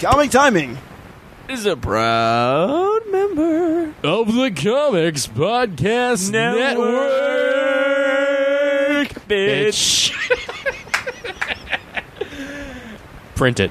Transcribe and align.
Comic 0.00 0.30
Timing 0.30 0.78
is 1.46 1.66
a 1.66 1.76
proud 1.76 3.00
member 3.10 3.92
of 4.02 4.34
the 4.34 4.50
Comics 4.50 5.26
Podcast 5.26 6.30
Network. 6.30 7.10
Bitch. 9.28 10.14
Print 13.34 13.60
it. 13.60 13.70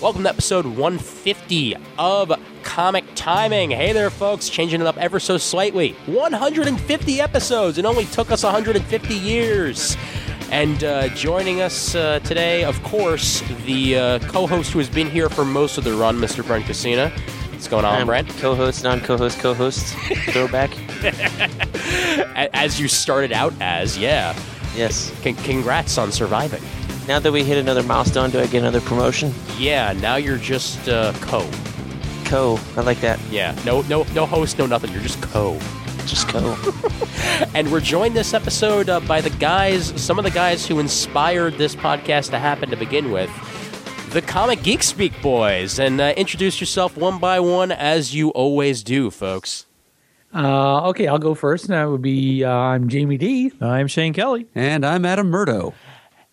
Welcome 0.00 0.22
to 0.22 0.28
episode 0.28 0.64
150 0.64 1.74
of 1.98 2.32
Comic 2.62 3.04
Timing. 3.16 3.72
Hey 3.72 3.92
there, 3.92 4.10
folks. 4.10 4.48
Changing 4.48 4.80
it 4.80 4.86
up 4.86 4.96
ever 4.96 5.18
so 5.18 5.38
slightly. 5.38 5.94
150 6.06 7.20
episodes. 7.20 7.78
It 7.78 7.84
only 7.84 8.04
took 8.04 8.30
us 8.30 8.44
150 8.44 9.14
years. 9.14 9.96
And 10.52 10.84
uh, 10.84 11.08
joining 11.08 11.62
us 11.62 11.94
uh, 11.94 12.18
today, 12.20 12.62
of 12.62 12.80
course, 12.82 13.40
the 13.64 13.96
uh, 13.96 14.18
co-host 14.18 14.72
who 14.72 14.80
has 14.80 14.90
been 14.90 15.08
here 15.08 15.30
for 15.30 15.46
most 15.46 15.78
of 15.78 15.84
the 15.84 15.94
run, 15.94 16.18
Mr. 16.18 16.46
Brent 16.46 16.66
Casina. 16.66 17.08
What's 17.50 17.68
going 17.68 17.86
on, 17.86 18.00
I'm 18.00 18.06
Brent? 18.06 18.28
Co-host, 18.36 18.84
non-co-host, 18.84 19.38
co-host, 19.38 19.94
throwback. 20.28 20.70
as 22.54 22.78
you 22.78 22.86
started 22.86 23.32
out 23.32 23.54
as, 23.62 23.96
yeah. 23.96 24.38
Yes. 24.76 25.10
C- 25.22 25.32
congrats 25.32 25.96
on 25.96 26.12
surviving. 26.12 26.62
Now 27.08 27.18
that 27.18 27.32
we 27.32 27.44
hit 27.44 27.56
another 27.56 27.82
milestone, 27.82 28.28
do 28.28 28.38
I 28.38 28.46
get 28.46 28.58
another 28.58 28.82
promotion? 28.82 29.32
Yeah. 29.56 29.94
Now 29.94 30.16
you're 30.16 30.36
just 30.36 30.86
uh, 30.86 31.14
co. 31.22 31.48
Co. 32.26 32.60
I 32.76 32.82
like 32.82 33.00
that. 33.00 33.18
Yeah. 33.30 33.58
No, 33.64 33.80
no, 33.82 34.02
no 34.14 34.26
host, 34.26 34.58
no 34.58 34.66
nothing. 34.66 34.92
You're 34.92 35.00
just 35.00 35.22
co. 35.22 35.58
Just 36.06 36.32
go. 36.32 36.56
and 37.54 37.70
we're 37.70 37.80
joined 37.80 38.14
this 38.14 38.34
episode 38.34 38.88
uh, 38.88 39.00
by 39.00 39.20
the 39.20 39.30
guys, 39.30 40.00
some 40.00 40.18
of 40.18 40.24
the 40.24 40.30
guys 40.30 40.66
who 40.66 40.78
inspired 40.78 41.54
this 41.54 41.74
podcast 41.74 42.30
to 42.30 42.38
happen 42.38 42.70
to 42.70 42.76
begin 42.76 43.12
with. 43.12 43.30
The 44.10 44.20
Comic 44.20 44.62
Geek 44.62 44.82
Speak 44.82 45.20
Boys. 45.22 45.78
And 45.78 46.00
uh, 46.00 46.14
introduce 46.16 46.60
yourself 46.60 46.96
one 46.96 47.18
by 47.18 47.40
one 47.40 47.72
as 47.72 48.14
you 48.14 48.30
always 48.30 48.82
do, 48.82 49.10
folks. 49.10 49.66
Uh, 50.34 50.88
okay, 50.88 51.06
I'll 51.06 51.18
go 51.18 51.34
first. 51.34 51.64
And 51.64 51.74
that 51.74 51.84
would 51.88 52.02
be 52.02 52.44
uh, 52.44 52.50
I'm 52.50 52.88
Jamie 52.88 53.18
D. 53.18 53.52
I'm 53.60 53.86
Shane 53.86 54.12
Kelly. 54.12 54.46
And 54.54 54.84
I'm 54.84 55.04
Adam 55.04 55.30
Murdough. 55.30 55.74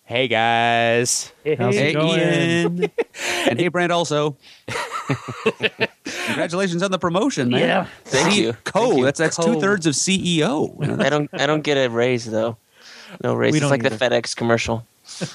Hey, 0.04 0.26
guys. 0.26 1.32
How's 1.46 1.74
hey, 1.74 1.90
it 1.90 1.92
going? 1.92 2.20
Ian. 2.20 2.90
and 3.48 3.60
hey, 3.60 3.68
Brand 3.68 3.92
also. 3.92 4.36
Congratulations 6.30 6.82
on 6.82 6.90
the 6.90 6.98
promotion, 6.98 7.50
man. 7.50 7.60
Yeah. 7.60 7.86
Thank 8.04 8.32
C- 8.34 8.42
you. 8.44 8.52
Co. 8.64 8.86
Thank 8.88 8.98
you. 8.98 9.04
That's 9.04 9.18
that's 9.18 9.36
two 9.36 9.60
thirds 9.60 9.86
of 9.86 9.94
CEO. 9.94 11.00
I 11.04 11.08
don't. 11.08 11.28
I 11.32 11.46
don't 11.46 11.62
get 11.62 11.76
a 11.76 11.88
raise 11.90 12.24
though. 12.24 12.56
No 13.22 13.34
raise. 13.34 13.54
It's 13.54 13.60
don't 13.60 13.70
like 13.70 13.82
the. 13.82 13.90
FedEx 13.90 14.34
commercial. 14.36 14.86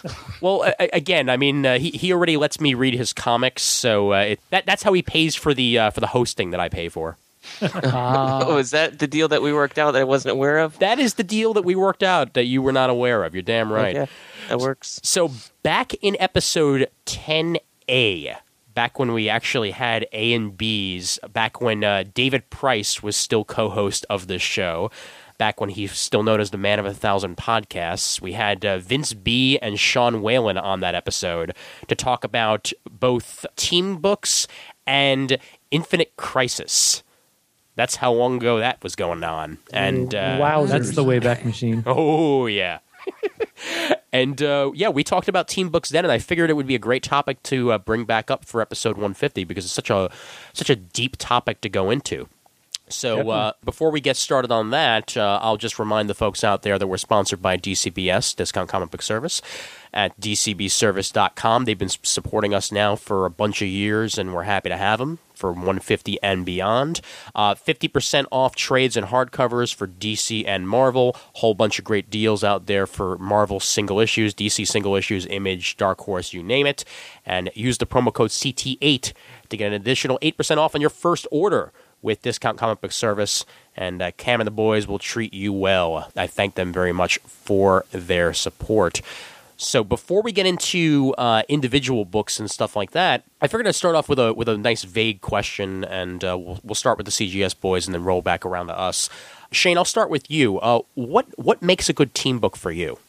Well, 0.41 0.63
a- 0.63 0.73
a- 0.79 0.89
again, 0.93 1.29
I 1.29 1.37
mean, 1.37 1.65
uh, 1.65 1.79
he, 1.79 1.89
he 1.91 2.11
already 2.13 2.37
lets 2.37 2.59
me 2.59 2.73
read 2.73 2.93
his 2.93 3.13
comics, 3.13 3.61
so 3.63 4.13
uh, 4.13 4.19
it, 4.19 4.39
that 4.49 4.65
that's 4.65 4.83
how 4.83 4.93
he 4.93 5.01
pays 5.01 5.35
for 5.35 5.53
the 5.53 5.77
uh, 5.79 5.89
for 5.91 5.99
the 6.01 6.07
hosting 6.07 6.51
that 6.51 6.59
I 6.59 6.69
pay 6.69 6.87
for. 6.89 7.17
oh, 7.61 8.57
is 8.57 8.71
that 8.71 8.99
the 8.99 9.07
deal 9.07 9.27
that 9.27 9.41
we 9.41 9.53
worked 9.53 9.77
out 9.77 9.91
that 9.91 10.01
I 10.01 10.03
wasn't 10.03 10.31
aware 10.33 10.57
of? 10.59 10.77
That 10.79 10.99
is 10.99 11.13
the 11.15 11.23
deal 11.23 11.53
that 11.53 11.63
we 11.63 11.75
worked 11.75 12.03
out 12.03 12.33
that 12.33 12.45
you 12.45 12.61
were 12.61 12.71
not 12.71 12.89
aware 12.89 13.23
of. 13.23 13.33
You're 13.35 13.43
damn 13.43 13.71
right. 13.71 13.95
Okay, 13.95 14.11
that 14.49 14.59
works. 14.59 14.99
So 15.03 15.31
back 15.63 15.93
in 16.01 16.17
episode 16.19 16.89
10A, 17.05 18.35
back 18.75 18.99
when 18.99 19.13
we 19.13 19.27
actually 19.29 19.71
had 19.71 20.05
A 20.11 20.33
and 20.33 20.55
B's, 20.55 21.17
back 21.33 21.59
when 21.61 21.83
uh, 21.83 22.03
David 22.13 22.49
Price 22.49 23.01
was 23.01 23.15
still 23.15 23.43
co-host 23.43 24.05
of 24.09 24.27
this 24.27 24.41
show, 24.41 24.91
back 25.37 25.59
when 25.59 25.69
he's 25.69 25.93
still 25.93 26.23
known 26.23 26.39
as 26.39 26.51
the 26.51 26.57
man 26.57 26.77
of 26.77 26.85
a 26.85 26.93
thousand 26.93 27.37
podcasts, 27.37 28.21
we 28.21 28.33
had 28.33 28.63
uh, 28.63 28.77
Vince 28.77 29.13
B 29.13 29.57
and 29.59 29.79
Sean 29.79 30.21
Whalen 30.21 30.57
on 30.57 30.81
that 30.81 30.93
episode 30.93 31.55
to 31.87 31.95
talk 31.95 32.23
about 32.23 32.71
both 32.89 33.45
team 33.55 33.97
books 33.97 34.47
and 34.85 35.37
Infinite 35.71 36.15
Crisis. 36.17 37.01
That's 37.75 37.97
how 37.97 38.13
long 38.13 38.37
ago 38.37 38.59
that 38.59 38.81
was 38.83 38.95
going 38.95 39.23
on, 39.23 39.57
and 39.73 40.15
uh, 40.15 40.37
wow, 40.39 40.65
That's 40.65 40.95
the 40.95 41.03
Wayback 41.03 41.43
Machine. 41.43 41.83
Oh 41.87 42.45
yeah. 42.45 42.79
and 44.13 44.41
uh, 44.41 44.71
yeah, 44.73 44.89
we 44.89 45.03
talked 45.03 45.27
about 45.27 45.47
team 45.47 45.69
books 45.69 45.89
then, 45.89 46.05
and 46.05 46.11
I 46.11 46.19
figured 46.19 46.49
it 46.49 46.53
would 46.53 46.67
be 46.67 46.75
a 46.75 46.79
great 46.79 47.03
topic 47.03 47.41
to 47.43 47.71
uh, 47.71 47.77
bring 47.77 48.05
back 48.05 48.29
up 48.29 48.45
for 48.45 48.61
episode 48.61 48.95
150 48.95 49.43
because 49.43 49.65
it's 49.65 49.73
such 49.73 49.89
a 49.89 50.09
such 50.53 50.69
a 50.69 50.75
deep 50.75 51.15
topic 51.17 51.61
to 51.61 51.69
go 51.69 51.89
into. 51.89 52.27
So 52.87 53.31
uh, 53.31 53.53
before 53.63 53.89
we 53.89 53.99
get 53.99 54.15
started 54.15 54.51
on 54.51 54.69
that, 54.69 55.17
uh, 55.17 55.39
I'll 55.41 55.57
just 55.57 55.79
remind 55.79 56.07
the 56.07 56.13
folks 56.13 56.43
out 56.43 56.61
there 56.61 56.77
that 56.77 56.85
we're 56.85 56.97
sponsored 56.97 57.41
by 57.41 57.57
DCBS, 57.57 58.35
Discount 58.35 58.69
Comic 58.69 58.91
Book 58.91 59.01
Service, 59.01 59.41
at 59.91 60.19
dcbservice.com. 60.19 61.65
They've 61.65 61.77
been 61.77 61.89
supporting 61.89 62.53
us 62.53 62.71
now 62.71 62.95
for 62.95 63.25
a 63.25 63.31
bunch 63.31 63.63
of 63.63 63.67
years, 63.67 64.19
and 64.19 64.35
we're 64.35 64.43
happy 64.43 64.69
to 64.69 64.77
have 64.77 64.99
them 64.99 65.17
for 65.35 65.51
150 65.51 66.17
and 66.21 66.45
beyond. 66.45 67.01
Uh, 67.33 67.55
50% 67.55 68.25
off 68.31 68.55
trades 68.55 68.97
and 68.97 69.07
hardcovers 69.07 69.73
for 69.73 69.87
DC 69.87 70.45
and 70.47 70.67
Marvel. 70.67 71.15
Whole 71.33 71.53
bunch 71.53 71.79
of 71.79 71.85
great 71.85 72.09
deals 72.09 72.43
out 72.43 72.65
there 72.65 72.87
for 72.87 73.17
Marvel 73.17 73.59
single 73.59 73.99
issues, 73.99 74.33
DC 74.33 74.67
single 74.67 74.95
issues, 74.95 75.25
Image, 75.25 75.77
Dark 75.77 76.01
Horse, 76.01 76.33
you 76.33 76.43
name 76.43 76.65
it. 76.65 76.85
And 77.25 77.49
use 77.53 77.77
the 77.77 77.85
promo 77.85 78.13
code 78.13 78.29
CT8 78.31 79.13
to 79.49 79.57
get 79.57 79.67
an 79.67 79.73
additional 79.73 80.19
8% 80.21 80.57
off 80.57 80.75
on 80.75 80.81
your 80.81 80.89
first 80.89 81.27
order 81.31 81.71
with 82.05 82.21
Discount 82.21 82.57
Comic 82.57 82.81
Book 82.81 82.91
Service, 82.91 83.45
and 83.75 83.99
uh, 84.01 84.11
Cam 84.11 84.39
and 84.39 84.45
the 84.45 84.51
boys 84.51 84.87
will 84.87 84.99
treat 84.99 85.33
you 85.33 85.51
well. 85.51 86.11
I 86.15 86.27
thank 86.27 86.53
them 86.53 86.71
very 86.71 86.93
much 86.93 87.17
for 87.25 87.83
their 87.91 88.31
support. 88.31 89.01
So 89.57 89.83
before 89.83 90.21
we 90.21 90.31
get 90.31 90.45
into 90.45 91.13
uh, 91.17 91.43
individual 91.47 92.03
books 92.03 92.39
and 92.39 92.51
stuff 92.51 92.75
like 92.75 92.91
that, 92.91 93.23
I 93.41 93.47
figured 93.47 93.67
I'd 93.67 93.75
start 93.75 93.95
off 93.95 94.09
with 94.09 94.19
a 94.19 94.33
with 94.33 94.49
a 94.49 94.57
nice 94.57 94.83
vague 94.83 95.21
question, 95.21 95.85
and 95.85 96.23
uh, 96.23 96.37
we'll, 96.37 96.59
we'll 96.63 96.75
start 96.75 96.97
with 96.97 97.05
the 97.05 97.11
CGS 97.11 97.59
boys 97.59 97.87
and 97.87 97.93
then 97.93 98.03
roll 98.03 98.21
back 98.21 98.45
around 98.45 98.67
to 98.67 98.77
us. 98.77 99.09
Shane, 99.51 99.77
I'll 99.77 99.85
start 99.85 100.09
with 100.09 100.29
you. 100.29 100.59
Uh, 100.59 100.81
what 100.95 101.27
what 101.37 101.61
makes 101.61 101.87
a 101.87 101.93
good 101.93 102.13
team 102.13 102.39
book 102.39 102.57
for 102.57 102.71
you? 102.71 102.99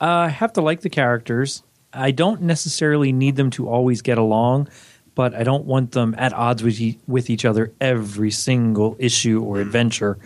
Uh, 0.00 0.04
I 0.04 0.28
have 0.28 0.52
to 0.54 0.62
like 0.62 0.80
the 0.80 0.90
characters. 0.90 1.62
I 1.92 2.10
don't 2.10 2.42
necessarily 2.42 3.12
need 3.12 3.36
them 3.36 3.50
to 3.50 3.68
always 3.68 4.02
get 4.02 4.18
along, 4.18 4.68
but 5.14 5.34
I 5.34 5.44
don't 5.44 5.66
want 5.66 5.92
them 5.92 6.14
at 6.16 6.32
odds 6.32 6.62
with 6.62 6.80
e- 6.80 6.98
with 7.06 7.28
each 7.28 7.44
other 7.44 7.70
every 7.82 8.30
single 8.30 8.96
issue 8.98 9.42
or 9.42 9.60
adventure. 9.60 10.18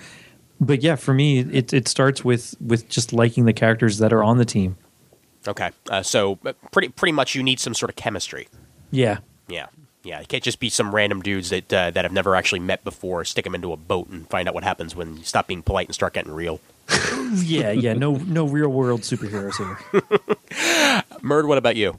But 0.60 0.82
yeah, 0.82 0.94
for 0.94 1.12
me, 1.12 1.40
it 1.40 1.72
it 1.72 1.88
starts 1.88 2.24
with 2.24 2.54
with 2.60 2.88
just 2.88 3.12
liking 3.12 3.46
the 3.46 3.52
characters 3.52 3.98
that 3.98 4.12
are 4.12 4.22
on 4.22 4.38
the 4.38 4.44
team. 4.44 4.76
Okay, 5.48 5.70
uh, 5.90 6.02
so 6.02 6.38
uh, 6.44 6.52
pretty 6.70 6.88
pretty 6.88 7.12
much 7.12 7.34
you 7.34 7.42
need 7.42 7.58
some 7.58 7.74
sort 7.74 7.88
of 7.90 7.96
chemistry. 7.96 8.48
Yeah, 8.90 9.18
Yeah, 9.48 9.66
yeah. 10.02 10.20
It 10.20 10.28
can't 10.28 10.42
just 10.42 10.60
be 10.60 10.68
some 10.68 10.94
random 10.94 11.22
dudes 11.22 11.50
that 11.50 11.72
uh, 11.72 11.90
that 11.90 12.04
have 12.04 12.12
never 12.12 12.36
actually 12.36 12.60
met 12.60 12.84
before. 12.84 13.24
Stick 13.24 13.44
them 13.44 13.54
into 13.54 13.72
a 13.72 13.76
boat 13.76 14.08
and 14.08 14.28
find 14.28 14.46
out 14.48 14.54
what 14.54 14.64
happens 14.64 14.94
when 14.94 15.16
you 15.16 15.24
stop 15.24 15.46
being 15.46 15.62
polite 15.62 15.88
and 15.88 15.94
start 15.94 16.12
getting 16.12 16.32
real. 16.32 16.60
yeah, 17.34 17.70
yeah. 17.70 17.94
No, 17.94 18.12
no 18.16 18.46
real 18.46 18.68
world 18.68 19.02
superheroes 19.02 19.56
here. 19.56 20.02
Murd, 21.22 21.46
what 21.46 21.58
about 21.58 21.76
you? 21.76 21.98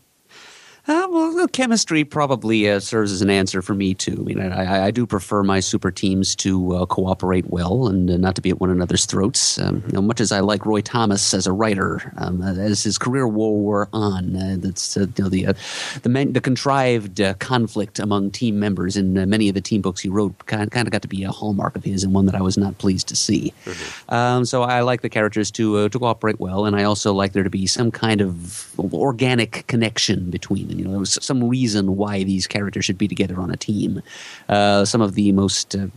Uh, 0.90 1.08
well, 1.12 1.48
chemistry 1.50 2.04
probably 2.04 2.68
uh, 2.68 2.80
serves 2.80 3.12
as 3.12 3.22
an 3.22 3.30
answer 3.30 3.62
for 3.62 3.76
me 3.76 3.94
too. 3.94 4.18
I 4.20 4.24
mean, 4.24 4.42
I, 4.42 4.64
I, 4.64 4.86
I 4.88 4.92
do 4.92 5.06
prefer 5.06 5.44
my 5.44 5.60
super 5.60 5.92
teams 5.92 6.36
to 6.38 6.78
uh, 6.78 6.86
cooperate 6.88 7.46
well 7.52 7.88
and 7.88 8.10
uh, 8.10 8.18
not 8.18 8.34
to 8.38 8.42
be 8.42 8.50
at 8.50 8.60
one 8.60 8.72
another's 8.72 9.06
throats. 9.06 9.60
Um, 9.60 9.84
you 9.86 9.94
know, 9.94 10.02
much 10.02 10.20
as 10.20 10.32
I 10.32 10.40
like 10.40 10.66
Roy 10.66 10.82
Thomas 10.82 11.36
as 11.36 11.46
a 11.46 11.52
writer, 11.52 12.12
um, 12.18 12.42
as 12.42 12.82
his 12.82 12.98
career 12.98 13.28
wore, 13.28 13.88
on, 13.94 14.36
uh, 14.36 14.56
that's 14.58 14.98
uh, 14.98 15.02
you 15.02 15.24
know 15.24 15.30
the 15.30 15.46
uh, 15.46 15.54
the, 16.02 16.10
man, 16.10 16.34
the 16.34 16.42
contrived 16.42 17.22
uh, 17.22 17.36
conflict 17.36 18.00
among 18.00 18.32
team 18.32 18.60
members 18.60 18.98
in 18.98 19.16
uh, 19.16 19.28
many 19.28 19.48
of 19.48 19.54
the 19.54 19.62
team 19.62 19.84
books 19.84 20.02
he 20.02 20.10
wrote 20.10 20.48
kind, 20.48 20.72
kind 20.72 20.88
of 20.88 20.92
got 20.92 21.04
to 21.04 21.08
be 21.08 21.24
a 21.24 21.32
hallmark 21.32 21.76
of 21.76 21.84
his 21.84 22.04
and 22.04 22.16
one 22.16 22.26
that 22.26 22.34
I 22.34 22.42
was 22.42 22.58
not 22.58 22.80
pleased 22.80 23.08
to 23.10 23.16
see. 23.16 23.54
Um, 24.10 24.44
so 24.44 24.64
I 24.64 24.82
like 24.82 25.02
the 25.02 25.10
characters 25.10 25.52
to 25.52 25.78
uh, 25.78 25.90
to 25.90 26.00
cooperate 26.00 26.40
well, 26.40 26.66
and 26.66 26.76
I 26.76 26.84
also 26.84 27.14
like 27.14 27.34
there 27.34 27.44
to 27.44 27.50
be 27.52 27.68
some 27.68 27.92
kind 27.92 28.22
of 28.22 28.72
organic 28.80 29.68
connection 29.68 30.32
between 30.32 30.68
them. 30.68 30.79
You 30.80 30.86
know, 30.86 30.92
there 30.92 31.00
was 31.00 31.18
some 31.22 31.48
reason 31.48 31.98
why 31.98 32.24
these 32.24 32.48
characters 32.48 32.86
should 32.86 32.98
be 32.98 33.08
together 33.08 33.40
on 33.40 33.52
a 33.52 33.58
team. 33.58 34.02
Uh, 34.48 34.86
some 34.86 35.02
of 35.02 35.16
the 35.16 35.31
most 35.31 35.76
uh, 35.76 35.88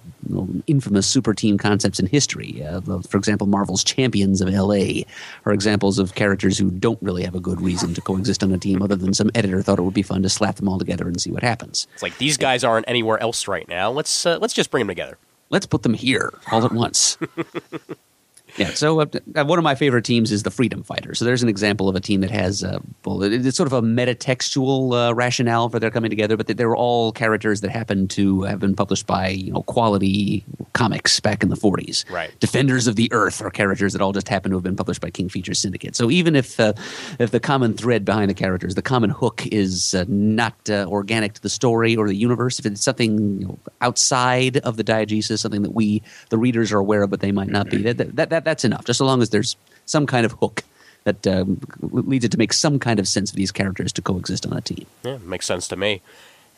infamous 0.67 1.07
super 1.07 1.35
team 1.35 1.57
concepts 1.59 1.99
in 2.01 2.07
history, 2.07 2.63
uh, 2.65 2.81
for 3.03 3.17
example, 3.17 3.47
Marvel's 3.47 3.85
Champions 3.85 4.41
of 4.41 4.53
L.A., 4.53 5.07
are 5.47 5.53
examples 5.53 5.99
of 5.99 6.15
characters 6.15 6.59
who 6.59 6.71
don't 6.71 7.01
really 7.03 7.23
have 7.23 7.35
a 7.35 7.41
good 7.41 7.61
reason 7.61 7.95
to 7.95 8.01
coexist 8.01 8.43
on 8.43 8.53
a 8.53 8.59
team, 8.59 8.83
other 8.83 8.97
than 8.97 9.15
some 9.15 9.31
editor 9.35 9.63
thought 9.63 9.79
it 9.79 9.83
would 9.83 9.95
be 9.95 10.03
fun 10.03 10.23
to 10.23 10.29
slap 10.29 10.57
them 10.57 10.69
all 10.69 10.79
together 10.79 11.07
and 11.07 11.21
see 11.21 11.31
what 11.31 11.43
happens. 11.43 11.87
It's 11.95 12.03
like 12.03 12.19
these 12.19 12.37
guys 12.37 12.65
aren't 12.65 12.89
anywhere 12.89 13.21
else 13.21 13.49
right 13.49 13.69
now. 13.69 13.91
Let's 13.91 14.27
uh, 14.27 14.39
let's 14.41 14.55
just 14.55 14.71
bring 14.71 14.83
them 14.83 14.89
together. 14.89 15.19
Let's 15.51 15.67
put 15.67 15.83
them 15.83 15.95
here 15.95 16.33
all 16.51 16.65
at 16.65 16.73
once. 16.73 17.19
Yeah. 18.57 18.71
So 18.71 19.01
uh, 19.01 19.07
uh, 19.35 19.45
one 19.45 19.59
of 19.59 19.63
my 19.63 19.75
favorite 19.75 20.05
teams 20.05 20.31
is 20.31 20.43
the 20.43 20.51
Freedom 20.51 20.83
Fighters. 20.83 21.19
So 21.19 21.25
there's 21.25 21.43
an 21.43 21.49
example 21.49 21.89
of 21.89 21.97
a 21.97 22.01
team 22.01 22.21
that 22.21 22.31
has 22.31 22.63
uh, 22.63 22.81
well, 23.05 23.23
it's 23.23 23.57
sort 23.57 23.67
of 23.67 23.73
a 23.73 23.83
metatextual 23.83 25.11
uh, 25.11 25.15
rationale 25.15 25.69
for 25.69 25.79
their 25.79 25.91
coming 25.91 26.11
together, 26.11 26.37
but 26.37 26.47
they're 26.47 26.77
all 26.77 27.13
characters 27.13 27.61
that 27.63 27.71
happen 27.71 28.09
to 28.09 28.43
have 28.43 28.61
been 28.61 28.75
published 28.75 29.07
by 29.07 29.29
you 29.29 29.53
know 29.53 29.63
quality 29.63 30.45
comics 30.75 31.21
back 31.21 31.43
in 31.43 31.49
the 31.49 31.57
40s. 31.57 32.11
Right. 32.11 32.33
Defenders 32.41 32.87
of 32.87 32.97
the 32.97 33.11
Earth 33.13 33.43
are 33.43 33.51
characters 33.51 33.93
that 33.93 34.03
all 34.03 34.13
just 34.13 34.29
happen 34.29 34.51
to 34.51 34.57
have 34.57 34.65
been 34.65 34.77
published 34.77 35.01
by 35.01 35.11
King 35.11 35.29
Features 35.29 35.59
Syndicate. 35.59 35.97
So 35.97 36.11
even 36.11 36.37
if 36.37 36.61
uh, 36.61 36.75
if 37.19 37.31
the 37.31 37.41
common 37.41 37.75
thread 37.75 38.05
behind 38.05 38.31
the 38.31 38.35
characters, 38.35 38.75
the 38.75 38.83
common 38.83 39.11
hook 39.11 39.47
is 39.47 39.95
uh, 39.95 40.05
not 40.09 40.55
uh, 40.69 40.87
organic 40.89 41.35
to 41.35 41.43
the 41.43 41.51
story 41.51 41.97
or 41.97 42.07
the 42.09 42.15
universe, 42.15 42.59
if 42.59 42.67
it's 42.67 42.83
something 42.83 43.41
you 43.41 43.47
know, 43.47 43.59
outside 43.81 44.59
of 44.59 44.77
the 44.77 44.85
diegesis, 44.85 45.39
something 45.39 45.63
that 45.63 45.75
we 45.75 46.03
the 46.29 46.39
readers 46.39 46.73
are 46.73 46.79
aware 46.79 47.03
of, 47.03 47.11
but 47.11 47.21
they 47.21 47.33
might 47.33 47.49
not 47.49 47.69
be, 47.71 47.83
that, 47.83 48.17
that, 48.17 48.31
that 48.31 48.42
that's 48.45 48.65
enough. 48.65 48.85
Just 48.85 48.99
so 48.99 49.05
long 49.05 49.23
as 49.23 49.31
there's 49.31 49.57
some 49.87 50.07
kind 50.07 50.25
of 50.27 50.33
hook 50.33 50.63
that 51.05 51.27
um, 51.27 51.61
leads 51.81 52.25
it 52.25 52.31
to 52.33 52.39
make 52.39 52.53
some 52.53 52.79
kind 52.79 53.01
of 53.01 53.09
sense 53.09 53.31
for 53.31 53.37
these 53.37 53.53
characters 53.53 53.93
to 53.95 54.03
coexist 54.03 54.47
on 54.47 54.53
a 54.53 54.61
team. 54.61 54.87
Yeah, 55.05 55.19
makes 55.19 55.47
sense 55.47 55.69
to 55.69 55.77
me. 55.77 56.01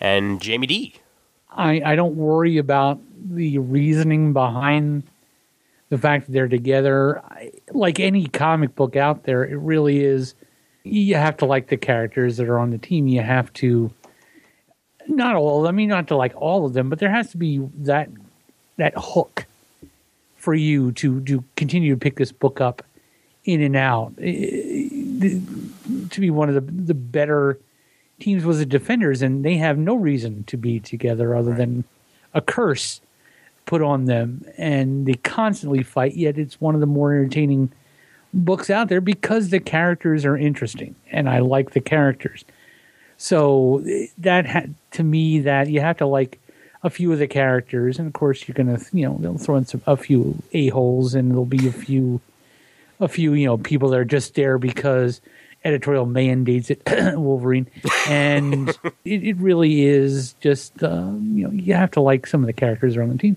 And 0.00 0.40
Jamie 0.40 0.66
D. 0.66 0.94
I, 1.50 1.80
I 1.84 1.96
don't 1.96 2.16
worry 2.16 2.58
about 2.58 3.00
the 3.16 3.58
reasoning 3.58 4.32
behind 4.32 5.04
the 5.88 5.98
fact 5.98 6.26
that 6.26 6.32
they're 6.32 6.48
together. 6.48 7.20
I, 7.20 7.52
like 7.70 8.00
any 8.00 8.26
comic 8.26 8.74
book 8.74 8.96
out 8.96 9.24
there, 9.24 9.44
it 9.44 9.56
really 9.56 10.04
is. 10.04 10.34
You 10.82 11.14
have 11.14 11.36
to 11.38 11.46
like 11.46 11.68
the 11.68 11.76
characters 11.76 12.36
that 12.36 12.48
are 12.48 12.58
on 12.58 12.70
the 12.70 12.78
team. 12.78 13.06
You 13.06 13.22
have 13.22 13.52
to, 13.54 13.90
not 15.08 15.36
all. 15.36 15.66
I 15.66 15.70
mean, 15.70 15.88
not 15.88 16.08
to 16.08 16.16
like 16.16 16.34
all 16.36 16.66
of 16.66 16.74
them, 16.74 16.90
but 16.90 16.98
there 16.98 17.10
has 17.10 17.30
to 17.30 17.36
be 17.36 17.66
that 17.78 18.10
that 18.76 18.92
hook 18.96 19.46
for 20.44 20.54
you 20.54 20.92
to 20.92 21.22
to 21.22 21.42
continue 21.56 21.94
to 21.94 21.98
pick 21.98 22.16
this 22.16 22.30
book 22.30 22.60
up 22.60 22.82
in 23.44 23.62
and 23.62 23.74
out. 23.74 24.14
To 24.18 26.20
be 26.20 26.30
one 26.30 26.50
of 26.50 26.54
the 26.54 26.60
the 26.60 26.94
better 26.94 27.58
teams 28.20 28.44
was 28.44 28.58
the 28.58 28.66
defenders, 28.66 29.22
and 29.22 29.42
they 29.42 29.56
have 29.56 29.78
no 29.78 29.94
reason 29.94 30.44
to 30.44 30.58
be 30.58 30.78
together 30.78 31.34
other 31.34 31.54
than 31.54 31.84
a 32.34 32.42
curse 32.42 33.00
put 33.64 33.80
on 33.80 34.04
them, 34.04 34.44
and 34.58 35.06
they 35.06 35.14
constantly 35.14 35.82
fight. 35.82 36.14
Yet 36.14 36.36
it's 36.36 36.60
one 36.60 36.74
of 36.74 36.82
the 36.82 36.86
more 36.86 37.14
entertaining 37.14 37.72
books 38.34 38.68
out 38.68 38.88
there 38.88 39.00
because 39.00 39.48
the 39.48 39.60
characters 39.60 40.26
are 40.26 40.36
interesting, 40.36 40.94
and 41.10 41.26
I 41.26 41.38
like 41.38 41.70
the 41.70 41.80
characters. 41.80 42.44
So 43.16 43.82
eh, 43.88 44.08
that 44.18 44.46
ha- 44.46 44.66
to 44.90 45.02
me, 45.02 45.40
that 45.40 45.70
you 45.70 45.80
have 45.80 45.96
to 45.98 46.06
like 46.06 46.38
a 46.84 46.90
few 46.90 47.12
of 47.12 47.18
the 47.18 47.26
characters, 47.26 47.98
and 47.98 48.06
of 48.06 48.12
course 48.12 48.46
you're 48.46 48.54
gonna 48.54 48.78
you 48.92 49.04
know 49.04 49.16
they'll 49.18 49.38
throw 49.38 49.56
in 49.56 49.66
some 49.66 49.82
a 49.86 49.96
few 49.96 50.40
a 50.52 50.68
holes, 50.68 51.14
and 51.14 51.30
there'll 51.30 51.44
be 51.44 51.66
a 51.66 51.72
few 51.72 52.20
a 53.00 53.08
few 53.08 53.34
you 53.34 53.46
know 53.46 53.58
people 53.58 53.88
that 53.88 53.98
are 53.98 54.04
just 54.04 54.34
there 54.34 54.58
because 54.58 55.20
editorial 55.64 56.04
mandates 56.04 56.70
it 56.70 56.82
wolverine 57.18 57.66
and 58.06 58.68
it, 59.04 59.24
it 59.24 59.36
really 59.38 59.86
is 59.86 60.34
just 60.40 60.82
um, 60.82 61.32
you 61.34 61.44
know 61.44 61.50
you 61.50 61.72
have 61.72 61.90
to 61.90 62.00
like 62.00 62.26
some 62.26 62.42
of 62.42 62.46
the 62.46 62.52
characters 62.52 62.96
on 62.96 63.08
the 63.08 63.18
team 63.18 63.36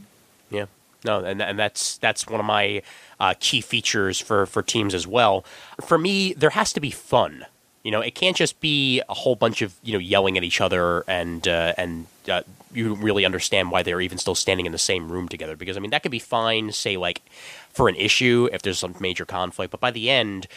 Yeah. 0.52 0.66
No, 1.06 1.24
and 1.24 1.42
and 1.42 1.58
that's 1.58 1.98
that's 2.00 2.28
one 2.28 2.40
of 2.40 2.46
my 2.46 2.82
uh, 3.20 3.36
key 3.40 3.62
features 3.62 4.20
for 4.20 4.46
for 4.46 4.62
teams 4.64 4.94
as 4.94 5.08
well. 5.08 5.46
For 5.80 5.98
me, 5.98 6.34
there 6.34 6.50
has 6.50 6.74
to 6.74 6.80
be 6.80 6.90
fun. 6.90 7.46
You 7.84 7.92
know, 7.92 8.02
it 8.02 8.16
can't 8.16 8.36
just 8.36 8.60
be 8.60 9.02
a 9.08 9.14
whole 9.14 9.36
bunch 9.36 9.62
of 9.62 9.76
you 9.84 9.94
know 9.94 10.00
yelling 10.00 10.38
at 10.38 10.44
each 10.44 10.60
other 10.60 11.04
and 11.08 11.48
uh, 11.48 11.74
and 11.78 12.08
uh, 12.28 12.42
you 12.74 12.96
really 12.96 13.26
understand 13.26 13.72
why 13.72 13.84
they're 13.84 14.02
even 14.02 14.18
still 14.18 14.36
standing 14.36 14.66
in 14.66 14.72
the 14.72 14.78
same 14.78 15.12
room 15.12 15.28
together. 15.28 15.56
Because 15.56 15.78
I 15.78 15.80
mean, 15.80 15.92
that 15.92 16.04
could 16.04 16.12
be 16.12 16.20
fine, 16.20 16.72
say 16.72 16.98
like 16.98 17.22
for 17.70 17.90
an 17.90 17.96
issue 17.96 18.50
if 18.52 18.62
there's 18.62 18.80
some 18.80 18.96
major 19.00 19.26
conflict, 19.26 19.72
but 19.72 19.80
by 19.80 19.92
the 19.92 20.10
end, 20.10 20.48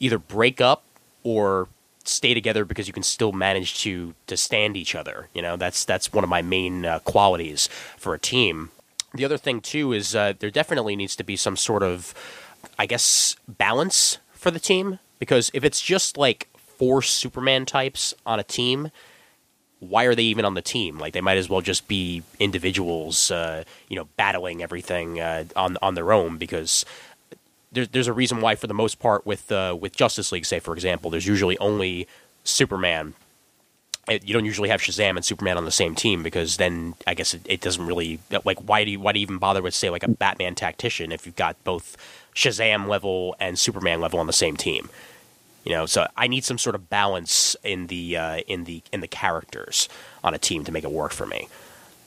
either 0.00 0.18
break 0.18 0.60
up 0.60 0.84
or 1.22 1.68
stay 2.04 2.34
together 2.34 2.64
because 2.64 2.86
you 2.86 2.92
can 2.92 3.02
still 3.02 3.32
manage 3.32 3.80
to 3.80 4.14
to 4.26 4.36
stand 4.36 4.76
each 4.76 4.94
other. 4.94 5.28
You 5.34 5.42
know, 5.42 5.56
that's 5.56 5.84
that's 5.84 6.12
one 6.12 6.24
of 6.24 6.30
my 6.30 6.42
main 6.42 6.84
uh, 6.84 6.98
qualities 7.00 7.68
for 7.96 8.14
a 8.14 8.18
team. 8.18 8.70
The 9.14 9.24
other 9.24 9.38
thing 9.38 9.60
too 9.60 9.92
is 9.92 10.14
uh, 10.14 10.34
there 10.38 10.50
definitely 10.50 10.96
needs 10.96 11.16
to 11.16 11.24
be 11.24 11.36
some 11.36 11.56
sort 11.56 11.82
of, 11.82 12.14
I 12.78 12.86
guess, 12.86 13.36
balance 13.48 14.18
for 14.32 14.50
the 14.50 14.60
team 14.60 14.98
because 15.18 15.50
if 15.54 15.64
it's 15.64 15.80
just 15.80 16.16
like 16.16 16.48
four 16.54 17.02
Superman 17.02 17.66
types 17.66 18.14
on 18.24 18.38
a 18.38 18.44
team, 18.44 18.90
why 19.80 20.04
are 20.04 20.14
they 20.14 20.22
even 20.24 20.44
on 20.44 20.54
the 20.54 20.62
team? 20.62 20.98
Like 20.98 21.12
they 21.12 21.20
might 21.20 21.36
as 21.36 21.48
well 21.48 21.60
just 21.60 21.86
be 21.86 22.22
individuals, 22.40 23.30
uh, 23.30 23.64
you 23.88 23.96
know, 23.96 24.08
battling 24.16 24.62
everything 24.62 25.20
uh, 25.20 25.44
on 25.54 25.76
on 25.82 25.94
their 25.94 26.12
own 26.12 26.38
because 26.38 26.84
there's 27.72 27.88
there's 27.88 28.08
a 28.08 28.12
reason 28.12 28.40
why 28.40 28.54
for 28.54 28.66
the 28.66 28.74
most 28.74 28.98
part 28.98 29.26
with 29.26 29.52
uh, 29.52 29.76
with 29.78 29.94
Justice 29.94 30.32
League, 30.32 30.46
say 30.46 30.60
for 30.60 30.72
example, 30.74 31.10
there's 31.10 31.26
usually 31.26 31.58
only 31.58 32.06
Superman. 32.44 33.14
You 34.08 34.32
don't 34.32 34.44
usually 34.44 34.68
have 34.68 34.80
Shazam 34.80 35.16
and 35.16 35.24
Superman 35.24 35.56
on 35.56 35.64
the 35.64 35.72
same 35.72 35.96
team 35.96 36.22
because 36.22 36.58
then 36.58 36.94
I 37.08 37.14
guess 37.14 37.34
it, 37.34 37.42
it 37.44 37.60
doesn't 37.60 37.84
really 37.84 38.20
like 38.44 38.58
why 38.60 38.84
do 38.84 38.92
you 38.92 39.00
why 39.00 39.12
do 39.12 39.18
you 39.18 39.24
even 39.24 39.38
bother 39.38 39.60
with 39.62 39.74
say 39.74 39.90
like 39.90 40.04
a 40.04 40.08
Batman 40.08 40.54
tactician 40.54 41.10
if 41.10 41.26
you've 41.26 41.36
got 41.36 41.62
both 41.64 41.96
Shazam 42.34 42.86
level 42.86 43.34
and 43.40 43.58
Superman 43.58 44.00
level 44.00 44.20
on 44.20 44.28
the 44.28 44.32
same 44.32 44.56
team? 44.56 44.88
You 45.66 45.72
know, 45.72 45.84
so 45.86 46.06
I 46.16 46.28
need 46.28 46.44
some 46.44 46.58
sort 46.58 46.76
of 46.76 46.88
balance 46.88 47.56
in 47.64 47.88
the 47.88 48.16
uh, 48.16 48.36
in 48.46 48.64
the 48.64 48.82
in 48.92 49.00
the 49.00 49.08
characters 49.08 49.88
on 50.22 50.32
a 50.32 50.38
team 50.38 50.62
to 50.64 50.70
make 50.70 50.84
it 50.84 50.92
work 50.92 51.12
for 51.12 51.26
me. 51.26 51.48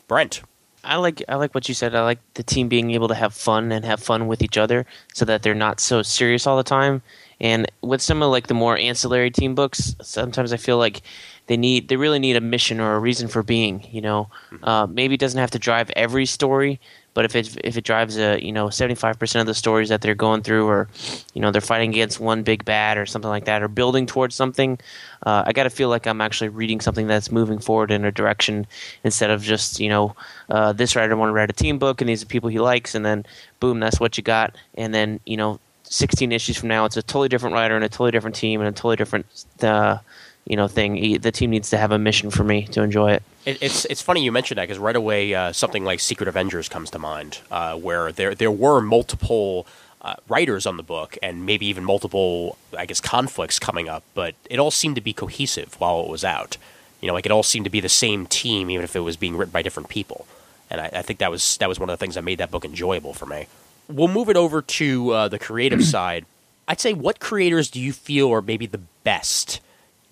Brent, 0.07 0.41
I 0.85 0.95
like 0.95 1.21
I 1.27 1.35
like 1.35 1.53
what 1.53 1.67
you 1.67 1.75
said. 1.75 1.93
I 1.93 2.03
like 2.03 2.19
the 2.35 2.43
team 2.43 2.69
being 2.69 2.91
able 2.91 3.09
to 3.09 3.15
have 3.15 3.33
fun 3.33 3.73
and 3.73 3.83
have 3.83 3.99
fun 4.01 4.27
with 4.27 4.41
each 4.41 4.57
other, 4.57 4.85
so 5.13 5.25
that 5.25 5.43
they're 5.43 5.53
not 5.53 5.81
so 5.81 6.01
serious 6.01 6.47
all 6.47 6.55
the 6.55 6.63
time. 6.63 7.01
And 7.41 7.69
with 7.81 8.01
some 8.01 8.23
of 8.23 8.31
like 8.31 8.47
the 8.47 8.53
more 8.53 8.77
ancillary 8.77 9.29
team 9.29 9.55
books, 9.55 9.93
sometimes 10.01 10.53
I 10.53 10.57
feel 10.57 10.77
like 10.77 11.01
they 11.47 11.57
need 11.57 11.89
they 11.89 11.97
really 11.97 12.19
need 12.19 12.37
a 12.37 12.41
mission 12.41 12.79
or 12.79 12.95
a 12.95 12.99
reason 12.99 13.27
for 13.27 13.43
being. 13.43 13.85
You 13.91 14.01
know, 14.01 14.29
uh, 14.63 14.87
maybe 14.89 15.15
it 15.15 15.19
doesn't 15.19 15.39
have 15.39 15.51
to 15.51 15.59
drive 15.59 15.91
every 15.97 16.25
story, 16.25 16.79
but 17.19 17.25
if 17.25 17.35
it 17.35 17.57
if 17.65 17.75
it 17.75 17.83
drives 17.83 18.17
a 18.17 18.41
you 18.41 18.53
know 18.53 18.69
seventy 18.69 18.95
five 18.95 19.19
percent 19.19 19.41
of 19.41 19.45
the 19.45 19.53
stories 19.53 19.89
that 19.89 19.99
they're 19.99 20.15
going 20.15 20.41
through, 20.41 20.65
or 20.65 20.87
you 21.33 21.41
know 21.41 21.51
they're 21.51 21.59
fighting 21.59 21.89
against 21.89 22.17
one 22.17 22.43
big 22.43 22.63
bad 22.63 22.97
or 22.97 23.05
something 23.05 23.27
like 23.27 23.43
that, 23.43 23.61
or 23.61 23.67
building 23.67 24.05
towards 24.05 24.35
something, 24.35 24.79
uh, 25.25 25.43
I 25.45 25.51
got 25.51 25.63
to 25.63 25.69
feel 25.69 25.89
like 25.89 26.07
I'm 26.07 26.21
actually 26.21 26.47
reading 26.47 26.79
something 26.79 27.07
that's 27.07 27.29
moving 27.29 27.59
forward 27.59 27.91
in 27.91 28.05
a 28.05 28.11
direction 28.13 28.65
instead 29.03 29.31
of 29.31 29.43
just 29.43 29.81
you 29.81 29.89
know 29.89 30.15
uh, 30.49 30.71
this 30.71 30.95
writer 30.95 31.17
want 31.17 31.27
to 31.27 31.33
write 31.33 31.49
a 31.49 31.53
team 31.53 31.77
book 31.77 31.99
and 31.99 32.07
these 32.07 32.23
are 32.23 32.25
people 32.25 32.47
he 32.47 32.59
likes, 32.59 32.95
and 32.95 33.05
then 33.05 33.25
boom, 33.59 33.81
that's 33.81 33.99
what 33.99 34.15
you 34.15 34.23
got, 34.23 34.55
and 34.75 34.93
then 34.93 35.19
you 35.25 35.35
know. 35.35 35.59
16 35.91 36.31
issues 36.31 36.55
from 36.55 36.69
now, 36.69 36.85
it's 36.85 36.97
a 36.97 37.01
totally 37.01 37.27
different 37.27 37.55
writer 37.55 37.75
and 37.75 37.83
a 37.83 37.89
totally 37.89 38.11
different 38.11 38.35
team 38.35 38.61
and 38.61 38.69
a 38.69 38.71
totally 38.71 38.95
different, 38.95 39.25
uh, 39.63 39.97
you 40.45 40.55
know, 40.55 40.67
thing. 40.67 41.19
The 41.21 41.31
team 41.31 41.51
needs 41.51 41.69
to 41.69 41.77
have 41.77 41.91
a 41.91 41.99
mission 41.99 42.31
for 42.31 42.43
me 42.43 42.65
to 42.67 42.81
enjoy 42.81 43.13
it. 43.13 43.23
It, 43.45 43.61
it's 43.61 43.85
it's 43.85 44.01
funny 44.01 44.23
you 44.23 44.31
mentioned 44.31 44.57
that 44.57 44.63
because 44.63 44.79
right 44.79 44.95
away 44.95 45.33
uh, 45.33 45.51
something 45.51 45.85
like 45.85 45.99
Secret 45.99 46.27
Avengers 46.27 46.67
comes 46.67 46.89
to 46.91 46.99
mind, 46.99 47.39
uh, 47.51 47.75
where 47.75 48.11
there 48.11 48.35
there 48.35 48.51
were 48.51 48.81
multiple 48.81 49.67
uh, 50.01 50.15
writers 50.27 50.65
on 50.65 50.77
the 50.77 50.83
book 50.83 51.17
and 51.21 51.45
maybe 51.45 51.65
even 51.67 51.83
multiple 51.83 52.57
I 52.77 52.85
guess 52.85 53.01
conflicts 53.01 53.59
coming 53.59 53.87
up, 53.89 54.03
but 54.13 54.35
it 54.49 54.59
all 54.59 54.71
seemed 54.71 54.95
to 54.95 55.01
be 55.01 55.13
cohesive 55.13 55.79
while 55.79 56.01
it 56.01 56.09
was 56.09 56.23
out. 56.23 56.57
You 57.01 57.07
know, 57.07 57.13
like 57.13 57.25
it 57.25 57.31
all 57.31 57.43
seemed 57.43 57.65
to 57.65 57.69
be 57.69 57.79
the 57.79 57.89
same 57.89 58.25
team, 58.25 58.69
even 58.69 58.83
if 58.83 58.95
it 58.95 59.01
was 59.01 59.17
being 59.17 59.37
written 59.37 59.51
by 59.51 59.61
different 59.61 59.89
people. 59.89 60.25
And 60.69 60.81
I, 60.81 60.89
I 60.93 61.01
think 61.01 61.19
that 61.19 61.31
was 61.31 61.57
that 61.57 61.69
was 61.69 61.79
one 61.79 61.89
of 61.89 61.93
the 61.93 62.03
things 62.03 62.15
that 62.15 62.23
made 62.23 62.39
that 62.39 62.51
book 62.51 62.65
enjoyable 62.65 63.13
for 63.13 63.25
me. 63.25 63.47
We'll 63.87 64.07
move 64.07 64.29
it 64.29 64.37
over 64.37 64.61
to 64.61 65.11
uh, 65.11 65.27
the 65.27 65.39
creative 65.39 65.83
side. 65.95 66.25
I'd 66.67 66.79
say, 66.79 66.93
what 66.93 67.19
creators 67.19 67.71
do 67.71 67.79
you 67.79 67.93
feel 67.93 68.31
are 68.31 68.43
maybe 68.43 68.67
the 68.67 68.81
best 69.03 69.59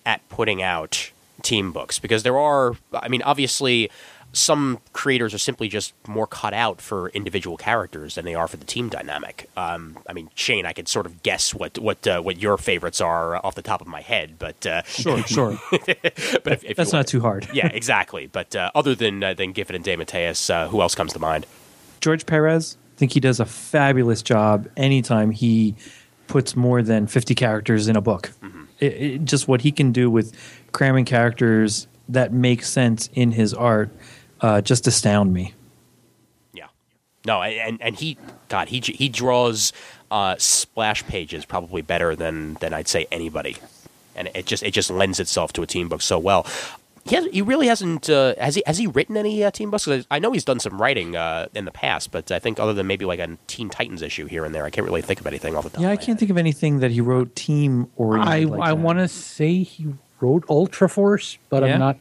at 0.08 0.20
putting 0.30 0.62
out 0.64 1.12
team 1.44 1.72
books 1.72 2.00
because 2.00 2.24
there 2.24 2.38
are 2.38 2.76
i 2.94 3.08
mean 3.08 3.22
obviously 3.24 3.90
some 4.34 4.80
creators 4.92 5.34
are 5.34 5.38
simply 5.38 5.68
just 5.68 5.94
more 6.08 6.28
cut 6.28 6.54
out 6.54 6.82
for 6.82 7.10
individual 7.10 7.58
characters 7.58 8.16
than 8.16 8.26
they 8.26 8.36
are 8.36 8.48
for 8.48 8.58
the 8.58 8.66
team 8.66 8.90
dynamic 8.90 9.50
um, 9.56 9.98
i 10.10 10.14
mean 10.14 10.30
shane 10.36 10.66
i 10.66 10.74
could 10.74 10.88
sort 10.88 11.06
of 11.06 11.22
guess 11.24 11.54
what 11.54 11.78
what 11.80 12.06
uh, 12.08 12.20
what 12.22 12.38
your 12.38 12.58
favorites 12.58 13.00
are 13.02 13.38
off 13.46 13.56
the 13.56 13.62
top 13.62 13.82
of 13.82 13.88
my 13.88 14.02
head 14.02 14.28
but 14.40 14.66
uh, 14.66 14.82
Sure, 14.84 15.24
sure. 15.38 15.60
but 15.72 16.54
if, 16.54 16.64
if 16.64 16.76
That's 16.78 16.92
not 16.94 17.08
too 17.08 17.22
hard. 17.22 17.48
yeah 17.54 17.68
exactly 17.68 18.28
but 18.28 18.56
uh, 18.56 18.72
other 18.76 18.96
than 18.96 19.24
uh, 19.24 19.34
than 19.34 19.52
giffen 19.54 19.76
and 19.76 19.86
DeMatteis, 19.86 20.50
uh 20.50 20.68
who 20.70 20.82
else 20.82 20.96
comes 20.96 21.14
to 21.14 21.20
mind 21.20 21.46
George 22.02 22.26
Perez, 22.26 22.78
I 22.96 22.98
think 23.00 23.12
he 23.14 23.20
does 23.20 23.40
a 23.40 23.46
fabulous 23.46 24.22
job 24.22 24.68
anytime 24.78 25.32
he 25.32 25.76
puts 26.28 26.56
more 26.56 26.82
than 26.84 27.08
50 27.08 27.34
characters 27.36 27.88
in 27.88 27.96
a 27.96 28.02
book. 28.02 28.32
It, 28.80 29.26
just 29.26 29.48
what 29.48 29.62
he 29.62 29.72
can 29.72 29.92
do 29.92 30.10
with 30.10 30.34
cramming 30.72 31.06
characters 31.06 31.88
that 32.10 32.32
make 32.32 32.64
sense 32.64 33.10
in 33.14 33.32
his 33.32 33.54
art 33.54 33.90
uh, 34.42 34.62
just 34.62 34.88
astound 34.88 35.34
me. 35.34 35.54
Yeah. 36.54 36.68
No, 37.26 37.42
and 37.42 37.82
and 37.82 37.96
he 37.96 38.18
God 38.50 38.70
he 38.70 38.80
he 38.80 39.10
draws 39.10 39.74
uh, 40.12 40.36
splash 40.38 41.06
pages 41.08 41.46
probably 41.46 41.82
better 41.82 42.16
than 42.16 42.56
than 42.56 42.74
I'd 42.74 42.88
say 42.88 43.08
anybody, 43.12 43.58
and 44.16 44.30
it 44.34 44.46
just 44.46 44.64
it 44.64 44.72
just 44.72 44.90
lends 44.90 45.20
itself 45.20 45.54
to 45.54 45.62
a 45.62 45.68
team 45.68 45.90
book 45.90 46.02
so 46.02 46.20
well. 46.20 46.46
He, 47.08 47.16
has, 47.16 47.26
he 47.32 47.42
really 47.42 47.68
hasn't. 47.68 48.10
Uh, 48.10 48.36
has 48.40 48.56
he? 48.56 48.64
Has 48.66 48.78
he 48.78 48.88
written 48.88 49.16
any 49.18 49.44
uh, 49.44 49.52
Team 49.52 49.72
books? 49.72 49.86
'Cause 49.86 50.06
I 50.12 50.20
know 50.20 50.32
he's 50.32 50.44
done 50.44 50.60
some 50.60 50.82
writing 50.82 51.16
uh, 51.16 51.48
in 51.54 51.66
the 51.66 51.72
past, 51.72 52.12
but 52.12 52.32
I 52.32 52.40
think 52.40 52.60
other 52.60 52.74
than 52.74 52.88
maybe 52.88 53.06
like 53.06 53.20
a 53.20 53.38
Teen 53.48 53.70
Titans 53.70 54.02
issue 54.02 54.26
here 54.26 54.46
and 54.46 54.54
there, 54.54 54.66
I 54.66 54.70
can't 54.70 54.86
really 54.86 55.02
think 55.02 55.20
of 55.20 55.28
anything 55.28 55.56
off 55.56 55.64
the 55.64 55.70
top. 55.70 55.80
Yeah, 55.82 55.88
of 55.88 55.92
I 55.92 55.94
my 55.94 55.98
can't 55.98 56.08
head. 56.08 56.20
think 56.20 56.32
of 56.32 56.38
anything 56.38 56.80
that 56.80 56.92
he 56.92 57.02
wrote 57.02 57.36
team 57.36 57.90
or 57.96 58.20
I 58.20 58.42
I 58.62 58.74
want 58.74 59.00
to 59.00 59.08
say 59.08 59.64
he 59.64 59.88
wrote 60.20 60.44
Ultra 60.50 60.90
Force, 60.90 61.38
but 61.50 61.64
Yeah? 61.64 61.74
I'm 61.74 61.80
not 61.80 61.98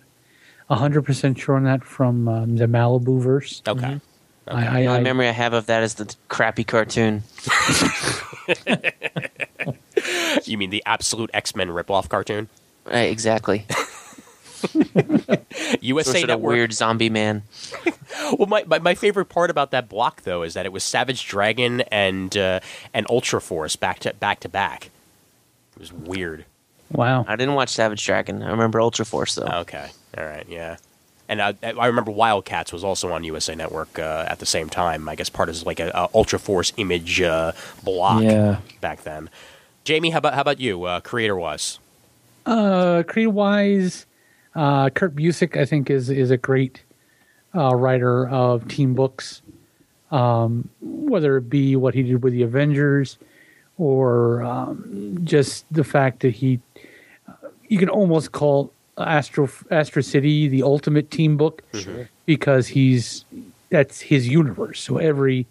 hundred 0.69 1.03
percent 1.03 1.39
sure 1.39 1.55
on 1.57 1.65
that 1.65 1.85
from 1.85 2.27
um, 2.29 2.57
the 2.57 2.67
Malibu 2.67 3.21
verse. 3.21 3.63
Okay. 3.69 4.01
I, 4.49 4.61
The 4.83 4.87
only 4.87 4.89
I, 4.89 5.01
memory 5.01 5.29
I 5.29 5.33
have 5.33 5.53
of 5.53 5.67
that 5.67 5.83
is 5.83 5.95
the 5.95 6.15
crappy 6.29 6.65
cartoon. 6.65 7.23
You 10.45 10.59
mean 10.59 10.71
the 10.71 10.83
absolute 10.87 11.31
X 11.35 11.57
Men 11.57 11.69
ripoff 11.71 12.09
cartoon? 12.09 12.49
Right, 12.85 13.11
exactly. 13.11 13.67
USA 15.81 16.05
Some 16.11 16.13
sort 16.21 16.23
of 16.25 16.29
Network. 16.29 16.53
weird 16.53 16.73
zombie 16.73 17.11
man. 17.11 17.43
Well, 18.39 18.47
my, 18.49 18.65
my, 18.67 18.79
my 18.81 18.95
favorite 18.95 19.27
part 19.27 19.51
about 19.51 19.71
that 19.73 19.89
block 19.89 20.23
though 20.23 20.43
is 20.43 20.55
that 20.55 20.65
it 20.67 20.73
was 20.73 20.83
Savage 20.83 21.27
Dragon 21.29 21.83
and 21.93 22.35
uh, 22.37 22.61
and 22.95 23.07
Ultra 23.11 23.41
Force 23.41 23.77
back 23.77 23.99
to 24.01 24.15
back 24.15 24.41
to 24.41 24.49
back. 24.49 24.91
It 25.77 25.81
was 25.81 25.93
weird. 25.93 26.45
wow. 26.91 27.25
I 27.29 27.37
didn't 27.37 27.55
watch 27.55 27.69
Savage 27.69 28.05
Dragon. 28.05 28.43
I 28.43 28.51
remember 28.51 28.81
Ultra 28.81 29.05
Force 29.05 29.35
though. 29.37 29.47
Okay, 29.47 29.91
all 30.17 30.25
right, 30.25 30.47
yeah. 30.49 30.77
And 31.29 31.41
I, 31.43 31.55
I 31.63 31.87
remember 31.87 32.11
Wildcats 32.11 32.73
was 32.73 32.83
also 32.85 33.13
on 33.13 33.23
USA 33.25 33.55
Network 33.55 33.99
uh, 33.99 34.25
at 34.29 34.39
the 34.39 34.47
same 34.47 34.69
time. 34.71 35.09
I 35.09 35.15
guess 35.15 35.29
part 35.29 35.49
of 35.49 35.63
like 35.65 35.79
a, 35.79 35.91
a 35.95 36.09
Ultra 36.15 36.39
Force 36.39 36.73
image 36.79 37.21
uh, 37.21 37.53
block 37.85 38.23
Yeah. 38.23 38.59
back 38.81 39.03
then. 39.03 39.29
Jamie, 39.85 40.11
how 40.11 40.19
about 40.19 40.35
how 40.35 40.41
about 40.41 40.59
you, 40.59 40.83
uh, 40.85 41.01
creator 41.01 41.37
wise? 41.37 41.79
Uh, 42.47 43.03
creative 43.07 43.35
wise, 43.35 44.07
uh, 44.57 44.91
Kurt 44.91 45.15
Busiek, 45.15 45.57
I 45.57 45.67
think, 45.67 45.91
is 45.91 46.09
is 46.11 46.31
a 46.31 46.37
great 46.37 46.83
uh, 47.55 47.75
writer 47.75 48.29
of 48.29 48.67
team 48.67 48.95
books. 48.95 49.43
Um, 50.11 50.71
whether 50.81 51.37
it 51.37 51.51
be 51.51 51.77
what 51.77 51.95
he 51.95 52.03
did 52.03 52.23
with 52.23 52.33
the 52.33 52.43
Avengers, 52.43 53.19
or 53.77 54.43
um, 54.43 55.19
just 55.25 55.67
the 55.73 55.85
fact 55.85 56.21
that 56.21 56.31
he, 56.35 56.61
uh, 57.29 57.33
you 57.69 57.79
can 57.79 57.89
almost 57.89 58.33
call 58.33 58.73
Astro 58.97 59.51
Astro 59.71 60.01
City 60.03 60.49
the 60.49 60.63
ultimate 60.63 61.11
team 61.11 61.37
book 61.37 61.63
because 62.25 62.69
he's 62.69 63.25
that's 63.69 64.01
his 64.01 64.27
universe. 64.29 64.81
So 64.81 64.97
every 64.99 65.47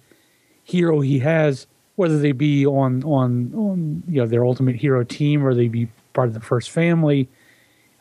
hero 0.64 1.02
he 1.02 1.20
has, 1.20 1.68
whether 1.96 2.18
they 2.18 2.32
be 2.32 2.66
on 2.66 3.04
on 3.04 3.54
on 3.54 4.04
you 4.08 4.22
know 4.22 4.26
their 4.28 4.46
ultimate 4.46 4.78
hero 4.78 5.04
team 5.04 5.46
or 5.46 5.54
they 5.54 5.68
be 5.68 5.90
part 6.14 6.30
of 6.30 6.34
the 6.34 6.40
first 6.40 6.72
family, 6.72 7.28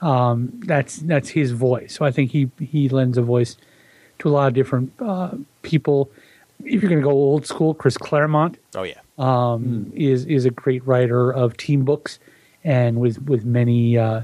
um, 0.05 0.61
that's 0.67 0.99
that's 0.99 1.31
his 1.31 1.51
voice. 1.51 1.95
So 1.95 2.05
I 2.05 2.11
think 2.11 2.31
he 2.31 2.51
he 2.61 2.89
lends 2.91 3.17
a 3.17 3.23
voice 3.23 3.57
to 4.19 4.29
a 4.29 4.31
lot 4.31 4.49
of 4.49 4.55
different 4.55 4.93
uh, 5.01 5.31
people. 5.63 6.11
If 6.63 6.83
you're 6.83 6.91
going 6.91 7.01
to 7.01 7.09
go 7.09 7.11
old 7.11 7.47
school, 7.47 7.75
Chris 7.75 7.97
Claremont 7.97 8.59
Oh 8.75 8.83
yeah, 8.83 9.01
um, 9.19 9.91
is 9.95 10.27
is 10.27 10.45
a 10.45 10.51
great 10.51 10.87
writer 10.87 11.31
of 11.33 11.57
team 11.57 11.85
books, 11.85 12.19
and 12.63 13.01
with 13.01 13.23
with 13.23 13.47
many 13.47 13.97
uh, 13.97 14.23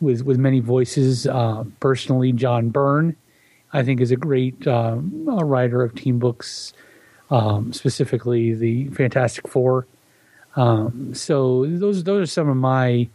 with 0.00 0.22
with 0.22 0.36
many 0.36 0.58
voices. 0.58 1.28
Uh, 1.28 1.64
personally, 1.78 2.32
John 2.32 2.70
Byrne, 2.70 3.16
I 3.72 3.84
think, 3.84 4.00
is 4.00 4.10
a 4.10 4.16
great 4.16 4.66
um, 4.66 5.28
uh, 5.28 5.44
writer 5.44 5.84
of 5.84 5.94
team 5.94 6.18
books, 6.18 6.72
um, 7.30 7.72
specifically 7.72 8.52
the 8.52 8.88
Fantastic 8.88 9.46
Four. 9.46 9.86
Um, 10.56 11.14
so 11.14 11.66
those 11.66 12.02
those 12.02 12.24
are 12.24 12.32
some 12.32 12.48
of 12.48 12.56
my 12.56 13.08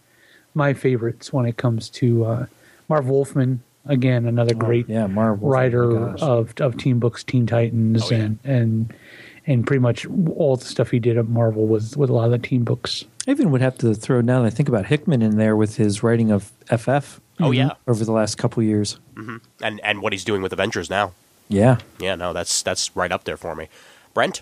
my 0.53 0.73
favorites 0.73 1.31
when 1.33 1.45
it 1.45 1.57
comes 1.57 1.89
to 1.91 2.25
uh, 2.25 2.45
Marv 2.87 3.07
Wolfman. 3.07 3.61
Again, 3.85 4.25
another 4.27 4.53
great 4.53 4.87
yeah, 4.89 5.07
Marvel 5.07 5.49
writer 5.49 5.83
Oh 5.91 6.15
of 6.19 6.53
of 6.59 6.77
Team 6.77 6.99
Books, 6.99 7.23
Teen 7.23 7.47
Titans, 7.47 8.03
Oh, 8.03 8.09
yeah. 8.11 8.17
and 8.23 8.39
and 8.43 8.93
and 9.47 9.65
pretty 9.65 9.79
much 9.79 10.05
all 10.35 10.57
the 10.57 10.65
stuff 10.65 10.91
he 10.91 10.99
did 10.99 11.17
at 11.17 11.27
Marvel 11.27 11.65
was 11.65 11.95
with 11.97 12.09
a 12.09 12.13
lot 12.13 12.25
of 12.25 12.31
the 12.31 12.37
Team 12.37 12.63
Books. 12.63 13.05
I 13.27 13.31
even 13.31 13.49
would 13.51 13.61
have 13.61 13.77
to 13.79 13.95
throw 13.95 14.21
now 14.21 14.41
that 14.41 14.47
I 14.47 14.49
think 14.51 14.69
about 14.69 14.87
Hickman 14.87 15.21
in 15.21 15.37
there 15.37 15.55
with 15.55 15.77
his 15.77 16.03
writing 16.03 16.29
of 16.29 16.51
FF. 16.67 17.19
Oh, 17.39 17.51
yeah. 17.51 17.71
over 17.87 18.03
the 18.03 18.11
last 18.11 18.37
couple 18.37 18.61
years. 18.61 18.99
and 19.63 19.79
and 19.83 20.01
what 20.01 20.11
he's 20.13 20.25
doing 20.25 20.41
with 20.41 20.51
Avengers 20.53 20.89
now. 20.89 21.13
Yeah, 21.47 21.77
Yeah, 21.99 22.13
no, 22.15 22.31
that's 22.33 22.61
that's 22.61 22.95
right 22.95 23.11
up 23.11 23.23
there 23.23 23.37
for 23.37 23.55
me. 23.55 23.69
Brent, 24.13 24.41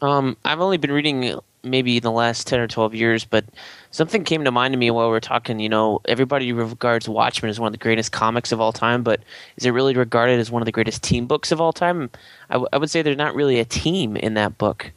Um, 0.00 0.36
I've 0.44 0.60
only 0.60 0.76
been 0.76 0.92
reading 0.92 1.40
maybe 1.64 1.96
in 1.96 2.02
the 2.02 2.10
last 2.12 2.46
10 2.46 2.60
or 2.60 2.68
12 2.68 2.94
years, 2.94 3.24
but 3.24 3.44
something 3.90 4.24
came 4.24 4.44
to 4.44 4.50
mind 4.50 4.72
to 4.72 4.78
me 4.78 4.90
while 4.90 5.06
we 5.06 5.10
were 5.12 5.20
talking. 5.20 5.58
You 5.60 5.68
know, 5.68 6.00
everybody 6.06 6.52
regards 6.52 7.08
Watchmen 7.08 7.50
as 7.50 7.58
one 7.58 7.66
of 7.68 7.72
the 7.72 7.78
greatest 7.78 8.12
comics 8.12 8.52
of 8.52 8.60
all 8.60 8.72
time, 8.72 9.02
but 9.02 9.20
is 9.56 9.64
it 9.66 9.70
really 9.70 9.94
regarded 9.94 10.38
as 10.38 10.50
one 10.50 10.62
of 10.62 10.66
the 10.66 10.72
greatest 10.72 11.02
team 11.02 11.26
books 11.26 11.50
of 11.52 11.60
all 11.60 11.72
time? 11.72 12.10
I, 12.50 12.54
w- 12.54 12.68
I 12.72 12.78
would 12.78 12.90
say 12.90 13.02
there's 13.02 13.16
not 13.16 13.34
really 13.34 13.58
a 13.58 13.64
team 13.64 14.16
in 14.16 14.34
that 14.34 14.56
book. 14.58 14.90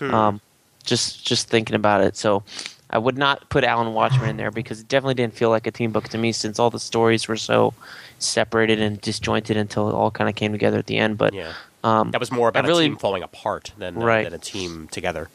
Um, 0.00 0.40
just 0.84 1.26
just 1.26 1.48
thinking 1.48 1.74
about 1.76 2.02
it. 2.02 2.16
So 2.16 2.42
I 2.90 2.98
would 2.98 3.18
not 3.18 3.48
put 3.50 3.64
Alan 3.64 3.92
Watchman 3.94 4.30
in 4.30 4.36
there 4.36 4.50
because 4.50 4.80
it 4.80 4.88
definitely 4.88 5.14
didn't 5.14 5.34
feel 5.34 5.50
like 5.50 5.66
a 5.66 5.70
team 5.70 5.90
book 5.92 6.08
to 6.10 6.18
me 6.18 6.32
since 6.32 6.58
all 6.58 6.70
the 6.70 6.78
stories 6.78 7.26
were 7.28 7.36
so 7.36 7.74
separated 8.18 8.80
and 8.80 9.00
disjointed 9.00 9.56
until 9.56 9.88
it 9.88 9.92
all 9.94 10.10
kind 10.10 10.30
of 10.30 10.36
came 10.36 10.52
together 10.52 10.78
at 10.78 10.86
the 10.86 10.96
end. 10.98 11.18
But 11.18 11.34
yeah, 11.34 11.52
um, 11.84 12.12
that 12.12 12.20
was 12.20 12.30
more 12.32 12.48
about 12.48 12.64
I 12.64 12.68
really- 12.68 12.86
a 12.86 12.88
team 12.88 12.96
falling 12.96 13.22
apart 13.22 13.72
than 13.76 13.96
Right. 13.96 14.24
than 14.24 14.32
a 14.34 14.38
team 14.38 14.88
together. 14.90 15.28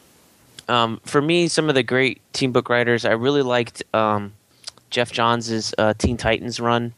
Um, 0.68 1.00
for 1.04 1.20
me, 1.20 1.48
some 1.48 1.68
of 1.68 1.74
the 1.74 1.82
great 1.82 2.20
team 2.32 2.52
book 2.52 2.68
writers, 2.68 3.04
I 3.04 3.12
really 3.12 3.42
liked 3.42 3.82
um, 3.92 4.32
Geoff 4.90 5.12
Johns' 5.12 5.74
uh, 5.76 5.94
Teen 5.98 6.16
Titans 6.16 6.60
run. 6.60 6.94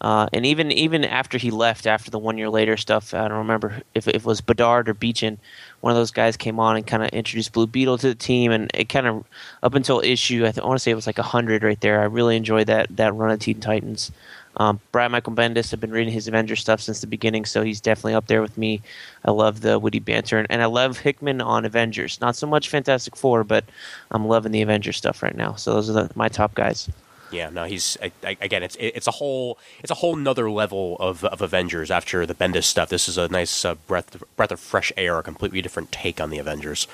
Uh, 0.00 0.28
and 0.32 0.46
even 0.46 0.70
even 0.70 1.04
after 1.04 1.38
he 1.38 1.50
left, 1.50 1.84
after 1.84 2.08
the 2.08 2.20
one 2.20 2.38
year 2.38 2.48
later 2.48 2.76
stuff, 2.76 3.12
I 3.12 3.26
don't 3.26 3.38
remember 3.38 3.82
if 3.94 4.06
it 4.06 4.24
was 4.24 4.40
Bedard 4.40 4.88
or 4.88 4.94
Beechen. 4.94 5.40
One 5.80 5.90
of 5.90 5.96
those 5.96 6.12
guys 6.12 6.36
came 6.36 6.60
on 6.60 6.76
and 6.76 6.86
kind 6.86 7.02
of 7.02 7.08
introduced 7.08 7.52
Blue 7.52 7.66
Beetle 7.66 7.98
to 7.98 8.08
the 8.08 8.14
team, 8.14 8.52
and 8.52 8.70
it 8.74 8.88
kind 8.88 9.08
of 9.08 9.24
up 9.60 9.74
until 9.74 9.98
issue 9.98 10.46
I, 10.46 10.52
th- 10.52 10.60
I 10.60 10.66
want 10.66 10.78
to 10.78 10.82
say 10.82 10.92
it 10.92 10.94
was 10.94 11.08
like 11.08 11.18
hundred 11.18 11.64
right 11.64 11.80
there. 11.80 12.00
I 12.00 12.04
really 12.04 12.36
enjoyed 12.36 12.68
that 12.68 12.94
that 12.96 13.12
run 13.12 13.32
of 13.32 13.40
Teen 13.40 13.58
Titans. 13.58 14.12
Um, 14.58 14.80
Brian 14.92 15.12
Michael 15.12 15.32
Bendis, 15.32 15.72
I've 15.72 15.80
been 15.80 15.92
reading 15.92 16.12
his 16.12 16.26
Avengers 16.28 16.60
stuff 16.60 16.80
since 16.80 17.00
the 17.00 17.06
beginning, 17.06 17.44
so 17.44 17.62
he's 17.62 17.80
definitely 17.80 18.14
up 18.14 18.26
there 18.26 18.42
with 18.42 18.58
me. 18.58 18.82
I 19.24 19.30
love 19.30 19.60
the 19.60 19.78
witty 19.78 20.00
banter, 20.00 20.38
and, 20.38 20.46
and 20.50 20.62
I 20.62 20.66
love 20.66 20.98
Hickman 20.98 21.40
on 21.40 21.64
Avengers. 21.64 22.20
Not 22.20 22.34
so 22.36 22.46
much 22.46 22.68
Fantastic 22.68 23.14
Four, 23.16 23.44
but 23.44 23.64
I'm 24.10 24.26
loving 24.26 24.52
the 24.52 24.62
Avengers 24.62 24.96
stuff 24.96 25.22
right 25.22 25.36
now. 25.36 25.54
So 25.54 25.74
those 25.74 25.88
are 25.88 25.92
the, 25.92 26.10
my 26.14 26.28
top 26.28 26.54
guys. 26.54 26.88
Yeah, 27.30 27.50
no, 27.50 27.64
he's 27.64 27.98
I, 28.02 28.10
I, 28.24 28.36
again. 28.40 28.62
It's 28.62 28.74
it's 28.80 29.06
a 29.06 29.10
whole 29.10 29.58
it's 29.82 29.90
a 29.90 29.96
whole 29.96 30.16
nother 30.16 30.50
level 30.50 30.96
of, 30.98 31.22
of 31.24 31.42
Avengers 31.42 31.90
after 31.90 32.24
the 32.24 32.34
Bendis 32.34 32.64
stuff. 32.64 32.88
This 32.88 33.06
is 33.06 33.18
a 33.18 33.28
nice 33.28 33.64
uh, 33.66 33.74
breath 33.74 34.22
breath 34.36 34.50
of 34.50 34.58
fresh 34.58 34.92
air, 34.96 35.18
a 35.18 35.22
completely 35.22 35.60
different 35.60 35.92
take 35.92 36.22
on 36.22 36.30
the 36.30 36.38
Avengers, 36.38 36.86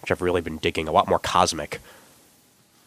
which 0.00 0.12
I've 0.12 0.22
really 0.22 0.40
been 0.42 0.58
digging. 0.58 0.86
A 0.86 0.92
lot 0.92 1.08
more 1.08 1.18
cosmic. 1.18 1.80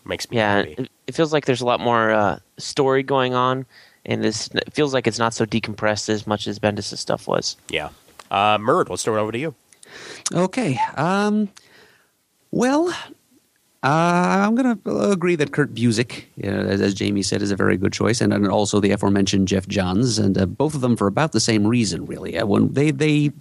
Makes 0.06 0.30
me 0.32 0.38
Yeah, 0.38 0.58
happy. 0.58 0.76
it, 0.78 0.92
it 1.08 1.16
feels 1.16 1.34
like 1.34 1.46
there's 1.46 1.62
a 1.62 1.66
lot 1.66 1.82
more 1.82 2.12
uh, 2.12 2.40
story 2.58 3.04
going 3.04 3.34
on, 3.34 3.66
and 4.06 4.26
it's, 4.26 4.48
it 4.54 4.74
feels 4.74 4.94
like 4.94 5.08
it's 5.08 5.20
not 5.20 5.34
so 5.34 5.46
decompressed 5.46 6.10
as 6.10 6.28
much 6.28 6.48
as 6.48 6.60
Bendis' 6.60 6.98
stuff 6.98 7.28
was. 7.28 7.58
Yeah. 7.70 7.90
Uh, 8.32 8.58
Murd, 8.58 8.90
let's 8.90 9.04
throw 9.04 9.18
it 9.18 9.22
over 9.22 9.32
to 9.32 9.40
you. 9.40 9.56
Okay. 10.34 10.80
Um, 10.96 11.50
well, 12.52 12.90
uh, 13.84 14.46
I'm 14.48 14.56
going 14.56 14.80
to 14.80 15.12
agree 15.12 15.36
that 15.36 15.52
Kurt 15.52 15.74
Busiek, 15.74 16.24
uh, 16.42 16.48
as, 16.48 16.80
as 16.80 16.94
Jamie 16.94 17.22
said, 17.22 17.42
is 17.42 17.52
a 17.52 17.56
very 17.56 17.76
good 17.76 17.92
choice, 17.92 18.22
and, 18.22 18.34
and 18.34 18.48
also 18.48 18.80
the 18.80 18.92
aforementioned 18.92 19.48
Geoff 19.50 19.68
Johns, 19.68 20.18
and 20.18 20.38
uh, 20.38 20.46
both 20.46 20.74
of 20.74 20.80
them 20.80 20.96
for 20.96 21.06
about 21.06 21.34
the 21.34 21.42
same 21.42 21.68
reason, 21.68 22.06
really. 22.06 22.38
Uh, 22.38 22.46
when 22.46 22.72
they, 22.72 22.92
they, 22.92 23.32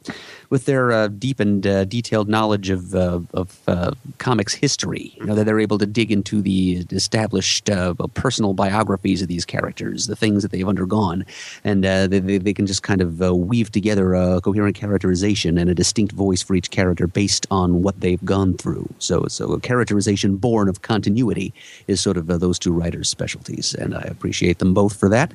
with 0.53 0.67
their 0.67 0.93
uh, 0.93 1.09
deep 1.09 1.41
and 1.41 1.67
uh, 1.67 1.87
detailed 1.87 2.29
knowledge 2.29 2.69
of 2.69 2.95
uh, 2.95 3.21
of 3.33 3.59
uh, 3.67 3.91
comics 4.19 4.53
history, 4.53 5.15
you 5.17 5.25
know, 5.25 5.35
that 5.35 5.45
they're 5.45 5.59
able 5.59 5.79
to 5.79 5.87
dig 5.87 6.13
into 6.13 6.43
the 6.43 6.85
established 6.93 7.71
uh, 7.71 7.95
personal 8.13 8.53
biographies 8.53 9.23
of 9.23 9.29
these 9.29 9.47
characters, 9.47 10.09
the 10.09 10.15
things 10.15 10.43
that 10.43 10.53
they've 10.53 10.69
undergone, 10.69 11.25
and 11.65 11.87
uh, 11.87 12.07
they, 12.07 12.19
they, 12.19 12.37
they 12.37 12.53
can 12.53 12.67
just 12.67 12.83
kind 12.83 13.01
of 13.01 13.23
uh, 13.23 13.35
weave 13.35 13.73
together 13.73 14.13
a 14.13 14.43
coherent 14.43 14.77
characterization 14.77 15.57
and 15.57 15.71
a 15.71 15.75
distinct 15.75 16.13
voice 16.13 16.43
for 16.43 16.55
each 16.55 16.71
character 16.71 17.07
based 17.07 17.47
on 17.51 17.83
what 17.83 17.99
they've 18.01 18.23
gone 18.23 18.53
through. 18.53 18.87
So, 18.99 19.25
so 19.29 19.55
a 19.55 19.61
characterization 19.61 20.37
born 20.37 20.69
of 20.69 20.83
continuity 20.83 21.55
is 21.87 22.03
sort 22.03 22.19
of 22.19 22.29
uh, 22.29 22.37
those 22.37 22.59
two 22.59 22.73
writers' 22.73 23.09
specialties, 23.09 23.73
and 23.73 23.95
I 23.95 24.03
appreciate 24.03 24.59
them 24.59 24.75
both 24.75 24.95
for 25.01 25.09
that. 25.09 25.33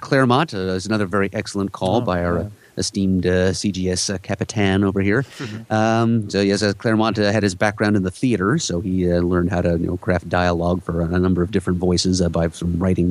Claremont 0.00 0.54
uh, 0.54 0.72
is 0.72 0.86
another 0.86 1.04
very 1.04 1.28
excellent 1.34 1.72
call 1.72 2.00
by 2.00 2.24
our. 2.24 2.38
Uh, 2.38 2.50
esteemed 2.76 3.26
uh, 3.26 3.50
CGS 3.50 4.14
uh, 4.14 4.18
Capitan 4.18 4.84
over 4.84 5.00
here. 5.00 5.24
Um, 5.70 6.28
so 6.30 6.40
yes, 6.40 6.62
uh, 6.62 6.72
Claremont 6.74 7.18
uh, 7.18 7.32
had 7.32 7.42
his 7.42 7.54
background 7.54 7.96
in 7.96 8.02
the 8.02 8.10
theater, 8.10 8.58
so 8.58 8.80
he 8.80 9.10
uh, 9.10 9.20
learned 9.20 9.50
how 9.50 9.62
to 9.62 9.70
you 9.70 9.86
know 9.86 9.96
craft 9.96 10.28
dialogue 10.28 10.82
for 10.82 11.00
a 11.00 11.18
number 11.18 11.42
of 11.42 11.50
different 11.50 11.78
voices 11.78 12.20
uh, 12.20 12.28
by 12.28 12.48
from 12.48 12.78
writing 12.78 13.10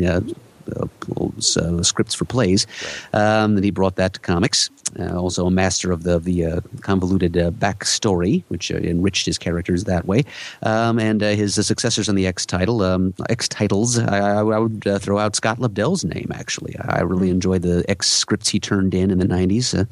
scripts 1.39 2.13
for 2.13 2.25
plays. 2.25 2.67
Um, 3.13 3.55
and 3.55 3.63
he 3.63 3.71
brought 3.71 3.95
that 3.95 4.13
to 4.13 4.19
comics. 4.19 4.69
Uh, 4.99 5.17
also, 5.17 5.47
a 5.47 5.51
master 5.51 5.91
of 5.91 6.03
the 6.03 6.19
the 6.19 6.45
uh, 6.45 6.61
convoluted 6.81 7.35
uh, 7.37 7.49
backstory, 7.51 8.43
which 8.49 8.71
uh, 8.71 8.75
enriched 8.75 9.25
his 9.25 9.37
characters 9.37 9.85
that 9.85 10.05
way. 10.05 10.23
Um, 10.61 10.99
and 10.99 11.21
his 11.21 11.55
successors 11.65 12.09
on 12.09 12.15
the 12.15 12.27
X 12.27 12.45
title, 12.45 12.83
um, 12.83 13.13
X 13.29 13.47
titles, 13.47 13.97
I, 13.97 14.39
I 14.39 14.59
would 14.59 14.83
throw 15.01 15.17
out 15.17 15.35
Scott 15.35 15.57
Lobdell's 15.59 16.03
name. 16.03 16.31
Actually, 16.33 16.77
I 16.77 17.01
really 17.01 17.27
hmm. 17.27 17.35
enjoyed 17.35 17.63
the 17.63 17.83
X 17.89 18.07
scripts 18.07 18.49
he 18.49 18.59
turned 18.59 18.93
in 18.93 19.09
in 19.09 19.17
the 19.17 19.25
'90s. 19.25 19.73
I 19.73 19.85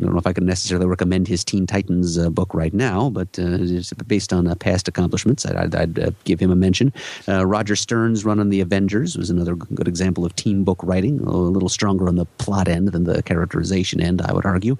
don't 0.00 0.12
know 0.12 0.18
if 0.18 0.26
I 0.26 0.32
can 0.32 0.44
necessarily 0.44 0.86
recommend 0.86 1.28
his 1.28 1.44
Teen 1.44 1.66
Titans 1.66 2.18
book 2.30 2.52
right 2.52 2.74
now, 2.74 3.08
but 3.08 3.38
based 4.06 4.32
on 4.32 4.54
past 4.56 4.86
accomplishments, 4.86 5.46
I'd, 5.46 5.74
I'd, 5.74 5.98
I'd 5.98 6.24
give 6.24 6.40
him 6.40 6.50
a 6.50 6.56
mention. 6.56 6.92
Roger 7.26 7.76
Stern's 7.76 8.24
run 8.24 8.38
on 8.38 8.50
the 8.50 8.60
Avengers 8.60 9.16
was 9.16 9.30
another 9.30 9.54
good 9.54 9.88
example 9.88 10.11
of 10.18 10.36
team 10.36 10.64
book 10.64 10.78
writing, 10.82 11.20
a 11.20 11.30
little 11.30 11.68
stronger 11.68 12.08
on 12.08 12.16
the 12.16 12.26
plot 12.38 12.68
end 12.68 12.88
than 12.88 13.04
the 13.04 13.22
characterization 13.22 14.00
end, 14.00 14.20
I 14.22 14.32
would 14.32 14.44
argue. 14.44 14.76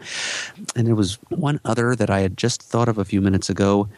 And 0.76 0.86
there 0.86 0.94
was 0.94 1.14
one 1.30 1.60
other 1.64 1.96
that 1.96 2.10
I 2.10 2.20
had 2.20 2.36
just 2.36 2.62
thought 2.62 2.88
of 2.88 2.98
a 2.98 3.04
few 3.04 3.20
minutes 3.20 3.48
ago, 3.48 3.88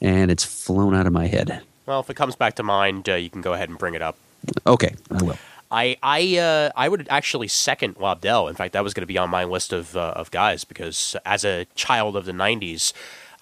and 0.00 0.30
it's 0.30 0.44
flown 0.44 0.94
out 0.94 1.06
of 1.06 1.12
my 1.12 1.26
head. 1.26 1.62
Well, 1.86 2.00
if 2.00 2.10
it 2.10 2.14
comes 2.14 2.36
back 2.36 2.56
to 2.56 2.62
mind, 2.62 3.08
uh, 3.08 3.14
you 3.14 3.30
can 3.30 3.40
go 3.40 3.52
ahead 3.52 3.68
and 3.68 3.78
bring 3.78 3.94
it 3.94 4.02
up. 4.02 4.16
Okay, 4.66 4.94
I 5.10 5.22
will. 5.22 5.38
I 5.70 5.96
I 6.02 6.38
uh, 6.38 6.70
I 6.76 6.88
would 6.88 7.06
actually 7.10 7.48
second 7.48 7.96
Lobdell. 7.96 8.48
In 8.48 8.54
fact, 8.54 8.74
that 8.74 8.84
was 8.84 8.94
going 8.94 9.02
to 9.02 9.06
be 9.06 9.18
on 9.18 9.30
my 9.30 9.44
list 9.44 9.72
of 9.72 9.96
uh, 9.96 10.12
of 10.14 10.30
guys 10.30 10.64
because 10.64 11.16
as 11.24 11.44
a 11.44 11.66
child 11.74 12.16
of 12.16 12.26
the 12.26 12.32
'90s, 12.32 12.92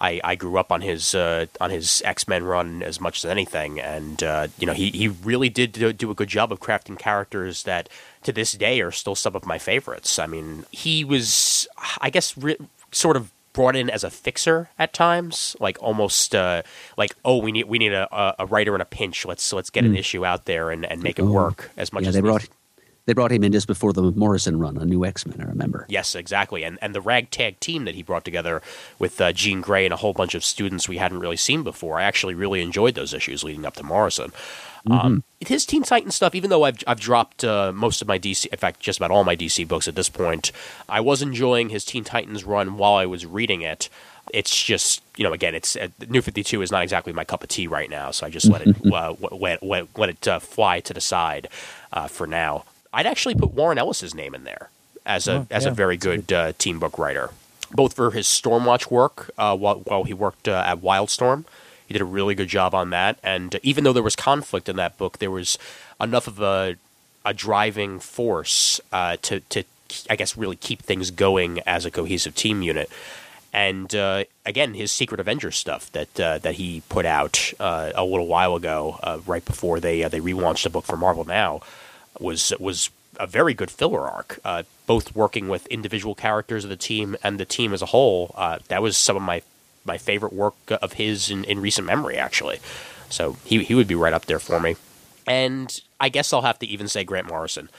I, 0.03 0.19
I 0.21 0.35
grew 0.35 0.57
up 0.57 0.69
on 0.69 0.81
his 0.81 1.15
uh, 1.15 1.45
on 1.61 1.69
his 1.69 2.01
X 2.03 2.27
Men 2.27 2.43
run 2.43 2.83
as 2.83 2.99
much 2.99 3.23
as 3.23 3.31
anything, 3.31 3.79
and 3.79 4.21
uh, 4.21 4.47
you 4.59 4.67
know 4.67 4.73
he, 4.73 4.91
he 4.91 5.07
really 5.07 5.47
did 5.47 5.71
do, 5.71 5.93
do, 5.93 6.11
a 6.11 6.13
good 6.13 6.27
job 6.27 6.51
of 6.51 6.59
crafting 6.59 6.99
characters 6.99 7.63
that 7.63 7.87
to 8.23 8.33
this 8.33 8.51
day 8.51 8.81
are 8.81 8.91
still 8.91 9.15
some 9.15 9.33
of 9.33 9.45
my 9.45 9.57
favorites. 9.57 10.19
I 10.19 10.27
mean, 10.27 10.65
he 10.71 11.05
was 11.05 11.69
I 12.01 12.09
guess 12.09 12.37
re- 12.37 12.57
sort 12.91 13.15
of 13.15 13.31
brought 13.53 13.77
in 13.77 13.89
as 13.89 14.03
a 14.03 14.09
fixer 14.09 14.69
at 14.77 14.91
times, 14.91 15.55
like 15.61 15.77
almost 15.81 16.35
uh, 16.35 16.63
like 16.97 17.15
oh 17.23 17.37
we 17.37 17.53
need 17.53 17.65
we 17.65 17.77
need 17.77 17.93
a, 17.93 18.35
a 18.37 18.45
writer 18.45 18.75
in 18.75 18.81
a 18.81 18.85
pinch. 18.85 19.25
Let's 19.25 19.53
let's 19.53 19.69
get 19.69 19.85
mm. 19.85 19.87
an 19.87 19.95
issue 19.95 20.25
out 20.25 20.43
there 20.43 20.69
and, 20.69 20.85
and 20.85 21.01
make 21.01 21.17
it 21.17 21.23
oh. 21.23 21.31
work 21.31 21.71
as 21.77 21.93
much 21.93 22.03
yeah, 22.03 22.09
as 22.09 22.15
they 22.15 22.21
brought. 22.21 22.49
They 23.05 23.13
brought 23.13 23.31
him 23.33 23.43
in 23.43 23.51
just 23.51 23.67
before 23.67 23.91
the 23.91 24.01
Morrison 24.01 24.59
run 24.59 24.77
on 24.77 24.87
New 24.87 25.03
X 25.03 25.25
Men. 25.25 25.41
I 25.41 25.43
remember. 25.43 25.85
Yes, 25.89 26.15
exactly, 26.15 26.63
and 26.63 26.79
and 26.81 26.95
the 26.95 27.01
ragtag 27.01 27.59
team 27.59 27.83
that 27.85 27.95
he 27.95 28.03
brought 28.03 28.23
together 28.23 28.61
with 28.97 29.19
uh, 29.19 29.33
Jean 29.33 29.59
Grey 29.59 29.85
and 29.85 29.93
a 29.93 29.97
whole 29.97 30.13
bunch 30.13 30.35
of 30.35 30.43
students 30.43 30.87
we 30.87 30.97
hadn't 30.97 31.19
really 31.19 31.35
seen 31.35 31.63
before. 31.63 31.99
I 31.99 32.03
actually 32.03 32.33
really 32.33 32.61
enjoyed 32.61 32.95
those 32.95 33.13
issues 33.13 33.43
leading 33.43 33.65
up 33.65 33.75
to 33.75 33.83
Morrison. 33.83 34.31
Mm-hmm. 34.87 34.91
Um, 34.93 35.23
his 35.39 35.65
Teen 35.65 35.83
Titans 35.83 36.15
stuff, 36.15 36.33
even 36.33 36.49
though 36.49 36.63
I've 36.63 36.77
I've 36.87 36.99
dropped 36.99 37.43
uh, 37.43 37.73
most 37.73 38.01
of 38.01 38.07
my 38.07 38.17
DC, 38.17 38.45
in 38.45 38.57
fact, 38.57 38.79
just 38.79 38.99
about 38.99 39.11
all 39.11 39.25
my 39.25 39.35
DC 39.35 39.67
books 39.67 39.87
at 39.87 39.95
this 39.95 40.09
point, 40.09 40.53
I 40.87 41.01
was 41.01 41.21
enjoying 41.21 41.69
his 41.69 41.83
Teen 41.83 42.05
Titans 42.05 42.45
run 42.45 42.77
while 42.77 42.95
I 42.95 43.05
was 43.05 43.25
reading 43.25 43.61
it. 43.61 43.89
It's 44.33 44.63
just 44.63 45.01
you 45.17 45.25
know, 45.25 45.33
again, 45.33 45.55
it's 45.55 45.75
uh, 45.75 45.89
New 46.07 46.21
Fifty 46.21 46.43
Two 46.43 46.61
is 46.61 46.71
not 46.71 46.83
exactly 46.83 47.11
my 47.11 47.25
cup 47.25 47.43
of 47.43 47.49
tea 47.49 47.67
right 47.67 47.89
now, 47.89 48.11
so 48.11 48.25
I 48.25 48.29
just 48.29 48.47
let 48.47 48.61
it 48.65 48.75
uh, 48.93 49.15
let, 49.31 49.61
let, 49.61 49.97
let 49.97 50.09
it 50.09 50.27
uh, 50.27 50.39
fly 50.39 50.79
to 50.81 50.93
the 50.93 51.01
side 51.01 51.49
uh, 51.91 52.07
for 52.07 52.25
now. 52.25 52.63
I'd 52.93 53.07
actually 53.07 53.35
put 53.35 53.53
Warren 53.53 53.77
Ellis's 53.77 54.13
name 54.13 54.35
in 54.35 54.43
there 54.43 54.69
as 55.05 55.27
a 55.27 55.33
oh, 55.33 55.47
as 55.49 55.65
yeah, 55.65 55.71
a 55.71 55.73
very 55.73 55.97
good, 55.97 56.27
good. 56.27 56.35
Uh, 56.35 56.53
team 56.57 56.79
book 56.79 56.97
writer, 56.97 57.31
both 57.71 57.93
for 57.93 58.11
his 58.11 58.27
Stormwatch 58.27 58.91
work 58.91 59.31
uh, 59.37 59.57
while, 59.57 59.79
while 59.79 60.03
he 60.03 60.13
worked 60.13 60.47
uh, 60.47 60.63
at 60.65 60.79
Wildstorm. 60.79 61.45
He 61.87 61.93
did 61.93 62.01
a 62.01 62.05
really 62.05 62.35
good 62.35 62.47
job 62.47 62.73
on 62.73 62.91
that, 62.91 63.19
and 63.23 63.59
even 63.63 63.83
though 63.83 63.93
there 63.93 64.03
was 64.03 64.15
conflict 64.15 64.69
in 64.69 64.77
that 64.77 64.97
book, 64.97 65.17
there 65.17 65.31
was 65.31 65.57
enough 65.99 66.27
of 66.27 66.39
a 66.39 66.75
a 67.25 67.33
driving 67.33 67.99
force 67.99 68.79
uh, 68.91 69.17
to 69.23 69.39
to 69.41 69.63
I 70.09 70.15
guess 70.15 70.37
really 70.37 70.55
keep 70.55 70.81
things 70.81 71.11
going 71.11 71.59
as 71.65 71.85
a 71.85 71.91
cohesive 71.91 72.35
team 72.35 72.61
unit. 72.61 72.89
And 73.55 73.93
uh, 73.93 74.23
again, 74.47 74.73
his 74.73 74.91
Secret 74.91 75.19
Avengers 75.19 75.57
stuff 75.57 75.91
that 75.91 76.19
uh, 76.19 76.37
that 76.39 76.55
he 76.55 76.81
put 76.89 77.05
out 77.05 77.53
a 77.59 78.03
little 78.03 78.27
while 78.27 78.55
ago, 78.55 78.99
right 79.25 79.43
before 79.43 79.79
they 79.79 80.03
they 80.03 80.19
relaunched 80.19 80.63
the 80.63 80.69
book 80.69 80.85
for 80.85 80.97
Marvel 80.97 81.25
Now 81.25 81.61
was 82.19 82.53
was 82.59 82.89
a 83.19 83.27
very 83.27 83.53
good 83.53 83.71
filler 83.71 84.07
arc. 84.07 84.39
Uh, 84.43 84.63
both 84.85 85.15
working 85.15 85.47
with 85.47 85.65
individual 85.67 86.15
characters 86.15 86.63
of 86.63 86.69
the 86.69 86.75
team 86.75 87.15
and 87.23 87.39
the 87.39 87.45
team 87.45 87.73
as 87.73 87.81
a 87.81 87.87
whole. 87.87 88.33
Uh, 88.35 88.59
that 88.67 88.81
was 88.81 88.97
some 88.97 89.15
of 89.15 89.21
my 89.21 89.41
my 89.85 89.97
favorite 89.97 90.33
work 90.33 90.55
of 90.69 90.93
his 90.93 91.29
in, 91.29 91.43
in 91.45 91.59
recent 91.59 91.85
memory, 91.85 92.17
actually. 92.17 92.59
So 93.09 93.37
he 93.45 93.63
he 93.63 93.75
would 93.75 93.87
be 93.87 93.95
right 93.95 94.13
up 94.13 94.25
there 94.25 94.39
for 94.39 94.59
me. 94.59 94.75
And 95.25 95.79
I 95.99 96.09
guess 96.09 96.33
I'll 96.33 96.41
have 96.41 96.59
to 96.59 96.65
even 96.65 96.87
say 96.87 97.03
Grant 97.03 97.27
Morrison, 97.27 97.69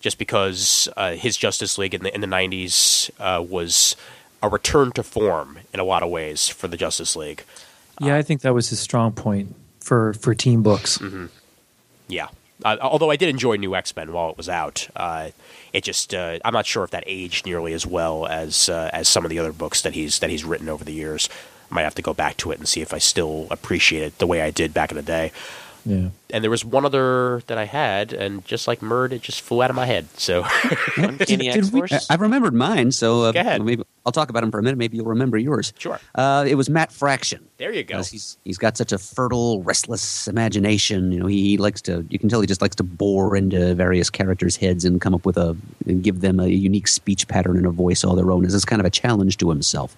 just 0.00 0.18
because 0.18 0.88
uh, 0.96 1.12
his 1.12 1.36
Justice 1.36 1.76
League 1.76 1.94
in 1.94 2.02
the 2.02 2.14
in 2.14 2.20
the 2.20 2.26
'90s 2.26 3.10
uh, 3.18 3.42
was 3.42 3.96
a 4.42 4.48
return 4.48 4.92
to 4.92 5.02
form 5.02 5.58
in 5.74 5.80
a 5.80 5.84
lot 5.84 6.02
of 6.02 6.08
ways 6.08 6.48
for 6.48 6.68
the 6.68 6.76
Justice 6.76 7.16
League. 7.16 7.44
Yeah, 8.00 8.16
I 8.16 8.22
think 8.22 8.40
that 8.40 8.54
was 8.54 8.70
his 8.70 8.80
strong 8.80 9.12
point 9.12 9.54
for 9.80 10.14
for 10.14 10.34
team 10.34 10.62
books. 10.62 10.98
Mm-hmm. 10.98 11.26
Yeah, 12.08 12.28
uh, 12.64 12.76
although 12.80 13.10
I 13.10 13.16
did 13.16 13.28
enjoy 13.28 13.56
New 13.56 13.74
X 13.74 13.94
Men 13.94 14.12
while 14.12 14.30
it 14.30 14.36
was 14.36 14.48
out, 14.48 14.88
uh, 14.96 15.30
it 15.72 15.84
just 15.84 16.14
uh, 16.14 16.38
I'm 16.44 16.52
not 16.52 16.66
sure 16.66 16.84
if 16.84 16.90
that 16.90 17.04
aged 17.06 17.46
nearly 17.46 17.72
as 17.72 17.86
well 17.86 18.26
as 18.26 18.68
uh, 18.68 18.90
as 18.92 19.08
some 19.08 19.24
of 19.24 19.30
the 19.30 19.38
other 19.38 19.52
books 19.52 19.82
that 19.82 19.94
he's 19.94 20.18
that 20.20 20.30
he's 20.30 20.44
written 20.44 20.68
over 20.68 20.84
the 20.84 20.92
years. 20.92 21.28
I 21.70 21.74
might 21.74 21.82
have 21.82 21.94
to 21.96 22.02
go 22.02 22.14
back 22.14 22.36
to 22.38 22.50
it 22.50 22.58
and 22.58 22.68
see 22.68 22.80
if 22.80 22.92
I 22.92 22.98
still 22.98 23.46
appreciate 23.50 24.02
it 24.02 24.18
the 24.18 24.26
way 24.26 24.42
I 24.42 24.50
did 24.50 24.74
back 24.74 24.90
in 24.90 24.96
the 24.96 25.02
day. 25.02 25.32
Yeah. 25.86 26.08
And 26.30 26.42
there 26.42 26.50
was 26.50 26.64
one 26.64 26.84
other 26.84 27.42
that 27.46 27.58
I 27.58 27.64
had, 27.64 28.12
and 28.12 28.44
just 28.44 28.68
like 28.68 28.80
Murd, 28.80 29.12
it 29.12 29.22
just 29.22 29.40
flew 29.40 29.62
out 29.62 29.70
of 29.70 29.76
my 29.76 29.86
head. 29.86 30.08
So, 30.16 30.44
did, 30.96 31.26
did 31.26 31.72
we, 31.72 31.82
I 32.08 32.14
remembered 32.14 32.54
mine. 32.54 32.92
So 32.92 33.22
uh, 33.24 33.32
Go 33.32 33.40
ahead. 33.40 33.62
maybe 33.62 33.82
I'll 34.06 34.12
talk 34.12 34.30
about 34.30 34.42
him 34.42 34.50
for 34.50 34.58
a 34.58 34.62
minute. 34.62 34.78
Maybe 34.78 34.96
you'll 34.96 35.06
remember 35.06 35.36
yours. 35.36 35.74
Sure. 35.78 36.00
Uh, 36.14 36.44
it 36.48 36.54
was 36.54 36.70
Matt 36.70 36.90
Fraction. 36.90 37.46
There 37.58 37.72
you 37.72 37.84
go. 37.84 37.98
He's 37.98 38.38
he's 38.44 38.56
got 38.56 38.78
such 38.78 38.92
a 38.92 38.98
fertile, 38.98 39.62
restless 39.62 40.26
imagination. 40.26 41.12
You 41.12 41.20
know, 41.20 41.26
he, 41.26 41.50
he, 41.50 41.56
likes 41.58 41.82
to. 41.82 42.06
You 42.08 42.18
can 42.18 42.30
tell 42.30 42.40
he 42.40 42.46
just 42.46 42.62
likes 42.62 42.76
to 42.76 42.82
bore 42.82 43.36
into 43.36 43.74
various 43.74 44.08
characters' 44.08 44.56
heads 44.56 44.86
and 44.86 45.00
come 45.00 45.14
up 45.14 45.26
with 45.26 45.36
a 45.36 45.54
and 45.86 46.02
give 46.02 46.22
them 46.22 46.40
a 46.40 46.46
unique 46.46 46.88
speech 46.88 47.28
pattern 47.28 47.58
and 47.58 47.66
a 47.66 47.70
voice 47.70 48.02
all 48.02 48.16
their 48.16 48.32
own. 48.32 48.46
As 48.46 48.54
it's 48.54 48.64
kind 48.64 48.80
of 48.80 48.86
a 48.86 48.90
challenge 48.90 49.36
to 49.38 49.50
himself. 49.50 49.94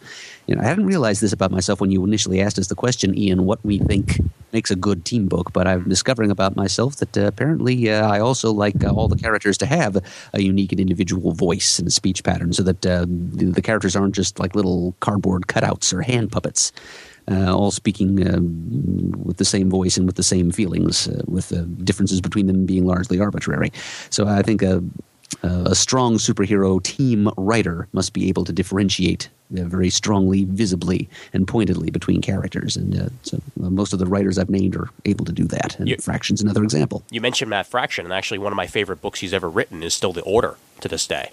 You 0.49 0.57
know, 0.57 0.62
I 0.62 0.64
hadn't 0.64 0.87
realized 0.87 1.23
this 1.23 1.33
about 1.33 1.53
myself 1.53 1.81
when 1.81 1.92
you 1.92 2.05
initially 2.05 2.40
asked 2.40 2.59
us 2.59 2.66
the 2.66 2.75
question, 2.75 3.16
Ian, 3.16 3.45
what 3.45 3.64
we 3.64 3.79
think 3.79 4.18
makes 4.53 4.73
a 4.73 4.77
good 4.77 5.05
team 5.05 5.29
book. 5.29 5.53
But 5.53 5.68
I'm 5.68 5.88
discovering 6.22 6.30
about 6.30 6.56
myself 6.56 6.96
that 6.96 7.16
uh, 7.16 7.26
apparently 7.26 7.90
uh, 7.90 8.06
I 8.06 8.20
also 8.20 8.52
like 8.52 8.85
uh, 8.85 8.92
all 8.92 9.08
the 9.08 9.16
characters 9.16 9.58
to 9.58 9.66
have 9.66 9.96
a 10.32 10.40
unique 10.40 10.72
and 10.72 10.80
individual 10.80 11.32
voice 11.32 11.80
and 11.80 11.92
speech 11.92 12.22
pattern, 12.22 12.52
so 12.52 12.62
that 12.62 12.87
uh, 12.87 13.06
the, 13.08 13.62
characters 13.62 13.96
aren't 13.96 14.14
just 14.14 14.38
like 14.38 14.54
little 14.54 14.94
cardboard 15.00 15.46
cutouts 15.46 15.92
or 15.92 16.02
hand 16.02 16.30
puppets. 16.30 16.72
Uh, 17.30 17.54
all 17.54 17.70
speaking 17.70 18.20
uh, 18.26 18.40
with 19.24 19.37
the 19.37 19.44
same 19.44 19.70
voice 19.70 19.96
and 19.96 20.06
with 20.06 20.16
the 20.16 20.24
same 20.24 20.50
feelings, 20.50 21.08
with 21.28 21.52
differences 21.85 22.20
between 22.20 22.46
them 22.48 22.66
being 22.66 22.85
largely 22.85 23.20
arbitrary. 23.20 23.70
So 24.11 24.26
I 24.26 24.42
think 24.42 24.61
uh, 24.62 25.70
a 25.70 25.74
strong 25.74 26.18
superhero 26.18 26.82
team 26.82 27.28
writer 27.37 27.87
must 27.92 28.12
be 28.12 28.28
able 28.28 28.44
to 28.44 28.52
differentiate 28.52 29.28
uh, 29.28 29.41
very 29.53 29.91
strongly, 29.91 30.45
visibly, 30.45 31.09
and 31.33 31.47
pointedly 31.47 31.91
between 31.91 32.21
characters. 32.21 32.77
And 32.77 33.01
uh, 33.01 33.09
so 33.23 33.41
uh, 33.62 33.71
most 33.71 33.93
of 33.93 33.99
the 33.99 34.07
writers 34.07 34.38
I've 34.38 34.51
named 34.51 34.77
are 34.77 34.88
able 35.05 35.25
to 35.25 35.33
do 35.33 35.45
that. 35.45 35.79
And 35.79 35.88
you, 35.88 35.97
Fraction's 35.97 36.43
another 36.43 36.65
example. 36.65 37.03
You 37.11 37.21
mentioned 37.21 37.51
Matt 37.51 37.67
Fraction, 37.67 38.05
and 38.05 38.12
actually 38.12 38.38
one 38.38 38.53
of 38.53 38.57
my 38.57 38.67
favorite 38.67 39.01
books 39.01 39.21
he's 39.21 39.35
ever 39.35 39.49
written 39.49 39.83
is 39.83 39.95
still 39.95 40.12
The 40.12 40.23
Order 40.23 40.57
to 40.81 40.88
this 40.88 41.07
day. 41.07 41.31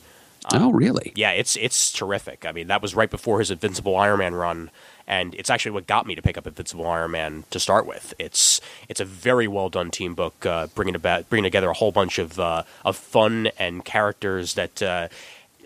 Um, 0.53 0.63
oh, 0.63 0.71
really? 0.71 1.11
Yeah, 1.15 1.31
it's 1.31 1.55
it's 1.57 1.91
terrific. 1.91 2.45
I 2.45 2.51
mean, 2.51 2.67
that 2.67 2.81
was 2.81 2.95
right 2.95 3.09
before 3.09 3.39
his 3.39 3.51
Invincible 3.51 3.95
Iron 3.97 4.19
Man 4.19 4.35
run, 4.35 4.71
and 5.05 5.35
it's 5.35 5.49
actually 5.49 5.71
what 5.71 5.85
got 5.85 6.05
me 6.05 6.15
to 6.15 6.21
pick 6.21 6.37
up 6.37 6.47
Invincible 6.47 6.87
Iron 6.87 7.11
Man 7.11 7.43
to 7.49 7.59
start 7.59 7.85
with. 7.85 8.13
It's 8.17 8.61
it's 8.87 9.01
a 9.01 9.05
very 9.05 9.47
well 9.47 9.69
done 9.69 9.91
team 9.91 10.15
book, 10.15 10.45
uh, 10.45 10.67
bringing 10.67 10.95
about 10.95 11.29
bringing 11.29 11.43
together 11.43 11.69
a 11.69 11.73
whole 11.73 11.91
bunch 11.91 12.19
of 12.19 12.39
uh, 12.39 12.63
of 12.85 12.95
fun 12.95 13.49
and 13.57 13.83
characters 13.83 14.53
that. 14.53 14.81
Uh, 14.81 15.07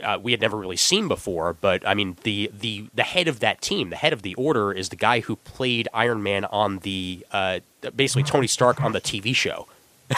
uh, 0.04 0.20
we 0.20 0.32
had 0.32 0.42
never 0.42 0.58
really 0.58 0.78
seen 0.78 1.08
before, 1.08 1.54
but 1.54 1.88
I 1.88 1.94
mean 1.94 2.18
the, 2.24 2.52
the 2.54 2.88
the 2.94 3.04
head 3.04 3.28
of 3.28 3.40
that 3.40 3.62
team, 3.62 3.90
the 3.90 3.96
head 3.96 4.14
of 4.14 4.22
the 4.22 4.36
Order, 4.36 4.72
is 4.72 4.90
the 4.90 4.96
guy 4.96 5.22
who 5.22 5.38
played 5.38 5.88
Iron 5.94 6.24
Man 6.24 6.46
on 6.46 6.80
the 6.80 7.26
uh, 7.32 7.60
basically 7.96 8.24
Tony 8.24 8.48
Stark 8.48 8.82
on 8.82 8.92
the 8.92 9.02
TV 9.02 9.36
show. 9.36 9.68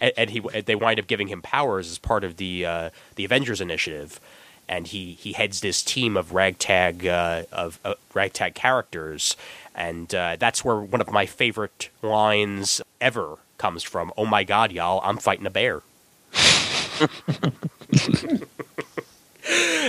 and, 0.00 0.12
and, 0.16 0.30
he 0.30 0.40
they 0.40 0.74
wind 0.74 1.00
up 1.00 1.06
giving 1.06 1.28
him 1.28 1.42
powers 1.42 1.90
as 1.90 1.98
part 1.98 2.24
of 2.24 2.36
the 2.36 2.66
uh, 2.66 2.90
the 3.16 3.24
Avengers 3.24 3.60
initiative 3.60 4.20
and 4.68 4.86
he, 4.86 5.12
he 5.12 5.32
heads 5.32 5.60
this 5.60 5.82
team 5.82 6.16
of 6.16 6.32
ragtag 6.32 7.06
uh, 7.06 7.42
of 7.52 7.78
uh, 7.84 7.94
ragtag 8.14 8.54
characters, 8.54 9.36
and 9.74 10.14
uh, 10.14 10.36
that's 10.38 10.64
where 10.64 10.76
one 10.76 11.00
of 11.00 11.10
my 11.10 11.26
favorite 11.26 11.90
lines 12.00 12.80
ever 13.00 13.36
comes 13.58 13.82
from. 13.82 14.12
Oh 14.16 14.24
my 14.24 14.44
God, 14.44 14.72
y'all! 14.72 15.00
I'm 15.04 15.18
fighting 15.18 15.46
a 15.46 15.50
bear. 15.50 15.82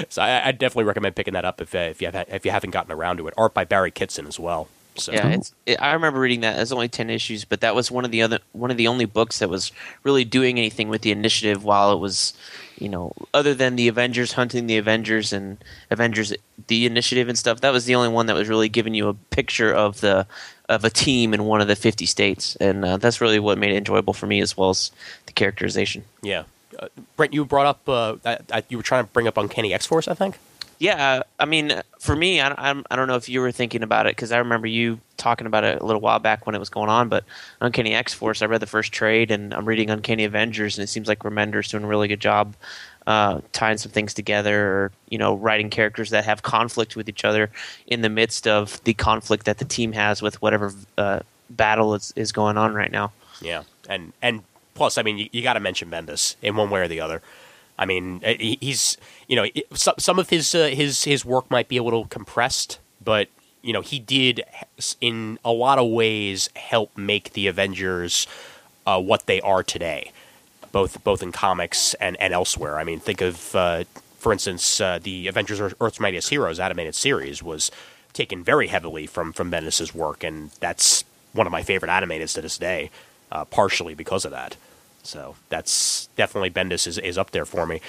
so 0.09 0.21
I, 0.21 0.47
I, 0.47 0.51
definitely 0.51 0.85
recommend 0.85 1.15
picking 1.15 1.33
that 1.33 1.45
up 1.45 1.61
if 1.61 1.73
uh, 1.75 1.79
if 1.79 2.01
you 2.01 2.09
have, 2.11 2.25
if 2.29 2.45
you 2.45 2.51
haven't 2.51 2.71
gotten 2.71 2.91
around 2.91 3.17
to 3.17 3.27
it. 3.27 3.33
Art 3.37 3.53
by 3.53 3.65
Barry 3.65 3.91
Kitson 3.91 4.27
as 4.27 4.39
well. 4.39 4.67
So 4.95 5.11
Yeah, 5.11 5.29
it's, 5.29 5.53
it, 5.65 5.81
I 5.81 5.93
remember 5.93 6.19
reading 6.19 6.41
that. 6.41 6.59
It's 6.59 6.71
only 6.71 6.87
ten 6.87 7.09
issues, 7.09 7.45
but 7.45 7.61
that 7.61 7.75
was 7.75 7.89
one 7.89 8.05
of 8.05 8.11
the 8.11 8.21
other 8.21 8.39
one 8.51 8.71
of 8.71 8.77
the 8.77 8.87
only 8.87 9.05
books 9.05 9.39
that 9.39 9.49
was 9.49 9.71
really 10.03 10.23
doing 10.23 10.57
anything 10.57 10.89
with 10.89 11.01
the 11.01 11.11
initiative 11.11 11.63
while 11.63 11.91
it 11.91 11.99
was, 11.99 12.33
you 12.77 12.89
know, 12.89 13.13
other 13.33 13.53
than 13.53 13.75
the 13.75 13.87
Avengers 13.87 14.33
hunting 14.33 14.67
the 14.67 14.77
Avengers 14.77 15.33
and 15.33 15.57
Avengers 15.89 16.33
the 16.67 16.85
initiative 16.85 17.27
and 17.27 17.37
stuff. 17.37 17.61
That 17.61 17.73
was 17.73 17.85
the 17.85 17.95
only 17.95 18.09
one 18.09 18.27
that 18.27 18.35
was 18.35 18.49
really 18.49 18.69
giving 18.69 18.93
you 18.93 19.07
a 19.07 19.13
picture 19.13 19.73
of 19.73 20.01
the 20.01 20.27
of 20.69 20.85
a 20.85 20.89
team 20.89 21.33
in 21.33 21.45
one 21.45 21.61
of 21.61 21.67
the 21.67 21.75
fifty 21.75 22.05
states, 22.05 22.55
and 22.57 22.85
uh, 22.85 22.97
that's 22.97 23.19
really 23.19 23.39
what 23.39 23.57
made 23.57 23.71
it 23.71 23.77
enjoyable 23.77 24.13
for 24.13 24.27
me 24.27 24.41
as 24.41 24.55
well 24.55 24.69
as 24.69 24.91
the 25.25 25.33
characterization. 25.33 26.03
yeah. 26.21 26.43
Uh, 26.79 26.87
Brent, 27.15 27.33
you 27.33 27.45
brought 27.45 27.65
up 27.65 27.87
uh, 27.89 28.15
that, 28.23 28.47
that 28.47 28.65
you 28.69 28.77
were 28.77 28.83
trying 28.83 29.05
to 29.05 29.11
bring 29.11 29.27
up 29.27 29.37
Uncanny 29.37 29.73
X 29.73 29.85
Force, 29.85 30.07
I 30.07 30.13
think. 30.13 30.37
Yeah, 30.79 31.23
I 31.39 31.45
mean, 31.45 31.81
for 31.99 32.15
me, 32.15 32.41
I, 32.41 32.53
I'm, 32.57 32.83
I 32.91 32.95
don't 32.95 33.07
know 33.07 33.15
if 33.15 33.29
you 33.29 33.39
were 33.39 33.51
thinking 33.51 33.83
about 33.83 34.05
it 34.05 34.15
because 34.15 34.31
I 34.31 34.39
remember 34.39 34.67
you 34.67 34.99
talking 35.15 35.47
about 35.47 35.63
it 35.63 35.81
a 35.81 35.85
little 35.85 36.01
while 36.01 36.19
back 36.19 36.45
when 36.45 36.55
it 36.55 36.59
was 36.59 36.69
going 36.69 36.89
on. 36.89 37.07
But 37.07 37.23
Uncanny 37.61 37.93
X 37.93 38.13
Force, 38.13 38.41
I 38.41 38.47
read 38.47 38.59
the 38.59 38.67
first 38.67 38.91
trade, 38.91 39.31
and 39.31 39.53
I'm 39.53 39.65
reading 39.65 39.89
Uncanny 39.89 40.25
Avengers, 40.25 40.77
and 40.77 40.83
it 40.83 40.87
seems 40.87 41.07
like 41.07 41.19
Remender's 41.19 41.69
doing 41.69 41.85
a 41.85 41.87
really 41.87 42.09
good 42.09 42.19
job 42.19 42.55
uh, 43.07 43.41
tying 43.53 43.77
some 43.77 43.91
things 43.91 44.13
together, 44.13 44.67
or 44.67 44.91
you 45.09 45.17
know, 45.17 45.35
writing 45.35 45.69
characters 45.69 46.09
that 46.09 46.25
have 46.25 46.43
conflict 46.43 46.95
with 46.95 47.07
each 47.07 47.23
other 47.23 47.49
in 47.87 48.01
the 48.01 48.09
midst 48.09 48.47
of 48.47 48.83
the 48.83 48.93
conflict 48.93 49.45
that 49.45 49.59
the 49.59 49.65
team 49.65 49.93
has 49.93 50.21
with 50.21 50.41
whatever 50.41 50.73
uh, 50.97 51.19
battle 51.49 51.95
is, 51.95 52.11
is 52.15 52.31
going 52.31 52.57
on 52.57 52.73
right 52.73 52.91
now. 52.91 53.11
Yeah, 53.41 53.63
and 53.87 54.11
and 54.21 54.43
plus, 54.73 54.97
I 54.97 55.03
mean, 55.03 55.17
you, 55.17 55.29
you 55.31 55.41
got 55.43 55.53
to 55.53 55.59
mention 55.59 55.89
Bendis 55.89 56.35
in 56.41 56.55
one 56.55 56.69
way 56.69 56.81
or 56.81 56.87
the 56.87 56.99
other. 56.99 57.21
I 57.77 57.85
mean, 57.85 58.21
uh, 58.25 58.33
he- 58.39 58.57
he's 58.61 58.97
you 59.27 59.35
know 59.35 59.45
some 59.73 59.95
some 59.97 60.19
of 60.19 60.29
his 60.29 60.53
uh, 60.53 60.67
his 60.67 61.03
his 61.05 61.25
work 61.25 61.49
might 61.49 61.67
be 61.67 61.77
a 61.77 61.83
little 61.83 62.05
compressed, 62.05 62.79
but 63.03 63.27
you 63.61 63.73
know 63.73 63.81
he 63.81 63.97
did 63.99 64.43
in 65.01 65.39
a 65.43 65.51
lot 65.51 65.79
of 65.79 65.89
ways 65.89 66.49
help 66.55 66.95
make 66.97 67.33
the 67.33 67.47
Avengers 67.47 68.27
uh, 68.85 69.01
what 69.01 69.25
they 69.25 69.41
are 69.41 69.63
today, 69.63 70.11
both 70.71 71.03
both 71.03 71.23
in 71.23 71.31
comics 71.31 71.93
and 71.95 72.15
and 72.19 72.33
elsewhere. 72.33 72.77
I 72.77 72.83
mean, 72.83 72.99
think 72.99 73.21
of 73.21 73.55
uh, 73.55 73.85
for 74.19 74.31
instance 74.31 74.79
uh, 74.79 74.99
the 75.01 75.27
Avengers 75.27 75.59
Earth's 75.81 75.99
Mightiest 75.99 76.29
Heroes 76.29 76.59
animated 76.59 76.93
series 76.95 77.41
was 77.41 77.71
taken 78.13 78.43
very 78.43 78.67
heavily 78.67 79.07
from 79.07 79.33
from 79.33 79.49
Bendis's 79.49 79.95
work, 79.95 80.23
and 80.23 80.51
that's 80.59 81.03
one 81.31 81.47
of 81.47 81.51
my 81.51 81.63
favorite 81.63 81.89
animateds 81.89 82.35
to 82.35 82.41
this 82.41 82.59
day, 82.59 82.91
uh, 83.33 83.43
partially 83.45 83.93
because 83.95 84.23
of 84.23 84.31
that. 84.31 84.55
So 85.03 85.35
that's 85.49 86.07
definitely 86.15 86.49
Bendis 86.51 86.87
is, 86.87 86.97
is 86.97 87.17
up 87.17 87.31
there 87.31 87.43
for 87.45 87.65
me. 87.65 87.81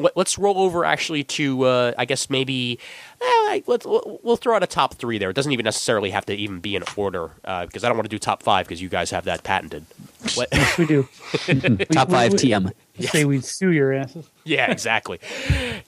Let, 0.00 0.16
us 0.16 0.38
roll 0.38 0.58
over 0.58 0.84
actually 0.84 1.24
to 1.24 1.64
uh, 1.64 1.92
I 1.98 2.04
guess 2.04 2.30
maybe 2.30 2.78
eh, 3.20 3.60
let's 3.66 3.84
we'll 3.84 4.20
we'll 4.22 4.36
throw 4.36 4.54
out 4.54 4.62
a 4.62 4.66
top 4.68 4.94
three 4.94 5.18
there. 5.18 5.30
It 5.30 5.34
doesn't 5.34 5.50
even 5.50 5.64
necessarily 5.64 6.10
have 6.10 6.24
to 6.26 6.34
even 6.34 6.60
be 6.60 6.76
in 6.76 6.84
order 6.94 7.30
uh, 7.44 7.66
because 7.66 7.82
I 7.82 7.88
don't 7.88 7.96
want 7.96 8.04
to 8.04 8.14
do 8.14 8.18
top 8.18 8.44
five 8.44 8.66
because 8.68 8.80
you 8.80 8.88
guys 8.88 9.10
have 9.10 9.24
that 9.24 9.42
patented. 9.42 9.86
What- 10.34 10.50
We 10.78 10.86
do. 10.86 11.08
Top 11.92 12.10
five 12.10 12.32
we- 12.32 12.38
TM. 12.38 12.72
Say 13.00 13.24
we'd 13.24 13.44
sue 13.44 13.70
your 13.70 13.92
asses. 13.92 14.28
yeah, 14.44 14.70
exactly. 14.70 15.18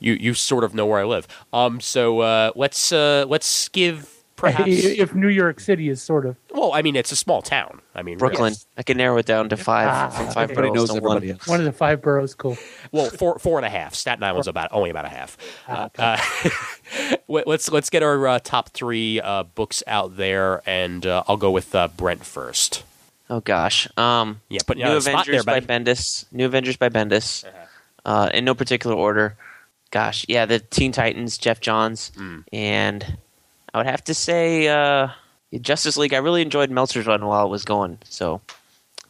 you 0.00 0.14
you 0.14 0.34
sort 0.34 0.64
of 0.64 0.74
know 0.74 0.86
where 0.86 0.98
I 1.00 1.04
live. 1.04 1.28
Um, 1.52 1.80
so 1.80 2.18
uh, 2.20 2.50
let's 2.56 2.90
uh, 2.90 3.26
let's 3.28 3.68
give 3.68 4.08
perhaps. 4.40 4.68
If 4.68 5.14
New 5.14 5.28
York 5.28 5.60
City 5.60 5.88
is 5.88 6.02
sort 6.02 6.26
of. 6.26 6.36
well, 6.52 6.72
I 6.72 6.82
mean, 6.82 6.96
it's 6.96 7.12
a 7.12 7.16
small 7.16 7.42
town. 7.42 7.80
I 7.94 8.02
mean, 8.02 8.18
really. 8.18 8.30
Brooklyn, 8.30 8.54
I 8.76 8.82
can 8.82 8.96
narrow 8.96 9.18
it 9.18 9.26
down 9.26 9.48
to 9.50 9.56
five 9.56 9.88
Ah, 9.88 10.08
from 10.08 10.26
five 10.26 10.50
everybody 10.50 10.68
boroughs 10.68 10.90
knows 10.90 10.98
to 10.98 11.04
one. 11.04 11.16
everybody 11.18 11.32
else. 11.38 11.46
One 11.46 11.58
of 11.60 11.64
the 11.66 11.72
five 11.72 12.00
boroughs, 12.02 12.34
cool. 12.34 12.56
Well, 12.92 13.10
four 13.10 13.38
four 13.38 13.58
and 13.58 13.66
a 13.66 13.70
half. 13.70 13.94
Staten 13.94 14.22
Island's 14.24 14.48
about 14.48 14.70
only 14.72 14.90
about 14.90 15.04
a 15.04 15.08
half. 15.08 15.36
Ah, 15.68 15.90
Uh, 15.98 16.02
uh, 16.02 16.50
let- 17.28 17.46
let's 17.46 17.70
let's 17.70 17.90
get 17.90 18.02
our 18.02 18.26
uh, 18.26 18.38
top 18.38 18.70
three 18.70 19.20
uh, 19.20 19.42
books 19.44 19.82
out 19.86 20.16
there, 20.16 20.62
and 20.66 21.06
uh, 21.06 21.22
I'll 21.28 21.36
go 21.36 21.50
with 21.50 21.74
uh, 21.74 21.88
Brent 21.96 22.24
first. 22.24 22.82
Oh 23.28 23.40
gosh. 23.40 23.86
Um, 23.96 24.40
Yeah, 24.48 24.58
put 24.66 24.76
New 24.78 24.84
on 24.84 24.94
the 24.94 25.00
spot 25.00 25.28
Avengers 25.28 25.44
there, 25.44 25.60
by. 25.60 25.66
Bendis. 25.66 26.24
New 26.32 26.46
Avengers 26.46 26.76
by 26.76 26.88
Bendis. 26.88 27.44
Uh-huh. 27.44 27.56
Uh, 28.04 28.30
in 28.34 28.44
no 28.44 28.54
particular 28.54 28.96
order. 28.96 29.36
Gosh, 29.92 30.24
yeah, 30.28 30.46
the 30.46 30.58
Teen 30.60 30.90
Titans, 30.92 31.36
Geoff 31.36 31.60
Johns, 31.60 32.12
Hmm. 32.16 32.38
and 32.52 33.18
I 33.72 33.78
would 33.78 33.86
have 33.86 34.04
to 34.04 34.14
say 34.14 34.68
uh, 34.68 35.08
Justice 35.60 35.96
League. 35.96 36.14
I 36.14 36.18
really 36.18 36.42
enjoyed 36.42 36.70
Meltzer's 36.70 37.06
run 37.06 37.24
while 37.26 37.46
it 37.46 37.50
was 37.50 37.64
going, 37.64 37.98
so 38.04 38.40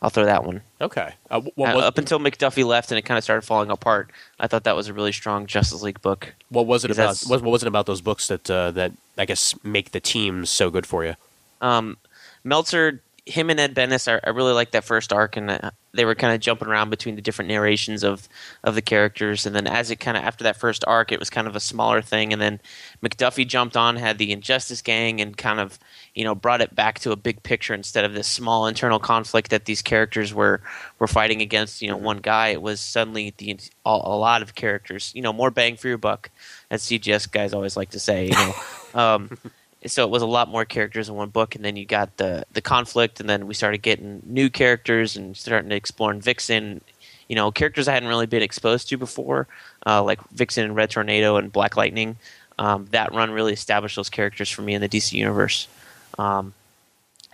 I'll 0.02 0.10
throw 0.10 0.24
that 0.24 0.44
one. 0.44 0.62
Okay. 0.80 1.12
Uh, 1.30 1.40
what, 1.54 1.74
Uh, 1.74 1.78
up 1.80 1.98
until 1.98 2.18
McDuffie 2.18 2.64
left 2.64 2.90
and 2.90 2.98
it 2.98 3.02
kind 3.02 3.18
of 3.18 3.24
started 3.24 3.42
falling 3.42 3.70
apart, 3.70 4.10
I 4.38 4.46
thought 4.46 4.64
that 4.64 4.76
was 4.76 4.88
a 4.88 4.94
really 4.94 5.12
strong 5.12 5.46
Justice 5.46 5.82
League 5.82 6.00
book. 6.00 6.34
what 6.48 6.66
was 6.66 6.84
it 6.84 6.90
about? 6.90 7.20
What, 7.26 7.42
what 7.42 7.50
was 7.50 7.62
it 7.62 7.68
about 7.68 7.86
those 7.86 8.00
books 8.00 8.28
that 8.28 8.50
uh, 8.50 8.70
that 8.72 8.92
I 9.18 9.24
guess 9.26 9.54
make 9.64 9.92
the 9.92 10.00
teams 10.00 10.50
so 10.50 10.70
good 10.70 10.86
for 10.86 11.04
you? 11.04 11.14
um, 11.60 11.96
Meltzer, 12.42 13.02
him 13.26 13.50
and 13.50 13.60
Ed 13.60 13.74
Benes, 13.74 14.08
I, 14.08 14.18
I 14.24 14.30
really 14.30 14.54
liked 14.54 14.72
that 14.72 14.84
first 14.84 15.12
arc, 15.12 15.36
and 15.36 15.50
uh, 15.50 15.70
they 15.92 16.04
were 16.04 16.14
kind 16.14 16.34
of 16.34 16.40
jumping 16.40 16.68
around 16.68 16.90
between 16.90 17.16
the 17.16 17.22
different 17.22 17.48
narrations 17.48 18.04
of 18.04 18.28
of 18.62 18.74
the 18.74 18.82
characters. 18.82 19.46
And 19.46 19.54
then 19.54 19.66
as 19.66 19.90
it 19.90 19.96
kind 19.96 20.16
of 20.16 20.22
after 20.22 20.44
that 20.44 20.56
first 20.56 20.84
arc, 20.86 21.10
it 21.10 21.18
was 21.18 21.30
kind 21.30 21.46
of 21.46 21.56
a 21.56 21.60
smaller 21.60 22.00
thing. 22.00 22.32
And 22.32 22.40
then 22.40 22.60
McDuffie 23.02 23.46
jumped 23.46 23.76
on, 23.76 23.96
had 23.96 24.18
the 24.18 24.32
Injustice 24.32 24.82
Gang, 24.82 25.20
and 25.20 25.36
kind 25.36 25.58
of 25.58 25.78
you 26.14 26.24
know 26.24 26.34
brought 26.34 26.60
it 26.60 26.74
back 26.74 26.98
to 27.00 27.12
a 27.12 27.16
big 27.16 27.42
picture 27.42 27.74
instead 27.74 28.04
of 28.04 28.14
this 28.14 28.28
small 28.28 28.66
internal 28.66 28.98
conflict 28.98 29.50
that 29.50 29.64
these 29.64 29.82
characters 29.82 30.32
were 30.32 30.60
were 30.98 31.08
fighting 31.08 31.42
against. 31.42 31.82
You 31.82 31.88
know, 31.88 31.96
one 31.96 32.18
guy. 32.18 32.48
It 32.48 32.62
was 32.62 32.80
suddenly 32.80 33.34
the 33.36 33.58
a, 33.84 33.90
a 33.90 34.16
lot 34.16 34.42
of 34.42 34.54
characters. 34.54 35.12
You 35.14 35.22
know, 35.22 35.32
more 35.32 35.50
bang 35.50 35.76
for 35.76 35.88
your 35.88 35.98
buck, 35.98 36.30
as 36.70 36.82
CGS 36.82 37.30
guys 37.30 37.52
always 37.52 37.76
like 37.76 37.90
to 37.90 38.00
say. 38.00 38.26
You 38.26 38.32
know. 38.32 38.54
Um, 38.92 39.38
so 39.86 40.04
it 40.04 40.10
was 40.10 40.22
a 40.22 40.26
lot 40.26 40.48
more 40.48 40.64
characters 40.64 41.08
in 41.08 41.14
one 41.14 41.30
book 41.30 41.54
and 41.54 41.64
then 41.64 41.76
you 41.76 41.86
got 41.86 42.16
the 42.16 42.44
the 42.52 42.60
conflict 42.60 43.20
and 43.20 43.28
then 43.28 43.46
we 43.46 43.54
started 43.54 43.78
getting 43.78 44.22
new 44.26 44.50
characters 44.50 45.16
and 45.16 45.36
starting 45.36 45.70
to 45.70 45.76
explore 45.76 46.12
vixen. 46.14 46.80
You 47.28 47.36
know 47.36 47.52
characters 47.52 47.86
i 47.86 47.92
hadn't 47.92 48.08
really 48.08 48.26
been 48.26 48.42
exposed 48.42 48.88
to 48.88 48.96
before 48.96 49.46
uh, 49.86 50.02
like 50.02 50.20
vixen 50.30 50.64
and 50.64 50.74
red 50.74 50.90
tornado 50.90 51.36
and 51.36 51.52
black 51.52 51.76
lightning 51.76 52.16
um, 52.58 52.88
that 52.90 53.14
run 53.14 53.30
really 53.30 53.52
established 53.52 53.94
those 53.94 54.10
characters 54.10 54.50
for 54.50 54.62
me 54.62 54.74
in 54.74 54.80
the 54.82 54.88
dc 54.88 55.12
universe. 55.12 55.68
Um, 56.18 56.54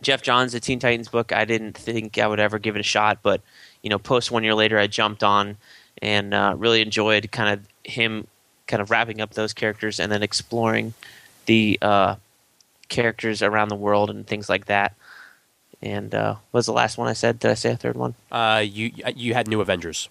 Geoff 0.02 0.20
Johns 0.20 0.52
the 0.52 0.60
teen 0.60 0.78
titans 0.78 1.08
book 1.08 1.32
i 1.32 1.46
didn't 1.46 1.78
think 1.78 2.18
i 2.18 2.26
would 2.26 2.40
ever 2.40 2.58
give 2.58 2.76
it 2.76 2.80
a 2.80 2.82
shot 2.82 3.20
but 3.22 3.40
you 3.80 3.88
know 3.88 3.98
post 3.98 4.30
one 4.30 4.44
year 4.44 4.54
later 4.54 4.78
i 4.78 4.86
jumped 4.86 5.24
on 5.24 5.56
and 6.02 6.34
uh, 6.34 6.54
really 6.58 6.82
enjoyed 6.82 7.32
kind 7.32 7.58
of 7.58 7.66
him 7.90 8.26
kind 8.66 8.82
of 8.82 8.90
wrapping 8.90 9.22
up 9.22 9.32
those 9.32 9.54
characters 9.54 9.98
and 9.98 10.12
then 10.12 10.22
exploring 10.22 10.92
the 11.46 11.78
uh, 11.80 12.16
characters 12.88 13.42
around 13.42 13.68
the 13.68 13.74
world 13.76 14.10
and 14.10 14.26
things 14.26 14.48
like 14.48 14.66
that. 14.66 14.94
And 15.82 16.14
uh, 16.14 16.34
what 16.50 16.58
was 16.58 16.66
the 16.66 16.72
last 16.72 16.96
one 16.98 17.08
I 17.08 17.12
said? 17.12 17.38
Did 17.38 17.50
I 17.50 17.54
say 17.54 17.72
a 17.72 17.76
third 17.76 17.96
one? 17.96 18.14
Uh, 18.32 18.64
you 18.66 18.92
you 19.14 19.34
had 19.34 19.46
New 19.48 19.60
Avengers. 19.60 20.08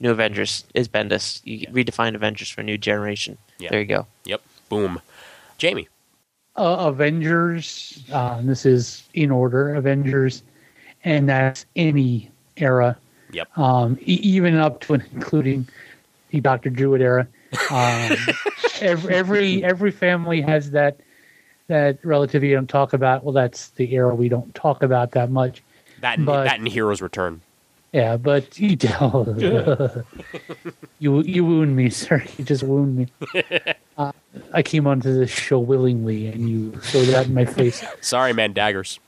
New 0.00 0.10
Avengers 0.12 0.64
is 0.74 0.88
Bendis. 0.88 1.40
You 1.44 1.66
redefine 1.68 2.14
Avengers 2.14 2.48
for 2.48 2.60
a 2.60 2.64
new 2.64 2.78
generation. 2.78 3.36
Yeah. 3.58 3.70
There 3.70 3.80
you 3.80 3.86
go. 3.86 4.06
Yep. 4.24 4.40
Boom. 4.68 5.00
Jamie. 5.58 5.88
Uh, 6.56 6.76
Avengers. 6.88 8.04
Uh, 8.12 8.40
this 8.42 8.64
is 8.64 9.02
in 9.14 9.30
order. 9.32 9.74
Avengers, 9.74 10.42
and 11.04 11.28
that's 11.28 11.66
any 11.74 12.30
era, 12.56 12.96
Yep. 13.32 13.58
um, 13.58 13.98
e- 14.02 14.20
even 14.22 14.56
up 14.56 14.80
to 14.82 14.94
and 14.94 15.04
including 15.12 15.66
the 16.30 16.40
Doctor 16.40 16.70
Druid 16.70 17.00
era. 17.02 17.26
Um, 17.70 18.14
every, 18.82 19.14
every 19.14 19.64
every 19.64 19.90
family 19.90 20.42
has 20.42 20.70
that 20.72 21.00
that 21.68 21.98
relative 22.04 22.42
you 22.42 22.54
don't 22.54 22.68
talk 22.68 22.92
about. 22.92 23.24
Well, 23.24 23.32
that's 23.32 23.68
the 23.70 23.94
era 23.94 24.14
we 24.14 24.28
don't 24.28 24.54
talk 24.54 24.82
about 24.82 25.12
that 25.12 25.30
much. 25.30 25.62
That 26.00 26.18
and, 26.18 26.26
But- 26.26 26.44
that 26.44 26.58
and 26.58 26.68
Heroes 26.68 27.00
Return. 27.00 27.42
Yeah, 27.92 28.18
but 28.18 28.58
you 28.58 28.76
tell 28.76 29.24
you 30.98 31.22
you 31.22 31.44
wound 31.44 31.74
me, 31.74 31.88
sir. 31.88 32.22
You 32.36 32.44
just 32.44 32.62
wound 32.62 32.96
me. 32.96 33.06
Uh, 33.96 34.12
I 34.52 34.62
came 34.62 34.86
onto 34.86 35.12
this 35.12 35.28
show 35.28 35.58
willingly, 35.58 36.28
and 36.28 36.48
you 36.48 36.70
throw 36.70 37.00
that 37.02 37.26
in 37.26 37.34
my 37.34 37.44
face. 37.44 37.84
Sorry, 38.00 38.32
man. 38.32 38.52
Daggers. 38.52 39.00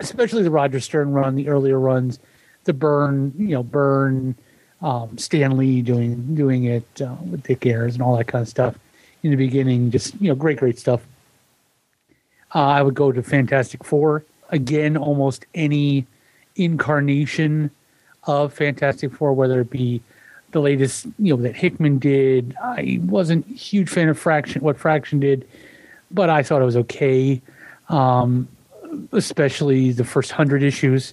Especially 0.00 0.42
the 0.42 0.50
Roger 0.50 0.80
Stern 0.80 1.12
run, 1.12 1.34
the 1.34 1.48
earlier 1.50 1.78
runs, 1.78 2.18
the 2.64 2.72
Byrne, 2.72 3.34
you 3.36 3.48
know, 3.48 3.62
Byrne, 3.62 4.34
um, 4.80 5.18
Stan 5.18 5.58
Lee 5.58 5.82
doing 5.82 6.34
doing 6.34 6.64
it 6.64 6.86
uh, 7.02 7.14
with 7.30 7.42
Dick 7.42 7.66
Ayers 7.66 7.92
and 7.92 8.02
all 8.02 8.16
that 8.16 8.24
kind 8.28 8.40
of 8.40 8.48
stuff. 8.48 8.74
In 9.22 9.32
the 9.32 9.36
beginning, 9.36 9.90
just 9.90 10.18
you 10.18 10.28
know, 10.28 10.34
great, 10.34 10.56
great 10.56 10.78
stuff. 10.78 11.02
Uh, 12.54 12.60
I 12.66 12.82
would 12.82 12.94
go 12.94 13.12
to 13.12 13.22
Fantastic 13.22 13.84
Four 13.84 14.24
again. 14.50 14.96
Almost 14.96 15.46
any 15.54 16.06
incarnation 16.56 17.70
of 18.24 18.52
Fantastic 18.52 19.12
Four, 19.12 19.32
whether 19.34 19.60
it 19.60 19.70
be 19.70 20.02
the 20.52 20.60
latest, 20.60 21.06
you 21.18 21.36
know, 21.36 21.42
that 21.42 21.56
Hickman 21.56 21.98
did. 21.98 22.56
I 22.62 23.00
wasn't 23.02 23.46
a 23.50 23.54
huge 23.54 23.88
fan 23.90 24.08
of 24.08 24.18
Fraction, 24.18 24.62
what 24.62 24.78
Fraction 24.78 25.20
did, 25.20 25.46
but 26.10 26.30
I 26.30 26.42
thought 26.42 26.62
it 26.62 26.64
was 26.66 26.76
okay. 26.76 27.40
Um, 27.88 28.48
especially 29.12 29.92
the 29.92 30.04
first 30.04 30.30
hundred 30.32 30.62
issues 30.62 31.12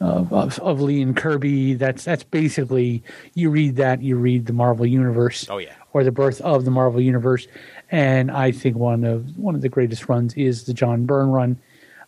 of, 0.00 0.32
of, 0.32 0.58
of 0.60 0.80
Lee 0.80 1.02
and 1.02 1.16
Kirby. 1.16 1.74
That's 1.74 2.04
that's 2.04 2.22
basically 2.24 3.02
you 3.34 3.50
read 3.50 3.76
that, 3.76 4.02
you 4.02 4.16
read 4.16 4.46
the 4.46 4.52
Marvel 4.52 4.86
Universe 4.86 5.46
Oh 5.50 5.58
yeah. 5.58 5.74
or 5.92 6.04
the 6.04 6.10
birth 6.12 6.40
of 6.40 6.64
the 6.64 6.70
Marvel 6.70 7.00
Universe. 7.00 7.46
And 7.92 8.30
I 8.30 8.50
think 8.50 8.76
one 8.76 9.04
of 9.04 9.38
one 9.38 9.54
of 9.54 9.60
the 9.60 9.68
greatest 9.68 10.08
runs 10.08 10.34
is 10.34 10.64
the 10.64 10.74
John 10.74 11.06
Byrne 11.06 11.28
run. 11.28 11.58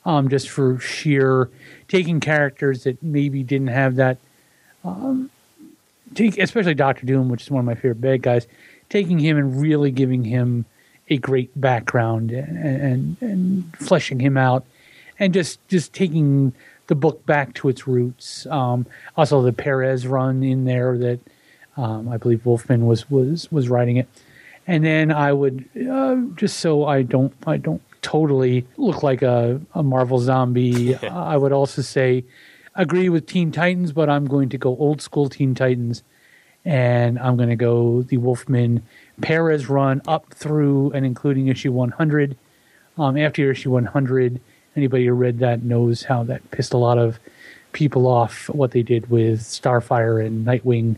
um, 0.05 0.29
just 0.29 0.51
for 0.51 0.79
sheer 0.79 1.51
taking 1.89 2.21
characters 2.21 2.85
that 2.85 3.03
maybe 3.03 3.43
didn't 3.43 3.69
have 3.69 3.97
that. 3.97 4.19
Um, 4.85 5.31
take 6.15 6.39
especially 6.39 6.75
Doctor 6.75 7.07
Doom, 7.07 7.29
which 7.29 7.43
is 7.43 7.51
one 7.51 7.61
of 7.61 7.67
my 7.67 7.75
favorite 7.75 8.01
bad 8.01 8.23
guys, 8.23 8.47
taking 8.89 9.19
him 9.19 9.39
and 9.39 9.61
really 9.61 9.91
giving 9.91 10.25
him 10.25 10.65
a 11.09 11.17
great 11.17 11.59
background 11.59 12.31
and 12.31 12.59
and, 12.59 13.17
and 13.21 13.77
fleshing 13.77 14.21
him 14.21 14.37
out, 14.37 14.65
and 15.19 15.33
just 15.33 15.67
just 15.69 15.93
taking 15.93 16.53
the 16.87 16.95
book 16.95 17.25
back 17.25 17.55
to 17.55 17.69
its 17.69 17.87
roots. 17.87 18.47
Um, 18.47 18.87
also, 19.17 19.41
the 19.41 19.53
Perez 19.53 20.07
run 20.07 20.43
in 20.43 20.67
there 20.67 20.99
that 20.99 21.21
um, 21.79 22.09
I 22.11 22.19
believe 22.19 22.45
Wolfman 22.45 22.87
was 22.87 23.11
was 23.11 23.51
was 23.51 23.69
writing 23.71 23.97
it, 23.97 24.09
and 24.67 24.85
then 24.85 25.13
I 25.13 25.33
would 25.33 25.69
uh, 25.77 26.17
just 26.37 26.59
so 26.59 26.85
I 26.87 27.03
don't 27.03 27.33
I 27.47 27.57
don't 27.57 27.83
totally 28.03 28.67
look 28.77 29.03
like 29.03 29.23
a, 29.23 29.61
a 29.75 29.83
Marvel 29.83 30.19
zombie. 30.19 30.95
I 31.03 31.37
would 31.37 31.53
also 31.53 31.83
say 31.83 32.25
agree 32.75 33.09
with 33.09 33.27
Teen 33.27 33.53
Titans, 33.53 33.93
but 33.93 34.09
I'm 34.09 34.27
going 34.27 34.49
to 34.51 34.59
go 34.59 34.77
old 34.77 35.01
school 35.01 35.29
Teen 35.29 35.55
Titans, 35.55 36.03
and 36.65 37.19
I'm 37.19 37.37
going 37.37 37.49
to 37.49 37.57
go 37.57 38.03
the 38.03 38.19
Wolfman 38.19 38.83
Perez 39.21 39.69
run 39.69 40.03
up 40.07 40.33
through 40.35 40.93
and 40.93 41.07
including 41.07 41.49
issue 41.49 41.73
100. 41.73 42.37
Um, 42.97 43.17
after 43.17 43.51
issue 43.51 43.71
100, 43.71 44.41
anybody 44.77 45.07
who 45.07 45.15
read 45.15 45.41
that 45.41 45.63
knows 45.63 46.05
how 46.05 46.23
that 46.25 46.49
pissed 46.53 46.73
a 46.73 46.77
lot 46.77 46.97
of 46.99 47.19
people 47.73 48.07
off. 48.07 48.49
What 48.51 48.71
they 48.71 48.83
did 48.83 49.11
with 49.11 49.41
Starfire 49.41 50.25
and 50.25 50.47
Nightwing 50.47 50.97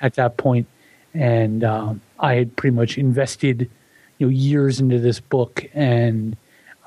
at 0.00 0.14
that 0.14 0.36
point, 0.36 0.66
and 1.14 1.62
um, 1.64 2.00
I 2.18 2.34
had 2.34 2.56
pretty 2.56 2.74
much 2.74 2.98
invested, 2.98 3.70
you 4.18 4.26
know, 4.26 4.30
years 4.30 4.80
into 4.80 4.98
this 4.98 5.20
book, 5.20 5.66
and 5.74 6.36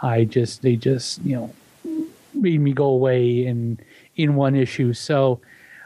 I 0.01 0.23
just 0.25 0.61
they 0.61 0.75
just 0.75 1.21
you 1.23 1.35
know 1.35 1.53
made 2.33 2.59
me 2.59 2.73
go 2.73 2.85
away 2.85 3.45
in 3.45 3.79
in 4.15 4.35
one 4.35 4.55
issue. 4.55 4.93
So 4.93 5.39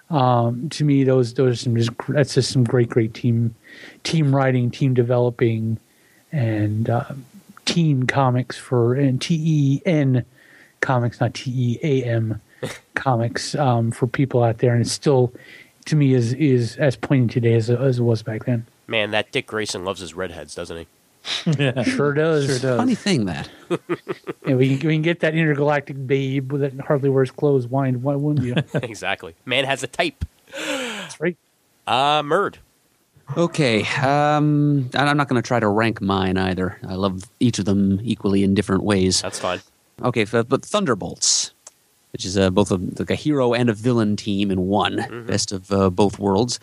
um, 0.10 0.70
to 0.70 0.84
me, 0.84 1.04
those 1.04 1.34
those 1.34 1.54
are 1.54 1.64
some 1.64 1.76
just 1.76 1.92
that's 2.10 2.36
just 2.36 2.52
some 2.52 2.64
great 2.64 2.90
great 2.90 3.14
team 3.14 3.56
team 4.04 4.36
writing, 4.36 4.72
team 4.72 4.94
developing, 4.94 5.80
and 6.32 6.90
uh, 6.90 7.06
teen 7.66 8.06
comics 8.06 8.58
for 8.58 8.94
and 8.94 9.22
T 9.22 9.40
E 9.42 9.82
N 9.86 10.26
comics, 10.82 11.20
not 11.20 11.34
T 11.34 11.52
E 11.52 11.80
A 11.82 12.04
M 12.06 12.42
comics 12.94 13.56
um, 13.56 13.92
for 13.92 14.08
people 14.08 14.44
out 14.44 14.60
there, 14.60 14.74
and 14.74 14.82
it's 14.82 14.92
still 14.92 15.34
to 15.86 15.96
me 15.96 16.14
is 16.14 16.34
is 16.34 16.78
as 16.78 16.96
poignant 16.96 17.32
today 17.32 17.56
as, 17.56 17.70
as 17.70 18.00
it 18.00 18.04
was 18.04 18.22
back 18.24 18.46
then. 18.46 18.66
Man, 18.88 19.12
that 19.12 19.32
Dick 19.32 19.48
Grayson 19.48 19.86
loves 19.86 20.00
his 20.02 20.14
redheads, 20.14 20.56
doesn't 20.56 20.78
he? 20.78 20.88
Sure 21.84 22.14
does. 22.14 22.46
Sure 22.46 22.60
does. 22.60 22.78
Funny 22.78 22.96
thing 22.96 23.26
that. 23.26 23.50
Yeah, 24.46 24.56
we, 24.56 24.78
can, 24.78 24.90
we 24.90 24.96
can 24.96 25.02
get 25.04 25.22
that 25.22 25.36
intergalactic 25.36 26.06
babe 26.06 26.52
that 26.58 26.78
hardly 26.82 27.10
wears 27.10 27.32
clothes. 27.32 27.66
Why, 27.66 27.90
why 27.92 28.16
wouldn't 28.16 28.46
you? 28.46 28.56
exactly. 28.84 29.36
Man 29.46 29.64
has 29.64 29.84
a 29.84 29.88
type. 29.88 30.26
That's 30.54 31.18
right. 31.22 31.38
Uh, 31.88 32.22
Murd. 32.24 32.56
Okay, 33.38 33.84
um, 34.02 34.90
and 34.94 35.10
I'm 35.10 35.16
not 35.16 35.30
going 35.30 35.42
to 35.42 35.48
try 35.48 35.62
to 35.62 35.68
rank 35.70 36.02
mine 36.02 36.38
either. 36.38 36.78
I 36.86 36.96
love 36.96 37.24
each 37.40 37.58
of 37.58 37.64
them 37.64 38.02
equally 38.04 38.44
in 38.44 38.54
different 38.54 38.84
ways. 38.84 39.22
That's 39.22 39.40
fine. 39.40 39.62
Okay, 40.04 40.26
but 40.26 40.66
Thunderbolts, 40.66 41.54
which 42.14 42.26
is 42.26 42.38
uh, 42.38 42.52
both 42.52 42.72
a, 42.72 42.76
like 42.76 43.10
a 43.10 43.16
hero 43.16 43.54
and 43.54 43.70
a 43.70 43.74
villain 43.74 44.16
team 44.16 44.52
in 44.52 44.68
one, 44.68 45.26
best 45.28 45.52
of 45.52 45.72
uh, 45.72 45.90
both 45.90 46.20
worlds. 46.20 46.60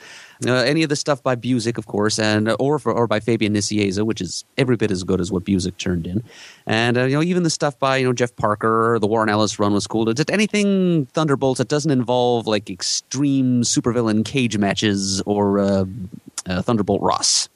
Uh, 0.47 0.55
any 0.55 0.85
of 0.85 0.89
the 0.89 0.97
stuff 0.97 1.23
by 1.23 1.35
Busiek, 1.35 1.77
of 1.77 1.87
course, 1.87 2.19
and 2.21 2.55
or 2.61 2.79
for, 2.79 2.93
or 2.93 3.09
by 3.09 3.19
Fabian 3.19 3.53
Nicieza, 3.53 4.05
which 4.05 4.21
is 4.21 4.45
every 4.57 4.77
bit 4.77 4.93
as 4.93 5.03
good 5.03 5.21
as 5.21 5.33
what 5.33 5.45
Busiek 5.45 5.77
turned 5.77 6.07
in, 6.07 6.23
and 6.67 6.97
uh, 6.97 7.05
you 7.05 7.17
know 7.17 7.23
even 7.23 7.43
the 7.43 7.51
stuff 7.51 7.79
by 7.81 7.97
you 7.97 8.07
know 8.07 8.13
Jeff 8.13 8.35
Parker, 8.37 8.99
the 9.01 9.09
Warren 9.09 9.29
Ellis 9.29 9.59
run 9.59 9.73
was 9.73 9.89
cool. 9.89 10.11
Just 10.15 10.31
anything 10.31 11.07
Thunderbolts 11.07 11.59
that 11.59 11.69
doesn't 11.69 11.91
involve 11.91 12.47
like 12.47 12.71
extreme 12.71 13.63
supervillain 13.63 14.25
cage 14.25 14.57
matches 14.57 15.21
or 15.27 15.59
uh, 15.59 15.85
uh, 16.47 16.63
Thunderbolt 16.63 17.03
Ross 17.03 17.49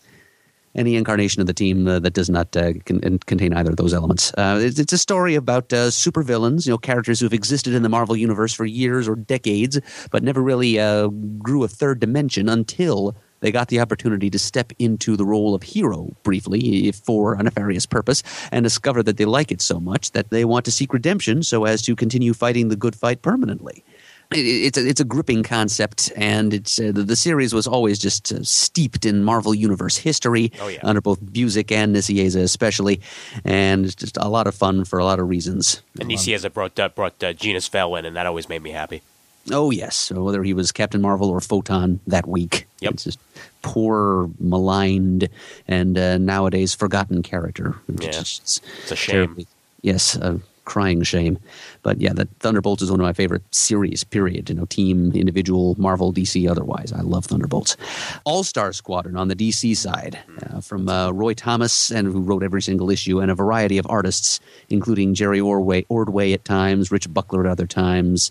any 0.74 0.96
incarnation 0.96 1.40
of 1.40 1.46
the 1.46 1.54
team 1.54 1.86
uh, 1.86 1.98
that 2.00 2.14
does 2.14 2.30
not 2.30 2.56
uh, 2.56 2.72
con- 2.84 3.18
contain 3.26 3.52
either 3.52 3.70
of 3.70 3.76
those 3.76 3.94
elements. 3.94 4.32
Uh, 4.34 4.58
it's, 4.60 4.78
it's 4.78 4.92
a 4.92 4.98
story 4.98 5.34
about 5.34 5.72
uh, 5.72 5.88
supervillains, 5.88 6.66
you 6.66 6.72
know, 6.72 6.78
characters 6.78 7.20
who 7.20 7.26
have 7.26 7.32
existed 7.32 7.74
in 7.74 7.82
the 7.82 7.88
Marvel 7.88 8.16
universe 8.16 8.52
for 8.52 8.64
years 8.64 9.08
or 9.08 9.16
decades, 9.16 9.80
but 10.10 10.22
never 10.22 10.42
really 10.42 10.78
uh, 10.78 11.08
grew 11.38 11.64
a 11.64 11.68
third 11.68 12.00
dimension 12.00 12.48
until 12.48 13.14
they 13.40 13.52
got 13.52 13.68
the 13.68 13.78
opportunity 13.78 14.30
to 14.30 14.38
step 14.38 14.72
into 14.78 15.16
the 15.16 15.24
role 15.26 15.54
of 15.54 15.62
hero 15.62 16.16
briefly 16.22 16.90
for 16.92 17.34
a 17.34 17.42
nefarious 17.42 17.84
purpose 17.84 18.22
and 18.50 18.62
discover 18.64 19.02
that 19.02 19.18
they 19.18 19.26
like 19.26 19.52
it 19.52 19.60
so 19.60 19.78
much 19.78 20.12
that 20.12 20.30
they 20.30 20.46
want 20.46 20.64
to 20.64 20.70
seek 20.70 20.94
redemption 20.94 21.42
so 21.42 21.64
as 21.64 21.82
to 21.82 21.94
continue 21.94 22.32
fighting 22.32 22.68
the 22.68 22.76
good 22.76 22.96
fight 22.96 23.20
permanently 23.20 23.84
it's 24.30 24.78
a, 24.78 24.86
it's 24.86 25.00
a 25.00 25.04
gripping 25.04 25.42
concept, 25.42 26.12
and 26.16 26.52
it's 26.54 26.78
uh, 26.78 26.92
the, 26.92 27.02
the 27.02 27.16
series 27.16 27.52
was 27.54 27.66
always 27.66 27.98
just 27.98 28.32
uh, 28.32 28.42
steeped 28.42 29.04
in 29.06 29.22
Marvel 29.24 29.54
Universe 29.54 29.96
history 29.96 30.52
Oh, 30.60 30.68
yeah. 30.68 30.80
under 30.82 31.00
both 31.00 31.20
Busiek 31.20 31.70
and 31.72 31.94
Nicieza 31.94 32.42
especially, 32.42 33.00
and 33.44 33.84
it's 33.84 33.94
just 33.94 34.16
a 34.16 34.28
lot 34.28 34.46
of 34.46 34.54
fun 34.54 34.84
for 34.84 34.98
a 34.98 35.04
lot 35.04 35.18
of 35.20 35.28
reasons. 35.28 35.82
And 36.00 36.10
Nicieza 36.10 36.52
brought 36.52 36.78
uh, 36.78 36.88
brought 36.88 37.22
uh, 37.22 37.32
Genis-Vell 37.32 37.94
in, 37.96 38.04
and 38.04 38.16
that 38.16 38.26
always 38.26 38.48
made 38.48 38.62
me 38.62 38.70
happy. 38.70 39.02
Oh 39.50 39.70
yes, 39.70 39.94
so 39.94 40.22
whether 40.24 40.42
he 40.42 40.54
was 40.54 40.72
Captain 40.72 41.02
Marvel 41.02 41.28
or 41.28 41.40
Photon 41.40 42.00
that 42.06 42.26
week, 42.26 42.66
Yep. 42.80 42.94
it's 42.94 43.04
just 43.04 43.18
poor, 43.60 44.30
maligned, 44.40 45.28
and 45.68 45.98
uh, 45.98 46.16
nowadays 46.18 46.74
forgotten 46.74 47.22
character. 47.22 47.76
Yeah. 47.88 48.08
It's, 48.08 48.60
It's 48.82 48.92
a 48.92 48.96
shame. 48.96 49.12
terribly- 49.14 49.46
Yes, 49.82 50.18
crying 50.64 51.02
shame. 51.02 51.38
But 51.82 52.00
yeah, 52.00 52.12
the 52.12 52.26
Thunderbolts 52.40 52.82
is 52.82 52.90
one 52.90 53.00
of 53.00 53.04
my 53.04 53.12
favorite 53.12 53.42
series. 53.54 54.04
Period. 54.04 54.48
You 54.48 54.56
know, 54.56 54.64
team, 54.66 55.12
individual, 55.12 55.74
Marvel, 55.78 56.12
DC, 56.12 56.48
otherwise. 56.50 56.92
I 56.92 57.00
love 57.00 57.26
Thunderbolts. 57.26 57.76
All 58.24 58.44
Star 58.44 58.72
Squadron 58.72 59.16
on 59.16 59.28
the 59.28 59.36
DC 59.36 59.76
side, 59.76 60.18
uh, 60.50 60.60
from 60.60 60.88
uh, 60.88 61.10
Roy 61.10 61.34
Thomas, 61.34 61.90
and 61.90 62.06
who 62.06 62.20
wrote 62.20 62.42
every 62.42 62.62
single 62.62 62.90
issue, 62.90 63.20
and 63.20 63.30
a 63.30 63.34
variety 63.34 63.78
of 63.78 63.86
artists, 63.88 64.40
including 64.68 65.14
Jerry 65.14 65.40
Ordway, 65.40 65.84
Ordway 65.88 66.32
at 66.32 66.44
times, 66.44 66.90
Rich 66.90 67.12
Buckler 67.12 67.46
at 67.46 67.50
other 67.50 67.66
times, 67.66 68.30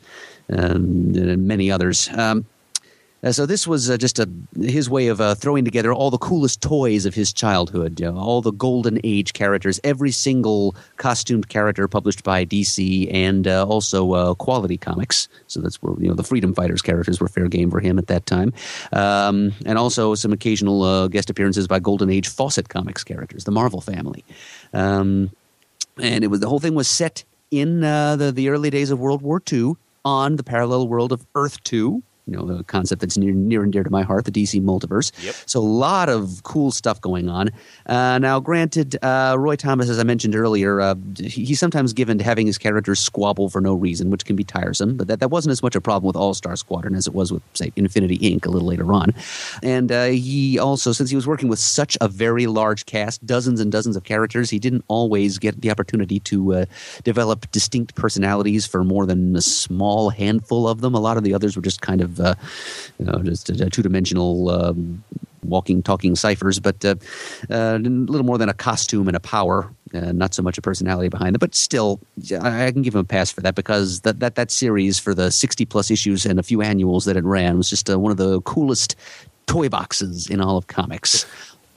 um, 0.49 1.13
and 1.15 1.47
many 1.47 1.71
others. 1.71 2.09
Um, 2.09 2.45
uh, 3.23 3.31
so 3.31 3.45
this 3.45 3.65
was 3.65 3.89
uh, 3.89 3.97
just 3.97 4.19
a, 4.19 4.29
his 4.59 4.89
way 4.89 5.07
of 5.07 5.21
uh, 5.21 5.33
throwing 5.35 5.63
together 5.63 5.93
all 5.93 6.11
the 6.11 6.17
coolest 6.17 6.61
toys 6.61 7.05
of 7.05 7.13
his 7.13 7.31
childhood, 7.31 7.99
you 7.99 8.11
know, 8.11 8.17
all 8.17 8.41
the 8.41 8.51
golden 8.51 8.99
age 9.03 9.33
characters, 9.33 9.79
every 9.83 10.11
single 10.11 10.75
costumed 10.97 11.47
character 11.47 11.87
published 11.87 12.23
by 12.23 12.45
DC, 12.45 13.11
and 13.13 13.47
uh, 13.47 13.65
also 13.65 14.11
uh, 14.13 14.33
Quality 14.33 14.77
Comics. 14.77 15.29
So 15.47 15.61
that's 15.61 15.81
where 15.81 15.93
you 15.99 16.09
know 16.09 16.15
the 16.15 16.23
Freedom 16.23 16.53
Fighters 16.53 16.81
characters 16.81 17.21
were 17.21 17.29
fair 17.29 17.47
game 17.47 17.71
for 17.71 17.79
him 17.79 17.97
at 17.97 18.07
that 18.07 18.25
time, 18.25 18.53
um, 18.91 19.53
and 19.65 19.77
also 19.77 20.15
some 20.15 20.33
occasional 20.33 20.83
uh, 20.83 21.07
guest 21.07 21.29
appearances 21.29 21.67
by 21.67 21.79
Golden 21.79 22.09
Age 22.09 22.27
Fawcett 22.27 22.67
Comics 22.67 23.03
characters, 23.03 23.45
the 23.45 23.51
Marvel 23.51 23.79
family. 23.79 24.25
Um, 24.73 25.31
and 26.01 26.23
it 26.23 26.27
was 26.27 26.41
the 26.41 26.49
whole 26.49 26.59
thing 26.59 26.75
was 26.75 26.89
set 26.89 27.23
in 27.51 27.81
the 27.81 28.33
the 28.35 28.49
early 28.49 28.69
days 28.69 28.91
of 28.91 28.99
World 28.99 29.21
War 29.21 29.41
II 29.51 29.75
on 30.03 30.35
the 30.35 30.43
parallel 30.43 30.89
world 30.89 31.13
of 31.13 31.25
Earth 31.35 31.63
Two. 31.63 32.03
You 32.27 32.37
know 32.37 32.45
the 32.45 32.63
concept 32.63 33.01
that's 33.01 33.17
near 33.17 33.33
near 33.33 33.63
and 33.63 33.71
dear 33.71 33.83
to 33.83 33.89
my 33.89 34.03
heart, 34.03 34.25
the 34.25 34.31
DC 34.31 34.61
multiverse. 34.61 35.11
Yep. 35.23 35.35
So 35.45 35.59
a 35.59 35.61
lot 35.61 36.09
of 36.09 36.41
cool 36.43 36.71
stuff 36.71 37.01
going 37.01 37.29
on. 37.29 37.51
Uh, 37.85 38.17
now, 38.19 38.39
granted, 38.39 38.97
uh, 39.03 39.35
Roy 39.37 39.55
Thomas, 39.55 39.89
as 39.89 39.99
I 39.99 40.03
mentioned 40.03 40.35
earlier, 40.35 40.79
uh, 40.79 40.95
he's 41.19 41.59
sometimes 41.59 41.93
given 41.93 42.17
to 42.17 42.23
having 42.23 42.47
his 42.47 42.57
characters 42.57 42.99
squabble 42.99 43.49
for 43.49 43.61
no 43.61 43.73
reason, 43.73 44.09
which 44.09 44.25
can 44.25 44.35
be 44.35 44.43
tiresome. 44.43 44.95
But 44.95 45.07
that, 45.07 45.19
that 45.19 45.29
wasn't 45.29 45.51
as 45.51 45.61
much 45.61 45.75
a 45.75 45.81
problem 45.81 46.07
with 46.07 46.15
All 46.15 46.33
Star 46.33 46.55
Squadron 46.55 46.95
as 46.95 47.07
it 47.07 47.13
was 47.13 47.31
with, 47.31 47.43
say, 47.53 47.71
Infinity 47.75 48.17
Inc. 48.19 48.45
a 48.45 48.49
little 48.49 48.67
later 48.67 48.93
on. 48.93 49.13
And 49.61 49.91
uh, 49.91 50.05
he 50.05 50.57
also, 50.59 50.91
since 50.91 51.09
he 51.09 51.15
was 51.15 51.27
working 51.27 51.49
with 51.49 51.59
such 51.59 51.97
a 52.01 52.07
very 52.07 52.47
large 52.47 52.85
cast, 52.85 53.25
dozens 53.25 53.59
and 53.59 53.71
dozens 53.71 53.95
of 53.95 54.03
characters, 54.03 54.49
he 54.49 54.59
didn't 54.59 54.85
always 54.87 55.37
get 55.39 55.61
the 55.61 55.71
opportunity 55.71 56.19
to 56.21 56.53
uh, 56.53 56.65
develop 57.03 57.49
distinct 57.51 57.95
personalities 57.95 58.65
for 58.65 58.83
more 58.83 59.05
than 59.05 59.35
a 59.35 59.41
small 59.41 60.09
handful 60.09 60.67
of 60.67 60.81
them. 60.81 60.93
A 60.95 60.99
lot 60.99 61.17
of 61.17 61.23
the 61.23 61.33
others 61.33 61.55
were 61.55 61.61
just 61.61 61.81
kind 61.81 62.01
of, 62.01 62.12
uh, 62.19 62.35
you 62.99 63.05
know, 63.05 63.19
just 63.23 63.49
uh, 63.49 63.69
two 63.69 63.81
dimensional. 63.81 64.49
Um, 64.49 65.03
walking, 65.45 65.83
talking 65.83 66.15
ciphers, 66.15 66.59
but 66.59 66.83
uh, 66.83 66.95
uh, 67.49 67.75
a 67.75 67.79
little 67.79 68.25
more 68.25 68.37
than 68.37 68.49
a 68.49 68.53
costume 68.53 69.07
and 69.07 69.15
a 69.15 69.19
power, 69.19 69.71
uh, 69.93 70.11
not 70.11 70.33
so 70.33 70.41
much 70.41 70.57
a 70.57 70.61
personality 70.61 71.09
behind 71.09 71.35
them. 71.35 71.39
But 71.39 71.55
still, 71.55 71.99
I, 72.41 72.67
I 72.67 72.71
can 72.71 72.81
give 72.81 72.95
him 72.95 73.01
a 73.01 73.05
pass 73.05 73.31
for 73.31 73.41
that 73.41 73.55
because 73.55 74.01
that, 74.01 74.19
that, 74.19 74.35
that 74.35 74.51
series 74.51 74.99
for 74.99 75.13
the 75.13 75.31
60 75.31 75.65
plus 75.65 75.91
issues 75.91 76.25
and 76.25 76.39
a 76.39 76.43
few 76.43 76.61
annuals 76.61 77.05
that 77.05 77.17
it 77.17 77.23
ran 77.23 77.57
was 77.57 77.69
just 77.69 77.89
uh, 77.89 77.99
one 77.99 78.11
of 78.11 78.17
the 78.17 78.41
coolest 78.41 78.95
toy 79.45 79.69
boxes 79.69 80.29
in 80.29 80.41
all 80.41 80.57
of 80.57 80.67
comics. 80.67 81.25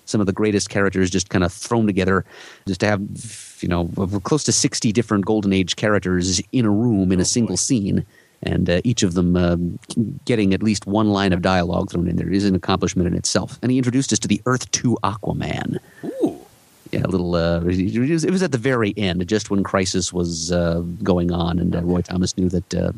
Some 0.04 0.20
of 0.20 0.26
the 0.28 0.32
greatest 0.32 0.70
characters 0.70 1.10
just 1.10 1.30
kind 1.30 1.42
of 1.42 1.52
thrown 1.52 1.86
together, 1.86 2.24
just 2.68 2.78
to 2.80 2.86
have, 2.86 3.58
you 3.60 3.68
know, 3.68 3.88
close 4.22 4.44
to 4.44 4.52
60 4.52 4.92
different 4.92 5.26
Golden 5.26 5.52
Age 5.52 5.74
characters 5.74 6.40
in 6.52 6.64
a 6.64 6.70
room 6.70 7.10
in 7.10 7.18
a 7.18 7.24
single 7.24 7.56
scene 7.56 8.06
and 8.42 8.68
uh, 8.68 8.80
each 8.84 9.02
of 9.02 9.14
them 9.14 9.36
um 9.36 9.78
getting 10.24 10.54
at 10.54 10.62
least 10.62 10.86
one 10.86 11.10
line 11.10 11.32
of 11.32 11.42
dialogue 11.42 11.90
thrown 11.90 12.08
in 12.08 12.16
there 12.16 12.30
is 12.30 12.44
an 12.44 12.54
accomplishment 12.54 13.06
in 13.06 13.14
itself. 13.14 13.58
And 13.62 13.70
he 13.70 13.78
introduced 13.78 14.12
us 14.12 14.18
to 14.20 14.28
the 14.28 14.40
Earth 14.46 14.70
2 14.72 14.98
Aquaman. 15.02 15.78
Ooh. 16.04 16.38
yeah, 16.92 17.02
a 17.04 17.08
little. 17.08 17.34
Uh, 17.34 17.60
it, 17.60 17.98
was, 17.98 18.24
it 18.24 18.30
was 18.30 18.42
at 18.42 18.52
the 18.52 18.58
very 18.58 18.94
end, 18.96 19.26
just 19.28 19.50
when 19.50 19.62
crisis 19.62 20.12
was 20.12 20.52
uh, 20.52 20.80
going 21.02 21.32
on, 21.32 21.58
and 21.58 21.74
uh, 21.74 21.82
Roy 21.82 22.02
Thomas 22.02 22.36
knew 22.36 22.48
that 22.48 22.74
uh, 22.74 22.92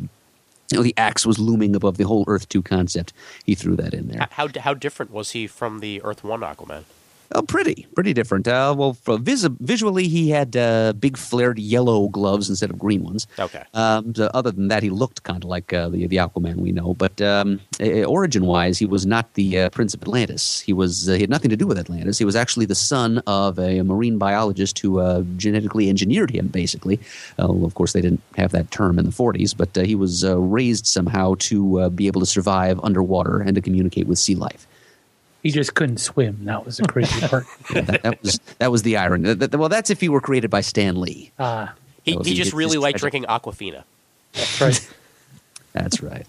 you 0.70 0.76
know, 0.76 0.82
the 0.82 0.94
axe 0.96 1.24
was 1.24 1.38
looming 1.38 1.74
above 1.74 1.96
the 1.96 2.04
whole 2.04 2.24
Earth 2.26 2.48
Two 2.48 2.62
concept. 2.62 3.12
He 3.44 3.54
threw 3.54 3.76
that 3.76 3.94
in 3.94 4.08
there. 4.08 4.28
How 4.32 4.48
how 4.58 4.74
different 4.74 5.12
was 5.12 5.30
he 5.30 5.46
from 5.46 5.80
the 5.80 6.02
Earth 6.02 6.22
One 6.22 6.40
Aquaman? 6.40 6.84
Oh, 7.34 7.42
pretty, 7.42 7.86
pretty 7.94 8.14
different. 8.14 8.48
Uh, 8.48 8.74
well, 8.76 8.96
vis- 9.18 9.48
visually, 9.60 10.08
he 10.08 10.30
had 10.30 10.56
uh, 10.56 10.94
big 10.94 11.18
flared 11.18 11.58
yellow 11.58 12.08
gloves 12.08 12.48
instead 12.48 12.70
of 12.70 12.78
green 12.78 13.02
ones. 13.02 13.26
Okay. 13.38 13.62
Um, 13.74 14.14
so 14.14 14.30
other 14.32 14.50
than 14.50 14.68
that, 14.68 14.82
he 14.82 14.88
looked 14.88 15.24
kind 15.24 15.44
of 15.44 15.50
like 15.50 15.72
uh, 15.72 15.90
the 15.90 16.06
the 16.06 16.16
Aquaman 16.16 16.56
we 16.56 16.72
know. 16.72 16.94
But 16.94 17.20
um, 17.20 17.60
origin 17.80 18.46
wise, 18.46 18.78
he 18.78 18.86
was 18.86 19.04
not 19.04 19.34
the 19.34 19.60
uh, 19.60 19.70
Prince 19.70 19.92
of 19.92 20.00
Atlantis. 20.02 20.60
He 20.60 20.72
was 20.72 21.08
uh, 21.08 21.14
he 21.14 21.20
had 21.20 21.30
nothing 21.30 21.50
to 21.50 21.56
do 21.56 21.66
with 21.66 21.78
Atlantis. 21.78 22.16
He 22.18 22.24
was 22.24 22.36
actually 22.36 22.64
the 22.64 22.74
son 22.74 23.18
of 23.26 23.58
a, 23.58 23.82
marine 23.82 24.18
biologist 24.18 24.78
who 24.78 24.98
uh, 24.98 25.22
genetically 25.36 25.88
engineered 25.88 26.30
him. 26.30 26.48
Basically, 26.48 26.98
well, 27.38 27.64
of 27.64 27.74
course, 27.74 27.92
they 27.92 28.00
didn't 28.00 28.22
have 28.36 28.52
that 28.52 28.70
term 28.70 28.98
in 28.98 29.04
the 29.04 29.10
40s, 29.10 29.56
but 29.56 29.74
he 29.86 29.94
was 29.94 30.24
raised 30.24 30.86
somehow 30.86 31.34
to 31.40 31.90
be 31.90 32.06
able 32.06 32.20
to 32.20 32.26
survive 32.26 32.80
underwater 32.82 33.40
and 33.40 33.54
to 33.54 33.60
communicate 33.60 34.06
with 34.06 34.18
sea 34.18 34.34
life. 34.34 34.67
He 35.42 35.50
just 35.50 35.74
couldn't 35.74 35.98
swim. 35.98 36.44
That 36.44 36.64
was 36.64 36.78
the 36.78 36.88
crazy 36.88 37.26
part. 37.26 37.46
yeah, 37.72 37.80
that, 37.82 38.02
that, 38.02 38.22
was 38.22 38.40
that 38.58 38.72
was 38.72 38.82
the 38.82 38.96
irony. 38.96 39.34
That, 39.34 39.50
that, 39.52 39.58
well, 39.58 39.68
that's 39.68 39.90
if 39.90 40.00
he 40.00 40.08
were 40.08 40.20
created 40.20 40.50
by 40.50 40.60
Stan 40.62 41.00
Lee. 41.00 41.30
Ah, 41.38 41.74
he, 42.02 42.16
he 42.24 42.34
just 42.34 42.52
really 42.52 42.78
liked 42.78 42.98
drinking 42.98 43.24
Aquafina. 43.24 43.84
That's 44.32 44.60
right. 44.60 44.94
that's 45.72 46.02
right. 46.02 46.26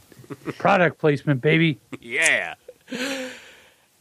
Product 0.57 0.99
placement, 0.99 1.41
baby. 1.41 1.79
yeah. 2.01 2.55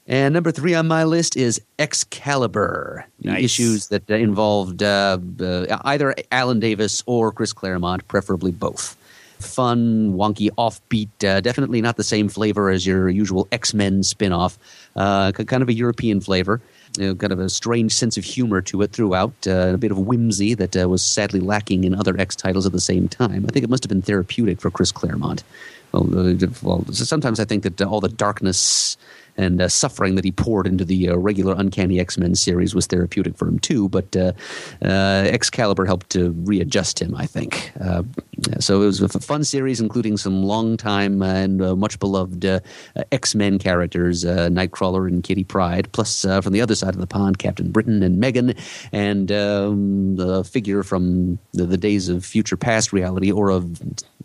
And 0.07 0.33
number 0.33 0.51
three 0.51 0.75
on 0.75 0.89
my 0.89 1.05
list 1.05 1.37
is 1.37 1.61
Excalibur, 1.79 3.07
the 3.21 3.33
nice. 3.33 3.45
issues 3.45 3.89
that 3.89 4.09
involved 4.11 4.83
uh, 4.83 5.19
uh, 5.41 5.79
either 5.85 6.15
Alan 6.33 6.61
Davis 6.61 7.03
or 7.07 7.31
Chris 7.33 7.53
Claremont, 7.53 8.09
preferably 8.09 8.51
both 8.51 8.97
fun, 9.41 10.15
wonky, 10.15 10.51
offbeat. 10.59 11.09
Uh, 11.25 11.41
definitely 11.41 11.81
not 11.81 11.97
the 11.97 12.05
same 12.05 12.29
flavor 12.29 12.71
as 12.71 12.87
your 12.87 13.09
usual 13.09 13.49
X 13.53 13.75
Men 13.75 14.03
spinoff. 14.03 14.57
Uh, 14.97 15.33
kind 15.33 15.63
of 15.63 15.69
a 15.69 15.73
European 15.73 16.21
flavor. 16.21 16.61
You 16.99 17.09
know, 17.09 17.15
kind 17.15 17.33
of 17.33 17.39
a 17.39 17.49
strange 17.49 17.93
sense 17.93 18.17
of 18.17 18.25
humor 18.25 18.61
to 18.63 18.83
it 18.83 18.93
throughout, 18.93 19.33
uh, 19.47 19.75
a 19.75 19.79
bit 19.79 19.91
of 19.91 19.99
whimsy 19.99 20.55
that 20.55 20.77
uh, 20.77 20.89
was 20.89 21.05
sadly 21.05 21.39
lacking 21.39 21.85
in 21.85 21.95
other 21.95 22.19
X 22.19 22.35
titles 22.35 22.67
at 22.67 22.73
the 22.73 22.81
same 22.81 23.09
time. 23.09 23.45
I 23.47 23.53
think 23.53 23.63
it 23.63 23.71
must 23.71 23.85
have 23.85 23.89
been 23.89 24.03
therapeutic 24.03 24.61
for 24.61 24.71
Chris 24.71 24.91
Claremont. 24.91 25.45
Well, 25.93 26.05
uh, 26.19 26.47
well 26.63 26.85
sometimes 26.93 27.41
I 27.41 27.45
think 27.45 27.63
that 27.63 27.81
all 27.83 28.01
the 28.01 28.09
darkness 28.09 28.97
and 29.39 29.63
uh, 29.63 29.69
suffering 29.69 30.17
that 30.17 30.25
he 30.25 30.33
poured 30.33 30.67
into 30.67 30.85
the 30.85 31.09
uh, 31.09 31.17
regular 31.17 31.55
Uncanny 31.57 32.01
X 32.01 32.19
Men 32.19 32.35
series 32.35 32.75
was 32.75 32.87
therapeutic 32.87 33.37
for 33.37 33.47
him 33.47 33.59
too. 33.59 33.89
But 33.89 34.15
uh, 34.17 34.33
uh 34.83 35.25
Excalibur 35.29 35.87
helped 35.87 36.11
to 36.11 36.33
readjust 36.39 37.01
him, 37.01 37.15
I 37.15 37.27
think. 37.27 37.73
Uh, 37.81 38.03
so 38.59 38.83
it 38.83 38.87
was 38.87 39.01
a 39.01 39.09
fun 39.09 39.45
series, 39.45 39.81
including 39.81 40.17
some 40.17 40.43
long-time 40.43 41.23
and 41.23 41.63
uh, 41.63 41.77
much 41.77 41.99
beloved 41.99 42.63
X 43.13 43.35
Men 43.35 43.59
characters, 43.59 44.25
Nightcrawler 44.25 45.07
and 45.07 45.23
Kitty 45.23 45.45
Pryde, 45.45 45.91
plus 45.93 46.23
from 46.23 46.53
the 46.53 46.61
other 46.61 46.75
side 46.75 46.95
of 46.95 47.01
the 47.01 47.07
pond, 47.07 47.39
Captain 47.39 47.71
Britain 47.71 48.03
and 48.03 48.19
Meggan, 48.19 48.55
and 48.93 49.31
um, 49.31 50.17
the 50.17 50.43
figure 50.45 50.83
from 50.83 51.39
the, 51.53 51.65
the 51.65 51.77
days 51.77 52.09
of 52.09 52.25
future 52.25 52.57
past 52.57 52.93
reality 52.93 53.31
or 53.31 53.51
of 53.51 53.81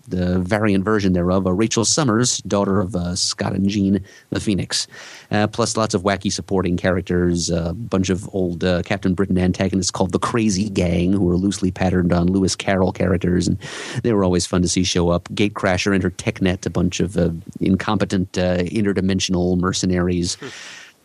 the 0.08 0.39
variant 0.39 0.84
version 0.84 1.13
thereof, 1.13 1.48
uh, 1.48 1.54
Rachel 1.54 1.86
Summers, 1.86 2.39
daughter 2.39 2.82
of 2.82 2.96
uh, 2.96 3.16
Scott 3.16 3.54
and 3.54 3.70
Jean 3.70 4.04
the 4.30 4.39
Phoenix, 4.39 4.88
uh, 5.32 5.48
plus 5.48 5.78
lots 5.78 5.94
of 5.94 6.04
wacky 6.04 6.32
supporting 6.32 6.78
characters, 6.78 7.50
a 7.50 7.74
bunch 7.74 8.10
of 8.10 8.28
old 8.34 8.63
uh, 8.63 8.82
Captain 8.84 9.13
Britain 9.13 9.38
antagonists 9.38 9.92
called 9.92 10.12
the 10.12 10.20
Crazy 10.20 10.70
Gang, 10.70 11.13
who 11.13 11.30
are 11.30 11.38
loosely 11.38 11.72
patterned 11.72 12.12
on 12.12 12.28
Lewis 12.28 12.56
Carroll 12.56 12.92
characters, 12.92 13.48
and 13.48 13.58
they 14.04 14.13
were 14.13 14.24
always 14.24 14.46
fun 14.46 14.62
to 14.62 14.68
see 14.68 14.84
show 14.84 15.10
up. 15.10 15.30
Gatecrasher 15.30 15.94
and 15.94 16.04
her 16.04 16.12
TechNet, 16.12 16.66
a 16.66 16.70
bunch 16.70 17.00
of 17.00 17.18
uh, 17.18 17.30
incompetent 17.60 18.38
uh, 18.38 18.58
interdimensional 18.58 19.58
mercenaries. 19.58 20.38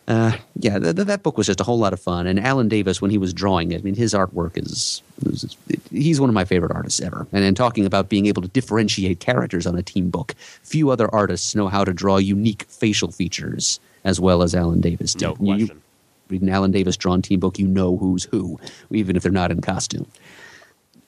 Uh, 0.09 0.35
yeah, 0.55 0.79
th- 0.79 0.95
th- 0.95 1.07
that 1.07 1.21
book 1.21 1.37
was 1.37 1.45
just 1.45 1.61
a 1.61 1.63
whole 1.63 1.77
lot 1.77 1.93
of 1.93 1.99
fun. 1.99 2.25
And 2.25 2.39
Alan 2.39 2.67
Davis, 2.67 2.99
when 2.99 3.11
he 3.11 3.19
was 3.19 3.31
drawing 3.31 3.71
it, 3.71 3.81
I 3.81 3.83
mean, 3.83 3.93
his 3.93 4.15
artwork 4.15 4.57
is, 4.57 5.03
is 5.27 5.55
he's 5.91 6.19
one 6.19 6.31
of 6.31 6.33
my 6.33 6.45
favorite 6.45 6.71
artists 6.71 6.99
ever. 6.99 7.27
And 7.31 7.43
in 7.43 7.53
talking 7.53 7.85
about 7.85 8.09
being 8.09 8.25
able 8.25 8.41
to 8.41 8.47
differentiate 8.47 9.19
characters 9.19 9.67
on 9.67 9.77
a 9.77 9.83
team 9.83 10.09
book, 10.09 10.33
few 10.63 10.89
other 10.89 11.13
artists 11.13 11.53
know 11.53 11.67
how 11.67 11.83
to 11.83 11.93
draw 11.93 12.17
unique 12.17 12.63
facial 12.63 13.11
features 13.11 13.79
as 14.03 14.19
well 14.19 14.41
as 14.41 14.55
Alan 14.55 14.81
Davis 14.81 15.13
did. 15.13 15.25
No 15.25 15.35
question. 15.35 15.67
You, 15.67 15.81
read 16.29 16.41
an 16.41 16.49
Alan 16.49 16.71
Davis 16.71 16.97
drawn 16.97 17.21
team 17.21 17.39
book, 17.39 17.59
you 17.59 17.67
know 17.67 17.97
who's 17.97 18.23
who, 18.25 18.59
even 18.89 19.15
if 19.15 19.23
they're 19.23 19.31
not 19.31 19.51
in 19.51 19.61
costume. 19.61 20.07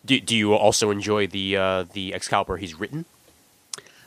Do, 0.05 0.19
do 0.19 0.35
you 0.35 0.53
also 0.53 0.91
enjoy 0.91 1.27
the 1.27 1.57
uh, 1.57 1.85
the 1.93 2.13
Excalibur 2.13 2.57
he's 2.57 2.79
written? 2.79 3.05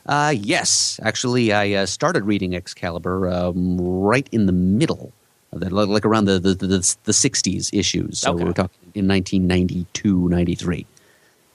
Uh, 0.06 0.34
yes, 0.36 1.00
actually, 1.02 1.52
I 1.52 1.72
uh, 1.72 1.86
started 1.86 2.24
reading 2.24 2.54
Excalibur 2.54 3.28
um, 3.28 3.80
right 3.80 4.28
in 4.32 4.46
the 4.46 4.52
middle 4.52 5.12
of 5.52 5.60
that, 5.60 5.72
like 5.72 6.04
around 6.04 6.26
the 6.26 6.38
the, 6.38 6.54
the, 6.54 6.96
the 7.04 7.12
60s 7.12 7.70
issues. 7.72 8.18
So 8.20 8.34
okay. 8.34 8.44
we're 8.44 8.52
talking 8.52 8.78
in 8.94 9.08
1992, 9.08 10.28
93. 10.28 10.86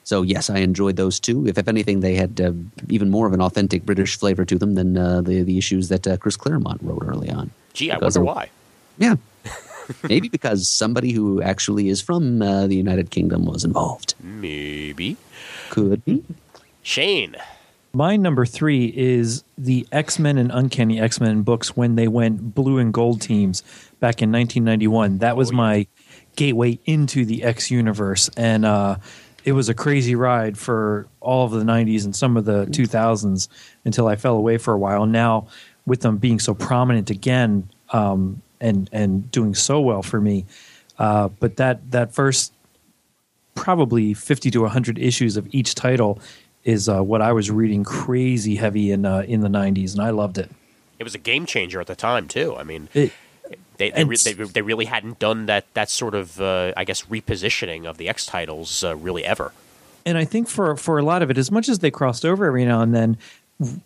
So 0.03 0.23
yes, 0.23 0.49
I 0.49 0.57
enjoyed 0.59 0.95
those 0.95 1.19
too. 1.19 1.47
If, 1.47 1.59
if 1.59 1.67
anything, 1.67 1.99
they 1.99 2.15
had 2.15 2.41
uh, 2.41 2.53
even 2.89 3.11
more 3.11 3.27
of 3.27 3.33
an 3.33 3.41
authentic 3.41 3.85
British 3.85 4.17
flavor 4.17 4.43
to 4.45 4.57
them 4.57 4.73
than 4.73 4.97
uh, 4.97 5.21
the 5.21 5.43
the 5.43 5.59
issues 5.59 5.89
that 5.89 6.07
uh, 6.07 6.17
Chris 6.17 6.35
Claremont 6.35 6.81
wrote 6.81 7.03
early 7.05 7.29
on. 7.29 7.51
Gee, 7.73 7.91
I 7.91 7.97
wonder 7.97 8.21
why. 8.21 8.49
Yeah, 8.97 9.17
maybe 10.09 10.27
because 10.27 10.67
somebody 10.67 11.11
who 11.11 11.43
actually 11.43 11.89
is 11.89 12.01
from 12.01 12.41
uh, 12.41 12.65
the 12.65 12.75
United 12.75 13.11
Kingdom 13.11 13.45
was 13.45 13.63
involved. 13.63 14.15
Maybe. 14.19 15.17
Could 15.69 16.03
be. 16.05 16.23
Shane. 16.81 17.35
My 17.91 18.17
number 18.17 18.45
three 18.45 18.93
is 18.95 19.43
the 19.57 19.87
X 19.91 20.19
Men 20.19 20.37
and 20.37 20.51
Uncanny 20.51 20.99
X 20.99 21.19
Men 21.19 21.41
books 21.41 21.75
when 21.75 21.95
they 21.95 22.07
went 22.07 22.53
blue 22.53 22.77
and 22.77 22.93
gold 22.93 23.21
teams 23.21 23.61
back 23.99 24.21
in 24.21 24.31
1991. 24.31 25.19
That 25.19 25.35
was 25.35 25.51
my 25.51 25.87
gateway 26.35 26.79
into 26.85 27.25
the 27.25 27.43
X 27.43 27.71
universe, 27.71 28.29
and 28.37 28.63
uh, 28.63 28.97
it 29.43 29.53
was 29.53 29.69
a 29.69 29.73
crazy 29.73 30.13
ride 30.13 30.55
for 30.55 31.07
all 31.19 31.45
of 31.45 31.51
the 31.51 31.63
90s 31.63 32.05
and 32.05 32.15
some 32.15 32.37
of 32.37 32.45
the 32.45 32.67
2000s 32.67 33.47
until 33.85 34.07
I 34.07 34.15
fell 34.15 34.35
away 34.35 34.59
for 34.59 34.73
a 34.73 34.77
while. 34.77 35.07
Now, 35.07 35.47
with 35.87 36.01
them 36.01 36.17
being 36.17 36.39
so 36.39 36.53
prominent 36.53 37.09
again 37.09 37.69
um, 37.91 38.43
and 38.61 38.87
and 38.91 39.31
doing 39.31 39.55
so 39.55 39.81
well 39.81 40.03
for 40.03 40.21
me, 40.21 40.45
uh, 40.99 41.29
but 41.39 41.57
that 41.57 41.89
that 41.89 42.13
first 42.13 42.53
probably 43.55 44.13
50 44.13 44.51
to 44.51 44.61
100 44.61 44.99
issues 44.99 45.35
of 45.35 45.47
each 45.51 45.73
title 45.75 46.21
is 46.69 46.87
uh, 46.87 47.01
what 47.01 47.21
I 47.21 47.33
was 47.33 47.49
reading 47.49 47.83
crazy 47.83 48.55
heavy 48.55 48.91
in 48.91 49.05
uh, 49.05 49.23
in 49.27 49.41
the 49.41 49.47
'90s, 49.47 49.93
and 49.93 50.01
I 50.01 50.11
loved 50.11 50.37
it. 50.37 50.49
It 50.99 51.03
was 51.03 51.15
a 51.15 51.19
game 51.19 51.45
changer 51.45 51.81
at 51.81 51.87
the 51.87 51.95
time 51.95 52.27
too. 52.27 52.55
I 52.55 52.63
mean, 52.63 52.89
it, 52.93 53.11
they 53.77 53.89
they, 53.91 54.03
re- 54.03 54.17
they, 54.23 54.33
they, 54.33 54.61
really 54.61 54.85
hadn't 54.85 55.19
done 55.19 55.47
that 55.47 55.73
that 55.73 55.89
sort 55.89 56.13
of 56.13 56.39
uh, 56.39 56.73
I 56.77 56.83
guess 56.83 57.03
repositioning 57.05 57.85
of 57.85 57.97
the 57.97 58.07
X 58.07 58.25
titles 58.25 58.83
uh, 58.83 58.95
really 58.95 59.25
ever. 59.25 59.51
And 60.05 60.17
I 60.17 60.25
think 60.25 60.47
for 60.47 60.75
for 60.75 60.99
a 60.99 61.03
lot 61.03 61.21
of 61.21 61.31
it, 61.31 61.37
as 61.37 61.51
much 61.51 61.67
as 61.69 61.79
they 61.79 61.91
crossed 61.91 62.25
over 62.25 62.45
every 62.45 62.65
now 62.65 62.81
and 62.81 62.93
then, 62.93 63.17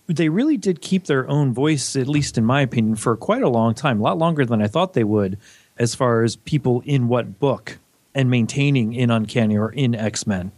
they 0.07 0.29
really 0.29 0.57
did 0.57 0.81
keep 0.81 1.05
their 1.05 1.27
own 1.29 1.53
voice, 1.53 1.95
at 1.95 2.07
least 2.07 2.37
in 2.37 2.45
my 2.45 2.61
opinion, 2.61 2.95
for 2.95 3.15
quite 3.15 3.41
a 3.41 3.49
long 3.49 3.73
time, 3.73 3.99
a 3.99 4.03
lot 4.03 4.17
longer 4.17 4.45
than 4.45 4.61
I 4.61 4.67
thought 4.67 4.93
they 4.93 5.03
would, 5.03 5.37
as 5.77 5.95
far 5.95 6.23
as 6.23 6.35
people 6.35 6.83
in 6.85 7.07
what 7.07 7.39
book 7.39 7.77
and 8.13 8.29
maintaining 8.29 8.93
in 8.93 9.09
Uncanny 9.09 9.57
or 9.57 9.71
in 9.71 9.95
X 9.95 10.27
Men. 10.27 10.51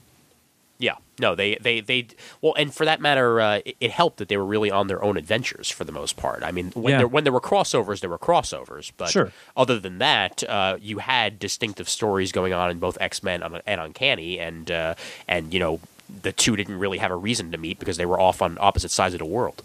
No, 1.19 1.33
they 1.33 1.55
they 1.55 1.79
they 1.79 2.07
well, 2.41 2.53
and 2.57 2.73
for 2.73 2.85
that 2.85 2.99
matter, 2.99 3.39
uh, 3.39 3.59
it, 3.65 3.77
it, 3.79 3.91
helped 3.91 4.17
that 4.17 4.27
they 4.27 4.35
were 4.35 4.45
really 4.45 4.69
on 4.69 4.87
their 4.87 5.01
own 5.03 5.15
adventures 5.15 5.69
for 5.69 5.85
the 5.85 5.91
most 5.91 6.17
part. 6.17 6.43
I 6.43 6.51
mean, 6.51 6.71
when 6.71 6.91
yeah. 6.91 6.97
there 6.99 7.07
when 7.07 7.23
there 7.23 7.31
were 7.31 7.41
crossovers, 7.41 8.01
there 8.01 8.09
were 8.09 8.17
crossovers, 8.17 8.91
but 8.97 9.09
sure. 9.09 9.31
other 9.55 9.79
than 9.79 9.99
that, 9.99 10.43
uh, 10.43 10.77
you 10.81 10.97
had 10.99 11.39
distinctive 11.39 11.87
stories 11.87 12.33
going 12.33 12.51
on 12.51 12.69
in 12.69 12.79
both 12.79 12.97
X 12.99 13.23
Men 13.23 13.43
and 13.43 13.81
Uncanny, 13.81 14.39
and 14.39 14.69
uh, 14.69 14.95
and 15.27 15.53
you 15.53 15.59
know 15.59 15.79
the 16.21 16.33
two 16.33 16.57
didn't 16.57 16.79
really 16.79 16.97
have 16.97 17.11
a 17.11 17.15
reason 17.15 17.51
to 17.53 17.57
meet 17.57 17.79
because 17.79 17.95
they 17.95 18.05
were 18.05 18.19
off 18.19 18.41
on 18.41 18.57
opposite 18.59 18.91
sides 18.91 19.13
of 19.13 19.19
the 19.19 19.25
world. 19.25 19.63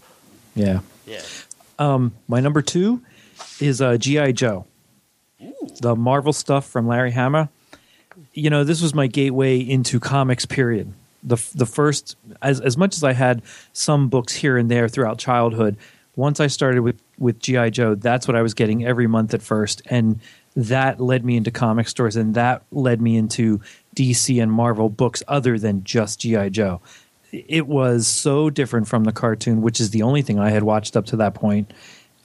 Yeah, 0.55 0.79
yeah. 1.05 1.21
Um, 1.79 2.13
my 2.29 2.39
number 2.39 2.61
two 2.61 3.01
is 3.59 3.81
uh, 3.81 3.97
GI 3.97 4.33
Joe, 4.33 4.65
Ooh. 5.41 5.67
the 5.81 5.97
Marvel 5.97 6.31
stuff 6.31 6.65
from 6.65 6.87
Larry 6.87 7.11
Hama. 7.11 7.49
You 8.33 8.49
know, 8.49 8.63
this 8.63 8.81
was 8.81 8.93
my 8.93 9.07
gateway 9.07 9.59
into 9.59 9.99
comics. 9.99 10.45
Period 10.45 10.93
the 11.23 11.37
the 11.55 11.65
first 11.65 12.15
as 12.41 12.59
as 12.61 12.77
much 12.77 12.95
as 12.95 13.03
I 13.03 13.13
had 13.13 13.41
some 13.73 14.09
books 14.09 14.33
here 14.33 14.57
and 14.57 14.69
there 14.69 14.87
throughout 14.87 15.17
childhood. 15.17 15.77
Once 16.15 16.39
I 16.39 16.47
started 16.47 16.81
with 16.81 17.01
with 17.17 17.39
GI 17.39 17.71
Joe, 17.71 17.95
that's 17.95 18.27
what 18.27 18.35
I 18.35 18.41
was 18.41 18.53
getting 18.53 18.85
every 18.85 19.07
month 19.07 19.33
at 19.33 19.41
first, 19.41 19.81
and 19.85 20.19
that 20.55 20.99
led 20.99 21.23
me 21.23 21.37
into 21.37 21.51
comic 21.51 21.87
stores, 21.87 22.15
and 22.15 22.33
that 22.35 22.63
led 22.71 23.01
me 23.01 23.15
into 23.15 23.61
DC 23.95 24.41
and 24.41 24.51
Marvel 24.51 24.89
books 24.89 25.23
other 25.27 25.57
than 25.57 25.83
just 25.83 26.19
GI 26.19 26.49
Joe. 26.49 26.81
It 27.31 27.67
was 27.67 28.07
so 28.07 28.49
different 28.49 28.89
from 28.89 29.05
the 29.05 29.13
cartoon, 29.13 29.61
which 29.61 29.79
is 29.79 29.91
the 29.91 30.01
only 30.01 30.21
thing 30.21 30.37
I 30.37 30.49
had 30.49 30.63
watched 30.63 30.97
up 30.97 31.05
to 31.07 31.17
that 31.17 31.33
point. 31.33 31.73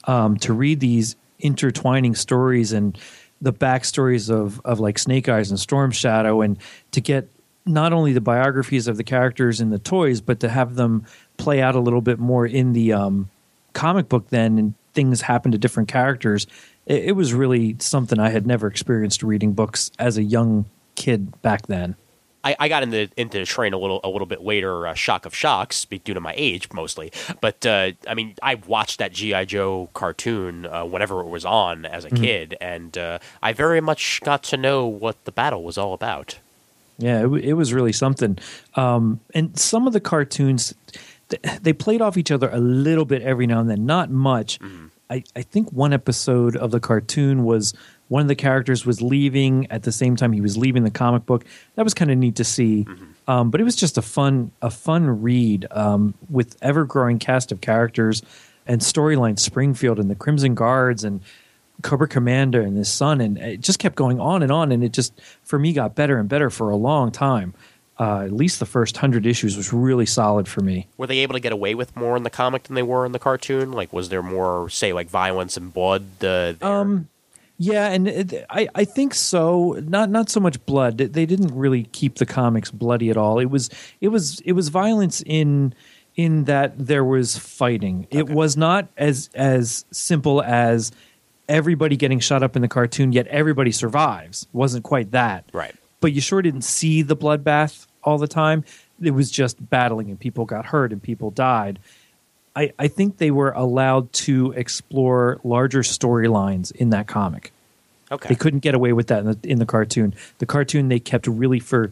Um, 0.03 0.37
to 0.37 0.53
read 0.53 0.79
these 0.79 1.15
intertwining 1.39 2.15
stories 2.15 2.71
and 2.71 2.97
the 3.41 3.53
backstories 3.53 4.29
of 4.29 4.59
of 4.65 4.79
like 4.79 4.99
Snake 4.99 5.29
Eyes 5.29 5.49
and 5.49 5.59
Storm 5.59 5.91
Shadow, 5.91 6.41
and 6.41 6.57
to 6.91 7.01
get 7.01 7.29
not 7.67 7.93
only 7.93 8.13
the 8.13 8.21
biographies 8.21 8.87
of 8.87 8.97
the 8.97 9.03
characters 9.03 9.61
in 9.61 9.69
the 9.69 9.79
toys, 9.79 10.21
but 10.21 10.39
to 10.39 10.49
have 10.49 10.75
them 10.75 11.05
play 11.37 11.61
out 11.61 11.75
a 11.75 11.79
little 11.79 12.01
bit 12.01 12.19
more 12.19 12.45
in 12.45 12.73
the 12.73 12.93
um, 12.93 13.29
comic 13.73 14.09
book. 14.09 14.29
Then 14.29 14.57
and 14.57 14.73
things 14.93 15.21
happen 15.21 15.51
to 15.51 15.57
different 15.57 15.89
characters. 15.89 16.47
It, 16.85 17.05
it 17.05 17.11
was 17.11 17.33
really 17.33 17.75
something 17.79 18.19
I 18.19 18.29
had 18.29 18.47
never 18.47 18.67
experienced 18.67 19.23
reading 19.23 19.53
books 19.53 19.91
as 19.99 20.17
a 20.17 20.23
young 20.23 20.65
kid 20.95 21.41
back 21.41 21.67
then. 21.67 21.95
I, 22.43 22.55
I 22.59 22.69
got 22.69 22.83
into 22.83 23.09
into 23.17 23.39
the 23.39 23.45
train 23.45 23.73
a 23.73 23.77
little 23.77 23.99
a 24.03 24.09
little 24.09 24.25
bit 24.25 24.41
later, 24.41 24.87
uh, 24.87 24.93
shock 24.93 25.25
of 25.25 25.35
shocks, 25.35 25.85
due 25.85 26.13
to 26.13 26.21
my 26.21 26.33
age 26.37 26.71
mostly. 26.71 27.11
But 27.41 27.65
uh, 27.65 27.91
I 28.07 28.13
mean, 28.13 28.35
I 28.41 28.55
watched 28.55 28.99
that 28.99 29.11
GI 29.11 29.47
Joe 29.47 29.89
cartoon 29.93 30.65
uh, 30.65 30.85
whenever 30.85 31.19
it 31.21 31.27
was 31.27 31.43
on 31.43 31.85
as 31.85 32.05
a 32.05 32.09
kid, 32.09 32.55
and 32.61 32.97
uh, 32.97 33.19
I 33.43 33.51
very 33.51 33.81
much 33.81 34.21
got 34.23 34.43
to 34.43 34.57
know 34.57 34.85
what 34.85 35.25
the 35.25 35.31
battle 35.31 35.63
was 35.63 35.77
all 35.77 35.93
about. 35.93 36.39
Yeah, 36.97 37.25
it, 37.25 37.27
it 37.43 37.53
was 37.53 37.73
really 37.73 37.93
something. 37.93 38.37
Um, 38.75 39.19
and 39.33 39.57
some 39.57 39.87
of 39.87 39.93
the 39.93 39.99
cartoons, 39.99 40.73
they 41.61 41.73
played 41.73 42.01
off 42.01 42.17
each 42.17 42.31
other 42.31 42.49
a 42.49 42.59
little 42.59 43.05
bit 43.05 43.21
every 43.21 43.47
now 43.47 43.59
and 43.59 43.69
then, 43.69 43.85
not 43.85 44.09
much. 44.09 44.59
I, 45.09 45.23
I 45.35 45.41
think 45.41 45.71
one 45.71 45.93
episode 45.93 46.57
of 46.57 46.71
the 46.71 46.79
cartoon 46.79 47.43
was 47.43 47.73
one 48.09 48.21
of 48.21 48.27
the 48.27 48.35
characters 48.35 48.85
was 48.85 49.01
leaving 49.01 49.67
at 49.71 49.83
the 49.83 49.91
same 49.91 50.15
time 50.15 50.33
he 50.33 50.41
was 50.41 50.57
leaving 50.57 50.83
the 50.83 50.91
comic 50.91 51.25
book. 51.25 51.45
That 51.75 51.83
was 51.83 51.93
kind 51.93 52.11
of 52.11 52.17
neat 52.17 52.35
to 52.37 52.43
see. 52.43 52.85
Um, 53.27 53.51
but 53.51 53.61
it 53.61 53.63
was 53.65 53.75
just 53.75 53.97
a 53.97 54.01
fun 54.01 54.51
a 54.61 54.69
fun 54.69 55.21
read 55.21 55.65
um, 55.71 56.13
with 56.29 56.57
ever 56.61 56.85
growing 56.85 57.19
cast 57.19 57.51
of 57.51 57.61
characters 57.61 58.21
and 58.65 58.81
storyline 58.81 59.37
Springfield 59.39 59.99
and 59.99 60.09
the 60.09 60.15
Crimson 60.15 60.55
Guards 60.55 61.03
and 61.03 61.21
Cobra 61.83 62.07
Commander 62.07 62.61
and 62.61 62.77
his 62.77 62.91
son, 62.91 63.21
and 63.21 63.37
it 63.37 63.61
just 63.61 63.79
kept 63.79 63.95
going 63.95 64.19
on 64.19 64.43
and 64.43 64.51
on, 64.51 64.71
and 64.71 64.83
it 64.83 64.93
just 64.93 65.13
for 65.43 65.59
me 65.59 65.73
got 65.73 65.95
better 65.95 66.17
and 66.17 66.27
better 66.27 66.49
for 66.49 66.69
a 66.69 66.75
long 66.75 67.11
time. 67.11 67.53
Uh, 67.99 68.21
at 68.21 68.31
least 68.31 68.59
the 68.59 68.65
first 68.65 68.97
hundred 68.97 69.25
issues 69.25 69.57
was 69.57 69.73
really 69.73 70.05
solid 70.05 70.47
for 70.47 70.61
me. 70.61 70.87
Were 70.97 71.07
they 71.07 71.19
able 71.19 71.33
to 71.33 71.39
get 71.39 71.51
away 71.51 71.73
with 71.73 71.95
more 71.95 72.15
in 72.15 72.21
the 72.21 72.29
comic 72.29 72.63
than 72.63 72.75
they 72.75 72.83
were 72.83 73.05
in 73.05 73.11
the 73.11 73.19
cartoon? 73.19 73.71
Like, 73.71 73.91
was 73.91 74.09
there 74.09 74.21
more, 74.21 74.69
say, 74.69 74.93
like 74.93 75.09
violence 75.09 75.57
and 75.57 75.73
blood? 75.73 76.05
Uh? 76.21 76.53
Um, 76.61 77.09
yeah, 77.57 77.87
and 77.87 78.07
it, 78.07 78.45
I 78.51 78.67
I 78.75 78.85
think 78.85 79.15
so. 79.15 79.79
Not 79.83 80.11
not 80.11 80.29
so 80.29 80.39
much 80.39 80.63
blood. 80.67 80.99
They 80.99 81.25
didn't 81.25 81.55
really 81.55 81.83
keep 81.85 82.15
the 82.15 82.25
comics 82.25 82.69
bloody 82.69 83.09
at 83.09 83.17
all. 83.17 83.39
It 83.39 83.49
was 83.49 83.69
it 83.99 84.09
was 84.09 84.41
it 84.41 84.51
was 84.51 84.69
violence 84.69 85.23
in 85.25 85.73
in 86.15 86.43
that 86.45 86.73
there 86.77 87.03
was 87.03 87.37
fighting. 87.37 88.05
It 88.11 88.29
was 88.29 88.57
not 88.57 88.89
as 88.95 89.31
as 89.33 89.85
simple 89.89 90.43
as 90.43 90.91
everybody 91.49 91.95
getting 91.95 92.19
shot 92.19 92.43
up 92.43 92.55
in 92.55 92.61
the 92.61 92.67
cartoon, 92.67 93.11
yet 93.13 93.27
everybody 93.27 93.71
survives. 93.71 94.47
Wasn't 94.53 94.83
quite 94.83 95.11
that. 95.11 95.45
Right. 95.53 95.75
But 95.99 96.13
you 96.13 96.21
sure 96.21 96.41
didn't 96.41 96.63
see 96.63 97.01
the 97.01 97.15
bloodbath 97.15 97.87
all 98.03 98.17
the 98.17 98.27
time. 98.27 98.63
It 99.01 99.11
was 99.11 99.31
just 99.31 99.69
battling, 99.69 100.09
and 100.09 100.19
people 100.19 100.45
got 100.45 100.67
hurt, 100.67 100.91
and 100.91 101.01
people 101.01 101.31
died. 101.31 101.79
I, 102.55 102.73
I 102.79 102.87
think 102.87 103.17
they 103.17 103.31
were 103.31 103.51
allowed 103.51 104.11
to 104.13 104.51
explore 104.53 105.39
larger 105.43 105.81
storylines 105.81 106.71
in 106.71 106.89
that 106.89 107.07
comic. 107.07 107.51
okay. 108.11 108.29
They 108.29 108.35
couldn't 108.35 108.59
get 108.59 108.73
away 108.73 108.93
with 108.93 109.07
that 109.07 109.19
in 109.19 109.25
the, 109.25 109.39
in 109.43 109.59
the 109.59 109.65
cartoon. 109.65 110.15
The 110.39 110.47
cartoon 110.47 110.87
they 110.89 110.99
kept 110.99 111.27
really 111.27 111.59
for 111.59 111.91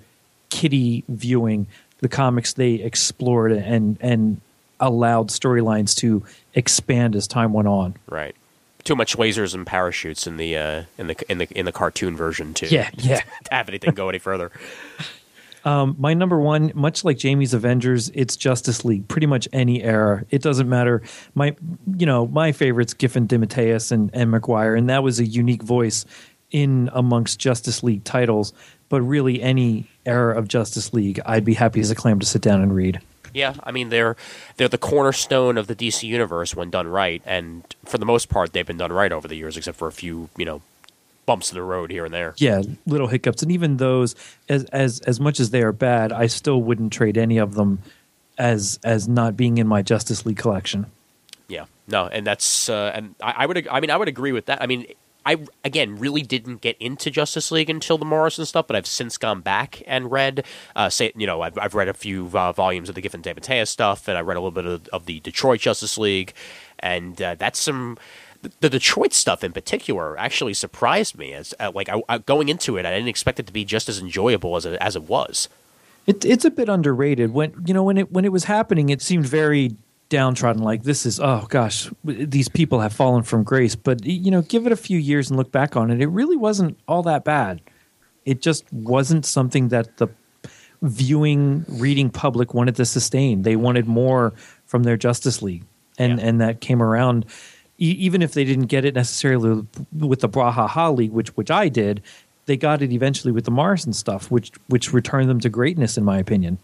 kiddie 0.49 1.03
viewing. 1.07 1.67
The 1.99 2.09
comics 2.09 2.53
they 2.53 2.73
explored 2.73 3.51
and 3.51 3.97
and 4.01 4.41
allowed 4.79 5.29
storylines 5.29 5.95
to 5.97 6.23
expand 6.53 7.15
as 7.15 7.27
time 7.27 7.53
went 7.53 7.67
on. 7.67 7.95
Right. 8.09 8.35
Too 8.85 8.95
much 8.95 9.17
lasers 9.17 9.53
and 9.53 9.67
parachutes 9.67 10.25
in 10.25 10.37
the 10.37 10.55
uh, 10.55 10.83
in 10.97 11.07
the 11.07 11.31
in 11.31 11.39
the 11.39 11.47
in 11.57 11.65
the 11.65 11.73
cartoon 11.73 12.15
version 12.15 12.53
too. 12.53 12.67
Yeah, 12.67 12.89
yeah. 12.97 13.19
to 13.19 13.53
have 13.53 13.67
anything 13.67 13.93
go 13.93 14.07
any 14.07 14.19
further. 14.19 14.51
Um, 15.65 15.95
my 15.97 16.13
number 16.13 16.39
one, 16.39 16.71
much 16.75 17.03
like 17.03 17.17
Jamie's 17.17 17.53
Avengers, 17.53 18.11
it's 18.13 18.37
Justice 18.37 18.85
League. 18.85 19.07
Pretty 19.07 19.25
much 19.25 19.47
any 19.51 19.83
era, 19.83 20.23
it 20.29 20.43
doesn't 20.43 20.69
matter. 20.69 21.01
My, 21.33 21.55
you 21.97 22.05
know, 22.05 22.27
my 22.27 22.51
favorites 22.51 22.93
Giffen, 22.93 23.27
DeMatteis, 23.27 23.91
and 23.91 24.11
and 24.13 24.29
Maguire, 24.29 24.75
and 24.75 24.87
that 24.89 25.01
was 25.01 25.19
a 25.19 25.25
unique 25.25 25.63
voice 25.63 26.05
in 26.51 26.89
amongst 26.93 27.39
Justice 27.39 27.81
League 27.81 28.03
titles. 28.03 28.53
But 28.87 29.01
really, 29.01 29.41
any 29.41 29.89
era 30.05 30.37
of 30.37 30.47
Justice 30.47 30.93
League, 30.93 31.19
I'd 31.25 31.43
be 31.43 31.55
happy 31.55 31.79
as 31.79 31.89
a 31.89 31.95
clam 31.95 32.19
to 32.19 32.25
sit 32.25 32.43
down 32.43 32.61
and 32.61 32.73
read. 32.73 33.01
Yeah, 33.35 33.53
I 33.63 33.73
mean 33.73 33.89
they're 33.89 34.15
they're 34.55 34.69
the 34.69 34.77
cornerstone 34.77 35.57
of 35.57 35.67
the 35.67 35.75
DC 35.75 36.03
universe 36.03 36.55
when 36.55 36.69
done 36.69 36.87
right, 36.87 37.21
and 37.25 37.63
for 37.83 37.97
the 37.97 38.05
most 38.05 38.29
part 38.29 38.53
they've 38.53 38.65
been 38.65 38.77
done 38.77 38.93
right 38.93 39.11
over 39.11 39.27
the 39.27 39.35
years, 39.35 39.57
except 39.57 39.77
for 39.77 39.89
a 39.89 39.91
few 39.91 40.29
you 40.37 40.45
know 40.45 40.61
bumps 41.25 41.51
in 41.51 41.55
the 41.55 41.61
road 41.61 41.91
here 41.91 42.05
and 42.05 42.13
there. 42.13 42.33
Yeah, 42.37 42.61
little 42.87 43.07
hiccups, 43.07 43.43
and 43.43 43.51
even 43.51 43.75
those, 43.75 44.15
as 44.47 44.63
as 44.65 45.01
as 45.01 45.19
much 45.19 45.41
as 45.41 45.49
they 45.49 45.63
are 45.63 45.73
bad, 45.73 46.13
I 46.13 46.27
still 46.27 46.61
wouldn't 46.61 46.93
trade 46.93 47.17
any 47.17 47.37
of 47.37 47.55
them 47.55 47.79
as 48.37 48.79
as 48.85 49.05
not 49.09 49.35
being 49.35 49.57
in 49.57 49.67
my 49.67 49.81
Justice 49.81 50.25
League 50.25 50.37
collection. 50.37 50.85
Yeah, 51.49 51.65
no, 51.89 52.07
and 52.07 52.25
that's 52.25 52.69
uh, 52.69 52.93
and 52.95 53.15
I, 53.21 53.33
I 53.39 53.45
would 53.47 53.67
I 53.67 53.81
mean 53.81 53.91
I 53.91 53.97
would 53.97 54.07
agree 54.07 54.31
with 54.31 54.45
that. 54.45 54.61
I 54.61 54.65
mean. 54.65 54.87
I 55.25 55.37
again 55.63 55.97
really 55.97 56.21
didn't 56.21 56.61
get 56.61 56.77
into 56.79 57.09
Justice 57.09 57.51
League 57.51 57.69
until 57.69 57.97
the 57.97 58.05
Morrison 58.05 58.45
stuff, 58.45 58.67
but 58.67 58.75
I've 58.75 58.87
since 58.87 59.17
gone 59.17 59.41
back 59.41 59.81
and 59.87 60.11
read. 60.11 60.45
Uh, 60.75 60.89
say 60.89 61.11
you 61.15 61.25
know 61.25 61.41
I've, 61.41 61.57
I've 61.57 61.73
read 61.73 61.87
a 61.87 61.93
few 61.93 62.29
uh, 62.33 62.51
volumes 62.51 62.89
of 62.89 62.95
the 62.95 63.01
Giffen 63.01 63.21
DeMatteis 63.21 63.67
stuff, 63.67 64.07
and 64.07 64.17
I 64.17 64.21
read 64.21 64.37
a 64.37 64.39
little 64.39 64.51
bit 64.51 64.65
of, 64.65 64.87
of 64.89 65.05
the 65.05 65.19
Detroit 65.21 65.61
Justice 65.61 65.97
League, 65.97 66.33
and 66.79 67.21
uh, 67.21 67.35
that's 67.35 67.59
some 67.59 67.97
the 68.59 68.69
Detroit 68.69 69.13
stuff 69.13 69.43
in 69.43 69.51
particular 69.51 70.17
actually 70.19 70.53
surprised 70.53 71.17
me. 71.17 71.33
As 71.33 71.53
uh, 71.59 71.71
like 71.73 71.89
I, 71.89 72.01
I, 72.07 72.17
going 72.19 72.49
into 72.49 72.77
it, 72.77 72.85
I 72.85 72.91
didn't 72.91 73.07
expect 73.07 73.39
it 73.39 73.47
to 73.47 73.53
be 73.53 73.65
just 73.65 73.89
as 73.89 73.99
enjoyable 73.99 74.55
as 74.55 74.65
it, 74.65 74.75
as 74.75 74.95
it 74.95 75.03
was. 75.03 75.49
It, 76.05 76.23
it's 76.23 76.45
a 76.45 76.51
bit 76.51 76.69
underrated. 76.69 77.33
When 77.33 77.63
you 77.65 77.73
know 77.73 77.83
when 77.83 77.97
it 77.97 78.11
when 78.11 78.25
it 78.25 78.31
was 78.31 78.43
happening, 78.43 78.89
it 78.89 79.01
seemed 79.01 79.25
very 79.25 79.75
downtrodden. 80.09 80.61
Like 80.63 80.83
this 80.83 81.05
is 81.05 81.19
oh 81.19 81.45
gosh, 81.49 81.89
these 82.03 82.47
people 82.49 82.79
have 82.81 82.93
fallen 82.93 83.23
from 83.23 83.43
grace. 83.43 83.75
But 83.75 84.05
you 84.05 84.31
know, 84.31 84.41
give 84.41 84.65
it 84.65 84.71
a 84.71 84.77
few 84.77 84.97
years 84.99 85.29
and 85.29 85.37
look 85.37 85.51
back 85.51 85.75
on 85.75 85.91
it, 85.91 86.01
it 86.01 86.07
really 86.07 86.37
wasn't 86.37 86.77
all 86.87 87.03
that 87.03 87.23
bad. 87.23 87.61
It 88.25 88.41
just 88.41 88.71
wasn't 88.73 89.25
something 89.25 89.69
that 89.69 89.97
the 89.97 90.07
viewing, 90.81 91.65
reading 91.67 92.09
public 92.09 92.53
wanted 92.53 92.75
to 92.75 92.85
sustain. 92.85 93.41
They 93.43 93.55
wanted 93.55 93.87
more 93.87 94.33
from 94.65 94.83
their 94.83 94.97
Justice 94.97 95.41
League, 95.41 95.63
and 95.97 96.19
Yeah. 96.19 96.25
and 96.25 96.41
that 96.41 96.61
came 96.61 96.81
around. 96.81 97.25
E- 97.77 97.91
even 97.99 98.21
if 98.21 98.33
they 98.33 98.45
didn't 98.45 98.67
get 98.67 98.85
it 98.85 98.95
necessarily 98.95 99.65
with 99.97 100.21
the 100.21 100.29
Bwahaha 100.29 100.95
League, 100.95 101.11
which 101.11 101.35
which 101.35 101.51
I 101.51 101.67
did, 101.69 102.01
they 102.45 102.55
got 102.57 102.81
it 102.81 102.91
eventually 102.91 103.31
with 103.31 103.45
the 103.45 103.51
Morrison 103.51 103.93
stuff, 103.93 104.31
which 104.31 104.51
which 104.67 104.93
returned 104.93 105.29
them 105.29 105.39
to 105.41 105.49
greatness, 105.49 105.97
in 105.97 106.03
my 106.03 106.17
opinion. 106.17 106.57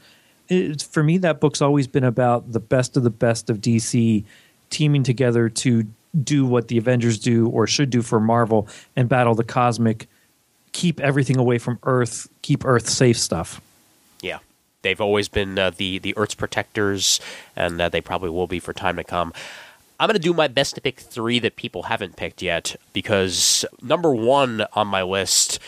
It's, 0.50 0.84
for 0.84 1.04
me, 1.04 1.18
that 1.20 1.40
book's 1.40 1.62
always 1.62 1.88
been 1.88 2.04
about 2.04 2.52
the 2.52 2.60
best 2.60 2.98
of 2.98 3.04
the 3.04 3.10
best 3.10 3.50
of 3.50 3.60
DC 3.60 4.24
teaming 4.70 5.04
together 5.04 5.50
to 5.50 5.86
do 6.24 6.46
what 6.46 6.68
the 6.68 6.78
Avengers 6.78 7.20
do 7.20 7.48
or 7.50 7.68
should 7.68 7.90
do 7.90 8.02
for 8.02 8.20
Marvel 8.20 8.68
and 8.96 9.08
battle 9.08 9.36
the 9.36 9.44
cosmic, 9.44 10.08
keep 10.72 11.00
everything 11.00 11.38
away 11.38 11.58
from 11.58 11.80
Earth, 11.84 12.28
keep 12.42 12.66
Earth 12.66 12.90
safe 12.90 13.18
stuff. 13.18 13.62
Yeah, 14.22 14.40
they've 14.82 15.00
always 15.00 15.30
been 15.30 15.58
uh, 15.58 15.72
the 15.72 16.00
the 16.00 16.16
Earth's 16.18 16.36
protectors, 16.36 17.20
and 17.56 17.80
uh, 17.80 17.90
they 17.90 18.02
probably 18.02 18.30
will 18.30 18.48
be 18.48 18.60
for 18.60 18.74
time 18.74 18.98
to 18.98 19.04
come. 19.04 19.34
I'm 20.00 20.08
going 20.08 20.16
to 20.16 20.20
do 20.20 20.34
my 20.34 20.48
best 20.48 20.74
to 20.76 20.82
pick 20.82 21.00
three 21.00 21.38
that 21.40 21.56
people 21.56 21.84
haven't 21.84 22.16
picked 22.16 22.42
yet 22.42 22.76
because 22.92 23.64
number 23.84 24.16
one 24.16 24.66
on 24.74 24.88
my 24.88 25.04
list, 25.04 25.60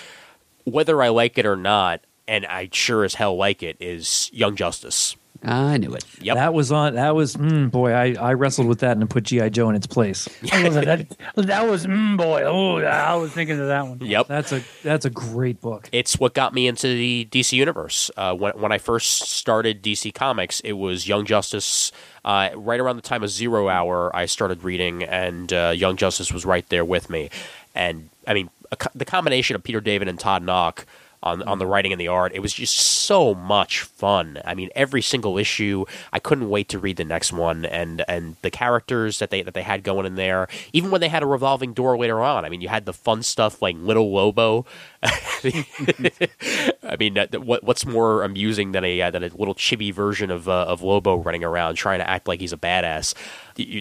whether 0.63 1.03
I 1.03 1.09
like 1.09 1.37
it 1.37 1.45
or 1.45 1.55
not, 1.55 2.01
and 2.27 2.45
I 2.45 2.69
sure 2.71 3.03
as 3.03 3.15
hell 3.15 3.35
like 3.35 3.63
it, 3.63 3.77
is 3.79 4.29
Young 4.33 4.55
Justice. 4.55 5.15
I 5.45 5.77
knew 5.77 5.93
it. 5.93 6.05
Yep. 6.21 6.35
That 6.35 6.53
was 6.53 6.71
on. 6.71 6.95
That 6.95 7.15
was 7.15 7.35
mm, 7.35 7.69
boy. 7.69 7.91
I, 7.91 8.13
I 8.13 8.33
wrestled 8.33 8.67
with 8.67 8.79
that 8.79 8.95
and 8.95 9.09
put 9.09 9.25
GI 9.25 9.49
Joe 9.49 9.69
in 9.69 9.75
its 9.75 9.87
place. 9.87 10.29
I 10.51 10.63
love 10.63 10.77
it. 10.77 10.85
That, 10.85 11.47
that 11.47 11.69
was 11.69 11.85
mm, 11.85 12.17
boy. 12.17 12.43
Oh, 12.43 12.77
I 12.77 13.15
was 13.15 13.31
thinking 13.33 13.59
of 13.59 13.67
that 13.67 13.85
one. 13.85 13.99
yep. 14.01 14.27
That's 14.27 14.53
a 14.53 14.63
that's 14.83 15.03
a 15.05 15.09
great 15.09 15.59
book. 15.59 15.89
it's 15.91 16.17
what 16.17 16.33
got 16.33 16.53
me 16.53 16.67
into 16.67 16.87
the 16.87 17.27
DC 17.29 17.51
universe. 17.53 18.09
Uh, 18.15 18.33
when 18.33 18.53
when 18.53 18.71
I 18.71 18.77
first 18.77 19.23
started 19.23 19.83
DC 19.83 20.13
Comics, 20.13 20.61
it 20.61 20.73
was 20.73 21.07
Young 21.07 21.25
Justice. 21.25 21.91
Uh, 22.23 22.51
right 22.55 22.79
around 22.79 22.95
the 22.95 23.01
time 23.01 23.21
of 23.21 23.29
Zero 23.29 23.67
Hour, 23.67 24.15
I 24.15 24.27
started 24.27 24.63
reading, 24.63 25.03
and 25.03 25.51
uh, 25.51 25.73
Young 25.75 25.97
Justice 25.97 26.31
was 26.31 26.45
right 26.45 26.67
there 26.69 26.85
with 26.85 27.09
me. 27.09 27.29
And 27.75 28.09
I 28.25 28.33
mean, 28.33 28.49
a 28.71 28.77
the 28.95 29.05
combination 29.05 29.57
of 29.57 29.63
Peter 29.63 29.81
David 29.81 30.07
and 30.07 30.17
Todd 30.17 30.41
Nauck 30.41 30.85
on 31.23 31.41
on 31.43 31.57
the 31.57 31.65
writing 31.65 31.91
and 31.91 31.99
the 31.99 32.09
art, 32.09 32.33
it 32.35 32.39
was 32.39 32.53
just 32.53 32.77
so 32.77 33.33
much 33.33 33.81
fun. 33.81 34.39
I 34.45 34.53
mean, 34.53 34.69
every 34.75 35.01
single 35.01 35.37
issue, 35.37 35.85
I 36.11 36.19
couldn't 36.19 36.49
wait 36.49 36.69
to 36.69 36.79
read 36.79 36.97
the 36.97 37.05
next 37.05 37.31
one, 37.31 37.65
and 37.65 38.03
and 38.07 38.35
the 38.41 38.51
characters 38.51 39.19
that 39.19 39.29
they 39.29 39.41
that 39.41 39.53
they 39.53 39.63
had 39.63 39.83
going 39.83 40.05
in 40.05 40.15
there, 40.15 40.47
even 40.73 40.91
when 40.91 41.01
they 41.01 41.07
had 41.07 41.23
a 41.23 41.25
revolving 41.25 41.73
door 41.73 41.97
later 41.97 42.21
on. 42.21 42.45
I 42.45 42.49
mean, 42.49 42.61
you 42.61 42.67
had 42.67 42.85
the 42.85 42.93
fun 42.93 43.23
stuff 43.23 43.61
like 43.61 43.75
Little 43.77 44.11
Lobo. 44.11 44.65
I 45.03 46.97
mean, 46.99 47.17
what 47.31 47.63
what's 47.63 47.85
more 47.85 48.23
amusing 48.23 48.73
than 48.73 48.83
a 48.83 49.01
uh, 49.01 49.11
than 49.11 49.23
a 49.23 49.29
little 49.29 49.55
chibi 49.55 49.93
version 49.93 50.29
of 50.29 50.49
uh, 50.49 50.65
of 50.67 50.81
Lobo 50.81 51.17
running 51.17 51.43
around 51.43 51.75
trying 51.75 51.99
to 51.99 52.09
act 52.09 52.27
like 52.27 52.41
he's 52.41 52.53
a 52.53 52.57
badass? 52.57 53.13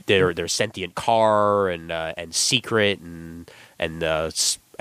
Their 0.07 0.33
their 0.33 0.49
sentient 0.49 0.95
car 0.95 1.69
and 1.69 1.91
uh, 1.91 2.15
and 2.17 2.35
secret 2.35 3.01
and 3.01 3.51
and 3.79 4.03
uh, 4.05 4.31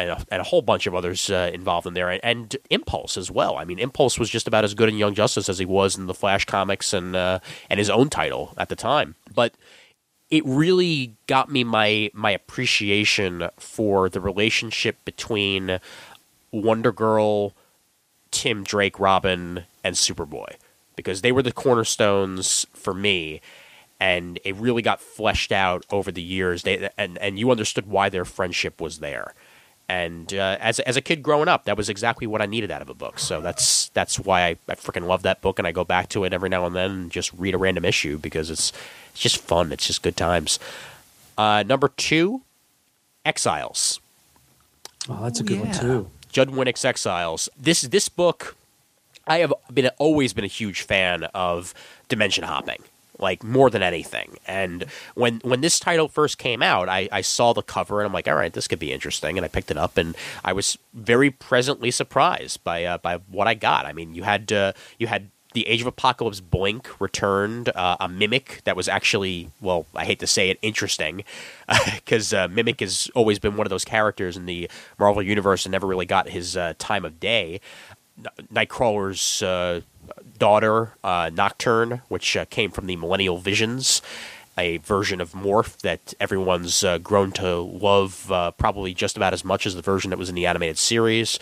and 0.02 0.12
a, 0.12 0.26
and 0.32 0.42
a 0.42 0.44
whole 0.44 0.62
bunch 0.62 0.88
of 0.88 0.96
others 0.96 1.30
uh, 1.30 1.50
involved 1.54 1.88
in 1.88 1.94
there, 1.94 2.10
and, 2.10 2.20
and 2.24 2.58
Impulse 2.70 3.18
as 3.18 3.30
well. 3.30 3.58
I 3.58 3.66
mean, 3.66 3.80
Impulse 3.80 4.20
was 4.20 4.30
just 4.30 4.48
about 4.48 4.64
as 4.64 4.74
good 4.74 4.90
in 4.90 4.98
Young 4.98 5.14
Justice 5.14 5.50
as 5.50 5.60
he 5.60 5.66
was 5.66 5.98
in 5.98 6.08
the 6.08 6.14
Flash 6.14 6.46
comics 6.46 6.94
and 6.94 7.16
uh, 7.16 7.40
and 7.70 7.80
his 7.80 7.90
own 7.90 8.10
title 8.10 8.54
at 8.58 8.70
the 8.70 8.76
time. 8.76 9.16
But 9.34 9.54
it 10.30 10.46
really 10.46 11.16
got 11.28 11.52
me 11.52 11.64
my 11.64 12.10
my 12.14 12.32
appreciation 12.32 13.50
for 13.58 14.10
the 14.10 14.22
relationship 14.22 14.98
between 15.06 15.80
Wonder 16.52 16.92
Girl, 16.92 17.54
Tim 18.32 18.64
Drake, 18.64 19.00
Robin, 19.00 19.66
and 19.84 19.96
Superboy, 19.96 20.56
because 20.96 21.22
they 21.22 21.32
were 21.32 21.44
the 21.44 21.52
cornerstones 21.52 22.66
for 22.74 22.94
me 22.94 23.42
and 24.02 24.40
it 24.44 24.56
really 24.56 24.82
got 24.82 25.00
fleshed 25.00 25.52
out 25.52 25.86
over 25.92 26.12
the 26.12 26.24
years. 26.24 26.64
They 26.64 26.90
and 26.98 27.20
and 27.20 27.38
you 27.38 27.52
understood 27.52 27.86
why 27.86 28.10
their 28.10 28.26
friendship 28.26 28.82
was 28.82 28.98
there. 28.98 29.36
And 29.92 30.34
uh, 30.34 30.56
as 30.62 30.80
as 30.80 30.96
a 30.96 31.02
kid 31.02 31.22
growing 31.22 31.50
up, 31.50 31.66
that 31.66 31.76
was 31.76 31.90
exactly 31.90 32.26
what 32.26 32.42
I 32.42 32.46
needed 32.46 32.72
out 32.72 32.82
of 32.82 32.90
a 32.90 32.94
book. 32.94 33.20
So 33.20 33.42
that's 33.42 33.90
that's 33.90 34.18
why 34.18 34.44
I, 34.44 34.56
I 34.70 34.76
freaking 34.76 35.06
love 35.06 35.24
that 35.24 35.42
book, 35.42 35.60
and 35.60 35.68
I 35.68 35.74
go 35.74 35.84
back 35.84 36.08
to 36.10 36.24
it 36.24 36.32
every 36.32 36.48
now 36.48 36.66
and 36.66 36.74
then 36.74 36.92
and 36.92 37.12
just 37.12 37.34
read 37.34 37.54
a 37.54 37.58
random 37.58 37.84
issue 37.84 38.18
because 38.18 38.50
it's 38.50 38.72
it's 39.12 39.20
just 39.20 39.40
fun. 39.40 39.74
It's 39.74 39.86
just 39.86 40.02
good 40.02 40.16
times. 40.16 40.60
Uh, 41.38 41.66
number 41.68 41.90
two, 41.90 42.42
Exiles. 43.26 44.00
Oh, 45.10 45.24
that's 45.24 45.42
a 45.42 45.44
good 45.44 45.58
yeah. 45.58 45.66
one 45.66 45.74
too. 45.74 46.10
Judd 46.32 46.52
Winick's 46.52 46.86
Exiles. 46.86 47.50
This 47.60 47.82
this 47.82 48.08
book, 48.08 48.56
I 49.28 49.40
have 49.40 49.54
been 49.74 49.90
always 49.98 50.32
been 50.32 50.46
a 50.46 50.56
huge 50.62 50.84
fan 50.84 51.26
of 51.34 51.74
dimension 52.08 52.46
hopping, 52.46 52.82
like 53.20 53.44
more 53.44 53.70
than 53.70 53.84
anything. 53.84 54.38
And 54.48 54.86
when 55.16 55.40
when 55.44 55.62
this 55.62 55.80
title 55.80 56.08
first 56.08 56.38
came 56.38 56.62
out, 56.62 56.90
I, 56.90 57.08
I 57.12 57.22
saw 57.22 57.54
the 57.54 57.62
cover 57.62 58.00
and 58.00 58.08
I'm 58.08 58.14
like, 58.14 58.28
all 58.28 58.36
right, 58.36 58.54
this 58.54 58.68
could 58.68 58.80
be 58.80 58.92
interesting. 58.92 59.38
And 59.38 59.46
I 59.46 59.48
picked 59.48 59.72
it 59.72 59.78
up 59.78 59.98
and 59.98 60.16
I 60.44 60.54
was 60.54 60.78
very 60.94 61.30
presently 61.32 61.92
surprised 61.92 62.64
by 62.64 62.84
uh, 62.84 62.98
by 62.98 63.18
what 63.30 63.48
I 63.48 63.54
got. 63.54 63.86
I 63.86 63.94
mean, 63.94 64.16
you 64.16 64.24
had 64.24 64.52
uh, 64.52 64.74
you 64.98 65.08
had 65.08 65.30
the 65.54 65.68
Age 65.68 65.82
of 65.82 65.88
Apocalypse 65.88 66.40
Blink 66.40 66.90
returned, 67.00 67.70
uh, 67.76 67.98
a 68.00 68.08
Mimic 68.08 68.62
that 68.64 68.76
was 68.76 68.88
actually, 68.88 69.50
well, 69.60 69.86
I 69.94 70.06
hate 70.06 70.20
to 70.20 70.28
say 70.28 70.50
it, 70.50 70.58
interesting, 70.62 71.24
because 71.96 72.34
uh, 72.34 72.48
Mimic 72.48 72.80
has 72.80 73.10
always 73.16 73.40
been 73.40 73.58
one 73.58 73.68
of 73.68 73.70
those 73.70 73.86
characters 73.86 74.38
in 74.38 74.46
the 74.46 74.70
Marvel 74.98 75.22
Universe 75.22 75.66
and 75.66 75.72
never 75.72 75.88
really 75.88 76.06
got 76.06 76.30
his 76.30 76.56
uh, 76.56 76.74
time 76.78 77.06
of 77.06 77.20
day. 77.20 77.60
Nightcrawler's 78.54 79.42
uh, 79.42 79.82
daughter, 80.38 80.94
uh, 81.04 81.30
Nocturne, 81.34 82.02
which 82.08 82.36
uh, 82.38 82.46
came 82.46 82.72
from 82.72 82.88
the 82.88 82.96
Millennial 82.96 83.38
Visions, 83.38 84.02
a 84.58 84.78
version 84.78 85.22
of 85.22 85.32
Morph 85.32 85.78
that 85.80 86.14
everyone's 86.20 86.84
uh, 86.84 86.98
grown 86.98 87.32
to 87.34 87.58
love 87.58 88.26
probably 88.58 88.94
just 88.94 89.18
about 89.18 89.34
as 89.34 89.46
much 89.46 89.66
as 89.66 89.76
the 89.76 89.82
version 89.82 90.10
that 90.10 90.20
was 90.20 90.30
in 90.30 90.36
the 90.36 90.46
animated 90.46 90.78
series. 90.78 91.40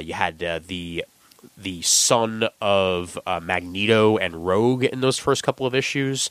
You 0.00 0.14
had 0.14 0.38
the 0.38 1.04
the 1.56 1.80
son 1.82 2.48
of 2.60 3.18
Magneto 3.26 4.18
and 4.18 4.46
Rogue 4.46 4.84
in 4.84 5.00
those 5.00 5.18
first 5.18 5.42
couple 5.42 5.64
of 5.64 5.74
issues, 5.74 6.28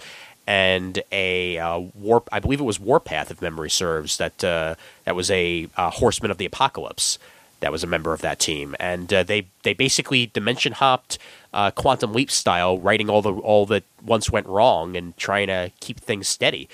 and 0.50 1.04
a 1.12 1.60
uh, 1.60 1.78
warp. 1.78 2.28
I 2.32 2.40
believe 2.40 2.60
it 2.60 2.64
was 2.64 2.80
Warpath, 2.80 3.30
if 3.30 3.40
memory 3.40 3.70
serves. 3.70 4.18
That 4.18 4.44
uh, 4.44 4.76
that 5.06 5.16
was 5.16 5.30
a 5.30 5.70
uh, 5.78 5.92
Horseman 5.92 6.32
of 6.32 6.38
the 6.38 6.46
Apocalypse. 6.46 7.20
That 7.60 7.72
was 7.72 7.84
a 7.84 7.88
member 7.88 8.14
of 8.14 8.22
that 8.22 8.40
team, 8.40 8.76
and 8.80 9.12
uh, 9.14 9.24
they 9.24 9.48
they 9.64 9.74
basically 9.74 10.28
dimension 10.28 10.74
hopped, 10.74 11.18
uh, 11.54 11.72
quantum 11.72 12.14
leap 12.14 12.32
style, 12.32 12.80
writing 12.80 13.10
all 13.10 13.22
the 13.22 13.34
all 13.34 13.66
that 13.68 13.84
once 14.04 14.30
went 14.30 14.48
wrong 14.48 14.96
and 14.96 15.16
trying 15.18 15.48
to 15.48 15.72
keep 15.80 16.00
things 16.00 16.28
steady. 16.28 16.70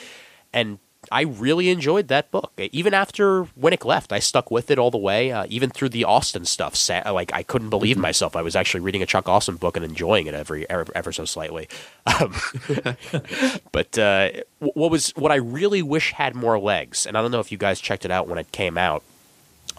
And 0.53 0.79
I 1.11 1.21
really 1.21 1.69
enjoyed 1.69 2.07
that 2.07 2.31
book. 2.31 2.53
Even 2.71 2.93
after 2.93 3.43
Winick 3.59 3.85
left, 3.85 4.11
I 4.11 4.19
stuck 4.19 4.51
with 4.51 4.71
it 4.71 4.79
all 4.79 4.91
the 4.91 4.97
way, 4.97 5.31
uh, 5.31 5.45
even 5.49 5.69
through 5.69 5.89
the 5.89 6.05
Austen 6.05 6.45
stuff. 6.45 6.75
Sa- 6.75 7.11
like 7.11 7.33
I 7.33 7.43
couldn't 7.43 7.69
believe 7.69 7.97
myself. 7.97 8.35
I 8.35 8.41
was 8.41 8.55
actually 8.55 8.81
reading 8.81 9.01
a 9.01 9.05
Chuck 9.05 9.27
Austen 9.27 9.55
book 9.55 9.75
and 9.75 9.85
enjoying 9.85 10.27
it 10.27 10.33
every 10.33 10.69
ever, 10.69 10.85
ever 10.95 11.11
so 11.11 11.25
slightly. 11.25 11.67
Um, 12.07 12.35
but 13.71 13.97
uh, 13.97 14.29
what 14.59 14.91
was 14.91 15.09
what 15.15 15.31
I 15.31 15.35
really 15.35 15.81
wish 15.81 16.11
had 16.11 16.35
more 16.35 16.59
legs, 16.59 17.07
and 17.07 17.17
I 17.17 17.21
don't 17.21 17.31
know 17.31 17.39
if 17.39 17.51
you 17.51 17.57
guys 17.57 17.81
checked 17.81 18.05
it 18.05 18.11
out 18.11 18.27
when 18.27 18.37
it 18.37 18.51
came 18.51 18.77
out. 18.77 19.03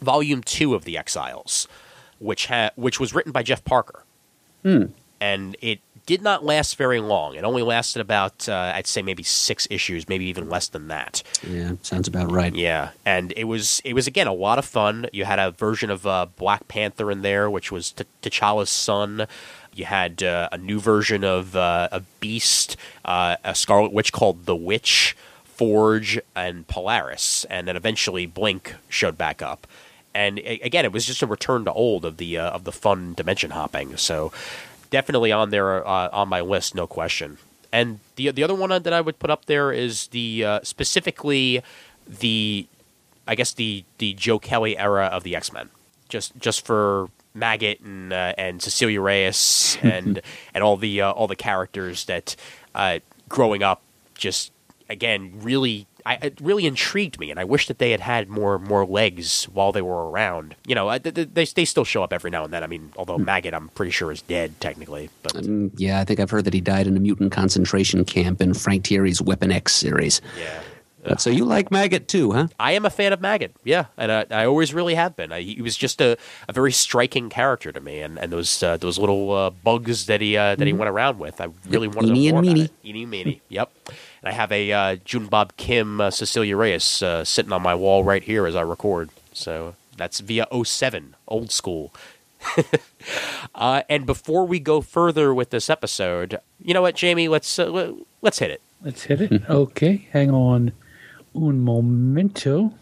Volume 0.03 0.43
two 0.43 0.75
of 0.75 0.85
the 0.85 0.97
Exiles, 0.99 1.69
which 2.19 2.47
ha- 2.47 2.71
which 2.77 2.99
was 3.01 3.15
written 3.15 3.33
by 3.33 3.43
Jeff 3.43 3.65
Parker, 3.65 4.05
and 5.21 5.57
it 5.61 5.81
did 6.07 6.23
not 6.23 6.45
last 6.45 6.77
very 6.77 7.01
long. 7.01 7.35
It 7.35 7.43
only 7.43 7.63
lasted 7.63 8.01
about 8.01 8.49
uh, 8.49 8.73
I'd 8.75 8.87
say 8.87 9.03
maybe 9.03 9.23
six 9.23 9.67
issues, 9.71 10.09
maybe 10.09 10.25
even 10.27 10.49
less 10.49 10.69
than 10.69 10.89
that. 10.89 11.23
Yeah, 11.49 11.73
sounds 11.83 12.07
about 12.07 12.31
right. 12.31 12.55
Yeah, 12.55 12.91
and 13.05 13.33
it 13.37 13.45
was 13.45 13.81
it 13.85 13.95
was 13.95 14.07
again 14.07 14.27
a 14.27 14.33
lot 14.33 14.59
of 14.59 14.65
fun. 14.65 15.09
You 15.13 15.25
had 15.25 15.39
a 15.39 15.51
version 15.51 15.91
of 15.91 16.07
uh, 16.07 16.27
Black 16.37 16.69
Panther 16.69 17.11
in 17.11 17.23
there, 17.23 17.51
which 17.51 17.73
was 17.73 17.91
T- 17.93 18.05
T'Challa's 18.23 18.71
son. 18.71 19.27
You 19.75 19.85
had 19.85 20.23
uh, 20.23 20.49
a 20.53 20.59
new 20.59 20.81
version 20.81 21.23
of 21.23 21.55
uh, 21.55 21.89
a 21.93 22.01
Beast, 22.21 22.77
uh, 23.05 23.37
a 23.45 23.55
Scarlet 23.55 23.93
Witch 23.93 24.11
called 24.11 24.47
the 24.47 24.57
Witch, 24.57 25.15
Forge, 25.45 26.19
and 26.35 26.67
Polaris, 26.67 27.45
and 27.51 27.69
then 27.69 27.77
eventually 27.77 28.25
Blink 28.27 28.75
showed 28.89 29.19
back 29.19 29.43
up. 29.43 29.67
And 30.17 30.39
again, 30.39 30.87
it 30.87 30.93
was 30.93 31.05
just 31.05 31.21
a 31.21 31.27
return 31.27 31.67
to 31.67 31.73
old 31.73 32.07
of 32.07 32.17
the 32.17 32.39
uh, 32.39 32.51
of 32.51 32.65
the 32.65 32.73
fun 32.73 33.13
dimension 33.13 33.51
hopping. 33.51 33.99
So 33.99 34.33
definitely 34.89 35.31
on 35.31 35.51
there 35.51 35.87
uh, 35.87 36.09
on 36.11 36.29
my 36.29 36.41
list, 36.41 36.75
no 36.75 36.87
question. 36.87 37.37
And 37.71 38.01
the 38.17 38.31
the 38.31 38.43
other 38.43 38.55
one 38.55 38.71
that 38.71 38.93
I 38.95 39.03
would 39.03 39.19
put 39.19 39.29
up 39.29 39.45
there 39.45 39.73
is 39.73 40.07
the 40.09 40.43
uh, 40.43 40.61
specifically 40.63 41.63
the 42.09 42.67
I 43.29 43.35
guess 43.35 43.53
the 43.53 43.85
the 43.99 44.15
Joe 44.15 44.39
Kelly 44.39 44.79
era 44.79 45.05
of 45.05 45.23
the 45.23 45.37
X 45.37 45.53
Men, 45.53 45.69
just 46.09 46.33
just 46.39 46.65
for 46.65 47.11
Maggot 47.35 47.81
and 47.81 48.11
uh, 48.11 48.33
and 48.39 48.63
Cecilia 48.63 49.03
Reyes 49.03 49.77
and 49.83 50.23
and 50.55 50.65
all 50.65 50.79
the 50.79 51.03
uh, 51.03 51.11
all 51.13 51.27
the 51.27 51.37
characters 51.37 52.07
that 52.07 52.37
uh, 52.75 53.01
growing 53.29 53.63
up 53.63 53.83
just 54.15 54.51
again 54.89 55.33
really. 55.43 55.87
I, 56.07 56.15
it 56.23 56.39
really 56.41 56.67
intrigued 56.67 57.19
me, 57.19 57.33
and 57.33 57.41
I 57.41 57.45
wish 57.45 57.67
that 57.67 57.79
they 57.79 57.91
had 57.91 58.01
had 58.01 58.29
more 58.29 58.61
more 58.61 58.87
legs 58.87 59.45
while 59.53 59.73
they 59.73 59.83
were 59.83 60.09
around. 60.09 60.55
You 60.65 60.77
know, 60.77 60.97
they, 60.99 61.11
they 61.11 61.45
they 61.45 61.65
still 61.65 61.85
show 61.85 62.05
up 62.05 62.13
every 62.13 62.31
now 62.31 62.45
and 62.45 62.53
then. 62.53 62.63
I 62.63 62.69
mean, 62.69 62.93
although 62.97 63.19
Maggot, 63.19 63.53
I'm 63.53 63.69
pretty 63.71 63.91
sure 63.91 64.13
is 64.13 64.23
dead 64.23 64.61
technically, 64.61 65.11
but 65.25 65.33
Mm, 65.35 65.73
yeah, 65.77 65.99
I 66.01 66.05
think 66.05 66.21
I've 66.21 66.31
heard 66.31 66.45
that 66.45 66.55
he 66.55 66.61
died 66.61 66.87
in 66.87 66.97
a 66.97 67.01
mutant 67.01 67.33
concentration 67.33 68.05
camp 68.05 68.41
in 68.41 68.55
Frank 68.55 68.85
Tieri's 68.85 69.21
Weapon 69.21 69.51
X 69.51 69.75
series. 69.75 70.21
yeah. 70.39 70.61
So 71.19 71.31
you 71.31 71.45
like 71.45 71.71
Maggot 71.71 72.09
too, 72.09 72.33
huh? 72.33 72.49
I 72.59 72.73
am 72.73 72.85
a 72.85 72.91
fan 72.91 73.13
of 73.13 73.21
Maggot, 73.21 73.55
yeah, 73.63 73.87
and 73.97 74.11
I, 74.11 74.27
I 74.31 74.45
always 74.47 74.75
really 74.75 74.97
have 74.97 75.15
been. 75.15 75.31
I, 75.31 75.41
he 75.41 75.63
was 75.63 75.77
just 75.77 76.01
a, 76.01 76.17
a 76.49 76.53
very 76.53 76.73
striking 76.73 77.31
character 77.31 77.71
to 77.71 77.81
me, 77.81 78.01
and, 78.01 78.19
and 78.19 78.33
those 78.33 78.61
uh, 78.61 78.77
those 78.77 78.99
little 78.99 79.31
uh, 79.33 79.51
bugs 79.51 80.07
that 80.07 80.21
he 80.21 80.37
uh, 80.37 80.57
that 80.57 80.67
he 80.67 80.73
went 80.73 80.89
around 80.89 81.21
with, 81.21 81.41
I 81.41 81.49
really 81.69 81.87
wanted 81.87 82.09
to 82.09 82.15
know 82.15 82.21
and 82.21 82.31
more 82.33 82.41
about 82.41 82.43
meeny. 82.43 82.63
it. 82.63 82.73
Eeny 82.85 83.41
yep. 83.49 83.71
And 84.27 84.35
I 84.35 84.39
have 84.39 84.51
a 84.51 84.73
uh, 84.73 84.97
June 85.05 85.27
Bob 85.27 85.57
Kim 85.57 86.01
uh, 86.01 86.11
Cecilia 86.11 86.57
Reyes 86.57 87.01
uh, 87.01 87.23
sitting 87.23 87.53
on 87.53 87.63
my 87.63 87.77
wall 87.77 88.03
right 88.03 88.25
here 88.25 88.45
as 88.49 88.57
I 88.57 88.63
record. 88.63 89.11
So 89.33 89.77
that's 89.97 90.19
via 90.19 90.49
07, 90.65 91.15
old 91.29 91.53
school. 91.53 91.95
uh, 93.55 93.83
and 93.89 94.05
before 94.05 94.45
we 94.45 94.59
go 94.59 94.81
further 94.81 95.33
with 95.33 95.51
this 95.51 95.71
episode, 95.71 96.41
you 96.61 96.75
know 96.75 96.83
what, 96.83 96.97
Jamie? 96.97 97.29
Let's 97.29 97.57
uh, 97.57 97.93
let's 98.21 98.41
hit 98.41 98.51
it. 98.51 98.61
Let's 98.83 99.05
hit 99.05 99.21
it. 99.21 99.43
okay, 99.49 100.09
hang 100.11 100.33
on 100.33 100.73
un 101.33 101.61
momento. 101.61 102.75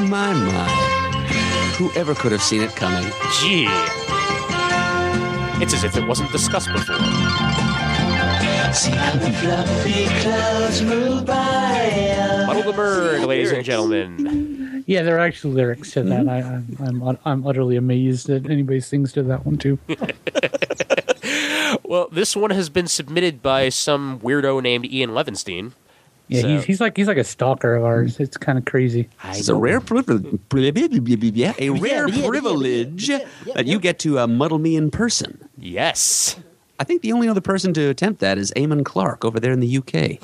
My, 0.00 0.34
my. 0.34 0.68
Whoever 1.78 2.14
could 2.14 2.32
have 2.32 2.42
seen 2.42 2.60
it 2.60 2.76
coming? 2.76 3.10
Gee. 3.40 3.68
It's 5.62 5.72
as 5.72 5.82
if 5.82 5.96
it 5.96 6.06
wasn't 6.06 6.30
discussed 6.30 6.70
before. 6.70 7.23
See 8.74 8.90
how 8.90 9.12
the 9.12 9.30
fluffy 9.30 10.06
clouds 10.20 10.82
move 10.82 11.24
by. 11.24 12.44
Muddle 12.46 12.64
the 12.64 12.72
bird, 12.72 13.22
ladies 13.24 13.52
and 13.52 13.64
gentlemen. 13.64 14.82
Yeah, 14.86 15.02
there 15.02 15.16
are 15.16 15.20
actually 15.20 15.54
lyrics 15.54 15.92
to 15.92 16.02
that. 16.02 16.28
I, 16.28 16.40
I'm, 16.40 17.02
I'm 17.02 17.18
I'm 17.24 17.46
utterly 17.46 17.76
amazed 17.76 18.26
that 18.26 18.50
anybody 18.50 18.80
sings 18.80 19.12
to 19.12 19.22
that 19.24 19.46
one 19.46 19.56
too. 19.58 19.78
Well, 21.86 22.08
this 22.10 22.34
one 22.36 22.50
has 22.50 22.68
been 22.70 22.86
submitted 22.86 23.42
by 23.42 23.68
some 23.68 24.18
weirdo 24.20 24.62
named 24.62 24.86
Ian 24.86 25.10
Levinstein. 25.10 25.72
Yeah, 26.28 26.40
So- 26.42 26.48
he's 26.48 26.64
he's 26.64 26.80
like 26.80 26.96
he's 26.96 27.06
like 27.08 27.16
a 27.18 27.24
stalker 27.24 27.74
of 27.76 27.84
ours. 27.84 28.18
It's 28.20 28.36
kind 28.36 28.58
of 28.58 28.64
crazy. 28.64 29.08
It's 29.24 29.48
a 29.48 29.54
rare 29.54 29.80
privilege. 29.80 30.24
A 31.58 31.70
rare 31.70 32.08
privilege 32.08 33.08
that 33.08 33.66
you 33.66 33.78
get 33.78 33.98
to 34.00 34.18
uh, 34.20 34.26
muddle 34.26 34.58
me 34.58 34.76
in 34.76 34.90
person. 34.90 35.48
Yes. 35.58 36.36
I 36.78 36.84
think 36.84 37.02
the 37.02 37.12
only 37.12 37.28
other 37.28 37.40
person 37.40 37.72
to 37.74 37.88
attempt 37.88 38.20
that 38.20 38.36
is 38.38 38.52
Eamon 38.56 38.84
Clark 38.84 39.24
over 39.24 39.38
there 39.38 39.52
in 39.52 39.60
the 39.60 39.78
UK. 39.78 40.18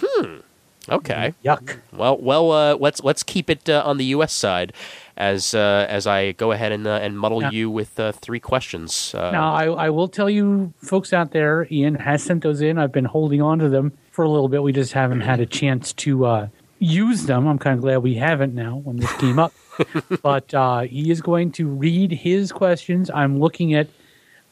Okay. 0.89 1.35
Yuck. 1.45 1.77
Well, 1.93 2.17
well, 2.19 2.51
uh, 2.51 2.75
let's 2.75 3.03
let's 3.05 3.23
keep 3.23 3.49
it 3.49 3.69
uh, 3.69 3.83
on 3.87 3.99
the 3.99 4.07
U.S. 4.07 4.33
side 4.33 4.73
as 5.17 5.55
uh, 5.55 5.87
as 5.89 6.07
I 6.07 6.33
go 6.33 6.51
ahead 6.53 6.73
and 6.73 6.87
uh, 6.87 6.99
and 7.03 7.17
muddle 7.19 7.43
Yeah. 7.43 7.51
you 7.51 7.71
with 7.71 8.01
uh, 8.01 8.11
three 8.13 8.41
questions. 8.41 9.15
Uh, 9.15 9.31
Now, 9.31 9.55
I, 9.55 9.67
I 9.67 9.91
will 9.91 10.09
tell 10.09 10.29
you, 10.29 10.73
folks 10.79 11.13
out 11.13 11.31
there, 11.31 11.69
Ian 11.71 11.95
has 11.97 12.23
sent 12.25 12.43
those 12.43 12.61
in. 12.61 12.79
I've 12.79 12.93
been 12.93 13.05
holding 13.05 13.41
on 13.41 13.59
to 13.61 13.69
them 13.69 13.93
for 14.11 14.25
a 14.25 14.29
little 14.29 14.49
bit. 14.49 14.63
We 14.63 14.73
just 14.73 14.93
haven't 14.93 15.21
had 15.21 15.39
a 15.39 15.47
chance 15.47 15.93
to 15.93 16.25
uh, 16.27 16.49
used 16.81 17.27
them. 17.29 17.47
I'm 17.47 17.59
kind 17.59 17.75
of 17.77 17.83
glad 17.83 17.99
we 17.99 18.15
haven't 18.15 18.55
now 18.55 18.77
when 18.83 18.97
this 18.97 19.13
came 19.19 19.39
up. 19.39 19.53
but 20.23 20.53
uh, 20.55 20.81
he 20.81 21.11
is 21.11 21.21
going 21.21 21.53
to 21.53 21.69
read 21.69 22.11
his 22.11 22.51
questions. 22.51 23.11
I'm 23.15 23.39
looking 23.39 23.75
at 23.75 23.87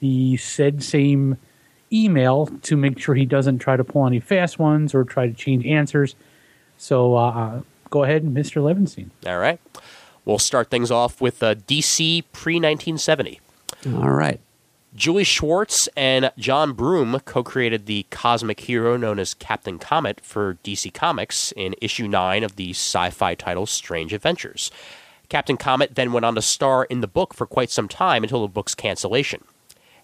the 0.01 0.36
said 0.36 0.82
same 0.84 1.36
email 1.93 2.47
to 2.62 2.76
make 2.76 2.99
sure 2.99 3.14
he 3.14 3.26
doesn't 3.26 3.59
try 3.59 3.76
to 3.76 3.84
pull 3.84 4.07
any 4.07 4.20
fast 4.20 4.59
ones 4.59 4.95
or 4.95 5.05
try 5.05 5.26
to 5.26 5.32
change 5.32 5.66
answers. 5.66 6.14
So 6.76 7.16
uh, 7.16 7.62
go 7.91 8.05
ahead, 8.05 8.24
Mr. 8.24 8.62
Levinstein. 8.62 9.11
All 9.26 9.39
right. 9.39 9.61
We'll 10.24 10.39
start 10.39 10.70
things 10.70 10.91
off 10.91 11.20
with 11.20 11.43
uh, 11.43 11.55
DC 11.55 12.24
pre 12.32 12.55
1970. 12.55 13.41
All 13.86 14.11
right. 14.11 14.41
Julie 14.95 15.24
Schwartz 15.24 15.89
and 15.97 16.32
John 16.39 16.72
Broome 16.72 17.20
co 17.24 17.43
created 17.45 17.86
the 17.86 18.07
cosmic 18.11 18.61
hero 18.61 18.97
known 18.97 19.18
as 19.18 19.34
Captain 19.34 19.78
Comet 19.78 20.20
for 20.20 20.59
DC 20.64 20.93
Comics 20.93 21.53
in 21.57 21.74
issue 21.80 22.09
9 22.09 22.43
of 22.43 22.57
the 22.57 22.70
sci 22.70 23.11
fi 23.11 23.34
title 23.34 23.66
Strange 23.66 24.12
Adventures. 24.12 24.70
Captain 25.28 25.57
Comet 25.57 25.95
then 25.95 26.12
went 26.12 26.24
on 26.24 26.34
to 26.34 26.43
star 26.43 26.84
in 26.84 27.01
the 27.01 27.07
book 27.07 27.34
for 27.34 27.47
quite 27.47 27.70
some 27.70 27.86
time 27.86 28.22
until 28.22 28.43
the 28.43 28.49
book's 28.49 28.74
cancellation. 28.74 29.45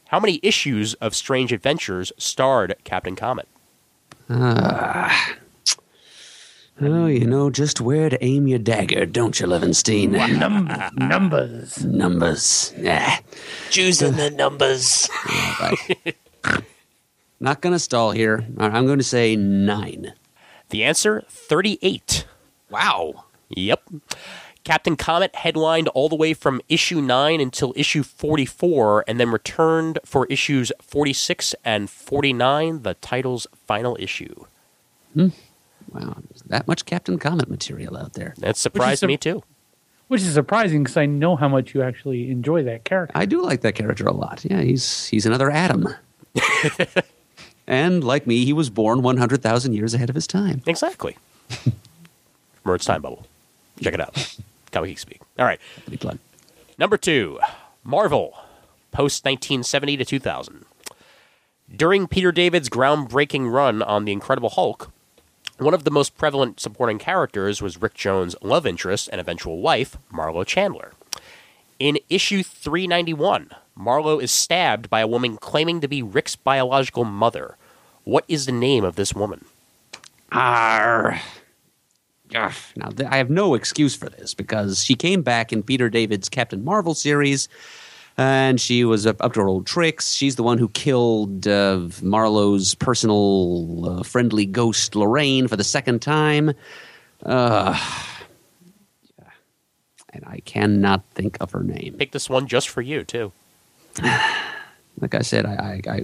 How 0.09 0.21
many 0.21 0.41
issues 0.43 0.95
of 0.95 1.15
Strange 1.15 1.53
Adventures 1.53 2.13
starred 2.19 2.77
Captain 2.85 3.17
Comet? 3.17 3.49
Ah. 4.31 5.35
Oh, 6.81 7.07
you 7.07 7.25
know 7.27 7.51
just 7.51 7.81
where 7.81 8.11
to 8.11 8.23
aim 8.25 8.49
your 8.49 8.59
dagger, 8.59 9.07
don't 9.07 9.39
you, 9.39 9.47
Levinstein? 9.47 10.11
Num- 10.11 10.69
numbers. 10.97 11.85
Numbers. 11.85 12.75
Yeah. 12.77 13.19
Choosing 13.71 14.15
the 14.17 14.31
numbers. 14.31 15.09
Not 17.41 17.61
going 17.61 17.75
to 17.75 17.79
stall 17.79 18.11
here. 18.11 18.45
I'm 18.59 18.87
going 18.87 18.99
to 18.99 19.05
say 19.05 19.37
nine. 19.37 20.15
The 20.71 20.83
answer 20.83 21.23
38. 21.29 22.27
Wow. 22.71 23.25
Yep. 23.51 23.83
Captain 24.65 24.97
Comet 24.97 25.35
headlined 25.37 25.89
all 25.89 26.09
the 26.09 26.17
way 26.17 26.33
from 26.35 26.61
issue 26.69 27.01
9 27.01 27.41
until 27.41 27.73
issue 27.77 28.03
44 28.03 29.05
and 29.07 29.21
then 29.21 29.31
returned 29.31 29.99
for 30.05 30.27
issues 30.27 30.73
46 30.81 31.55
and 31.65 31.91
49, 31.91 32.83
the 32.83 32.95
title's 32.95 33.47
final 33.67 33.97
issue. 34.01 34.47
Hmm. 35.13 35.29
Wow. 35.93 36.17
There's 36.29 36.43
that 36.47 36.67
much 36.67 36.87
Captain 36.87 37.19
Comet 37.19 37.49
material 37.49 37.97
out 37.97 38.15
there. 38.15 38.35
That 38.39 38.57
surprised 38.57 39.03
a- 39.03 39.07
me 39.07 39.17
too. 39.17 39.43
Which 40.09 40.21
is 40.21 40.35
surprising 40.35 40.83
because 40.85 40.97
I 40.99 41.07
know 41.07 41.35
how 41.35 41.49
much 41.49 41.75
you 41.75 41.83
actually 41.83 42.31
enjoy 42.31 42.63
that 42.65 42.85
character. 42.85 43.17
I 43.17 43.25
do 43.25 43.41
like 43.43 43.63
that 43.63 43.75
character 43.75 44.07
a 44.07 44.13
lot. 44.13 44.45
Yeah, 44.45 44.61
he's 44.61 45.07
he's 45.07 45.25
another 45.25 45.51
Adam. 45.51 45.89
and 47.67 48.05
like 48.05 48.27
me, 48.27 48.45
he 48.45 48.53
was 48.53 48.69
born 48.69 49.01
100,000 49.03 49.73
years 49.73 49.95
ahead 49.95 50.11
of 50.11 50.15
his 50.15 50.27
time. 50.27 50.63
Exactly. 50.67 51.17
Mert's 52.65 52.85
Time 52.85 53.01
Bubble. 53.01 53.27
Check 53.81 53.95
it 53.95 54.01
out. 54.01 54.37
Comic 54.75 54.91
Geek 54.91 54.99
Speak. 54.99 55.21
All 55.39 55.47
right. 55.47 55.61
Big 55.89 56.01
plug. 56.01 56.19
Number 56.77 56.99
two, 56.99 57.39
Marvel, 57.83 58.37
post 58.91 59.25
1970 59.25 59.97
to 59.99 60.05
2000. 60.05 60.65
During 61.75 62.07
Peter 62.07 62.31
David's 62.31 62.69
groundbreaking 62.69 63.51
run 63.51 63.83
on 63.83 64.05
The 64.05 64.13
Incredible 64.13 64.51
Hulk, 64.51 64.93
one 65.59 65.73
of 65.73 65.85
the 65.85 65.91
most 65.91 66.17
prevalent 66.19 66.61
supporting 66.61 66.99
characters 66.99 67.63
was 67.63 67.81
Rick 67.81 67.95
Jones' 67.95 68.37
love 68.43 68.67
interest 68.67 69.09
and 69.11 69.21
eventual 69.21 69.61
wife, 69.61 69.97
Marlo 70.13 70.45
Chandler. 70.45 70.93
In 71.79 71.99
issue 72.11 72.43
391, 72.43 73.51
Marlo 73.79 74.23
is 74.23 74.31
stabbed 74.31 74.91
by 74.91 75.01
a 75.01 75.07
woman 75.07 75.37
claiming 75.37 75.81
to 75.81 75.89
be 75.89 76.03
Rick's 76.03 76.37
biological 76.37 77.05
mother. 77.05 77.57
What 78.03 78.25
is 78.29 78.47
the 78.47 78.53
name 78.53 78.85
of 78.85 78.97
this 78.97 79.15
woman? 79.15 79.45
Arr. 80.33 81.21
Ugh. 82.35 82.53
Now, 82.77 82.89
th- 82.91 83.09
I 83.11 83.17
have 83.17 83.31
no 83.31 83.55
excuse 83.55 83.95
for 83.95 84.09
this 84.09 84.35
because 84.35 84.83
she 84.85 84.95
came 84.95 85.23
back 85.23 85.53
in 85.53 85.63
Peter 85.63 85.89
David's 85.91 86.29
Captain 86.29 86.65
Marvel 86.65 86.95
series 86.95 87.49
and 88.17 88.61
she 88.61 88.85
was 88.85 89.07
up 89.07 89.17
up 89.23 89.33
to 89.35 89.41
her 89.41 89.49
old 89.49 89.67
tricks. 89.67 90.13
She's 90.13 90.37
the 90.37 90.43
one 90.45 90.59
who 90.59 90.69
killed 90.69 91.47
uh, 91.49 91.81
Marlo's 92.03 92.75
personal 92.77 93.99
uh, 94.01 94.03
friendly 94.05 94.47
ghost, 94.47 94.95
Lorraine, 94.97 95.49
for 95.49 95.57
the 95.57 95.65
second 95.65 96.01
time. 96.01 96.53
Uh, 97.25 97.79
and 100.11 100.25
I 100.27 100.41
cannot 100.45 101.03
think 101.15 101.37
of 101.41 101.51
her 101.53 101.63
name. 101.65 101.97
Pick 101.99 102.13
this 102.13 102.31
one 102.31 102.47
just 102.47 102.69
for 102.69 102.83
you, 102.83 103.05
too. 103.05 103.33
Like 105.01 105.17
I 105.17 105.23
said, 105.23 105.45
I, 105.45 105.81
I, 105.89 105.91
I, 105.91 106.01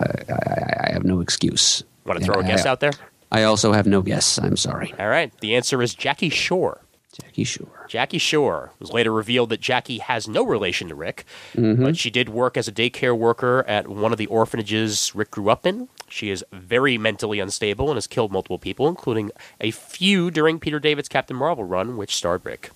I, 0.00 0.32
I, 0.32 0.86
I 0.88 0.92
have 0.94 1.04
no 1.04 1.20
excuse. 1.20 1.84
Want 2.04 2.18
to 2.18 2.24
throw 2.24 2.40
a 2.40 2.44
I- 2.44 2.46
guess 2.48 2.66
I- 2.66 2.70
out 2.70 2.80
there? 2.80 2.90
I 3.30 3.42
also 3.42 3.72
have 3.72 3.86
no 3.86 4.02
guess. 4.02 4.38
I'm 4.38 4.56
sorry. 4.56 4.94
All 4.98 5.08
right. 5.08 5.32
The 5.40 5.56
answer 5.56 5.82
is 5.82 5.94
Jackie 5.94 6.30
Shaw. 6.30 6.74
Jackie 7.12 7.44
Shaw. 7.44 7.64
Jackie 7.88 8.18
Shaw 8.18 8.64
It 8.64 8.70
was 8.80 8.92
later 8.92 9.12
revealed 9.12 9.48
that 9.50 9.60
Jackie 9.60 9.98
has 9.98 10.28
no 10.28 10.44
relation 10.44 10.88
to 10.88 10.94
Rick, 10.94 11.24
but 11.54 11.96
she 11.96 12.10
did 12.10 12.28
work 12.28 12.56
as 12.56 12.68
a 12.68 12.72
daycare 12.72 13.16
worker 13.16 13.64
at 13.66 13.88
one 13.88 14.12
of 14.12 14.18
the 14.18 14.26
orphanages 14.26 15.14
Rick 15.14 15.30
grew 15.30 15.48
up 15.48 15.66
in. 15.66 15.88
She 16.08 16.30
is 16.30 16.44
very 16.52 16.98
mentally 16.98 17.40
unstable 17.40 17.88
and 17.88 17.96
has 17.96 18.06
killed 18.06 18.32
multiple 18.32 18.58
people, 18.58 18.86
including 18.86 19.30
a 19.60 19.70
few 19.70 20.30
during 20.30 20.60
Peter 20.60 20.78
David's 20.78 21.08
Captain 21.08 21.36
Marvel 21.36 21.64
run, 21.64 21.96
which 21.96 22.14
starred 22.14 22.44
Rick, 22.44 22.70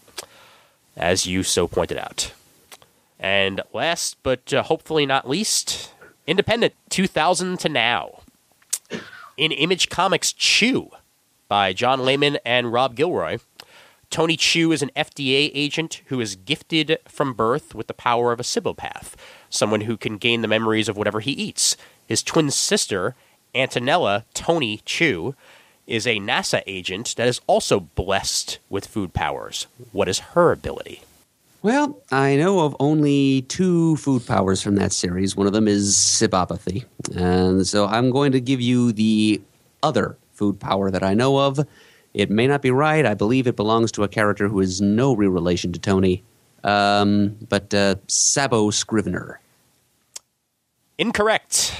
as 0.96 1.26
you 1.26 1.42
so 1.42 1.68
pointed 1.68 1.98
out. 1.98 2.32
And 3.18 3.61
last, 3.74 4.16
but 4.22 4.53
uh, 4.55 4.62
hopefully 4.62 5.05
not 5.05 5.28
least, 5.28 5.92
Independent 6.26 6.74
2000 6.90 7.59
to 7.59 7.68
now. 7.68 8.19
In 9.41 9.53
Image 9.53 9.88
Comics 9.88 10.34
Chew 10.34 10.91
by 11.49 11.72
John 11.72 12.05
Layman 12.05 12.36
and 12.45 12.74
Rob 12.74 12.95
Guillory. 12.95 13.41
Tony 14.11 14.36
Chu 14.36 14.70
is 14.70 14.82
an 14.82 14.91
FDA 14.95 15.51
agent 15.55 16.03
who 16.09 16.20
is 16.20 16.36
gifted 16.36 16.99
from 17.09 17.32
birth 17.32 17.74
with 17.74 17.86
the 17.86 17.95
power 17.95 18.32
of 18.32 18.41
a 18.41 18.43
Cibopath, 18.43 19.14
someone 19.49 19.80
who 19.80 19.97
can 19.97 20.18
gain 20.18 20.43
the 20.43 20.47
memories 20.47 20.91
of 20.91 20.99
whatever 20.99 21.20
he 21.20 21.32
eats. 21.32 21.78
His 22.07 22.22
twin 22.22 22.51
sister, 22.51 23.14
Antonella 23.55 24.24
Tony 24.34 24.82
Chu, 24.84 25.34
is 25.86 26.07
a 26.07 26.20
NASA 26.20 26.62
agent 26.66 27.14
that 27.16 27.26
is 27.26 27.41
also 27.47 27.80
blessed 27.80 28.59
with 28.68 28.86
food 28.86 29.14
powers. 29.14 29.68
What 29.93 30.07
is 30.07 30.18
her 30.18 30.53
ability? 30.53 31.01
Well, 31.62 32.02
I 32.11 32.36
know 32.36 32.61
of 32.61 32.74
only 32.80 33.42
two 33.42 33.96
food 33.96 34.26
powers 34.26 34.62
from 34.62 34.76
that 34.76 34.92
series. 34.92 35.36
One 35.36 35.46
of 35.46 35.52
them 35.52 35.68
is 35.68 35.94
cibopathy. 35.94 36.86
And 37.14 37.66
so 37.66 37.86
I'm 37.86 38.11
going 38.11 38.32
to 38.32 38.40
give 38.40 38.62
you 38.62 38.92
the 38.92 39.42
other 39.82 40.16
food 40.32 40.58
power 40.58 40.90
that 40.90 41.02
I 41.02 41.12
know 41.12 41.38
of. 41.38 41.61
It 42.14 42.30
may 42.30 42.46
not 42.46 42.62
be 42.62 42.70
right. 42.70 43.04
I 43.04 43.12
believe 43.12 43.46
it 43.46 43.56
belongs 43.56 43.92
to 43.92 44.04
a 44.04 44.08
character 44.08 44.48
who 44.48 44.61
is 44.61 44.80
no 44.80 45.14
real 45.14 45.30
relation 45.30 45.70
to 45.72 45.78
Tony. 45.78 46.22
Um, 46.64 47.36
but 47.48 47.72
uh, 47.74 47.96
Saboscrivner. 48.08 49.36
Incorrect. 50.96 51.74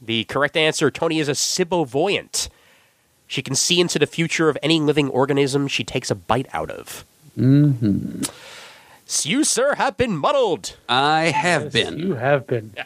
The 0.00 0.24
correct 0.24 0.58
answer 0.58 0.90
Tony 0.90 1.20
is 1.20 1.28
a 1.28 1.32
Cibovoyant. 1.32 2.48
She 3.26 3.42
can 3.42 3.54
see 3.54 3.80
into 3.80 3.98
the 3.98 4.06
future 4.06 4.48
of 4.50 4.58
any 4.62 4.78
living 4.78 5.08
organism 5.08 5.68
she 5.68 5.84
takes 5.84 6.10
a 6.10 6.14
bite 6.14 6.48
out 6.52 6.70
of. 6.70 7.04
Mm-hmm. 7.36 8.22
You, 9.22 9.44
sir, 9.44 9.74
have 9.76 9.96
been 9.96 10.16
muddled. 10.16 10.76
I 10.88 11.26
have 11.26 11.64
Yes, 11.64 11.72
been. 11.72 11.98
You 11.98 12.14
have 12.14 12.46
been. 12.46 12.74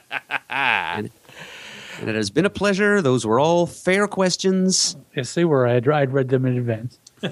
And 0.50 2.08
it 2.08 2.14
has 2.14 2.30
been 2.30 2.46
a 2.46 2.50
pleasure. 2.50 3.02
Those 3.02 3.26
were 3.26 3.38
all 3.38 3.66
fair 3.66 4.06
questions. 4.08 4.96
Yes, 5.14 5.34
they 5.34 5.44
were. 5.44 5.66
I'd, 5.66 5.86
I'd 5.86 6.12
read 6.12 6.28
them 6.30 6.46
in 6.46 6.56
advance. 6.56 6.98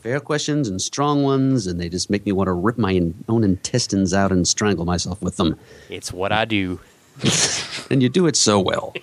Fair 0.00 0.20
questions 0.20 0.68
and 0.68 0.80
strong 0.80 1.24
ones, 1.24 1.66
and 1.66 1.80
they 1.80 1.88
just 1.88 2.08
make 2.08 2.24
me 2.24 2.30
want 2.30 2.46
to 2.46 2.52
rip 2.52 2.78
my 2.78 2.92
in- 2.92 3.24
own 3.28 3.42
intestines 3.42 4.14
out 4.14 4.30
and 4.30 4.46
strangle 4.46 4.84
myself 4.84 5.20
with 5.22 5.38
them. 5.38 5.58
It's 5.90 6.12
what 6.12 6.30
I 6.30 6.44
do. 6.44 6.78
And 7.90 8.00
you 8.02 8.08
do 8.08 8.26
it 8.26 8.36
so 8.36 8.60
well. 8.60 8.94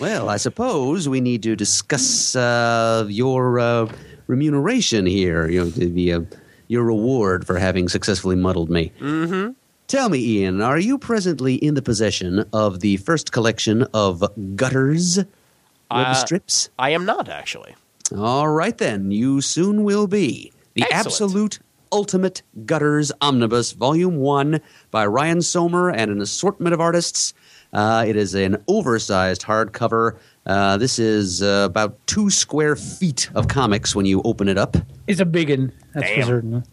well, 0.00 0.28
I 0.30 0.36
suppose 0.38 1.08
we 1.08 1.20
need 1.20 1.42
to 1.44 1.54
discuss 1.54 2.34
uh, 2.34 3.04
your 3.08 3.58
uh, 3.60 3.92
remuneration 4.28 5.04
here, 5.06 5.46
you 5.48 5.60
know, 5.60 5.66
the, 5.70 5.86
the, 5.90 6.12
uh, 6.14 6.20
your 6.68 6.84
reward 6.84 7.46
for 7.46 7.58
having 7.58 7.88
successfully 7.88 8.36
muddled 8.36 8.70
me. 8.70 8.92
Mm-hmm. 9.00 9.52
Tell 9.88 10.08
me, 10.08 10.18
Ian, 10.18 10.60
are 10.62 10.78
you 10.78 10.96
presently 10.96 11.56
in 11.56 11.74
the 11.74 11.82
possession 11.82 12.44
of 12.52 12.80
the 12.80 12.96
first 12.98 13.32
collection 13.32 13.82
of 13.92 14.24
Gutters 14.56 15.18
web 15.18 15.26
Uh, 15.90 16.14
strips? 16.14 16.70
I 16.78 16.90
am 16.90 17.04
not, 17.04 17.28
actually. 17.28 17.74
All 18.16 18.48
right, 18.48 18.76
then. 18.78 19.10
You 19.10 19.40
soon 19.40 19.84
will 19.84 20.06
be. 20.06 20.52
The 20.74 20.82
Excellent. 20.82 21.06
Absolute 21.06 21.58
Ultimate 21.92 22.40
Gutters 22.64 23.12
Omnibus, 23.20 23.72
Volume 23.72 24.16
1 24.16 24.60
by 24.90 25.04
Ryan 25.04 25.38
Sohmer 25.38 25.92
and 25.94 26.10
an 26.10 26.22
assortment 26.22 26.72
of 26.72 26.80
artists. 26.80 27.34
Uh, 27.74 28.04
it 28.06 28.16
is 28.16 28.34
an 28.34 28.62
oversized 28.68 29.42
hardcover. 29.42 30.16
Uh, 30.46 30.76
this 30.76 30.98
is 30.98 31.42
uh, 31.42 31.66
about 31.70 32.04
two 32.06 32.28
square 32.30 32.74
feet 32.76 33.30
of 33.34 33.48
comics 33.48 33.94
when 33.94 34.06
you 34.06 34.20
open 34.24 34.48
it 34.48 34.58
up. 34.58 34.76
It's 35.06 35.20
a 35.20 35.24
big 35.24 35.50
one. 35.50 35.72
That's 35.94 36.08
for 36.08 36.16
Damn. 36.16 36.26
certain. 36.26 36.64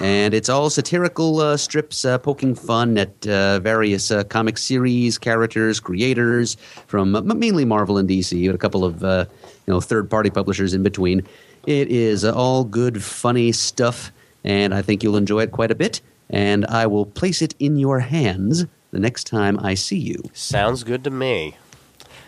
and 0.00 0.34
it's 0.34 0.48
all 0.50 0.68
satirical 0.68 1.40
uh, 1.40 1.56
strips 1.56 2.04
uh, 2.04 2.18
poking 2.18 2.54
fun 2.54 2.98
at 2.98 3.26
uh, 3.26 3.58
various 3.60 4.10
uh, 4.10 4.22
comic 4.24 4.58
series, 4.58 5.16
characters, 5.16 5.80
creators 5.80 6.56
from 6.86 7.16
uh, 7.16 7.22
mainly 7.22 7.64
Marvel 7.64 7.96
and 7.96 8.08
DC, 8.08 8.46
but 8.46 8.54
a 8.54 8.58
couple 8.58 8.84
of 8.84 9.02
uh, 9.02 9.24
you 9.66 9.72
know 9.72 9.80
third-party 9.80 10.30
publishers 10.30 10.74
in 10.74 10.82
between. 10.82 11.22
It 11.66 11.88
is 11.88 12.24
uh, 12.24 12.34
all 12.34 12.64
good, 12.64 13.02
funny 13.02 13.52
stuff, 13.52 14.12
and 14.44 14.74
I 14.74 14.82
think 14.82 15.02
you'll 15.02 15.16
enjoy 15.16 15.40
it 15.42 15.52
quite 15.52 15.70
a 15.70 15.76
bit. 15.76 16.00
And 16.28 16.66
I 16.66 16.86
will 16.86 17.06
place 17.06 17.42
it 17.42 17.54
in 17.58 17.76
your 17.76 18.00
hands 18.00 18.66
the 18.90 18.98
next 18.98 19.24
time 19.26 19.58
I 19.60 19.74
see 19.74 19.98
you. 19.98 20.22
Sounds 20.32 20.82
good 20.82 21.04
to 21.04 21.10
me. 21.10 21.56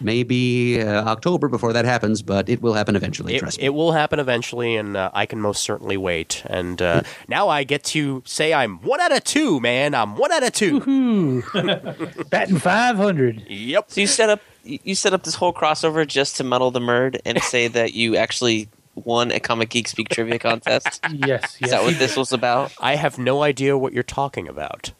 Maybe 0.00 0.80
uh, 0.80 1.04
October 1.04 1.48
before 1.48 1.72
that 1.72 1.84
happens, 1.84 2.22
but 2.22 2.48
it 2.48 2.62
will 2.62 2.74
happen 2.74 2.96
eventually. 2.96 3.36
It, 3.36 3.40
trust 3.40 3.58
me. 3.58 3.66
it 3.66 3.74
will 3.74 3.92
happen 3.92 4.18
eventually, 4.18 4.76
and 4.76 4.96
uh, 4.96 5.10
I 5.14 5.26
can 5.26 5.40
most 5.40 5.62
certainly 5.62 5.96
wait. 5.96 6.42
And 6.46 6.80
uh, 6.80 7.02
now 7.28 7.48
I 7.48 7.64
get 7.64 7.84
to 7.84 8.22
say 8.24 8.52
I'm 8.52 8.78
one 8.78 9.00
out 9.00 9.12
of 9.12 9.24
two, 9.24 9.60
man. 9.60 9.94
I'm 9.94 10.16
one 10.16 10.32
out 10.32 10.42
of 10.42 10.52
two. 10.52 11.42
Batting 12.30 12.58
500. 12.58 13.46
Yep. 13.48 13.90
So 13.90 14.00
you 14.00 14.06
set 14.06 14.30
up 14.30 14.40
you 14.64 14.78
you 14.82 14.94
set 14.94 15.12
up 15.12 15.24
this 15.24 15.34
whole 15.34 15.52
crossover 15.52 16.06
just 16.06 16.36
to 16.36 16.44
muddle 16.44 16.70
the 16.70 16.80
murd 16.80 17.20
and 17.24 17.40
say 17.42 17.68
that 17.78 17.94
you 17.94 18.16
actually 18.16 18.68
won 18.94 19.30
a 19.32 19.40
Comic 19.40 19.70
Geek 19.70 19.88
Speak 19.88 20.08
trivia 20.08 20.38
contest. 20.38 21.04
Yes, 21.10 21.18
yes. 21.26 21.58
Is 21.60 21.70
that 21.70 21.82
what 21.82 21.98
this 21.98 22.16
was 22.16 22.32
about? 22.32 22.72
I 22.80 22.94
have 22.96 23.18
no 23.18 23.42
idea 23.42 23.76
what 23.76 23.92
you're 23.92 24.02
talking 24.02 24.48
about. 24.48 24.92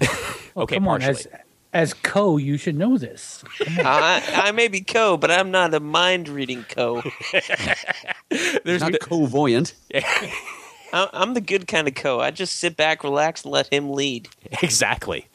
Well, 0.00 0.64
okay, 0.64 0.76
come 0.76 0.88
on. 0.88 1.00
partially. 1.00 1.32
As, 1.32 1.40
as 1.72 1.94
co, 1.94 2.36
you 2.36 2.56
should 2.56 2.76
know 2.76 2.96
this. 2.98 3.44
I, 3.78 4.22
I 4.34 4.52
may 4.52 4.68
be 4.68 4.80
co, 4.80 5.16
but 5.16 5.30
I'm 5.30 5.50
not 5.50 5.74
a 5.74 5.80
mind 5.80 6.28
reading 6.28 6.64
co. 6.68 7.02
There's 8.64 8.80
Not 8.82 8.92
no- 8.92 8.98
covoyant. 8.98 9.74
I- 9.94 11.10
I'm 11.12 11.34
the 11.34 11.40
good 11.40 11.66
kind 11.66 11.86
of 11.88 11.94
co. 11.94 12.20
I 12.20 12.30
just 12.30 12.56
sit 12.56 12.76
back, 12.76 13.04
relax, 13.04 13.44
and 13.44 13.52
let 13.52 13.72
him 13.72 13.90
lead. 13.92 14.28
exactly. 14.62 15.26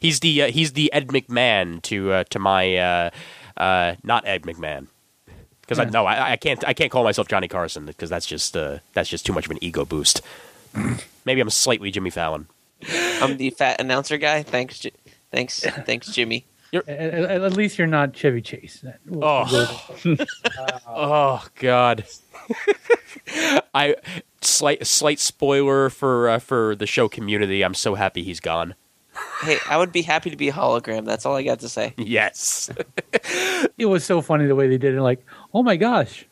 he's 0.00 0.20
the 0.20 0.42
uh, 0.42 0.50
he's 0.50 0.72
the 0.72 0.92
Ed 0.92 1.08
McMahon 1.08 1.82
to 1.82 2.12
uh, 2.12 2.24
to 2.30 2.38
my 2.38 2.76
uh, 2.76 3.10
uh, 3.56 3.96
not 4.02 4.26
Ed 4.26 4.42
McMahon. 4.42 4.86
Because 5.60 5.78
I 5.78 5.84
Yeah. 5.84 5.90
no, 5.90 6.06
I, 6.06 6.32
I 6.32 6.36
can't 6.36 6.66
I 6.66 6.72
can't 6.74 6.90
call 6.90 7.04
myself 7.04 7.28
Johnny 7.28 7.48
Carson 7.48 7.84
because 7.86 8.08
that's 8.10 8.26
just 8.26 8.56
uh, 8.56 8.78
that's 8.94 9.08
just 9.08 9.26
too 9.26 9.32
much 9.32 9.44
of 9.46 9.50
an 9.50 9.58
ego 9.62 9.84
boost. 9.84 10.22
Maybe 11.24 11.40
I'm 11.40 11.50
slightly 11.50 11.90
Jimmy 11.90 12.10
Fallon. 12.10 12.46
I'm 13.22 13.36
the 13.38 13.50
fat 13.50 13.80
announcer 13.80 14.18
guy. 14.18 14.42
Thanks, 14.42 14.78
Ji- 14.80 14.92
thanks, 15.34 15.60
thanks, 15.86 16.08
Jimmy. 16.08 16.46
At, 16.72 16.88
at- 16.88 17.42
at 17.42 17.52
least 17.52 17.78
you're 17.78 17.86
not 17.86 18.14
Chevy 18.14 18.40
Chase. 18.42 18.84
We'll- 19.06 19.24
Oh. 19.24 19.88
we'll 20.04 20.16
go- 20.16 20.24
Oh 20.88 21.46
God. 21.56 22.04
I 23.74 23.96
slight 24.40 24.86
slight 24.86 25.18
spoiler 25.18 25.90
for 25.90 26.28
uh, 26.28 26.38
for 26.38 26.74
the 26.76 26.86
show 26.86 27.08
community. 27.08 27.62
I'm 27.62 27.74
so 27.74 27.94
happy 27.94 28.22
he's 28.22 28.40
gone. 28.40 28.74
Hey, 29.42 29.58
I 29.68 29.76
would 29.76 29.92
be 29.92 30.02
happy 30.02 30.30
to 30.30 30.36
be 30.36 30.48
a 30.48 30.52
hologram. 30.52 31.04
That's 31.04 31.24
all 31.24 31.36
I 31.36 31.42
got 31.44 31.60
to 31.60 31.68
say. 31.68 31.94
Yes. 31.96 32.68
it 33.78 33.86
was 33.86 34.04
so 34.04 34.20
funny 34.20 34.46
the 34.46 34.56
way 34.56 34.66
they 34.68 34.78
did 34.78 34.94
it. 34.94 35.00
Like, 35.00 35.24
oh 35.54 35.62
my 35.62 35.76
gosh, 35.76 36.26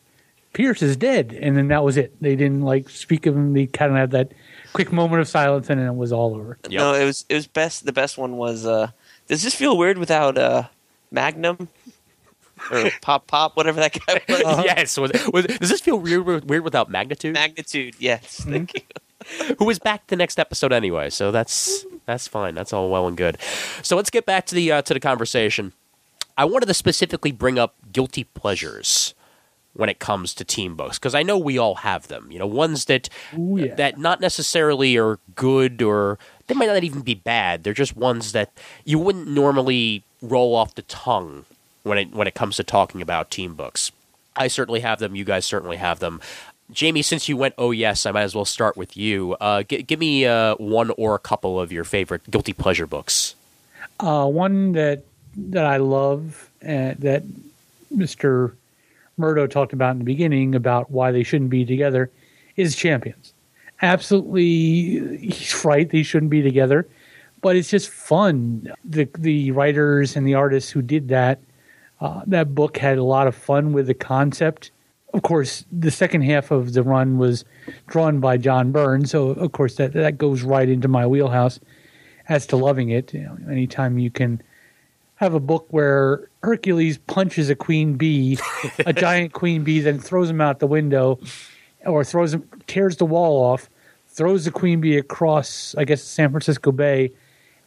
Pierce 0.52 0.82
is 0.82 0.96
dead, 0.96 1.32
and 1.40 1.56
then 1.56 1.68
that 1.68 1.84
was 1.84 1.96
it. 1.96 2.12
They 2.20 2.34
didn't 2.36 2.62
like 2.62 2.88
speak 2.90 3.26
of 3.26 3.36
him. 3.36 3.52
They 3.54 3.66
kind 3.66 3.92
of 3.92 3.98
had 3.98 4.10
that 4.10 4.32
quick 4.72 4.92
moment 4.92 5.20
of 5.20 5.28
silence, 5.28 5.70
and 5.70 5.80
then 5.80 5.88
it 5.88 5.94
was 5.94 6.12
all 6.12 6.34
over. 6.34 6.58
Yep. 6.68 6.78
No, 6.78 6.94
it 6.94 7.04
was 7.04 7.24
it 7.28 7.34
was 7.34 7.46
best. 7.46 7.84
The 7.84 7.92
best 7.92 8.18
one 8.18 8.36
was. 8.36 8.66
uh 8.66 8.88
Does 9.28 9.42
this 9.42 9.54
feel 9.54 9.76
weird 9.76 9.98
without 9.98 10.38
uh 10.38 10.64
Magnum 11.10 11.68
or 12.70 12.90
Pop 13.00 13.26
Pop, 13.26 13.56
whatever 13.56 13.80
that 13.80 13.92
guy 14.06 14.20
was? 14.28 14.64
Yes. 14.64 14.98
Was, 14.98 15.12
was, 15.32 15.46
does 15.46 15.70
this 15.70 15.80
feel 15.80 15.98
weird 15.98 16.48
weird 16.48 16.64
without 16.64 16.90
magnitude? 16.90 17.34
Magnitude, 17.34 17.96
yes. 17.98 18.44
Thank 18.44 18.74
you. 18.74 18.80
who 19.58 19.68
is 19.70 19.78
back 19.78 20.06
the 20.08 20.16
next 20.16 20.38
episode 20.38 20.72
anyway. 20.72 21.10
So 21.10 21.30
that's 21.30 21.84
that's 22.06 22.28
fine. 22.28 22.54
That's 22.54 22.72
all 22.72 22.90
well 22.90 23.06
and 23.06 23.16
good. 23.16 23.38
So 23.82 23.96
let's 23.96 24.10
get 24.10 24.26
back 24.26 24.46
to 24.46 24.54
the 24.54 24.72
uh, 24.72 24.82
to 24.82 24.94
the 24.94 25.00
conversation. 25.00 25.72
I 26.36 26.44
wanted 26.44 26.66
to 26.66 26.74
specifically 26.74 27.32
bring 27.32 27.58
up 27.58 27.74
guilty 27.92 28.24
pleasures 28.24 29.14
when 29.74 29.88
it 29.88 29.98
comes 29.98 30.34
to 30.34 30.44
team 30.44 30.76
books 30.76 30.98
because 30.98 31.14
I 31.14 31.22
know 31.22 31.38
we 31.38 31.58
all 31.58 31.76
have 31.76 32.08
them. 32.08 32.30
You 32.30 32.38
know, 32.38 32.46
ones 32.46 32.86
that 32.86 33.08
Ooh, 33.38 33.58
yeah. 33.58 33.74
that 33.76 33.98
not 33.98 34.20
necessarily 34.20 34.96
are 34.98 35.18
good 35.34 35.82
or 35.82 36.18
they 36.46 36.54
might 36.54 36.66
not 36.66 36.84
even 36.84 37.00
be 37.00 37.14
bad. 37.14 37.62
They're 37.62 37.72
just 37.72 37.96
ones 37.96 38.32
that 38.32 38.52
you 38.84 38.98
wouldn't 38.98 39.28
normally 39.28 40.04
roll 40.20 40.54
off 40.54 40.74
the 40.74 40.82
tongue 40.82 41.44
when 41.82 41.98
it 41.98 42.12
when 42.12 42.26
it 42.26 42.34
comes 42.34 42.56
to 42.56 42.64
talking 42.64 43.00
about 43.00 43.30
team 43.30 43.54
books. 43.54 43.90
I 44.36 44.48
certainly 44.48 44.80
have 44.80 44.98
them. 44.98 45.14
You 45.14 45.24
guys 45.24 45.44
certainly 45.44 45.76
have 45.76 45.98
them. 45.98 46.20
Jamie, 46.70 47.02
since 47.02 47.28
you 47.28 47.36
went, 47.36 47.54
oh 47.58 47.70
yes, 47.70 48.06
I 48.06 48.12
might 48.12 48.22
as 48.22 48.34
well 48.34 48.46
start 48.46 48.76
with 48.76 48.96
you. 48.96 49.36
Uh, 49.40 49.62
g- 49.62 49.82
give 49.82 50.00
me 50.00 50.24
uh, 50.24 50.54
one 50.56 50.90
or 50.96 51.14
a 51.14 51.18
couple 51.18 51.60
of 51.60 51.70
your 51.70 51.84
favorite 51.84 52.30
guilty 52.30 52.54
pleasure 52.54 52.86
books. 52.86 53.34
Uh, 54.00 54.26
one 54.26 54.72
that 54.72 55.02
that 55.36 55.66
I 55.66 55.78
love 55.78 56.50
uh, 56.62 56.94
that 56.98 57.24
Mister 57.90 58.54
Murdough 59.22 59.46
talked 59.46 59.72
about 59.72 59.92
in 59.92 59.98
the 59.98 60.04
beginning 60.04 60.54
about 60.54 60.90
why 60.90 61.12
they 61.12 61.22
shouldn't 61.22 61.50
be 61.50 61.64
together 61.64 62.10
is 62.56 62.76
Champions. 62.76 63.32
Absolutely, 63.80 65.16
he's 65.18 65.64
right. 65.64 65.88
They 65.88 66.02
shouldn't 66.02 66.30
be 66.30 66.42
together, 66.42 66.86
but 67.40 67.56
it's 67.56 67.70
just 67.70 67.88
fun. 67.88 68.72
The 68.84 69.08
the 69.18 69.52
writers 69.52 70.16
and 70.16 70.26
the 70.26 70.34
artists 70.34 70.70
who 70.70 70.82
did 70.82 71.08
that 71.08 71.40
uh, 72.00 72.22
that 72.26 72.54
book 72.54 72.76
had 72.78 72.98
a 72.98 73.04
lot 73.04 73.26
of 73.26 73.34
fun 73.34 73.72
with 73.72 73.86
the 73.86 73.94
concept. 73.94 74.70
Of 75.14 75.22
course, 75.22 75.64
the 75.70 75.90
second 75.90 76.22
half 76.22 76.50
of 76.50 76.72
the 76.72 76.82
run 76.82 77.18
was 77.18 77.44
drawn 77.86 78.18
by 78.20 78.38
John 78.38 78.72
Byrne, 78.72 79.06
so 79.06 79.30
of 79.30 79.52
course 79.52 79.76
that 79.76 79.92
that 79.94 80.18
goes 80.18 80.42
right 80.42 80.68
into 80.68 80.88
my 80.88 81.06
wheelhouse 81.06 81.60
as 82.28 82.46
to 82.48 82.56
loving 82.56 82.90
it. 82.90 83.14
You 83.14 83.22
know, 83.22 83.38
anytime 83.50 83.98
you 83.98 84.10
can 84.10 84.42
have 85.22 85.34
a 85.34 85.40
book 85.40 85.66
where 85.70 86.28
Hercules 86.42 86.98
punches 86.98 87.48
a 87.48 87.54
queen 87.54 87.94
bee, 87.94 88.38
a 88.84 88.92
giant 89.04 89.32
queen 89.32 89.62
bee, 89.62 89.78
then 89.78 90.00
throws 90.00 90.28
him 90.28 90.40
out 90.40 90.58
the 90.58 90.66
window, 90.66 91.20
or 91.86 92.02
throws 92.02 92.34
him, 92.34 92.48
tears 92.66 92.96
the 92.96 93.06
wall 93.06 93.40
off, 93.44 93.70
throws 94.08 94.44
the 94.44 94.50
queen 94.50 94.80
bee 94.80 94.96
across, 94.96 95.76
I 95.78 95.84
guess, 95.84 96.02
San 96.02 96.30
Francisco 96.30 96.72
Bay, 96.72 97.12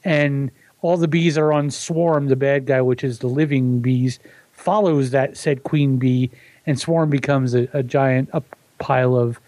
and 0.03 0.51
all 0.81 0.97
the 0.97 1.07
bees 1.07 1.37
are 1.37 1.53
on 1.53 1.71
Swarm, 1.71 2.27
the 2.27 2.35
bad 2.35 2.65
guy, 2.65 2.81
which 2.81 3.05
is 3.05 3.19
the 3.19 3.27
living 3.27 3.79
bees, 3.79 4.19
follows 4.51 5.11
that 5.11 5.37
said 5.37 5.63
queen 5.63 5.97
bee, 5.97 6.29
and 6.65 6.77
Swarm 6.77 7.09
becomes 7.09 7.55
a, 7.55 7.69
a 7.71 7.81
giant 7.81 8.29
up 8.33 8.43
pile 8.79 9.15
of 9.15 9.39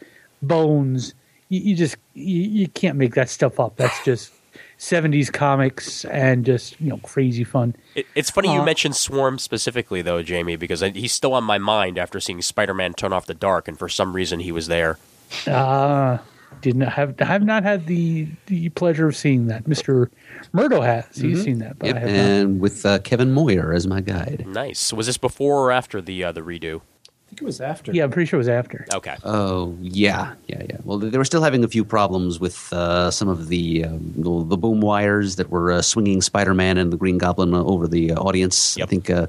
bones. 0.41 1.13
You, 1.49 1.59
you 1.59 1.75
just 1.75 1.97
you, 2.13 2.41
you 2.41 2.67
can't 2.69 2.97
make 2.97 3.15
that 3.15 3.27
stuff 3.27 3.59
up. 3.59 3.75
That's 3.75 4.01
just 4.05 4.31
70s 4.80 5.32
comics 5.34 6.05
and 6.05 6.45
just 6.45 6.80
you 6.80 6.89
know 6.89 6.97
crazy 6.97 7.43
fun. 7.43 7.75
It, 7.95 8.05
it's 8.15 8.30
funny 8.30 8.53
you 8.53 8.61
Uh, 8.61 8.65
mentioned 8.65 8.95
Swarm 8.95 9.39
specifically, 9.39 10.01
though, 10.01 10.21
Jamie, 10.21 10.55
because 10.55 10.84
I, 10.84 10.89
he's 10.89 11.13
still 11.13 11.34
on 11.34 11.43
my 11.43 11.57
mind 11.57 11.97
after 11.97 12.19
seeing 12.19 12.41
Spider-Man 12.41 12.93
Turn 12.93 13.11
Off 13.13 13.25
the 13.25 13.34
Dark, 13.34 13.67
and 13.67 13.78
for 13.78 13.89
some 13.89 14.13
reason 14.13 14.39
he 14.41 14.51
was 14.51 14.67
there. 14.67 14.97
Uh 15.45 16.17
didn't 16.61 16.82
have 16.82 17.13
I 17.21 17.25
have 17.25 17.43
not 17.43 17.63
had 17.63 17.86
the 17.88 18.28
the 18.47 18.69
pleasure 18.69 19.07
of 19.07 19.15
seeing 19.15 19.47
that. 19.47 19.67
Mister 19.67 20.09
Murdough 20.53 20.82
has. 20.82 21.05
He's 21.15 21.43
seen 21.43 21.59
that, 21.59 21.78
but 21.78 21.88
Yep, 21.88 21.95
I 21.95 21.99
have 21.99 22.09
not. 22.09 22.15
and 22.19 22.59
with 22.61 22.86
uh, 22.86 22.99
Kevin 22.99 23.32
Moyer 23.34 23.73
as 23.73 23.86
my 23.86 24.01
guide. 24.01 24.45
Nice. 24.47 24.93
Was 24.93 25.05
this 25.07 25.17
before 25.17 25.59
or 25.67 25.71
after 25.71 26.01
the 26.01 26.23
uh, 26.23 26.32
the 26.32 26.41
redo? 26.41 26.82
I 27.28 27.30
think 27.30 27.41
it 27.41 27.45
was 27.45 27.59
after. 27.59 27.91
Yeah, 27.91 28.05
I'm 28.05 28.11
pretty 28.11 28.25
sure 28.25 28.38
it 28.38 28.39
was 28.39 28.47
after. 28.47 28.86
Okay. 28.93 29.17
Oh 29.25 29.75
yeah, 29.82 30.36
yeah, 30.47 30.63
yeah. 30.69 30.78
Well, 30.86 30.97
they 30.97 31.17
were 31.17 31.25
still 31.25 31.43
having 31.43 31.61
a 31.61 31.67
few 31.67 31.84
problems 31.84 32.39
with 32.39 32.71
uh, 32.71 33.11
some 33.11 33.28
of 33.28 33.49
the 33.49 33.84
um, 33.84 34.13
the 34.15 34.45
the 34.45 34.57
boom 34.57 34.80
wires 34.80 35.36
that 35.36 35.49
were 35.49 35.73
uh, 35.73 35.82
swinging 35.82 36.21
Spider-Man 36.21 36.78
and 36.78 36.93
the 36.93 36.95
Green 36.95 37.17
Goblin 37.17 37.53
over 37.53 37.86
the 37.86 38.13
uh, 38.13 38.21
audience. 38.21 38.78
Yep. 38.78 38.88
I 38.88 38.89
think 38.89 39.09
uh, 39.09 39.28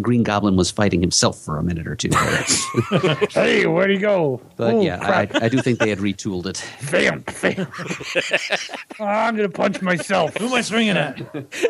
Green 0.00 0.22
Goblin 0.22 0.56
was 0.56 0.70
fighting 0.70 1.00
himself 1.00 1.38
for 1.38 1.58
a 1.58 1.62
minute 1.62 1.86
or 1.86 1.96
two. 1.96 2.10
Hey, 3.30 3.66
where'd 3.66 3.90
he 3.90 3.98
go? 3.98 4.40
but 4.56 4.74
oh, 4.74 4.80
yeah. 4.82 4.98
I, 5.02 5.28
I 5.44 5.48
do 5.48 5.60
think 5.60 5.78
they 5.78 5.88
had 5.90 5.98
retooled 5.98 6.46
it. 6.46 6.64
Bam, 6.90 7.24
bam. 7.42 7.66
Oh, 9.00 9.04
I'm 9.04 9.34
gonna 9.36 9.48
punch 9.48 9.80
myself. 9.82 10.36
Who 10.36 10.46
am 10.46 10.54
I 10.54 10.60
swinging 10.60 10.96
at? 10.96 11.18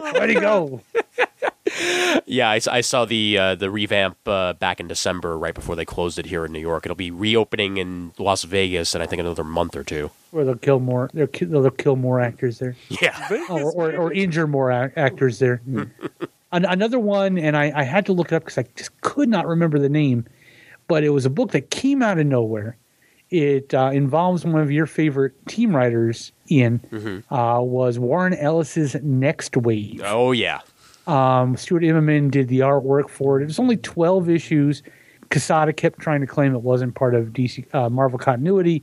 Where'd 0.01 0.31
he 0.31 0.35
go? 0.37 0.81
Yeah, 2.27 2.51
I 2.51 2.81
saw 2.81 3.05
the 3.05 3.39
uh, 3.39 3.55
the 3.55 3.71
revamp 3.71 4.17
uh, 4.27 4.55
back 4.55 4.81
in 4.81 4.89
December, 4.89 5.39
right 5.39 5.55
before 5.55 5.77
they 5.77 5.85
closed 5.85 6.19
it 6.19 6.27
here 6.27 6.45
in 6.45 6.53
New 6.53 6.59
York. 6.61 6.85
It'll 6.85 6.97
be 6.97 7.11
reopening 7.13 7.77
in 7.77 8.13
Las 8.19 8.43
Vegas 8.43 8.95
in 8.95 9.01
I 9.03 9.07
think 9.07 9.21
another 9.21 9.45
month 9.45 9.77
or 9.77 9.85
two. 9.85 10.11
Or 10.33 10.45
they'll 10.45 10.57
kill 10.57 10.81
more. 10.81 11.11
They'll 11.15 11.27
kill, 11.29 11.49
they'll 11.49 11.71
kill 11.71 11.97
more 11.97 12.21
actors 12.21 12.59
there. 12.59 12.75
Yeah. 12.89 13.29
or, 13.49 13.71
or, 13.73 13.93
or 13.97 14.13
injure 14.13 14.47
more 14.49 14.73
ac- 14.73 14.95
actors 14.97 15.39
there. 15.39 15.63
An- 16.53 16.65
another 16.65 16.99
one, 16.99 17.39
and 17.39 17.57
I, 17.57 17.73
I 17.75 17.83
had 17.85 18.07
to 18.07 18.13
look 18.13 18.33
it 18.33 18.35
up 18.35 18.43
because 18.45 18.59
I 18.59 18.65
just 18.77 18.99
could 19.03 19.29
not 19.29 19.47
remember 19.47 19.79
the 19.79 19.89
name, 19.89 20.27
but 20.89 21.05
it 21.05 21.11
was 21.11 21.25
a 21.27 21.31
book 21.31 21.53
that 21.53 21.71
came 21.71 22.03
out 22.03 22.19
of 22.19 22.27
nowhere. 22.27 22.77
It 23.31 23.73
uh, 23.75 23.91
involves 23.93 24.45
one 24.45 24.61
of 24.61 24.73
your 24.73 24.87
favorite 24.87 25.35
team 25.47 25.75
writers, 25.77 26.33
Ian. 26.51 26.81
Uh, 27.31 27.61
was 27.63 27.99
Warren 27.99 28.35
Ellis's 28.35 28.95
Nextwave. 28.95 30.01
Oh 30.05 30.33
yeah. 30.33 30.61
Um, 31.07 31.57
Stuart 31.57 31.83
Immonen 31.83 32.31
did 32.31 32.49
the 32.49 32.61
artwork 32.61 33.09
for 33.09 33.39
it. 33.41 33.45
It 33.45 33.47
was 33.47 33.59
only 33.61 33.77
twelve 33.77 34.29
issues. 34.29 34.83
Quesada 35.31 35.73
kept 35.73 36.01
trying 36.01 36.21
to 36.23 36.27
claim 36.27 36.55
it 36.57 36.63
wasn't 36.63 36.97
part 36.97 37.15
of 37.15 37.27
DC 37.29 37.73
uh, 37.73 37.89
Marvel 37.89 38.19
continuity. 38.19 38.83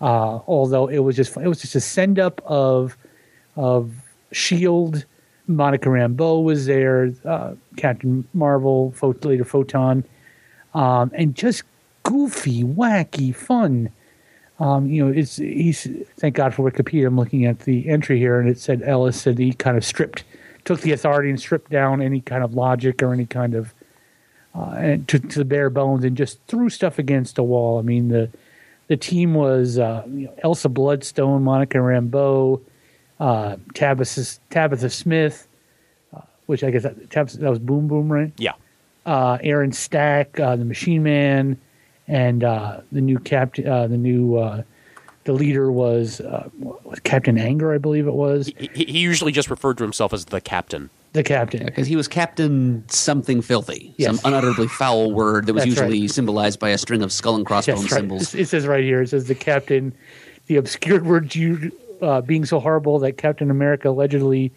Uh, 0.00 0.40
although 0.48 0.88
it 0.88 0.98
was 0.98 1.14
just 1.14 1.36
it 1.36 1.46
was 1.46 1.60
just 1.60 1.76
a 1.76 1.80
send 1.80 2.18
up 2.18 2.40
of 2.44 2.96
of 3.54 3.92
Shield. 4.32 5.04
Monica 5.48 5.88
Rambeau 5.88 6.42
was 6.42 6.66
there, 6.66 7.12
uh, 7.24 7.54
Captain 7.76 8.26
Marvel, 8.34 8.94
later 9.22 9.44
Photon, 9.44 10.04
um, 10.74 11.10
and 11.14 11.34
just 11.34 11.62
goofy, 12.02 12.64
wacky, 12.64 13.34
fun. 13.34 13.90
Um, 14.58 14.88
you 14.88 15.04
know, 15.04 15.12
it's 15.12 15.36
he's 15.36 15.86
thank 16.16 16.34
God 16.34 16.54
for 16.54 16.68
Wikipedia. 16.68 17.06
I'm 17.06 17.16
looking 17.16 17.44
at 17.44 17.60
the 17.60 17.88
entry 17.88 18.18
here, 18.18 18.40
and 18.40 18.48
it 18.48 18.58
said 18.58 18.82
Ellis 18.82 19.20
said 19.20 19.38
he 19.38 19.52
kind 19.52 19.76
of 19.76 19.84
stripped, 19.84 20.24
took 20.64 20.80
the 20.80 20.92
authority 20.92 21.30
and 21.30 21.38
stripped 21.38 21.70
down 21.70 22.00
any 22.00 22.20
kind 22.20 22.42
of 22.42 22.54
logic 22.54 23.02
or 23.02 23.12
any 23.12 23.26
kind 23.26 23.54
of 23.54 23.74
uh, 24.54 24.96
to, 25.06 25.18
to 25.18 25.38
the 25.38 25.44
bare 25.44 25.68
bones 25.70 26.04
and 26.04 26.16
just 26.16 26.38
threw 26.46 26.70
stuff 26.70 26.98
against 26.98 27.38
a 27.38 27.42
wall. 27.42 27.78
I 27.78 27.82
mean 27.82 28.08
the 28.08 28.30
the 28.88 28.96
team 28.96 29.34
was 29.34 29.78
uh, 29.78 30.04
you 30.06 30.26
know, 30.26 30.34
Elsa 30.42 30.68
Bloodstone, 30.68 31.42
Monica 31.42 31.78
Rambeau, 31.78 32.60
uh, 33.20 33.56
Tabitha 33.74 34.24
Tabitha 34.50 34.90
Smith, 34.90 35.46
uh, 36.14 36.20
which 36.46 36.62
I 36.64 36.70
guess 36.70 36.82
that, 36.82 37.10
Tabitha, 37.10 37.38
that 37.38 37.50
was 37.50 37.58
Boom 37.58 37.88
Boom, 37.88 38.12
right? 38.12 38.32
Yeah. 38.36 38.52
uh, 39.06 39.38
Aaron 39.42 39.72
Stack, 39.72 40.38
uh, 40.40 40.56
the 40.56 40.64
Machine 40.64 41.02
Man, 41.02 41.58
and 42.08 42.44
uh, 42.44 42.80
the 42.92 43.00
new 43.00 43.18
captain, 43.18 43.66
uh, 43.68 43.86
the 43.86 43.96
new 43.96 44.36
uh, 44.36 44.62
the 45.24 45.32
leader 45.32 45.72
was, 45.72 46.20
uh, 46.20 46.48
was 46.60 47.00
Captain 47.00 47.36
Anger, 47.36 47.74
I 47.74 47.78
believe 47.78 48.06
it 48.06 48.14
was 48.14 48.46
He, 48.56 48.84
he 48.84 49.00
usually 49.00 49.32
just 49.32 49.50
referred 49.50 49.76
to 49.78 49.82
himself 49.82 50.12
as 50.12 50.26
the 50.26 50.40
captain. 50.40 50.88
the 51.14 51.24
captain. 51.24 51.64
Because 51.64 51.88
he 51.88 51.96
was 51.96 52.06
Captain 52.06 52.84
something 52.88 53.42
filthy, 53.42 53.92
Yes. 53.96 54.20
some 54.20 54.32
unutterably 54.32 54.68
foul 54.68 55.10
word 55.10 55.46
that 55.46 55.54
was 55.54 55.62
That's 55.64 55.70
usually 55.80 56.02
right. 56.02 56.10
symbolized 56.12 56.60
by 56.60 56.68
a 56.68 56.78
string 56.78 57.02
of 57.02 57.12
skull 57.12 57.34
and 57.34 57.44
crossbone 57.44 57.78
right. 57.80 57.90
symbols. 57.90 58.36
It 58.36 58.48
says 58.48 58.68
right 58.68 58.84
here. 58.84 59.02
It 59.02 59.08
says 59.08 59.24
the 59.26 59.34
captain, 59.34 59.92
the 60.46 60.56
obscured 60.58 61.04
words 61.06 61.34
you 61.34 61.72
uh, 62.02 62.20
being 62.20 62.44
so 62.44 62.60
horrible 62.60 62.98
that 63.00 63.16
Captain 63.18 63.50
America 63.50 63.88
allegedly 63.90 64.52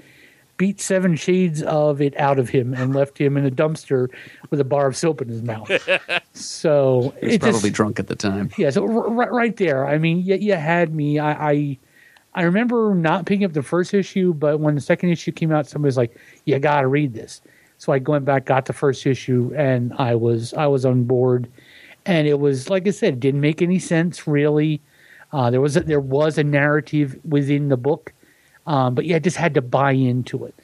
beat 0.58 0.82
seven 0.82 1.16
shades 1.16 1.62
of 1.64 2.02
it 2.02 2.14
out 2.20 2.38
of 2.38 2.50
him 2.50 2.74
and 2.74 2.94
left 2.94 3.18
him 3.18 3.38
in 3.38 3.46
a 3.46 3.52
dumpster 3.52 4.10
with 4.50 4.60
a 4.60 4.64
bar 4.66 4.88
of 4.88 4.98
soap 4.98 5.22
in 5.22 5.30
his 5.30 5.42
mouth. 5.42 5.70
so 6.34 7.14
He 7.22 7.26
was 7.28 7.36
it 7.36 7.42
just- 7.42 7.52
probably 7.52 7.70
drunk 7.70 8.00
at 8.00 8.08
the 8.08 8.16
time. 8.16 8.50
Yeah, 8.58 8.70
so 8.70 8.84
r- 8.84 9.10
right, 9.10 9.32
right 9.32 9.56
there. 9.58 9.88
I 9.88 9.98
mean, 9.98 10.20
you, 10.26 10.36
you 10.36 10.56
had 10.56 10.94
me. 10.94 11.20
I, 11.20 11.52
I 11.52 11.78
I 12.36 12.42
remember 12.44 12.94
not 12.94 13.26
picking 13.26 13.46
up 13.46 13.54
the 13.54 13.64
first 13.64 13.94
issue, 13.94 14.34
but 14.34 14.60
when 14.60 14.76
the 14.76 14.82
second 14.82 15.10
issue 15.10 15.32
came 15.32 15.52
out, 15.52 15.68
somebody 15.68 15.88
was 15.88 15.98
like, 15.98 16.16
"You 16.46 16.60
got 16.60 16.82
to 16.82 16.88
read 16.88 17.14
this." 17.14 17.42
So 17.78 17.94
I 17.94 17.98
went 18.00 18.26
back, 18.26 18.46
got 18.46 18.66
the 18.66 18.74
first 18.74 19.06
issue, 19.08 19.52
and 19.56 19.94
I 19.98 20.16
was 20.16 20.54
I 20.54 20.68
was 20.68 20.86
on 20.86 21.06
board. 21.06 21.50
And 22.06 22.28
it 22.28 22.40
was 22.40 22.70
like 22.70 22.88
I 22.88 22.92
said, 22.92 23.14
it 23.16 23.20
didn't 23.20 23.42
make 23.42 23.62
any 23.62 23.80
sense 23.80 24.28
really. 24.28 24.82
Uh, 25.32 25.50
there 25.52 25.62
was 25.62 25.78
a, 25.78 25.82
there 25.82 26.00
was 26.00 26.38
a 26.38 26.44
narrative 26.44 27.20
within 27.24 27.70
the 27.70 27.78
book, 27.78 28.14
um, 28.66 28.96
but 28.96 29.06
yeah, 29.06 29.18
I 29.18 29.20
just 29.20 29.38
had 29.38 29.54
to 29.56 29.62
buy 29.62 29.92
into 29.92 30.46
it. 30.46 30.56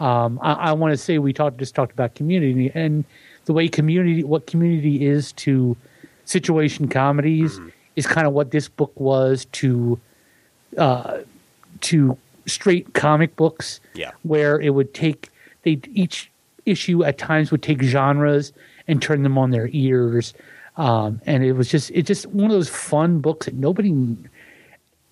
Um, 0.00 0.38
I, 0.42 0.52
I 0.52 0.72
want 0.72 0.92
to 0.92 0.96
say 0.96 1.18
we 1.18 1.32
talked 1.32 1.58
just 1.58 1.74
talked 1.74 1.92
about 1.92 2.14
community 2.14 2.70
and 2.74 3.04
the 3.44 3.52
way 3.52 3.68
community 3.68 4.22
what 4.24 4.46
community 4.46 5.04
is 5.06 5.32
to 5.32 5.76
situation 6.24 6.88
comedies 6.88 7.60
is 7.96 8.06
kind 8.06 8.26
of 8.26 8.32
what 8.32 8.50
this 8.52 8.68
book 8.68 8.92
was 8.98 9.44
to 9.46 9.98
uh, 10.78 11.18
to 11.82 12.16
straight 12.46 12.94
comic 12.94 13.36
books 13.36 13.80
Yeah. 13.94 14.12
where 14.22 14.60
it 14.60 14.70
would 14.70 14.94
take 14.94 15.30
they 15.62 15.80
each 15.92 16.30
issue 16.64 17.04
at 17.04 17.18
times 17.18 17.50
would 17.50 17.62
take 17.62 17.82
genres 17.82 18.52
and 18.88 19.00
turn 19.02 19.22
them 19.24 19.36
on 19.38 19.50
their 19.50 19.68
ears 19.72 20.32
um, 20.76 21.20
and 21.26 21.44
it 21.44 21.52
was 21.52 21.68
just 21.68 21.90
it's 21.92 22.06
just 22.08 22.26
one 22.26 22.46
of 22.46 22.52
those 22.52 22.68
fun 22.68 23.18
books 23.20 23.46
that 23.46 23.54
nobody 23.54 23.90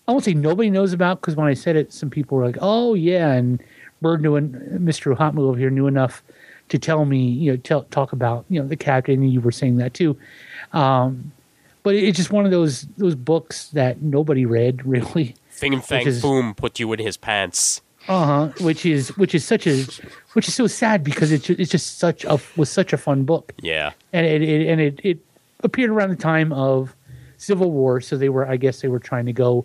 I 0.09 0.13
won't 0.13 0.25
say 0.25 0.35
nobody 0.35 0.71
knows 0.71 0.93
about 0.93 1.21
because 1.21 1.37
when 1.37 1.47
I 1.47 1.55
said 1.55 1.77
it, 1.77 1.93
some 1.93 2.11
people 2.11 2.37
were 2.39 2.47
like, 2.47 2.59
"Oh 2.61 2.95
yeah," 2.95 3.33
and 3.33 3.63
Bird 4.03 4.23
knew, 4.23 4.35
and 4.37 4.55
Mr. 4.81 5.17
Hotmu 5.17 5.41
over 5.41 5.59
here 5.59 5.71
knew 5.71 5.87
enough 5.87 6.23
to 6.71 6.79
tell 6.79 7.05
me, 7.05 7.19
you 7.29 7.53
know, 7.53 7.57
tell, 7.59 7.83
talk 7.85 8.13
about 8.13 8.45
you 8.49 8.61
know 8.61 8.67
the 8.67 8.77
captain. 8.77 9.23
And 9.23 9.33
you 9.33 9.41
were 9.41 9.53
saying 9.53 9.77
that 9.77 9.95
too, 9.95 10.17
um, 10.73 11.31
but 11.83 11.95
it's 11.95 12.17
just 12.17 12.33
one 12.33 12.45
of 12.45 12.51
those 12.51 12.83
those 12.97 13.15
books 13.15 13.69
that 13.71 14.03
nobody 14.03 14.47
read 14.47 14.85
really. 14.95 15.37
Fing 15.51 15.75
and 15.75 15.85
Fang 15.85 16.07
is- 16.07 16.23
Boom 16.23 16.55
put 16.55 16.81
you 16.81 16.93
in 16.93 16.99
his 16.99 17.17
pants. 17.17 17.83
Uh 18.09 18.25
huh. 18.25 18.49
Which 18.65 18.87
is 18.87 19.15
which 19.19 19.35
is 19.35 19.45
such 19.45 19.67
a 19.67 19.85
which 20.33 20.49
is 20.49 20.55
so 20.55 20.67
sad 20.67 21.05
because 21.05 21.31
it's 21.31 21.51
it's 21.51 21.71
just 21.71 21.99
such 21.99 22.25
a 22.25 22.41
was 22.57 22.71
such 22.71 22.95
a 22.95 22.97
fun 22.97 23.25
book 23.25 23.53
Yeah. 23.61 23.93
and 24.15 24.25
it, 24.27 24.41
it 24.43 24.67
and 24.69 24.81
it, 24.81 25.01
it 25.05 25.19
appeared 25.63 25.91
around 25.91 26.11
the 26.11 26.17
time 26.17 26.53
of 26.53 26.95
Civil 27.37 27.71
War, 27.71 28.01
so 28.01 28.17
they 28.17 28.29
were 28.29 28.47
I 28.47 28.57
guess 28.57 28.81
they 28.81 28.89
were 28.89 28.99
trying 28.99 29.27
to 29.27 29.33
go 29.33 29.65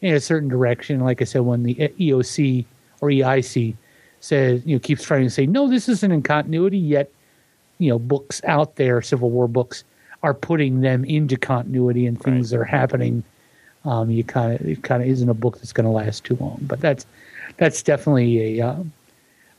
in 0.00 0.14
a 0.14 0.20
certain 0.20 0.48
direction. 0.48 1.00
Like 1.00 1.22
I 1.22 1.24
said, 1.24 1.42
when 1.42 1.62
the 1.62 1.74
EOC 1.74 2.64
or 3.00 3.08
EIC 3.08 3.74
says 4.20 4.62
you 4.64 4.76
know 4.76 4.80
keeps 4.80 5.02
trying 5.02 5.24
to 5.24 5.30
say 5.30 5.46
no, 5.46 5.68
this 5.68 5.88
isn't 5.88 6.12
in 6.12 6.22
continuity 6.22 6.78
yet. 6.78 7.10
You 7.78 7.90
know, 7.90 7.98
books 7.98 8.40
out 8.44 8.76
there, 8.76 9.02
Civil 9.02 9.30
War 9.30 9.48
books, 9.48 9.84
are 10.22 10.34
putting 10.34 10.80
them 10.82 11.04
into 11.04 11.36
continuity 11.36 12.06
and 12.06 12.20
things 12.20 12.50
that 12.50 12.58
are 12.58 12.64
happening. 12.64 13.24
Um, 13.84 14.10
you 14.10 14.22
kind 14.22 14.54
of 14.54 14.66
it 14.66 14.82
kind 14.82 15.02
of 15.02 15.08
isn't 15.08 15.28
a 15.28 15.34
book 15.34 15.56
that's 15.56 15.72
going 15.72 15.86
to 15.86 15.90
last 15.90 16.24
too 16.24 16.36
long, 16.36 16.58
but 16.62 16.80
that's 16.80 17.06
that's 17.56 17.82
definitely 17.82 18.58
a 18.58 18.68
um, 18.68 18.92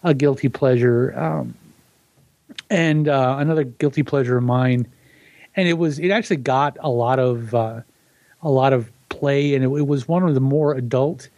a 0.03 0.13
guilty 0.13 0.49
pleasure. 0.49 1.17
Um, 1.17 1.55
and 2.69 3.07
uh, 3.07 3.37
another 3.39 3.63
guilty 3.63 4.03
pleasure 4.03 4.37
of 4.37 4.43
mine, 4.43 4.87
and 5.55 5.67
it 5.67 5.73
was 5.73 5.99
it 5.99 6.09
actually 6.09 6.37
got 6.37 6.77
a 6.79 6.89
lot 6.89 7.19
of 7.19 7.53
uh, 7.53 7.81
a 8.41 8.49
lot 8.49 8.73
of 8.73 8.91
play, 9.09 9.55
and 9.55 9.63
it, 9.63 9.67
it 9.67 9.87
was 9.87 10.07
one 10.07 10.23
of 10.23 10.33
the 10.33 10.41
more 10.41 10.73
adult 10.73 11.29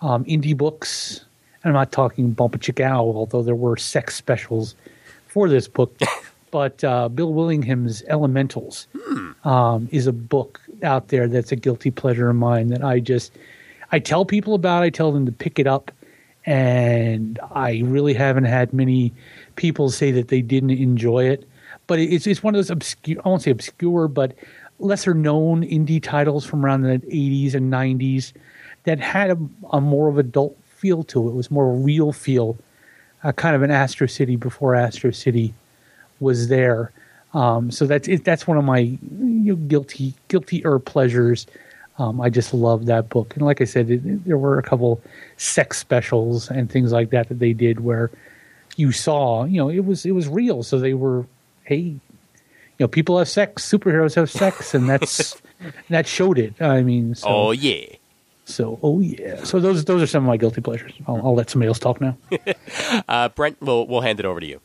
um, 0.00 0.24
indie 0.24 0.56
books. 0.56 1.24
And 1.62 1.70
I'm 1.70 1.74
not 1.74 1.92
talking 1.92 2.34
Bumpa 2.34 2.60
Chick 2.60 2.80
Owl, 2.80 3.16
although 3.16 3.42
there 3.42 3.54
were 3.54 3.76
sex 3.76 4.16
specials 4.16 4.74
for 5.28 5.48
this 5.48 5.68
book. 5.68 5.96
but 6.50 6.82
uh, 6.84 7.08
Bill 7.08 7.32
Willingham's 7.32 8.02
Elementals 8.08 8.86
um, 9.44 9.88
is 9.90 10.06
a 10.06 10.12
book 10.12 10.60
out 10.82 11.08
there 11.08 11.28
that's 11.28 11.52
a 11.52 11.56
guilty 11.56 11.90
pleasure 11.90 12.28
of 12.28 12.36
mine 12.36 12.68
that 12.68 12.84
I 12.84 13.00
just 13.00 13.32
I 13.92 13.98
tell 13.98 14.24
people 14.24 14.54
about. 14.54 14.82
I 14.82 14.90
tell 14.90 15.12
them 15.12 15.26
to 15.26 15.32
pick 15.32 15.58
it 15.58 15.66
up, 15.66 15.90
and 16.44 17.38
I 17.52 17.82
really 17.84 18.14
haven't 18.14 18.44
had 18.44 18.72
many 18.72 19.12
people 19.56 19.90
say 19.90 20.10
that 20.12 20.28
they 20.28 20.42
didn't 20.42 20.70
enjoy 20.70 21.24
it. 21.24 21.48
But 21.92 21.98
it's 21.98 22.26
it's 22.26 22.42
one 22.42 22.54
of 22.54 22.56
those 22.56 22.70
obscure 22.70 23.20
I 23.22 23.28
won't 23.28 23.42
say 23.42 23.50
obscure, 23.50 24.08
but 24.08 24.34
lesser 24.78 25.12
known 25.12 25.62
indie 25.62 26.02
titles 26.02 26.46
from 26.46 26.64
around 26.64 26.84
the 26.84 27.00
80s 27.00 27.52
and 27.52 27.70
90s 27.70 28.32
that 28.84 28.98
had 28.98 29.32
a, 29.32 29.38
a 29.74 29.78
more 29.78 30.08
of 30.08 30.16
adult 30.16 30.56
feel 30.64 31.04
to 31.04 31.28
it. 31.28 31.32
It 31.32 31.34
was 31.34 31.50
more 31.50 31.70
real 31.70 32.10
feel, 32.14 32.56
uh, 33.22 33.32
kind 33.32 33.54
of 33.54 33.60
an 33.60 33.70
Astro 33.70 34.06
City 34.06 34.36
before 34.36 34.74
Astro 34.74 35.10
City 35.10 35.52
was 36.18 36.48
there. 36.48 36.92
Um, 37.34 37.70
so 37.70 37.84
that's 37.84 38.08
it, 38.08 38.24
that's 38.24 38.46
one 38.46 38.56
of 38.56 38.64
my 38.64 38.78
you 38.78 38.98
know, 39.10 39.56
guilty 39.56 40.14
guilty 40.28 40.64
or 40.64 40.78
pleasures. 40.78 41.46
Um, 41.98 42.22
I 42.22 42.30
just 42.30 42.54
love 42.54 42.86
that 42.86 43.10
book, 43.10 43.36
and 43.36 43.44
like 43.44 43.60
I 43.60 43.64
said, 43.64 43.90
it, 43.90 44.24
there 44.24 44.38
were 44.38 44.58
a 44.58 44.62
couple 44.62 45.02
sex 45.36 45.78
specials 45.78 46.48
and 46.48 46.70
things 46.70 46.90
like 46.90 47.10
that 47.10 47.28
that 47.28 47.38
they 47.38 47.52
did 47.52 47.80
where 47.80 48.10
you 48.76 48.92
saw, 48.92 49.44
you 49.44 49.58
know, 49.58 49.68
it 49.68 49.84
was 49.84 50.06
it 50.06 50.12
was 50.12 50.26
real. 50.26 50.62
So 50.62 50.78
they 50.78 50.94
were, 50.94 51.26
hey, 51.72 51.78
you 51.78 52.00
know, 52.80 52.88
people 52.88 53.18
have 53.18 53.28
sex, 53.28 53.68
superheroes 53.68 54.14
have 54.14 54.30
sex, 54.30 54.74
and 54.74 54.88
that's 54.88 55.40
that 55.90 56.06
showed 56.06 56.38
it. 56.38 56.60
I 56.60 56.82
mean, 56.82 57.14
so, 57.14 57.28
Oh 57.28 57.50
yeah. 57.52 57.86
so 58.44 58.78
oh 58.82 59.00
yeah. 59.00 59.44
So 59.44 59.60
those 59.60 59.84
those 59.84 60.02
are 60.02 60.06
some 60.06 60.24
of 60.24 60.28
my 60.28 60.36
guilty 60.36 60.60
pleasures. 60.60 60.92
I'll, 61.06 61.16
I'll 61.16 61.34
let 61.34 61.50
somebody 61.50 61.68
else 61.68 61.78
talk 61.78 62.00
now. 62.00 62.16
Uh, 63.08 63.28
Brent, 63.30 63.56
we'll 63.60 63.86
we'll 63.86 64.00
hand 64.00 64.20
it 64.20 64.26
over 64.26 64.40
to 64.40 64.46
you. 64.46 64.60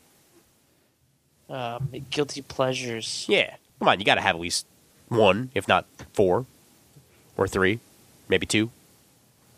Um, 1.50 1.88
guilty 2.10 2.42
pleasures. 2.42 3.24
Yeah. 3.28 3.56
Come 3.78 3.88
on, 3.88 3.98
you 3.98 4.04
got 4.04 4.16
to 4.16 4.20
have 4.20 4.34
at 4.36 4.40
least 4.40 4.66
one, 5.08 5.50
if 5.54 5.66
not 5.68 5.86
four, 6.12 6.44
or 7.36 7.46
three, 7.48 7.80
maybe 8.28 8.44
two, 8.44 8.70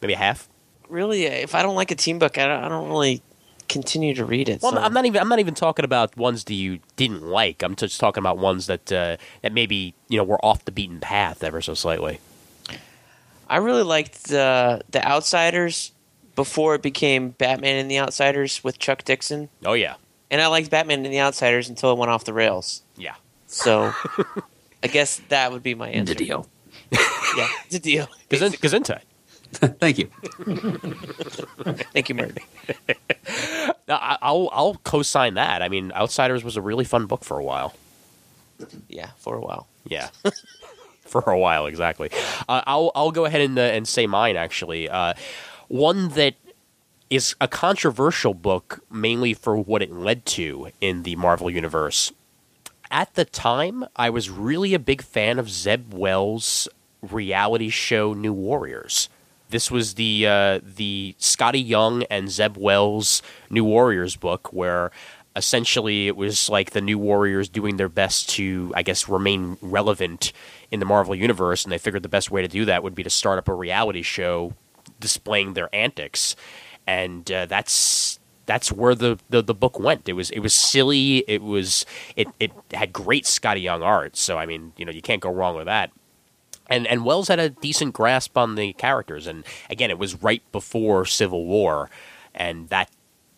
maybe 0.01 0.13
a 0.13 0.17
half. 0.19 0.49
Really, 0.89 1.25
if 1.25 1.55
I 1.55 1.63
don't 1.63 1.75
like 1.75 1.91
a 1.91 1.95
team 1.97 2.19
book, 2.19 2.37
I 2.39 2.47
don't, 2.47 2.65
I 2.65 2.69
don't 2.69 2.89
really 2.91 3.23
continue 3.71 4.13
to 4.15 4.25
read 4.27 4.51
it. 4.51 4.61
Well, 4.61 4.73
so- 4.73 4.79
I'm 4.79 4.93
not 4.93 5.07
even. 5.07 5.21
I'm 5.23 5.29
not 5.31 5.39
even 5.39 5.55
talking 5.55 5.85
about 5.87 6.15
ones 6.19 6.45
that 6.45 6.55
you 6.55 6.81
didn't 6.97 7.23
like. 7.23 7.63
I'm 7.63 7.75
just 7.77 7.99
talking 7.99 8.21
about 8.21 8.37
ones 8.37 8.67
that 8.67 8.93
uh, 8.93 9.17
that 9.41 9.53
maybe 9.53 9.95
you 10.09 10.19
know 10.19 10.25
were 10.25 10.45
off 10.45 10.65
the 10.67 10.73
beaten 10.73 11.01
path 11.01 11.43
ever 11.43 11.63
so 11.63 11.73
slightly. 11.75 12.21
I 13.49 13.57
really 13.57 13.83
liked 13.83 14.25
the 14.25 14.83
the 14.91 15.03
Outsiders 15.07 15.93
before 16.37 16.75
it 16.75 16.83
became 16.83 17.31
Batman 17.31 17.77
and 17.77 17.91
the 17.91 17.99
Outsiders 17.99 18.63
with 18.63 18.79
Chuck 18.79 19.05
Dixon, 19.05 19.49
Oh 19.65 19.73
yeah, 19.73 19.95
and 20.31 20.41
I 20.41 20.47
liked 20.47 20.71
Batman 20.71 21.05
and 21.05 21.13
the 21.13 21.21
Outsiders 21.21 21.69
until 21.69 21.93
it 21.93 21.99
went 21.99 22.11
off 22.11 22.25
the 22.25 22.33
rails. 22.35 22.83
yeah. 22.97 23.15
So, 23.47 23.93
I 24.85 24.87
guess 24.87 25.21
that 25.29 25.51
would 25.51 25.63
be 25.65 25.75
my 25.75 25.89
answer. 25.91 26.15
Deal. 26.15 26.47
Yeah, 26.93 27.49
it's 27.67 27.75
a 27.75 27.79
deal. 27.81 28.07
Gazin- 28.29 28.57
Gesundheit. 28.61 29.03
Thank 29.81 29.99
you. 29.99 30.07
Thank 31.93 32.09
you, 32.09 32.15
Murray. 32.15 32.33
No, 33.89 33.95
I- 33.95 34.19
I'll 34.23 34.49
I'll 34.53 34.75
co-sign 34.85 35.35
that. 35.35 35.63
I 35.63 35.69
mean, 35.69 35.93
Outsiders 35.93 36.45
was 36.45 36.57
a 36.57 36.63
really 36.63 36.85
fun 36.85 37.07
book 37.07 37.25
for 37.25 37.39
a 37.39 37.43
while. 37.45 37.75
Yeah, 38.89 39.11
for 39.19 39.35
a 39.37 39.41
while. 39.41 39.67
Yeah. 39.87 40.09
for 41.07 41.23
a 41.23 41.39
while. 41.39 41.67
Exactly. 41.67 42.11
Uh, 42.49 42.63
I'll 42.67 42.93
I'll 42.95 43.11
go 43.11 43.25
ahead 43.25 43.41
and 43.41 43.59
uh, 43.59 43.63
and 43.63 43.89
say 43.89 44.07
mine 44.07 44.37
actually. 44.37 44.89
Uh, 44.89 45.15
one 45.69 46.11
that 46.11 46.35
is 47.09 47.35
a 47.41 47.49
controversial 47.49 48.35
book 48.35 48.85
mainly 48.91 49.35
for 49.35 49.57
what 49.57 49.83
it 49.83 49.91
led 49.93 50.25
to 50.27 50.69
in 50.81 51.03
the 51.03 51.17
Marvel 51.17 51.51
universe. 51.51 52.13
At 52.93 53.15
the 53.15 53.25
time, 53.25 53.85
I 53.97 54.11
was 54.11 54.31
really 54.31 54.75
a 54.75 54.79
big 54.79 55.03
fan 55.03 55.39
of 55.39 55.51
Zeb 55.51 55.93
Wells' 55.95 56.69
reality 57.03 57.69
show 57.69 58.15
New 58.15 58.33
Warriors. 58.33 59.09
This 59.51 59.71
was 59.71 59.95
the 59.95 60.27
uh, 60.27 60.61
the 60.63 61.15
Skottie 61.19 61.67
Young 61.67 62.05
and 62.05 62.31
Zeb 62.31 62.57
Wells 62.57 63.23
New 63.51 63.65
Warriors 63.65 64.17
book, 64.17 64.53
where 64.53 64.91
essentially 65.37 66.07
it 66.07 66.17
was 66.17 66.49
like 66.49 66.71
the 66.71 66.81
New 66.81 66.99
Warriors 66.99 67.49
doing 67.49 67.77
their 67.77 67.89
best 67.89 68.29
to, 68.31 68.73
I 68.77 68.83
guess, 68.83 69.09
remain 69.09 69.57
relevant 69.61 70.33
in 70.71 70.81
the 70.81 70.87
Marvel 70.87 71.15
universe, 71.15 71.65
and 71.65 71.73
they 71.73 71.79
figured 71.79 72.03
the 72.03 72.09
best 72.09 72.31
way 72.31 72.43
to 72.43 72.49
do 72.49 72.65
that 72.65 72.83
would 72.83 72.95
be 72.95 73.03
to 73.03 73.11
start 73.11 73.39
up 73.39 73.49
a 73.49 73.55
reality 73.55 74.03
show 74.03 74.55
displaying 74.99 75.55
their 75.55 75.75
antics, 75.75 76.37
and 76.87 77.31
uh, 77.31 77.47
that's 77.47 78.19
that's 78.47 78.73
where 78.73 78.95
the, 78.95 79.19
the, 79.29 79.43
the 79.43 79.55
book 79.55 79.79
went. 79.79 80.09
It 80.09 80.15
was 80.15 80.31
it 80.31 80.41
was 80.41 80.55
silly. 80.55 81.19
It 81.29 81.43
was 81.43 81.87
it 82.17 82.29
it 82.39 82.53
had 82.73 82.93
great 82.93 83.25
Skottie 83.25 83.63
Young 83.63 83.83
art. 83.83 84.17
So 84.17 84.39
I 84.39 84.47
mean, 84.47 84.73
you 84.77 84.85
know, 84.85 84.93
you 84.93 85.03
can't 85.03 85.23
go 85.23 85.31
wrong 85.31 85.57
with 85.57 85.67
that 85.67 85.91
and 86.71 86.87
and 86.87 87.05
Wells 87.05 87.29
had 87.29 87.39
a 87.39 87.51
decent 87.51 87.93
grasp 87.93 88.39
on 88.39 88.55
the 88.55 88.73
characters, 88.75 89.27
and 89.27 89.45
again, 89.69 89.91
it 89.91 89.99
was 89.99 90.23
right 90.23 90.43
before 90.53 91.05
Civil 91.05 91.45
War, 91.45 91.91
and 92.35 92.69
that 92.69 92.91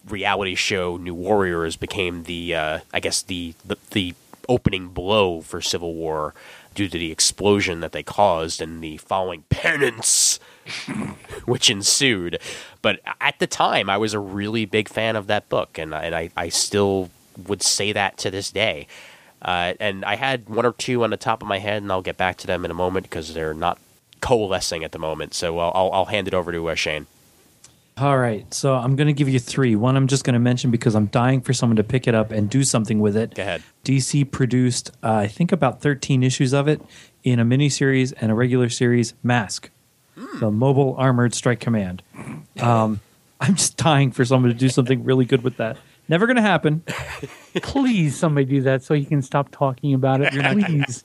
reality 0.09 0.55
show 0.55 0.97
New 0.97 1.15
Warriors 1.15 1.77
became 1.77 2.25
the 2.25 2.55
uh, 2.55 2.79
I 2.93 3.01
guess 3.01 3.23
the, 3.23 3.55
the 3.65 3.77
the 3.91 4.15
opening 4.49 4.89
blow 4.89 5.41
for 5.41 5.61
Civil 5.61 5.95
War 5.95 6.35
due 6.75 6.89
to 6.89 6.99
the 6.99 7.13
explosion 7.13 7.81
that 7.81 7.93
they 7.93 8.03
caused 8.03 8.61
and 8.61 8.83
the 8.83 8.97
following 8.99 9.43
penance 9.51 10.39
which 11.45 11.71
ensued. 11.71 12.39
But 12.81 13.01
at 13.21 13.39
the 13.39 13.47
time, 13.47 13.91
I 13.91 13.97
was 13.97 14.15
a 14.15 14.19
really 14.19 14.65
big 14.65 14.89
fan 14.89 15.17
of 15.17 15.27
that 15.27 15.49
book, 15.49 15.79
and 15.79 15.95
and 15.95 16.15
I, 16.15 16.31
I 16.37 16.49
still 16.49 17.11
would 17.47 17.63
say 17.63 17.93
that 17.93 18.19
to 18.19 18.31
this 18.31 18.51
day. 18.51 18.87
Uh, 19.43 19.75
and 19.81 20.05
I 20.05 20.17
had 20.17 20.49
one 20.49 20.65
or 20.65 20.73
two 20.73 21.03
on 21.03 21.11
the 21.11 21.17
top 21.17 21.43
of 21.43 21.49
my 21.49 21.59
head, 21.59 21.83
and 21.83 21.91
I'll 21.91 22.03
get 22.03 22.17
back 22.17 22.39
to 22.39 22.47
them 22.47 22.65
in 22.65 22.71
a 22.71 22.75
moment 22.75 23.05
because 23.05 23.35
they're 23.35 23.55
not 23.55 23.79
coalescing 24.21 24.85
at 24.85 24.93
the 24.93 24.99
moment. 24.99 25.35
So 25.35 25.59
I'll, 25.59 25.73
I'll, 25.75 25.93
I'll 25.93 26.05
hand 26.07 26.29
it 26.29 26.35
over 26.35 26.53
to 26.53 26.71
uh, 26.71 26.75
Shane. 26.75 27.07
All 27.99 28.17
right, 28.17 28.53
so 28.55 28.75
I'm 28.75 28.97
going 28.97 29.09
to 29.09 29.13
give 29.13 29.29
you 29.29 29.39
three. 29.39 29.77
One 29.77 29.97
I'm 29.97 30.07
just 30.07 30.25
going 30.25 30.33
to 30.33 30.41
mention 30.41 30.71
because 30.71 30.95
I'm 30.95 31.07
dying 31.07 31.43
for 31.43 31.53
someone 31.53 31.77
to 31.77 31.85
pick 31.85 32.09
it 32.09 32.15
up 32.15 32.31
and 32.31 32.49
do 32.49 32.65
something 32.65 33.01
with 33.01 33.17
it. 33.17 33.35
Go 33.35 33.43
ahead. 33.43 33.63
DC 33.85 34.31
produced, 34.31 34.91
uh, 35.03 35.13
I 35.13 35.27
think, 35.27 35.53
about 35.53 35.83
13 35.83 36.23
issues 36.23 36.55
of 36.55 36.69
it 36.69 36.81
in 37.23 37.39
a 37.39 37.45
miniseries 37.45 38.15
and 38.19 38.33
a 38.33 38.35
regular 38.35 38.71
series, 38.71 39.13
Mask, 39.23 39.69
the 40.41 40.51
Mobile 40.51 40.95
Armored 40.97 41.35
Strike 41.35 41.61
Command. 41.61 42.03
Um, 42.61 43.01
I'm 43.41 43.57
just 43.57 43.77
dying 43.77 44.11
for 44.11 44.25
someone 44.25 44.51
to 44.51 44.59
do 44.59 44.71
something 44.71 45.05
really 45.05 45.27
good 45.27 45.43
with 45.43 45.59
that. 45.59 45.77
Never 46.09 46.27
going 46.27 46.37
to 46.37 46.43
happen. 46.43 46.83
Please, 47.63 48.17
somebody 48.17 48.45
do 48.45 48.61
that 48.63 48.83
so 48.83 48.95
he 48.95 49.05
can 49.05 49.23
stop 49.23 49.51
talking 49.51 49.95
about 49.95 50.21
it. 50.21 50.33
Please. 50.33 51.05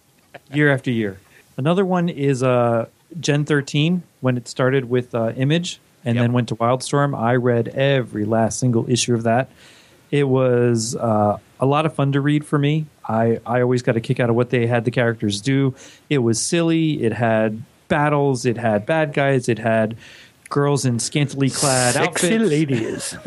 year 0.52 0.72
after 0.74 0.91
year. 0.91 1.20
Another 1.56 1.86
one 1.86 2.10
is 2.10 2.43
uh, 2.43 2.88
Gen 3.20 3.45
13 3.45 4.04
when 4.22 4.38
it 4.38 4.48
started 4.48 4.89
with 4.89 5.14
uh, 5.16 5.34
Image 5.36 5.80
and 6.06 6.16
Yep. 6.16 6.24
then 6.24 6.34
went 6.34 6.50
to 6.50 6.56
Wildstorm. 6.56 7.18
I 7.18 7.36
read 7.36 7.70
every 7.70 8.26
last 8.26 8.60
single 8.60 8.89
issue 8.89 9.14
of 9.14 9.24
that. 9.24 9.50
It 10.12 10.24
was 10.28 10.95
uh, 10.95 11.38
a 11.60 11.66
lot 11.66 11.86
of 11.86 11.93
fun 11.93 12.14
to 12.14 12.22
read 12.22 12.45
for 12.45 12.58
me. 12.58 12.86
I, 13.08 13.39
I 13.45 13.62
always 13.62 13.82
got 13.82 13.98
a 13.98 14.02
kick 14.02 14.20
out 14.20 14.30
of 14.30 14.36
what 14.36 14.50
they 14.52 14.66
had 14.68 14.86
the 14.86 14.91
characters 14.91 15.41
do. 15.41 15.76
It 16.10 16.20
was 16.20 16.41
silly. 16.41 17.04
It 17.04 17.14
had 17.14 17.62
battles. 17.88 18.45
It 18.45 18.58
had 18.58 18.86
bad 18.86 19.14
guys. 19.14 19.50
It 19.50 19.60
had 19.60 19.95
girls 20.50 20.86
in 20.86 21.00
scantily 21.00 21.50
clad 21.50 21.95
Sexy 21.95 22.36
outfits. 22.36 22.50
ladies. 22.50 23.18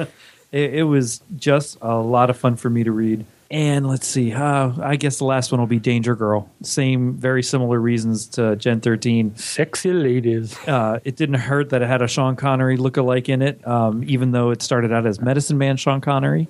It, 0.52 0.74
it 0.74 0.82
was 0.84 1.20
just 1.36 1.78
a 1.80 1.96
lot 1.96 2.30
of 2.30 2.36
fun 2.36 2.56
for 2.56 2.68
me 2.70 2.84
to 2.84 2.92
read. 2.92 3.24
And 3.52 3.88
let's 3.88 4.06
see, 4.06 4.32
uh, 4.32 4.72
I 4.80 4.94
guess 4.94 5.18
the 5.18 5.24
last 5.24 5.50
one 5.50 5.60
will 5.60 5.66
be 5.66 5.80
Danger 5.80 6.14
Girl. 6.14 6.48
Same, 6.62 7.14
very 7.14 7.42
similar 7.42 7.80
reasons 7.80 8.26
to 8.28 8.54
Gen 8.54 8.80
13. 8.80 9.34
Sexy 9.36 9.92
ladies. 9.92 10.56
Uh, 10.68 11.00
it 11.04 11.16
didn't 11.16 11.34
hurt 11.40 11.70
that 11.70 11.82
it 11.82 11.88
had 11.88 12.00
a 12.00 12.06
Sean 12.06 12.36
Connery 12.36 12.76
look-alike 12.76 13.28
in 13.28 13.42
it, 13.42 13.66
um, 13.66 14.04
even 14.06 14.30
though 14.30 14.50
it 14.50 14.62
started 14.62 14.92
out 14.92 15.04
as 15.04 15.20
Medicine 15.20 15.58
Man 15.58 15.76
Sean 15.76 16.00
Connery, 16.00 16.46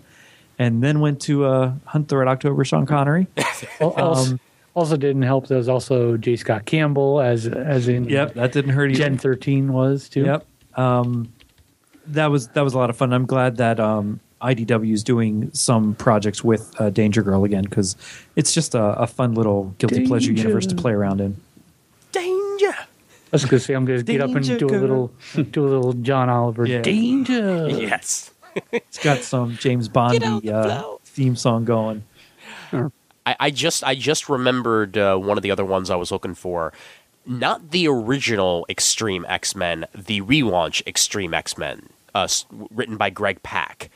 and 0.59 0.83
then 0.83 1.01
went 1.01 1.23
to 1.23 1.47
uh, 1.47 1.73
Hunt 1.87 2.09
the 2.09 2.19
Red 2.19 2.29
October 2.29 2.67
Sean 2.67 2.85
Connery. 2.85 3.27
Al- 3.81 3.91
Also, 3.93 4.33
Um, 4.33 4.41
also 4.75 4.97
didn't 4.99 5.23
help. 5.23 5.47
There 5.49 5.57
was 5.57 5.71
also 5.71 6.19
J. 6.19 6.37
Scott 6.37 6.67
Campbell, 6.67 7.21
as 7.23 7.47
as 7.47 7.89
in 7.89 8.05
yep, 8.11 8.35
that 8.35 8.53
didn't 8.53 8.73
hurt 8.73 8.91
either. 8.91 8.99
Gen 8.99 9.17
thirteen 9.19 9.73
was 9.73 10.09
too. 10.11 10.25
Yep. 10.25 10.47
Um, 10.77 11.33
that 12.15 12.27
was 12.31 12.49
that 12.49 12.63
was 12.63 12.75
a 12.75 12.79
lot 12.79 12.91
of 12.91 12.97
fun. 12.97 13.13
I'm 13.13 13.27
glad 13.27 13.57
that 13.59 13.79
um, 13.81 14.21
IDW 14.43 14.93
is 14.93 15.03
doing 15.05 15.51
some 15.53 15.95
projects 15.95 16.43
with 16.45 16.75
uh, 16.81 16.91
Danger 16.91 17.23
Girl 17.23 17.45
again 17.45 17.65
because 17.65 17.97
it's 18.37 18.53
just 18.53 18.75
a, 18.75 18.83
a 19.01 19.07
fun 19.07 19.35
little 19.35 19.75
guilty 19.79 20.07
pleasure 20.07 20.33
universe 20.33 20.67
to 20.67 20.75
play 20.75 20.93
around 20.93 21.21
in. 21.21 21.37
Danger. 22.13 22.73
I 22.73 23.33
was 23.33 23.45
gonna 23.45 23.61
say 23.61 23.75
I'm 23.75 23.85
gonna 23.85 24.03
get 24.03 24.21
up 24.21 24.31
and 24.31 24.45
Danger 24.47 24.59
do 24.67 24.75
a 24.75 24.79
little 24.79 25.13
do 25.51 25.65
a 25.65 25.69
little 25.69 25.93
John 25.93 26.29
Oliver 26.29 26.67
Yeah. 26.67 26.83
danger. 26.83 27.69
Yes. 27.71 28.31
It's 28.73 28.99
got 28.99 29.19
some 29.21 29.57
James 29.59 29.89
Bondy 29.89 30.51
uh, 30.51 30.83
theme 31.05 31.37
song 31.37 31.65
going. 31.65 32.03
I, 32.73 33.37
I 33.39 33.51
just 33.51 33.85
I 33.85 33.95
just 33.95 34.29
remembered 34.29 34.99
uh, 34.99 35.17
one 35.17 35.37
of 35.37 35.43
the 35.43 35.51
other 35.53 35.65
ones 35.65 35.91
I 35.91 35.97
was 35.97 36.11
looking 36.11 36.35
for. 36.35 36.73
Not 37.27 37.71
the 37.71 37.87
original 37.87 38.67
Extreme 38.69 39.27
X 39.29 39.55
Men, 39.55 39.87
the 39.95 40.21
relaunch 40.23 40.85
Extreme 40.87 41.35
X 41.35 41.57
Men, 41.57 41.89
uh, 42.15 42.29
written 42.71 42.97
by 42.97 43.11
Greg 43.11 43.43
Pak. 43.43 43.91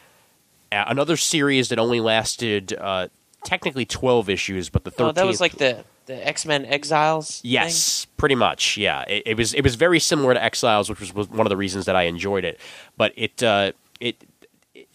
Uh, 0.73 0.85
another 0.89 1.17
series 1.17 1.69
that 1.69 1.79
only 1.79 2.01
lasted 2.01 2.73
uh, 2.81 3.09
technically 3.45 3.85
twelve 3.85 4.29
issues, 4.29 4.69
but 4.69 4.85
the 4.85 4.93
Oh, 4.99 5.13
that 5.13 5.27
was 5.27 5.41
like 5.41 5.57
the 5.59 5.85
the 6.07 6.27
X 6.27 6.45
Men 6.45 6.65
Exiles. 6.67 7.41
thing? 7.41 7.53
Yes, 7.53 8.07
pretty 8.17 8.35
much. 8.35 8.77
Yeah, 8.77 9.03
it, 9.03 9.23
it 9.27 9.37
was. 9.37 9.55
It 9.55 9.63
was 9.63 9.75
very 9.75 10.01
similar 10.01 10.35
to 10.35 10.43
Exiles, 10.43 10.91
which 10.91 11.01
was, 11.01 11.15
was 11.15 11.29
one 11.29 11.47
of 11.47 11.51
the 11.51 11.57
reasons 11.57 11.87
that 11.87 11.97
I 11.97 12.03
enjoyed 12.03 12.45
it. 12.45 12.59
But 12.97 13.13
it 13.17 13.43
uh, 13.43 13.73
it. 14.01 14.17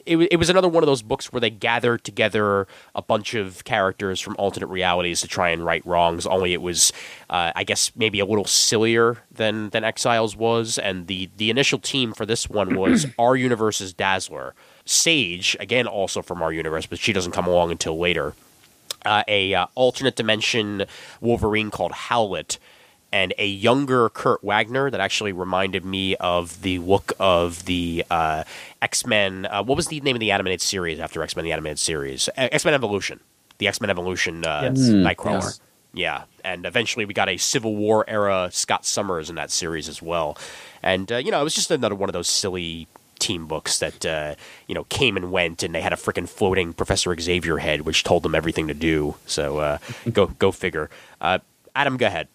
It, 0.06 0.18
it 0.18 0.38
was 0.38 0.50
another 0.50 0.68
one 0.68 0.84
of 0.84 0.88
those 0.88 1.02
books 1.02 1.32
where 1.32 1.40
they 1.40 1.50
gathered 1.50 2.04
together 2.04 2.68
a 2.96 3.02
bunch 3.02 3.34
of 3.34 3.64
characters 3.64 4.20
from 4.20 4.36
alternate 4.38 4.68
realities 4.68 5.22
to 5.22 5.28
try 5.28 5.50
and 5.50 5.64
right 5.66 5.86
wrongs. 5.86 6.26
Only 6.26 6.54
it 6.54 6.62
was, 6.62 6.92
uh, 7.30 7.52
I 7.56 7.64
guess, 7.64 7.92
maybe 7.96 8.20
a 8.20 8.26
little 8.26 8.46
sillier 8.46 9.18
than 9.32 9.70
than 9.70 9.84
Exiles 9.84 10.36
was. 10.36 10.78
And 10.78 11.08
the 11.08 11.30
the 11.38 11.50
initial 11.50 11.80
team 11.80 12.14
for 12.14 12.26
this 12.26 12.50
one 12.50 12.76
was 12.76 13.08
our 13.20 13.36
universe's 13.36 13.94
Dazzler, 13.94 14.56
Sage, 14.86 15.56
again 15.60 15.88
also 15.88 16.22
from 16.22 16.42
our 16.42 16.52
universe, 16.52 16.86
but 16.86 17.00
she 17.00 17.14
doesn't 17.14 17.32
come 17.34 17.48
along 17.48 17.72
until 17.72 17.98
later 17.98 18.34
uh, 19.06 19.24
a 19.28 19.54
uh, 19.54 19.68
alternate 19.76 20.16
dimension 20.16 20.86
Wolverine 21.22 21.72
called 21.72 21.92
Howlett, 21.92 22.60
and 23.12 23.34
a 23.38 23.46
younger 23.48 24.10
Kurt 24.10 24.44
Wagner 24.44 24.90
that 24.92 25.00
actually 25.00 25.32
reminded 25.32 25.84
me 25.86 26.16
of 26.18 26.62
the 26.62 26.80
look 26.80 27.12
of 27.20 27.66
the 27.66 28.06
uh, 28.12 28.44
X 28.82 29.06
Men. 29.06 29.46
Uh, 29.46 29.64
what 29.64 29.76
was 29.76 29.88
the 29.88 30.00
name 30.02 30.16
of 30.16 30.20
the 30.20 30.32
animated 30.32 30.62
series 30.62 31.00
after 31.00 31.24
X 31.24 31.36
Men: 31.36 31.46
The 31.46 31.52
Animated 31.52 31.80
Series? 31.80 32.30
X 32.38 32.66
Men 32.66 32.74
Evolution. 32.74 33.20
The 33.58 33.68
X 33.68 33.82
Men 33.82 33.90
Evolution 33.90 34.46
uh, 34.46 34.62
Yes. 34.64 34.80
Nightcrawler. 34.80 35.42
Yes. 35.42 35.60
Yeah, 35.92 36.24
and 36.46 36.68
eventually 36.68 37.06
we 37.06 37.16
got 37.16 37.30
a 37.30 37.38
Civil 37.38 37.76
War 37.76 38.06
era 38.08 38.50
Scott 38.52 38.86
Summers 38.86 39.28
in 39.30 39.36
that 39.38 39.50
series 39.50 39.90
as 39.90 40.04
well. 40.04 40.38
And 40.84 41.12
uh, 41.12 41.18
you 41.18 41.32
know, 41.32 41.42
it 41.42 41.44
was 41.44 41.56
just 41.56 41.72
another 41.72 41.96
one 41.96 42.10
of 42.10 42.14
those 42.14 42.28
silly 42.28 42.88
team 43.18 43.48
books 43.48 43.80
that 43.80 44.06
uh, 44.06 44.36
you 44.68 44.76
know 44.76 44.84
came 44.86 45.18
and 45.18 45.32
went, 45.32 45.64
and 45.64 45.74
they 45.74 45.82
had 45.82 45.92
a 45.92 45.96
freaking 45.96 46.30
floating 46.30 46.74
Professor 46.74 47.14
Xavier 47.20 47.58
head, 47.58 47.82
which 47.82 48.04
told 48.04 48.22
them 48.22 48.36
everything 48.36 48.68
to 48.68 48.76
do. 48.76 49.16
So 49.26 49.58
uh, 49.58 49.78
go 50.14 50.28
go 50.28 50.52
figure. 50.52 50.92
Uh, 51.20 51.40
Adam, 51.76 51.98
go 51.98 52.06
ahead. 52.06 52.28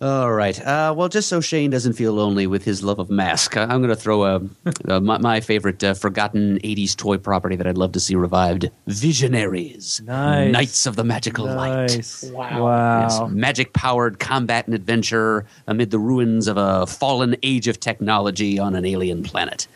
All 0.00 0.32
right. 0.32 0.56
Uh, 0.64 0.94
well, 0.96 1.08
just 1.08 1.28
so 1.28 1.40
Shane 1.40 1.70
doesn't 1.70 1.94
feel 1.94 2.12
lonely 2.12 2.46
with 2.46 2.62
his 2.64 2.84
love 2.84 3.00
of 3.00 3.10
Mask, 3.10 3.56
I- 3.56 3.62
I'm 3.64 3.80
going 3.82 3.88
to 3.88 3.96
throw 3.96 4.22
a, 4.24 4.40
uh, 4.86 5.00
my, 5.00 5.18
my 5.18 5.40
favorite 5.40 5.82
uh, 5.82 5.94
forgotten 5.94 6.60
80s 6.60 6.94
toy 6.94 7.18
property 7.18 7.56
that 7.56 7.66
I'd 7.66 7.76
love 7.76 7.90
to 7.92 8.00
see 8.00 8.14
revived 8.14 8.70
Visionaries. 8.86 10.00
Nice. 10.04 10.52
Knights 10.52 10.86
of 10.86 10.94
the 10.94 11.02
Magical 11.02 11.46
Light. 11.46 12.22
Wow. 12.32 12.62
Wow. 12.64 13.00
Yes, 13.02 13.20
magic 13.32 13.72
powered 13.72 14.20
combat 14.20 14.66
and 14.66 14.74
adventure 14.74 15.44
amid 15.66 15.90
the 15.90 15.98
ruins 15.98 16.46
of 16.46 16.56
a 16.56 16.86
fallen 16.86 17.34
age 17.42 17.66
of 17.66 17.80
technology 17.80 18.58
on 18.58 18.76
an 18.76 18.84
alien 18.86 19.24
planet. 19.24 19.66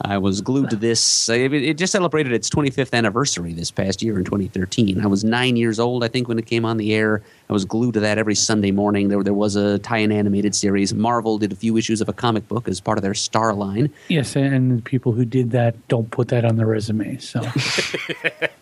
I 0.00 0.16
was 0.18 0.40
glued 0.40 0.70
to 0.70 0.76
this. 0.76 1.28
uh, 1.28 1.32
It, 1.32 1.52
it 1.52 1.78
just 1.78 1.92
celebrated 1.92 2.32
its 2.32 2.48
25th 2.48 2.92
anniversary 2.92 3.52
this 3.52 3.70
past 3.70 4.00
year 4.02 4.16
in 4.18 4.24
2013. 4.24 5.02
I 5.02 5.06
was 5.08 5.24
nine 5.24 5.56
years 5.56 5.80
old, 5.80 6.04
I 6.04 6.08
think, 6.08 6.28
when 6.28 6.38
it 6.38 6.46
came 6.46 6.64
on 6.64 6.76
the 6.76 6.94
air. 6.94 7.20
I 7.50 7.52
was 7.52 7.64
glued 7.64 7.94
to 7.94 8.00
that 8.00 8.16
every 8.18 8.34
Sunday 8.36 8.70
morning. 8.70 9.08
There, 9.08 9.22
there 9.24 9.34
was 9.34 9.56
a 9.56 9.78
tie-in 9.80 10.12
animated 10.12 10.54
series. 10.54 10.94
Marvel 10.94 11.38
did 11.38 11.52
a 11.52 11.56
few 11.56 11.76
issues 11.76 12.00
of 12.00 12.08
a 12.08 12.12
comic 12.12 12.46
book 12.46 12.68
as 12.68 12.80
part 12.80 12.96
of 12.98 13.02
their 13.02 13.14
Star 13.14 13.52
line. 13.54 13.90
Yes, 14.08 14.36
and 14.36 14.78
the 14.78 14.82
people 14.82 15.12
who 15.12 15.24
did 15.24 15.50
that 15.50 15.74
don't 15.88 16.10
put 16.10 16.28
that 16.28 16.44
on 16.44 16.56
their 16.56 16.66
resume. 16.66 17.18
So 17.18 17.40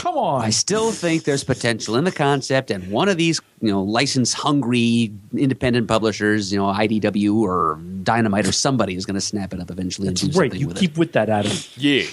Come 0.00 0.16
on. 0.16 0.40
I 0.42 0.48
still 0.48 0.92
think 0.92 1.24
there's 1.24 1.44
potential 1.44 1.94
in 1.96 2.04
the 2.04 2.10
concept, 2.12 2.70
and 2.70 2.90
one 2.90 3.10
of 3.10 3.18
these, 3.18 3.38
you 3.60 3.70
know, 3.70 3.82
license-hungry 3.82 5.12
independent 5.36 5.88
publishers, 5.88 6.50
you 6.50 6.58
know, 6.58 6.66
IDW 6.66 7.36
or 7.36 7.78
Dynamite 8.02 8.46
or 8.46 8.52
somebody 8.52 8.94
is 8.94 9.04
going 9.04 9.16
to 9.16 9.20
snap 9.20 9.52
it 9.52 9.60
up 9.60 9.70
eventually 9.70 10.08
That's 10.08 10.22
and 10.22 10.32
do 10.32 10.38
right. 10.40 10.46
something 10.50 10.60
You 10.60 10.68
with 10.68 10.78
keep 10.78 10.96
with 10.96 11.12
that, 11.12 11.28
Adam. 11.28 11.52
Yeah. 11.76 12.04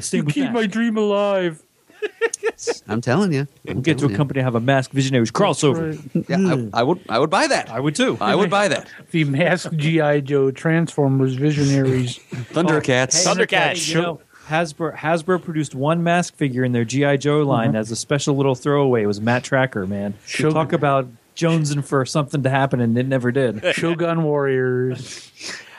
Stay 0.00 0.16
You 0.18 0.24
with 0.24 0.34
keep 0.34 0.44
that. 0.46 0.52
my 0.52 0.66
dream 0.66 0.96
alive. 0.96 1.62
it. 2.02 2.82
I'm 2.88 3.00
telling 3.00 3.32
you. 3.32 3.46
I'm 3.68 3.82
Get 3.82 3.98
to 3.98 4.06
a 4.06 4.10
you. 4.10 4.16
company 4.16 4.40
have 4.40 4.54
a 4.56 4.60
masked 4.60 4.92
visionaries 4.92 5.30
crossover. 5.30 5.96
Right. 6.14 6.28
Yeah, 6.28 6.66
I, 6.72 6.80
I 6.80 6.82
would. 6.82 7.00
I 7.08 7.18
would 7.20 7.30
buy 7.30 7.46
that. 7.46 7.70
I 7.70 7.78
would 7.80 7.94
too. 7.94 8.16
I 8.20 8.34
would 8.34 8.50
buy 8.50 8.66
that. 8.68 8.88
The 9.10 9.24
masked 9.24 9.76
GI 9.76 10.22
Joe 10.22 10.50
Transformers 10.50 11.34
Visionaries. 11.34 12.18
Thundercats. 12.52 13.26
Oh, 13.26 13.34
hey, 13.34 13.44
Thundercats. 13.46 13.86
Hey, 13.86 13.94
you 13.94 14.02
know, 14.02 14.20
Hasbro 14.48 14.96
Hasbro 14.96 15.42
produced 15.42 15.74
one 15.74 16.02
mask 16.02 16.34
figure 16.36 16.64
in 16.64 16.72
their 16.72 16.84
GI 16.84 17.18
Joe 17.18 17.42
line 17.42 17.76
as 17.76 17.90
a 17.90 17.96
special 17.96 18.36
little 18.36 18.54
throwaway. 18.54 19.02
It 19.02 19.06
was 19.06 19.20
Matt 19.20 19.44
Trakker, 19.44 19.86
man. 19.86 20.14
Shogun. 20.26 20.54
Talk 20.54 20.72
about 20.72 21.08
jonesing 21.36 21.84
for 21.84 22.04
something 22.04 22.42
to 22.42 22.50
happen 22.50 22.80
and 22.80 22.96
it 22.98 23.06
never 23.06 23.30
did. 23.30 23.62
Shogun 23.74 24.22
Warriors. 24.24 25.30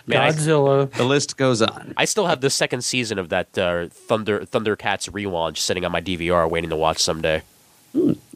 Man, 0.07 0.21
I- 0.21 0.31
Godzilla. 0.31 0.91
The 0.91 1.03
list 1.03 1.37
goes 1.37 1.61
on. 1.61 1.93
I 1.97 2.05
still 2.05 2.27
have 2.27 2.41
the 2.41 2.49
second 2.49 2.83
season 2.83 3.19
of 3.19 3.29
that 3.29 3.57
uh, 3.57 3.87
Thunder 3.89 4.41
Thundercats 4.41 5.09
relaunch 5.11 5.57
sitting 5.57 5.85
on 5.85 5.91
my 5.91 6.01
DVR, 6.01 6.49
waiting 6.49 6.69
to 6.69 6.75
watch 6.75 6.99
someday. 6.99 7.41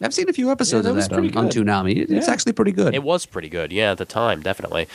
I've 0.01 0.13
seen 0.13 0.27
a 0.29 0.33
few 0.33 0.49
episodes 0.51 0.85
Yeah, 0.85 0.89
that 0.89 0.89
of 0.91 0.95
was 0.95 1.07
that 1.09 1.37
on, 1.37 1.45
on. 1.45 1.49
Toonami. 1.49 2.09
It's 2.09 2.27
Yeah. 2.27 2.33
actually 2.33 2.53
pretty 2.53 2.71
good. 2.71 2.95
It 2.95 3.03
was 3.03 3.25
pretty 3.27 3.49
good, 3.49 3.71
yeah, 3.71 3.91
at 3.91 3.99
the 3.99 4.05
time, 4.05 4.41
definitely. 4.41 4.87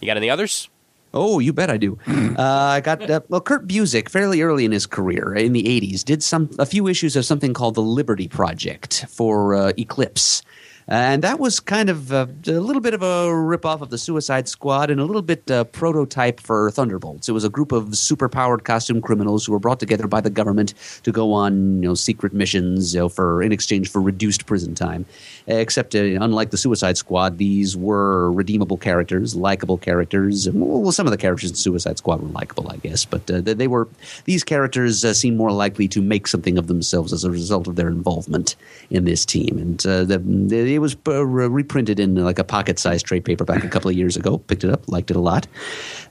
You 0.00 0.06
got 0.06 0.16
any 0.16 0.30
others? 0.30 0.68
Oh, 1.14 1.38
you 1.38 1.52
bet 1.52 1.70
I 1.70 1.76
do. 1.78 1.98
Uh, 2.34 2.42
I 2.42 2.80
got 2.80 3.08
uh, 3.08 3.20
well. 3.28 3.40
Kurt 3.40 3.68
Busiek, 3.68 4.08
fairly 4.08 4.42
early 4.42 4.64
in 4.64 4.72
his 4.72 4.86
career, 4.86 5.34
in 5.34 5.52
the 5.52 5.62
'80s, 5.62 6.04
did 6.04 6.20
some 6.20 6.50
a 6.58 6.66
few 6.66 6.88
issues 6.88 7.14
of 7.14 7.24
something 7.24 7.54
called 7.54 7.76
the 7.76 7.80
Liberty 7.80 8.26
Project 8.26 9.04
for 9.08 9.54
uh, 9.54 9.72
Eclipse, 9.78 10.42
and 10.86 11.22
that 11.22 11.38
was 11.38 11.60
kind 11.60 11.88
of 11.88 12.12
uh, 12.12 12.26
a 12.46 12.52
little 12.52 12.82
bit 12.82 12.94
of 12.94 13.02
a 13.02 13.26
ripoff 13.28 13.80
of 13.80 13.90
the 13.90 13.98
Suicide 13.98 14.48
Squad 14.48 14.90
and 14.90 15.00
a 15.00 15.04
little 15.04 15.22
bit 15.22 15.50
uh, 15.50 15.64
prototype 15.64 16.40
for 16.40 16.70
Thunderbolts. 16.70 17.28
It 17.28 17.32
was 17.32 17.44
a 17.44 17.48
group 17.48 17.72
of 17.72 17.88
superpowered 17.88 18.64
costume 18.64 19.00
criminals 19.00 19.46
who 19.46 19.52
were 19.52 19.58
brought 19.58 19.80
together 19.80 20.06
by 20.06 20.20
the 20.20 20.30
government 20.30 20.74
to 21.04 21.12
go 21.12 21.32
on 21.32 21.82
you 21.82 21.88
know 21.88 21.94
secret 21.94 22.32
missions 22.32 22.94
you 22.94 23.00
know, 23.00 23.08
for 23.08 23.42
in 23.42 23.52
exchange 23.52 23.90
for 23.90 24.00
reduced 24.00 24.46
prison 24.46 24.74
time. 24.74 25.06
Except, 25.46 25.94
uh, 25.94 25.98
unlike 25.98 26.50
the 26.50 26.56
Suicide 26.56 26.96
Squad, 26.96 27.38
these 27.38 27.76
were 27.76 28.32
redeemable 28.32 28.76
characters, 28.76 29.34
likable 29.34 29.78
characters. 29.78 30.48
Well, 30.50 30.92
some 30.92 31.06
of 31.06 31.10
the 31.10 31.18
characters 31.18 31.50
in 31.50 31.56
Suicide 31.56 31.98
Squad 31.98 32.22
were 32.22 32.28
likable, 32.28 32.70
I 32.70 32.76
guess, 32.76 33.04
but 33.04 33.30
uh, 33.30 33.40
they, 33.40 33.66
were 33.66 33.88
these 34.24 34.44
characters 34.44 35.04
uh, 35.04 35.12
seemed 35.14 35.36
more 35.36 35.52
likely 35.52 35.88
to 35.88 36.00
make 36.00 36.26
something 36.26 36.58
of 36.58 36.66
themselves 36.66 37.12
as 37.12 37.24
a 37.24 37.30
result 37.30 37.66
of 37.66 37.76
their 37.76 37.88
involvement 37.88 38.56
in 38.90 39.04
this 39.04 39.24
team. 39.24 39.58
And 39.58 39.86
uh, 39.86 40.04
the, 40.04 40.18
the, 40.18 40.73
it 40.74 40.78
was 40.80 40.96
uh, 41.06 41.24
reprinted 41.24 42.00
in 42.00 42.14
like 42.16 42.38
a 42.38 42.44
pocket-sized 42.44 43.06
trade 43.06 43.24
paperback 43.24 43.64
a 43.64 43.68
couple 43.68 43.90
of 43.90 43.96
years 43.96 44.16
ago. 44.16 44.38
Picked 44.38 44.64
it 44.64 44.70
up, 44.70 44.88
liked 44.88 45.10
it 45.10 45.16
a 45.16 45.20
lot. 45.20 45.46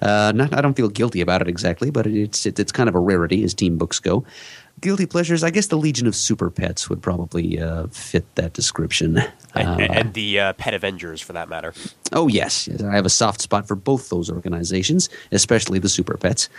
Uh, 0.02 0.32
not, 0.36 0.54
I 0.54 0.62
don't 0.62 0.76
feel 0.76 0.90
guilty 0.90 1.22
about 1.22 1.42
it 1.42 1.48
exactly, 1.48 1.92
but 1.92 2.08
it's 2.08 2.46
it, 2.46 2.60
it's 2.60 2.72
kind 2.72 2.90
of 2.90 2.96
a 2.96 3.00
rarity 3.00 3.44
as 3.44 3.54
team 3.54 3.78
books 3.78 4.00
go. 4.00 4.26
Guilty 4.82 5.06
pleasures, 5.06 5.44
I 5.46 5.50
guess 5.50 5.68
the 5.68 5.78
Legion 5.78 6.08
of 6.08 6.16
Super 6.16 6.50
Pets 6.50 6.90
would 6.90 7.02
probably 7.02 7.58
uh, 7.58 7.88
fit 7.88 8.26
that 8.36 8.52
description. 8.54 9.18
And, 9.56 9.68
Uh, 9.68 9.78
and 9.78 10.14
the 10.14 10.40
uh, 10.40 10.54
Pet 10.54 10.74
Avengers, 10.74 11.22
for 11.22 11.34
that 11.34 11.48
matter. 11.48 11.74
Oh 12.12 12.28
yes, 12.28 12.68
yes, 12.68 12.82
I 12.82 12.96
have 12.96 13.06
a 13.06 13.10
soft 13.10 13.40
spot 13.40 13.68
for 13.68 13.76
both 13.76 14.10
those 14.10 14.30
organizations, 14.30 15.10
especially 15.32 15.78
the 15.78 15.88
Super 15.90 16.18
Pets. 16.18 16.50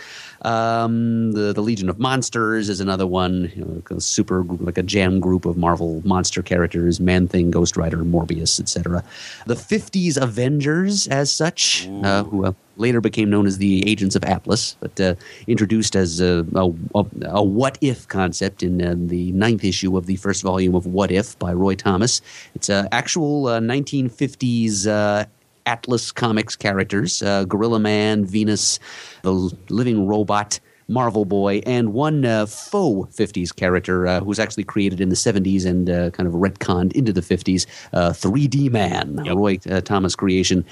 Um, 0.43 1.33
the 1.33 1.51
the 1.51 1.61
Legion 1.61 1.89
of 1.89 1.99
Monsters 1.99 2.69
is 2.69 2.79
another 2.79 3.05
one, 3.05 3.51
you 3.53 3.65
know, 3.65 3.73
like 3.73 3.91
a 3.91 3.99
super 3.99 4.43
group, 4.43 4.61
like 4.61 4.77
a 4.77 4.83
jam 4.83 5.19
group 5.19 5.45
of 5.45 5.57
Marvel 5.57 6.01
monster 6.05 6.41
characters: 6.41 6.99
Man 7.01 7.27
Thing, 7.27 7.51
Ghost 7.51 7.75
Rider, 7.75 7.97
Morbius, 7.97 8.59
etc. 8.59 9.03
The 9.45 9.55
'50s 9.55 10.15
Avengers, 10.19 11.05
as 11.07 11.31
such, 11.33 11.87
uh, 12.01 12.23
who 12.23 12.45
uh, 12.45 12.53
later 12.77 13.01
became 13.01 13.29
known 13.29 13.45
as 13.45 13.57
the 13.57 13.87
Agents 13.89 14.15
of 14.15 14.23
Atlas, 14.23 14.75
but 14.79 14.99
uh, 14.99 15.15
introduced 15.47 15.95
as 15.95 16.19
a, 16.19 16.45
a, 16.55 17.05
a, 17.25 17.43
what 17.43 17.77
if 17.81 18.07
concept 18.07 18.63
in 18.63 18.81
uh, 18.81 18.95
the 18.97 19.31
ninth 19.31 19.63
issue 19.63 19.97
of 19.97 20.05
the 20.05 20.15
first 20.17 20.43
volume 20.43 20.75
of 20.75 20.85
What 20.85 21.11
If 21.11 21.37
by 21.39 21.53
Roy 21.53 21.75
Thomas. 21.75 22.21
It's 22.53 22.69
uh, 22.69 22.87
actual 22.91 23.47
uh, 23.47 23.59
1950s. 23.59 24.87
Uh, 24.87 25.25
Atlas 25.67 26.11
Comics 26.11 26.55
characters 26.55 27.23
Gorilla 27.23 27.79
Man, 27.79 28.23
Venus, 28.23 28.79
the 29.23 29.31
Living 29.69 30.05
Robot, 30.05 30.59
Marvel 30.87 31.25
Boy, 31.25 31.61
and 31.65 31.93
one 31.93 32.25
uh, 32.25 32.45
faux 32.45 33.15
50s 33.15 33.55
character 33.55 34.05
uh, 34.07 34.19
who 34.19 34.25
was 34.25 34.39
actually 34.39 34.63
created 34.63 35.01
in 35.01 35.09
the 35.09 35.15
70s 35.15 35.65
and 35.65 35.89
uh, 35.89 36.09
kind 36.11 36.27
of 36.27 36.33
retconned 36.35 36.91
into 36.93 37.11
the 37.11 37.21
50s 37.21 37.65
uh, 37.93 38.09
3D 38.11 38.69
Man, 38.71 39.21
Yep. 39.25 39.35
Roy 39.35 39.59
uh, 39.69 39.81
Thomas 39.81 40.15
creation. 40.15 40.63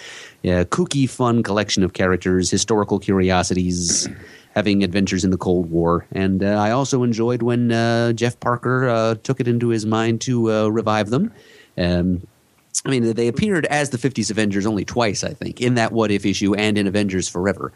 Kooky, 0.44 1.10
fun 1.10 1.42
collection 1.44 1.84
of 1.84 1.94
characters, 1.94 2.50
historical 2.50 3.00
curiosities. 3.00 4.08
Having 4.56 4.84
adventures 4.84 5.24
in 5.26 5.32
the 5.32 5.38
Cold 5.38 5.72
War, 5.72 6.06
and 6.12 6.44
uh, 6.44 6.50
I 6.50 6.70
also 6.70 7.02
enjoyed 7.02 7.42
when 7.42 7.72
uh, 7.72 8.14
Jeff 8.14 8.40
Parker 8.40 8.88
uh, 8.88 9.16
took 9.16 9.40
it 9.40 9.48
into 9.48 9.70
his 9.70 9.84
mind 9.84 10.22
to 10.22 10.52
uh, 10.52 10.68
revive 10.68 11.10
them. 11.10 11.34
Um, 11.76 12.22
I 12.86 12.92
mean, 12.92 13.16
they 13.16 13.28
appeared 13.28 13.66
as 13.66 13.90
the 13.90 13.98
50s 13.98 14.30
Avengers 14.30 14.68
only 14.68 14.86
twice, 14.86 15.24
I 15.24 15.34
think, 15.34 15.60
in 15.60 15.74
that 15.74 15.92
What 15.92 16.12
If 16.12 16.24
issue 16.24 16.54
and 16.54 16.78
in 16.78 16.86
Avengers 16.86 17.28
Forever. 17.28 17.74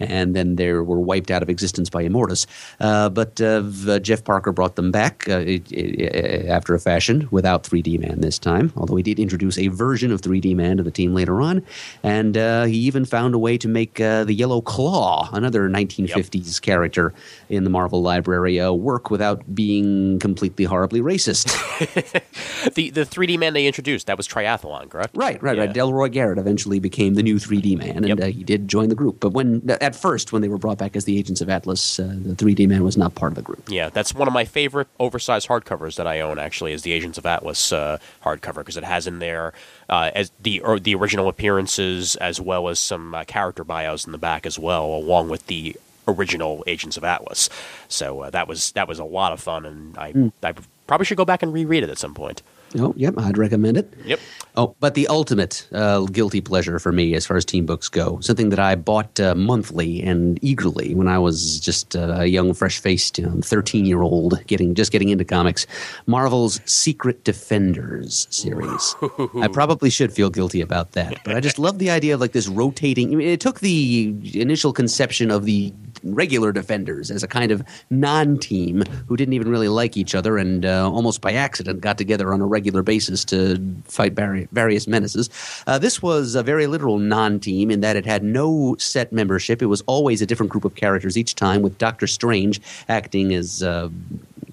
And 0.00 0.34
then 0.34 0.56
they 0.56 0.72
were 0.72 0.82
wiped 1.00 1.30
out 1.30 1.42
of 1.42 1.48
existence 1.50 1.90
by 1.90 2.04
Immortus. 2.04 2.46
Uh, 2.80 3.08
but 3.08 3.40
uh, 3.40 3.62
Jeff 4.00 4.24
Parker 4.24 4.52
brought 4.52 4.76
them 4.76 4.90
back 4.90 5.28
uh, 5.28 5.36
i- 5.38 5.62
i- 5.76 6.44
after 6.48 6.74
a 6.74 6.80
fashion 6.80 7.28
without 7.30 7.62
3D 7.64 7.98
Man 8.00 8.20
this 8.20 8.38
time, 8.38 8.72
although 8.76 8.96
he 8.96 9.02
did 9.02 9.18
introduce 9.18 9.58
a 9.58 9.68
version 9.68 10.10
of 10.12 10.20
3D 10.22 10.54
Man 10.56 10.76
to 10.78 10.82
the 10.82 10.90
team 10.90 11.14
later 11.14 11.40
on. 11.40 11.62
And 12.02 12.36
uh, 12.36 12.64
he 12.64 12.76
even 12.78 13.04
found 13.04 13.34
a 13.34 13.38
way 13.38 13.58
to 13.58 13.68
make 13.68 14.00
uh, 14.00 14.24
the 14.24 14.34
Yellow 14.34 14.60
Claw, 14.60 15.28
another 15.32 15.68
1950s 15.68 16.60
character 16.60 17.12
in 17.48 17.64
the 17.64 17.70
Marvel 17.70 18.02
library, 18.02 18.58
uh, 18.60 18.72
work 18.72 19.10
without 19.10 19.54
being 19.54 20.18
completely 20.18 20.64
horribly 20.64 21.00
racist. 21.00 21.48
The 22.74 22.90
the 22.90 23.02
3D 23.04 23.38
man 23.38 23.54
they 23.54 23.66
introduced, 23.66 24.06
that 24.06 24.16
was 24.16 24.28
Triathlon, 24.28 24.90
correct? 24.90 25.16
Right, 25.16 25.42
right, 25.42 25.56
Yeah. 25.56 25.64
right. 25.64 25.74
Delroy 25.74 26.12
Garrett 26.12 26.38
eventually 26.38 26.78
became 26.78 27.14
the 27.14 27.22
new 27.22 27.36
3D 27.36 27.76
man, 27.78 27.96
and 28.04 28.08
Yep. 28.08 28.20
uh, 28.20 28.26
he 28.26 28.44
did 28.44 28.68
join 28.68 28.88
the 28.90 28.94
group. 28.94 29.18
But 29.20 29.30
when 29.32 29.62
at 29.80 29.89
first, 29.94 30.32
when 30.32 30.42
they 30.42 30.48
were 30.48 30.58
brought 30.58 30.78
back 30.78 30.96
as 30.96 31.04
the 31.04 31.18
Agents 31.18 31.40
of 31.40 31.48
Atlas, 31.48 31.98
uh, 32.00 32.14
the 32.16 32.34
3D 32.34 32.68
man 32.68 32.82
was 32.84 32.96
not 32.96 33.14
part 33.14 33.32
of 33.32 33.36
the 33.36 33.42
group. 33.42 33.62
Yeah, 33.68 33.88
that's 33.88 34.14
one 34.14 34.28
of 34.28 34.34
my 34.34 34.44
favorite 34.44 34.88
oversized 34.98 35.48
hardcovers 35.48 35.96
that 35.96 36.06
I 36.06 36.20
own. 36.20 36.38
Actually, 36.38 36.72
is 36.72 36.82
the 36.82 36.92
Agents 36.92 37.18
of 37.18 37.26
Atlas 37.26 37.72
uh, 37.72 37.98
hardcover 38.24 38.56
because 38.56 38.76
it 38.76 38.84
has 38.84 39.06
in 39.06 39.18
there 39.18 39.52
uh, 39.88 40.10
as 40.14 40.30
the 40.40 40.60
or 40.60 40.78
the 40.78 40.94
original 40.94 41.28
appearances 41.28 42.16
as 42.16 42.40
well 42.40 42.68
as 42.68 42.78
some 42.80 43.14
uh, 43.14 43.24
character 43.24 43.64
bios 43.64 44.06
in 44.06 44.12
the 44.12 44.18
back 44.18 44.46
as 44.46 44.58
well, 44.58 44.86
along 44.86 45.28
with 45.28 45.46
the 45.46 45.76
original 46.08 46.64
Agents 46.66 46.96
of 46.96 47.04
Atlas. 47.04 47.48
So 47.88 48.20
uh, 48.20 48.30
that 48.30 48.48
was 48.48 48.72
that 48.72 48.88
was 48.88 48.98
a 48.98 49.04
lot 49.04 49.32
of 49.32 49.40
fun, 49.40 49.66
and 49.66 49.96
I 49.98 50.32
I 50.42 50.54
probably 50.86 51.04
should 51.04 51.16
go 51.18 51.24
back 51.24 51.42
and 51.42 51.52
reread 51.52 51.82
it 51.82 51.90
at 51.90 51.98
some 51.98 52.14
point. 52.14 52.42
Oh, 52.78 52.94
yep, 52.96 53.18
I'd 53.18 53.36
recommend 53.36 53.76
it. 53.76 53.92
Yep. 54.04 54.20
Oh, 54.56 54.74
but 54.80 54.94
the 54.94 55.06
ultimate 55.06 55.68
uh, 55.72 56.00
guilty 56.06 56.40
pleasure 56.40 56.78
for 56.78 56.92
me, 56.92 57.14
as 57.14 57.26
far 57.26 57.36
as 57.36 57.44
team 57.44 57.66
books 57.66 57.88
go, 57.88 58.18
something 58.20 58.50
that 58.50 58.58
I 58.58 58.74
bought 58.74 59.20
uh, 59.20 59.34
monthly 59.34 60.02
and 60.02 60.38
eagerly 60.42 60.94
when 60.94 61.08
I 61.08 61.18
was 61.18 61.60
just 61.60 61.94
uh, 61.94 62.16
a 62.18 62.26
young, 62.26 62.52
fresh-faced, 62.52 63.20
thirteen-year-old, 63.42 64.44
getting 64.46 64.74
just 64.74 64.92
getting 64.92 65.08
into 65.10 65.24
comics. 65.24 65.66
Marvel's 66.06 66.60
Secret 66.64 67.24
Defenders 67.24 68.26
series. 68.30 68.96
I 69.40 69.48
probably 69.48 69.90
should 69.90 70.12
feel 70.12 70.30
guilty 70.30 70.60
about 70.60 70.92
that, 70.92 71.18
but 71.24 71.36
I 71.36 71.40
just 71.40 71.58
love 71.58 71.78
the 71.78 71.90
idea 71.90 72.14
of 72.14 72.20
like 72.20 72.32
this 72.32 72.48
rotating. 72.48 73.12
I 73.12 73.16
mean, 73.16 73.28
it 73.28 73.40
took 73.40 73.60
the 73.60 74.14
initial 74.34 74.72
conception 74.72 75.30
of 75.30 75.44
the 75.44 75.72
regular 76.02 76.52
defenders 76.52 77.10
as 77.10 77.22
a 77.22 77.28
kind 77.28 77.50
of 77.52 77.62
non-team 77.90 78.82
who 79.06 79.16
didn't 79.16 79.34
even 79.34 79.48
really 79.48 79.68
like 79.68 79.96
each 79.96 80.14
other 80.14 80.38
and 80.38 80.64
uh, 80.64 80.90
almost 80.90 81.20
by 81.20 81.32
accident 81.32 81.80
got 81.80 81.98
together 81.98 82.32
on 82.32 82.40
a 82.40 82.46
regular 82.46 82.82
basis 82.82 83.24
to 83.24 83.58
fight 83.84 84.14
vari- 84.14 84.48
various 84.52 84.86
menaces. 84.86 85.30
Uh, 85.66 85.78
this 85.78 86.02
was 86.02 86.34
a 86.34 86.42
very 86.42 86.66
literal 86.66 86.98
non-team 86.98 87.70
in 87.70 87.80
that 87.80 87.96
it 87.96 88.06
had 88.06 88.22
no 88.22 88.76
set 88.78 89.12
membership. 89.12 89.62
It 89.62 89.66
was 89.66 89.82
always 89.86 90.22
a 90.22 90.26
different 90.26 90.50
group 90.50 90.64
of 90.64 90.74
characters 90.74 91.16
each 91.16 91.34
time, 91.34 91.62
with 91.62 91.78
Doctor 91.78 92.06
Strange 92.06 92.60
acting 92.88 93.32
as. 93.34 93.62
Uh, 93.62 93.88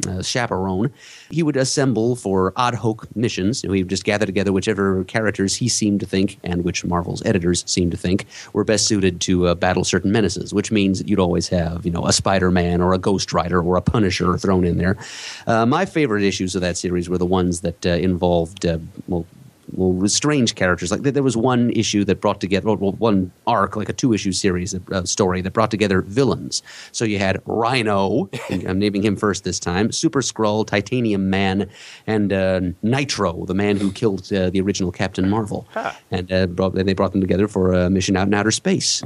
uh, 0.08 0.22
chaperone. 0.22 0.92
He 1.30 1.44
would 1.44 1.58
assemble 1.58 2.16
for 2.16 2.54
ad 2.58 2.76
hoc 2.76 3.08
missions. 3.16 3.64
You 3.64 3.70
know, 3.70 3.74
he 3.74 3.84
would 3.84 3.90
just 3.90 4.06
gather 4.06 4.26
together 4.26 4.52
whichever 4.52 5.04
characters 5.04 5.56
he 5.56 5.68
seemed 5.68 6.00
to 6.00 6.06
think, 6.06 6.40
and 6.44 6.64
which 6.64 6.86
Marvel's 6.86 7.26
editors 7.26 7.64
seemed 7.68 7.92
to 7.92 7.98
think, 7.98 8.26
were 8.54 8.64
best 8.64 8.88
suited 8.88 9.22
to 9.22 9.48
uh, 9.48 9.56
battle 9.56 9.84
certain 9.84 10.12
menaces. 10.12 10.54
Which 10.54 10.72
means 10.72 11.04
you'd 11.06 11.20
always 11.20 11.50
have, 11.50 11.86
you 11.86 11.92
know, 11.92 12.06
a 12.06 12.14
Spider-Man 12.14 12.82
or 12.82 12.94
a 12.94 12.98
Ghost 12.98 13.34
Rider 13.34 13.62
or 13.62 13.78
a 13.78 13.82
Punisher 13.82 14.38
thrown 14.38 14.64
in 14.64 14.78
there. 14.78 14.98
Uh, 15.46 15.66
my 15.66 15.86
favorite 15.86 16.24
issues 16.24 16.56
of 16.56 16.62
that 16.62 16.78
series 16.78 17.10
were 17.10 17.18
the 17.18 17.26
ones 17.26 17.62
that 17.62 17.86
uh, 17.86 17.90
involved, 17.90 18.66
uh, 18.66 18.78
well, 19.08 19.26
well, 19.72 20.08
strange 20.08 20.56
characters. 20.56 20.92
Like 20.92 21.02
there- 21.02 21.28
was 21.28 21.36
one 21.36 21.72
issue 21.72 22.06
that 22.06 22.22
brought 22.22 22.40
together, 22.40 22.74
well, 22.74 22.94
one 22.94 23.32
arc, 23.46 23.76
like 23.76 23.90
a 23.90 23.94
two 23.94 24.14
issue 24.14 24.32
series 24.32 24.74
uh, 24.92 25.04
story 25.04 25.42
that 25.42 25.52
brought 25.52 25.72
together 25.72 26.02
villains. 26.02 26.64
So 26.94 27.04
you 27.04 27.20
had 27.20 27.42
Rhino, 27.46 28.30
I'm 28.50 28.80
naming 28.80 29.04
him 29.04 29.18
first 29.18 29.44
this 29.44 29.60
time, 29.60 29.92
Super 29.92 30.22
Skrull, 30.22 30.66
Titanium 30.66 31.30
Man, 31.30 31.70
and 32.06 32.32
uh, 32.32 32.62
Nitro, 32.82 33.46
the 33.46 33.54
man 33.54 33.76
who 33.76 33.92
killed 33.92 34.32
uh, 34.32 34.50
the 34.50 34.62
original 34.62 34.92
Captain 34.92 35.30
Marvel. 35.30 35.68
And 36.12 36.32
uh, 36.32 36.48
brought, 36.48 36.76
they 36.76 36.94
brought 36.94 37.12
them 37.12 37.20
together 37.22 37.50
for 37.50 37.74
a 37.74 37.90
mission 37.90 38.16
out 38.16 38.28
in 38.28 38.34
outer 38.34 38.52
space. 38.52 39.04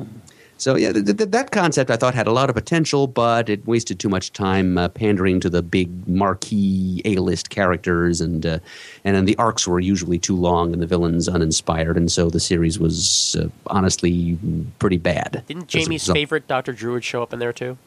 So 0.61 0.75
yeah, 0.75 0.91
th- 0.91 1.17
th- 1.17 1.31
that 1.31 1.49
concept 1.49 1.89
I 1.89 1.97
thought 1.97 2.13
had 2.13 2.27
a 2.27 2.31
lot 2.31 2.47
of 2.47 2.55
potential, 2.55 3.07
but 3.07 3.49
it 3.49 3.65
wasted 3.65 3.99
too 3.99 4.09
much 4.09 4.31
time 4.31 4.77
uh, 4.77 4.89
pandering 4.89 5.39
to 5.39 5.49
the 5.49 5.63
big 5.63 6.07
marquee 6.07 7.01
A-list 7.03 7.49
characters, 7.49 8.21
and 8.21 8.45
uh, 8.45 8.59
and 9.03 9.15
then 9.15 9.25
the 9.25 9.35
arcs 9.37 9.67
were 9.67 9.79
usually 9.79 10.19
too 10.19 10.35
long 10.35 10.71
and 10.71 10.79
the 10.79 10.85
villains 10.85 11.27
uninspired, 11.27 11.97
and 11.97 12.11
so 12.11 12.29
the 12.29 12.39
series 12.39 12.77
was 12.77 13.35
uh, 13.39 13.47
honestly 13.67 14.37
pretty 14.77 14.97
bad. 14.97 15.43
Didn't 15.47 15.67
Jamie's 15.67 16.05
favorite 16.05 16.47
Doctor 16.47 16.73
Druid 16.73 17.03
show 17.03 17.23
up 17.23 17.33
in 17.33 17.39
there 17.39 17.53
too? 17.53 17.79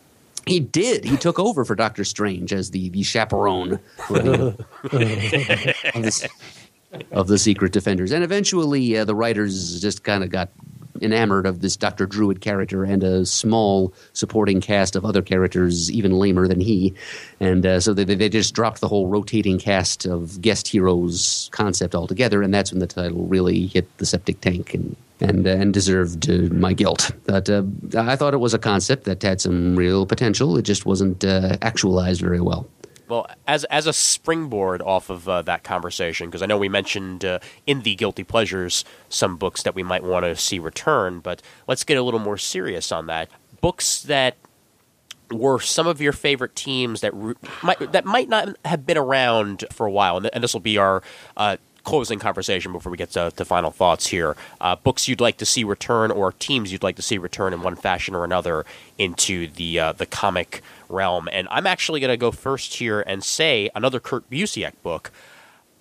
He 0.45 0.59
did. 0.59 1.05
He 1.05 1.17
took 1.17 1.39
over 1.39 1.65
for 1.65 1.77
Doctor 1.77 2.03
Strange 2.03 2.53
as 2.53 2.73
the 2.73 2.89
the 2.89 3.05
chaperone 3.05 3.75
of, 4.11 4.59
the, 4.83 6.29
of 7.13 7.29
the 7.29 7.39
Secret 7.39 7.73
Defenders, 7.73 8.11
and 8.11 8.25
eventually 8.25 8.99
uh, 8.99 9.05
the 9.05 9.15
writers 9.15 9.81
just 9.81 10.03
kind 10.03 10.25
of 10.25 10.31
got 10.31 10.49
enamored 11.03 11.47
of 11.47 11.61
this 11.61 11.77
Doctor 11.77 12.07
Druid 12.07 12.41
character 12.41 12.85
and 12.85 13.03
a 13.03 13.27
small 13.27 13.93
supporting 14.13 14.61
cast 14.61 14.97
of 14.97 15.05
other 15.05 15.23
characters 15.23 15.91
even 15.91 16.13
lamer 16.13 16.49
than 16.49 16.61
he, 16.61 16.95
and 17.41 17.65
uh, 17.67 17.81
so 17.81 17.95
they 17.95 18.05
they 18.05 18.29
just 18.29 18.55
dropped 18.55 18.81
the 18.81 18.89
whole 18.89 19.07
rotating 19.09 19.59
cast 19.59 20.07
of 20.07 20.41
guest 20.41 20.69
heroes 20.69 21.49
concept 21.53 21.95
altogether, 21.95 22.43
and 22.43 22.53
that's 22.53 22.73
when 22.73 22.81
the 22.81 22.87
title 22.87 23.25
really 23.27 23.67
hit 23.67 23.87
the 23.99 24.07
septic 24.07 24.41
tank 24.41 24.75
and. 24.75 24.97
And, 25.21 25.47
uh, 25.47 25.51
and 25.51 25.73
deserved 25.73 26.29
uh, 26.29 26.53
my 26.53 26.73
guilt. 26.73 27.13
But 27.25 27.49
uh, 27.49 27.63
I 27.97 28.17
thought 28.17 28.35
it 28.35 28.39
was 28.39 28.53
a 28.53 28.59
concept 28.59 29.05
that 29.05 29.23
had 29.23 29.41
some 29.41 29.77
real 29.77 30.07
potential. 30.07 30.57
It 30.59 30.63
just 30.63 30.87
wasn't 30.87 31.25
uh, 31.25 31.57
actualized 31.63 32.21
very 32.21 32.41
well. 32.41 32.67
Well, 33.09 33.27
as 33.47 33.65
as 33.65 33.87
a 33.87 33.93
springboard 33.93 34.81
off 34.83 35.11
of 35.11 35.29
uh, 35.29 35.43
that 35.43 35.63
conversation, 35.63 36.29
because 36.29 36.43
I 36.43 36.47
know 36.47 36.59
we 36.59 36.69
mentioned 36.69 37.25
uh, 37.25 37.39
in 37.67 37.83
the 37.83 37.95
guilty 37.95 38.25
pleasures 38.25 38.85
some 39.09 39.37
books 39.37 39.63
that 39.63 39.75
we 39.75 39.83
might 39.83 40.03
want 40.03 40.25
to 40.25 40.37
see 40.37 40.59
return, 40.59 41.21
but 41.21 41.43
let's 41.67 41.85
get 41.85 41.99
a 41.99 42.03
little 42.03 42.21
more 42.21 42.39
serious 42.39 42.91
on 42.91 43.07
that. 43.07 43.29
Books 43.61 44.03
that 44.03 44.37
were 45.31 45.59
some 45.61 45.87
of 45.87 46.01
your 46.01 46.13
favorite 46.13 46.55
teams 46.55 47.01
that 47.01 47.13
ru- 47.15 47.37
might 47.63 47.93
that 47.93 48.05
might 48.05 48.29
not 48.29 48.57
have 48.65 48.87
been 48.87 48.99
around 48.99 49.65
for 49.71 49.87
a 49.87 49.91
while, 49.91 50.17
and, 50.17 50.25
th- 50.25 50.33
and 50.35 50.43
this 50.43 50.53
will 50.53 50.61
be 50.61 50.79
our. 50.79 51.03
Uh, 51.37 51.57
Closing 51.85 52.19
conversation 52.19 52.73
before 52.73 52.91
we 52.91 52.97
get 52.97 53.11
to, 53.11 53.31
to 53.37 53.45
final 53.45 53.71
thoughts 53.71 54.07
here. 54.07 54.39
Uh, 54.59 54.75
books 54.75 55.07
you'd 55.07 55.21
like 55.21 55.37
to 55.37 55.45
see 55.45 55.65
return, 55.65 56.11
or 56.11 56.33
teams 56.33 56.73
you'd 56.73 56.83
like 56.83 56.97
to 56.97 57.03
see 57.03 57.19
return 57.19 57.53
in 57.53 57.61
one 57.61 57.77
fashion 57.77 58.15
or 58.15 58.25
another 58.25 58.65
into 58.97 59.49
the 59.49 59.79
uh, 59.79 59.93
the 59.93 60.07
comic 60.07 60.63
realm. 60.95 61.29
And 61.31 61.49
I'm 61.51 61.67
actually 61.67 62.01
going 62.01 62.13
to 62.13 62.17
go 62.17 62.31
first 62.31 62.75
here 62.75 63.01
and 63.01 63.23
say 63.23 63.71
another 63.75 64.01
Kurt 64.01 64.31
Busiek 64.31 64.73
book, 64.83 65.11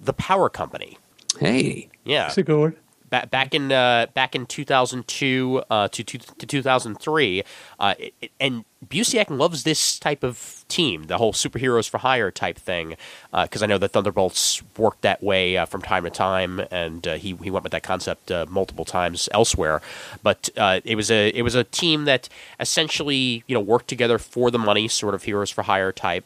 The 0.01 0.13
Power 0.13 0.49
Company. 0.49 0.97
Hey, 1.39 1.89
Yeah, 2.03 2.23
That's 2.23 2.37
a 2.39 2.43
good 2.43 2.59
one. 2.59 2.75
Back 3.13 3.29
back 3.29 3.53
in 3.53 3.71
uh, 3.71 4.07
back 4.15 4.33
in 4.33 4.47
2002 4.47 5.63
uh, 5.69 5.87
to, 5.89 6.03
to 6.03 6.17
to 6.17 6.45
2003, 6.47 7.43
uh, 7.79 7.93
it, 7.99 8.31
and 8.39 8.65
Busiek 8.87 9.29
loves 9.29 9.63
this 9.63 9.99
type 9.99 10.23
of 10.23 10.65
team, 10.67 11.03
the 11.03 11.19
whole 11.19 11.31
superheroes 11.31 11.87
for 11.87 11.99
hire 11.99 12.31
type 12.31 12.57
thing, 12.57 12.97
because 13.31 13.61
I 13.61 13.67
know 13.67 13.77
the 13.77 13.87
Thunderbolts 13.87 14.63
worked 14.77 15.03
that 15.03 15.21
way 15.21 15.55
uh, 15.57 15.65
from 15.65 15.83
time 15.83 16.03
to 16.05 16.09
time, 16.09 16.59
and 16.71 17.07
uh, 17.07 17.13
he 17.13 17.35
he 17.43 17.51
went 17.51 17.63
with 17.63 17.71
that 17.71 17.83
concept 17.83 18.31
uh, 18.31 18.47
multiple 18.49 18.83
times 18.83 19.29
elsewhere. 19.31 19.81
But 20.23 20.49
uh, 20.57 20.81
it 20.83 20.95
was 20.95 21.11
a 21.11 21.29
it 21.29 21.43
was 21.43 21.53
a 21.53 21.63
team 21.63 22.05
that 22.05 22.27
essentially 22.59 23.43
you 23.45 23.53
know 23.53 23.61
worked 23.61 23.87
together 23.87 24.17
for 24.17 24.49
the 24.49 24.59
money, 24.59 24.87
sort 24.87 25.13
of 25.13 25.23
heroes 25.23 25.51
for 25.51 25.61
hire 25.61 25.91
type 25.91 26.25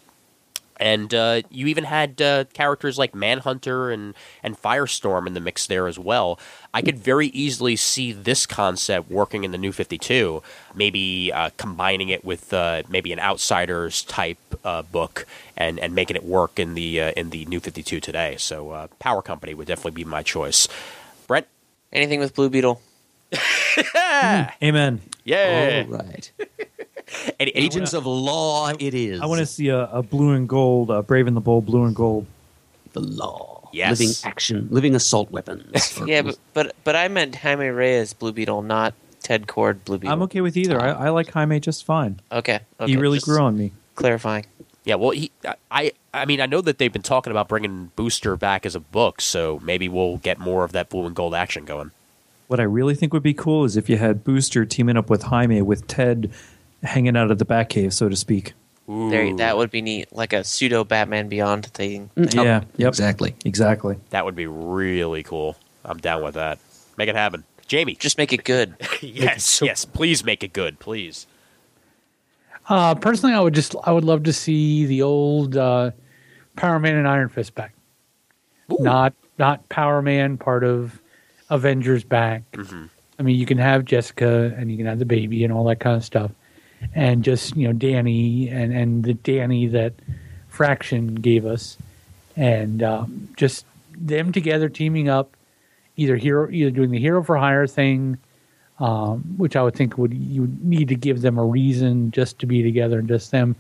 and 0.80 1.14
uh, 1.14 1.42
you 1.50 1.68
even 1.68 1.84
had 1.84 2.22
uh, 2.22 2.46
characters 2.54 2.98
like 2.98 3.14
Manhunter 3.14 3.92
and 3.92 4.14
and 4.44 4.60
Firestorm 4.60 5.28
in 5.28 5.34
the 5.34 5.40
mix 5.40 5.68
there 5.68 5.88
as 5.88 6.00
well. 6.00 6.40
I 6.74 6.82
could 6.82 7.00
very 7.00 7.28
easily 7.28 7.76
see 7.76 8.12
this 8.12 8.46
concept 8.46 9.10
working 9.10 9.44
in 9.44 9.52
the 9.52 9.58
New 9.58 9.72
Fifty 9.72 9.98
Two, 9.98 10.44
maybe 10.76 11.32
uh, 11.34 11.50
combining 11.58 12.10
it 12.10 12.24
with 12.24 12.54
uh, 12.54 12.84
maybe 12.90 13.12
an 13.12 13.20
Outsiders 13.20 14.04
type 14.04 14.38
uh, 14.64 14.84
book 14.84 15.26
and 15.56 15.80
and 15.80 15.94
making 15.96 16.16
it 16.16 16.24
work 16.24 16.60
in 16.60 16.76
the 16.76 17.02
uh, 17.02 17.12
in 17.12 17.32
the 17.32 17.46
New 17.46 17.60
Fifty 17.60 17.84
Two 17.84 18.00
today. 18.00 18.36
So 18.38 18.72
uh, 18.72 18.88
Power 19.00 19.22
Company 19.22 19.54
would 19.54 19.68
definitely 19.68 20.04
be 20.04 20.06
my 20.06 20.24
choice. 20.24 20.68
Brent, 21.28 21.48
Anything 21.92 22.20
with 22.20 22.36
Blue 22.36 22.50
Beetle. 22.50 22.82
Amen. 24.62 25.02
yeah, 25.24 25.86
all 25.90 25.98
right. 25.98 26.32
Any- 27.40 27.56
any- 27.56 27.66
Agents 27.66 27.94
of 27.94 28.06
Law, 28.06 28.70
it 28.78 28.94
is. 28.94 29.22
I 29.22 29.26
want 29.26 29.40
to 29.40 29.46
see 29.46 29.70
a, 29.70 29.86
a 29.86 30.04
blue 30.04 30.32
and 30.32 30.48
gold, 30.48 30.92
uh, 30.92 31.02
Brave 31.02 31.28
and 31.28 31.36
the 31.36 31.42
Bold, 31.42 31.66
blue 31.66 31.86
and 31.86 31.96
gold. 31.96 32.26
the 32.94 33.00
law. 33.02 33.70
Yes. 33.74 34.00
Living 34.00 34.16
action, 34.24 34.68
living 34.72 34.96
assault 34.96 35.30
weapons. 35.30 36.00
Yeah, 36.08 36.22
but 36.22 36.38
but 36.54 36.76
but 36.84 36.96
I 36.96 37.08
meant 37.10 37.36
Jaime 37.36 37.68
Reyes 37.68 38.14
Blue 38.14 38.32
Beetle, 38.32 38.62
not 38.62 38.94
Ted 39.22 39.46
Kord 39.46 39.84
Blue 39.86 39.98
Beetle. 39.98 40.14
I'm 40.14 40.22
okay 40.24 40.42
with 40.42 40.56
either. 40.58 40.80
I, 40.80 40.90
I 40.92 41.10
like 41.10 41.30
Jaime 41.32 41.60
just 41.60 41.84
fine. 41.84 42.20
Okay. 42.32 42.62
okay. 42.80 42.92
he 42.92 42.98
really 42.98 43.18
just 43.18 43.26
grew 43.28 43.40
on 43.42 43.58
me. 43.58 43.74
Clarifying. 43.96 44.46
Yeah, 44.86 44.96
well, 44.96 45.10
he, 45.10 45.32
I, 45.70 45.92
I 46.14 46.24
mean, 46.26 46.40
I 46.40 46.46
know 46.46 46.62
that 46.62 46.78
they've 46.78 46.94
been 46.94 47.02
talking 47.02 47.30
about 47.32 47.50
bringing 47.50 47.92
Booster 47.98 48.38
back 48.38 48.66
as 48.66 48.74
a 48.74 48.80
book, 48.80 49.20
so 49.20 49.60
maybe 49.62 49.90
we'll 49.90 50.16
get 50.18 50.40
more 50.40 50.64
of 50.64 50.72
that 50.72 50.90
blue 50.90 51.06
and 51.06 51.14
gold 51.14 51.36
action 51.36 51.66
going. 51.66 51.92
What 52.48 52.62
I 52.62 52.64
really 52.64 52.96
think 52.96 53.12
would 53.12 53.22
be 53.22 53.34
cool 53.34 53.66
is 53.66 53.76
if 53.76 53.90
you 53.90 53.98
had 53.98 54.24
Booster 54.24 54.66
teaming 54.66 54.96
up 54.96 55.10
with 55.10 55.24
Jaime 55.24 55.62
with 55.62 55.88
Ted 55.88 56.32
hanging 56.88 57.16
out 57.16 57.32
of 57.32 57.38
the 57.38 57.46
Batcave, 57.46 57.94
so 57.94 58.10
to 58.10 58.16
speak. 58.16 58.54
There, 58.88 59.36
that 59.36 59.58
would 59.58 59.70
be 59.70 59.82
neat, 59.82 60.14
like 60.14 60.32
a 60.32 60.46
pseudo 60.46 60.86
Batman 60.86 61.28
Beyond 61.28 61.66
thing. 61.66 62.10
Yeah, 62.16 62.64
yep. 62.78 62.88
exactly. 62.88 63.36
Exactly. 63.44 63.98
That 64.12 64.24
would 64.24 64.36
be 64.36 64.48
really 64.48 65.24
cool. 65.24 65.58
I'm 65.84 65.98
down 65.98 66.24
with 66.24 66.36
that. 66.36 66.58
Make 66.98 67.10
it 67.10 67.16
happen, 67.16 67.44
Jamie. 67.68 67.96
Just 67.96 68.18
make 68.18 68.32
it 68.32 68.46
good. 68.46 68.76
yes, 69.02 69.62
yes. 69.62 69.84
Please 69.84 70.24
make 70.24 70.42
it 70.42 70.54
good, 70.54 70.80
please. 70.80 71.28
Uh, 72.70 72.96
personally, 72.96 73.36
I 73.36 73.42
would 73.42 73.54
just 73.54 73.76
I 73.84 73.92
would 73.92 74.06
love 74.06 74.24
to 74.24 74.34
see 74.34 74.86
the 74.86 75.02
old 75.02 75.58
uh, 75.58 75.92
Power 76.56 76.80
Man 76.80 76.96
and 76.96 77.08
Iron 77.08 77.30
Fist 77.30 77.56
back. 77.56 77.74
Not 78.70 79.14
not 79.38 79.68
Power 79.70 80.02
Man 80.02 80.38
part 80.38 80.64
of 80.64 81.02
Avengers 81.50 82.04
back. 82.04 82.44
I 83.20 83.24
mean, 83.24 83.38
you 83.38 83.46
can 83.46 83.58
have 83.58 83.86
Jessica 83.86 84.54
and 84.58 84.72
you 84.72 84.78
can 84.78 84.86
have 84.86 85.00
the 85.00 85.06
baby 85.06 85.44
and 85.44 85.52
all 85.52 85.64
that 85.66 85.80
kind 85.80 85.96
of 85.96 86.04
stuff, 86.04 86.32
and 86.94 87.24
just 87.24 87.56
you 87.56 87.68
know 87.68 87.74
Danny 87.74 88.50
and 88.50 88.74
and 88.74 89.04
the 89.04 89.14
Danny 89.14 89.68
that 89.68 89.94
Fraction 90.48 91.16
gave 91.16 91.46
us, 91.46 91.78
and 92.36 92.84
um, 92.84 93.30
just 93.36 93.66
them 93.96 94.32
together 94.32 94.70
teaming 94.70 95.10
up, 95.10 95.36
either 95.96 96.16
hero 96.16 96.50
either 96.52 96.72
doing 96.72 96.92
the 96.92 97.00
hero 97.00 97.24
for 97.24 97.38
hire 97.38 97.68
thing 97.68 98.18
um, 98.80 99.22
which 99.38 99.56
I 99.56 99.64
would 99.64 99.76
think 99.76 99.98
would 99.98 100.14
you 100.14 100.42
would 100.42 100.64
need 100.64 100.88
to 100.90 100.96
give 100.96 101.22
them 101.22 101.38
a 101.38 101.46
reason 101.46 102.12
just 102.12 102.40
to 102.40 102.46
be 102.46 102.62
together 102.62 103.00
and 103.00 103.08
just 103.08 103.32
them. 103.32 103.56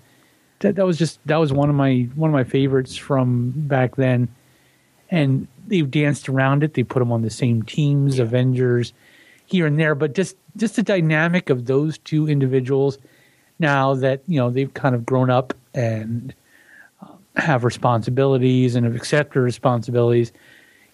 That 0.59 0.75
that 0.75 0.85
was 0.85 0.97
just 0.97 1.19
that 1.25 1.37
was 1.37 1.51
one 1.51 1.69
of 1.69 1.75
my 1.75 2.07
one 2.15 2.29
of 2.29 2.33
my 2.33 2.43
favorites 2.43 2.95
from 2.95 3.51
back 3.55 3.95
then, 3.95 4.27
and 5.09 5.47
they've 5.67 5.89
danced 5.89 6.29
around 6.29 6.63
it. 6.63 6.73
They 6.75 6.83
put 6.83 6.99
them 6.99 7.11
on 7.11 7.23
the 7.23 7.29
same 7.29 7.63
teams, 7.63 8.19
Avengers, 8.19 8.93
here 9.47 9.65
and 9.65 9.79
there, 9.79 9.95
but 9.95 10.13
just 10.13 10.35
just 10.55 10.75
the 10.75 10.83
dynamic 10.83 11.49
of 11.49 11.65
those 11.65 11.97
two 11.97 12.29
individuals. 12.29 12.99
Now 13.59 13.95
that 13.95 14.21
you 14.27 14.37
know 14.39 14.51
they've 14.51 14.73
kind 14.73 14.93
of 14.93 15.05
grown 15.05 15.29
up 15.29 15.53
and 15.73 16.33
uh, 17.01 17.07
have 17.37 17.63
responsibilities 17.63 18.75
and 18.75 18.85
have 18.85 18.95
accepted 18.95 19.39
responsibilities, 19.39 20.31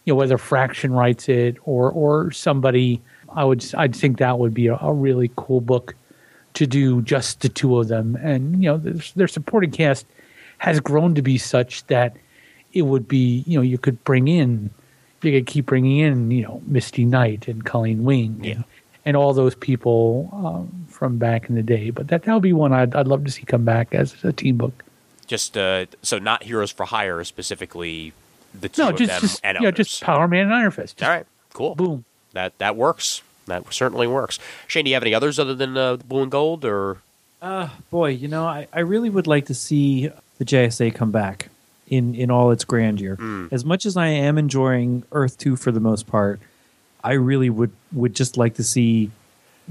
you 0.06 0.14
know 0.14 0.18
whether 0.18 0.38
Fraction 0.38 0.94
writes 0.94 1.28
it 1.28 1.58
or 1.64 1.92
or 1.92 2.32
somebody 2.32 3.02
I 3.30 3.44
would 3.44 3.66
I'd 3.76 3.96
think 3.96 4.20
that 4.20 4.40
would 4.40 4.54
be 4.54 4.68
a, 4.68 4.76
a 4.76 4.94
really 4.94 5.32
cool 5.36 5.62
book 5.62 5.96
to 6.54 6.68
do 6.68 7.02
just 7.02 7.42
the 7.42 7.50
two 7.50 7.80
of 7.80 7.88
them 7.88 8.16
and 8.22 8.64
you 8.64 8.70
know 8.70 8.78
their, 8.78 9.02
their 9.16 9.28
supporting 9.28 9.72
cast 9.72 10.06
has 10.60 10.80
grown 10.80 11.16
to 11.16 11.22
be 11.22 11.38
such 11.38 11.86
that 11.88 12.16
it 12.74 12.84
would 12.84 13.08
be 13.08 13.44
you 13.48 13.58
know 13.58 13.64
you 13.64 13.78
could 13.78 14.04
bring 14.04 14.28
in 14.28 14.70
you 15.26 15.32
could 15.40 15.48
keep 15.48 15.66
bringing 15.66 15.98
in 16.00 16.32
you 16.32 16.42
know 16.44 16.62
Misty 16.68 17.06
Knight 17.06 17.48
and 17.48 17.64
Colleen 17.66 18.04
Wing 18.04 18.40
Yeah. 18.44 18.54
and, 18.56 18.64
and 19.06 19.18
all 19.18 19.34
those 19.34 19.56
people 19.56 20.30
um, 20.34 20.86
from 20.90 21.18
back 21.18 21.50
in 21.50 21.56
the 21.56 21.64
day 21.64 21.90
but 21.90 22.08
that 22.10 22.24
that 22.24 22.34
would 22.34 22.44
be 22.44 22.54
one 22.54 22.74
I'd, 22.74 22.96
I'd 22.96 23.08
love 23.08 23.24
to 23.26 23.32
see 23.32 23.44
come 23.44 23.66
back 23.66 23.94
as 23.94 24.16
a 24.24 24.32
team 24.34 24.58
book 24.58 24.84
Just 25.28 25.58
uh, 25.58 25.86
so 26.02 26.20
not 26.20 26.44
heroes 26.44 26.72
for 26.72 26.86
hire 26.86 27.24
specifically. 27.24 28.14
The 28.60 28.70
two 28.70 28.84
no 28.84 28.90
of 28.90 28.98
just 28.98 29.10
them 29.12 29.22
just 29.22 29.42
and 29.44 29.56
you 29.56 29.62
know 29.64 29.68
others. 29.70 29.88
just 29.88 30.04
Power 30.04 30.28
Man 30.28 30.46
and 30.46 30.54
Iron 30.54 30.72
Fist 30.72 30.98
just 30.98 31.08
All 31.10 31.16
right, 31.16 31.26
cool. 31.54 31.76
boom 31.76 32.06
That 32.34 32.58
that 32.60 32.76
works. 32.76 33.22
That 33.48 33.74
certainly 33.74 34.08
works. 34.08 34.40
Shane, 34.68 34.86
do 34.86 34.90
you 34.92 34.96
have 34.96 35.04
any 35.04 35.14
others 35.14 35.38
other 35.38 35.54
than 35.54 35.76
uh, 35.76 35.98
blue 35.98 36.22
and 36.24 36.32
gold, 36.32 36.64
or 36.64 37.00
Uh, 37.42 37.68
boy, 37.92 38.10
you 38.12 38.28
know, 38.30 38.46
I, 38.46 38.68
I 38.72 38.80
really 38.80 39.10
would 39.10 39.28
like 39.28 39.48
to 39.48 39.54
see 39.54 40.10
the 40.38 40.46
JSA 40.46 40.96
come 40.96 41.12
back 41.12 41.50
in 41.96 42.16
in 42.16 42.32
all 42.32 42.52
its 42.52 42.64
grandeur. 42.64 43.16
Hmm. 43.16 43.48
As 43.52 43.64
much 43.66 43.86
as 43.86 43.96
I 43.98 44.08
am 44.08 44.38
enjoying 44.38 45.04
Earth 45.12 45.38
Two 45.38 45.56
for 45.56 45.72
the 45.72 45.80
most 45.80 46.08
part, 46.08 46.40
I 47.04 47.14
really 47.14 47.50
would 47.50 47.72
would 47.92 48.16
just 48.16 48.38
like 48.38 48.56
to 48.56 48.64
see 48.64 49.12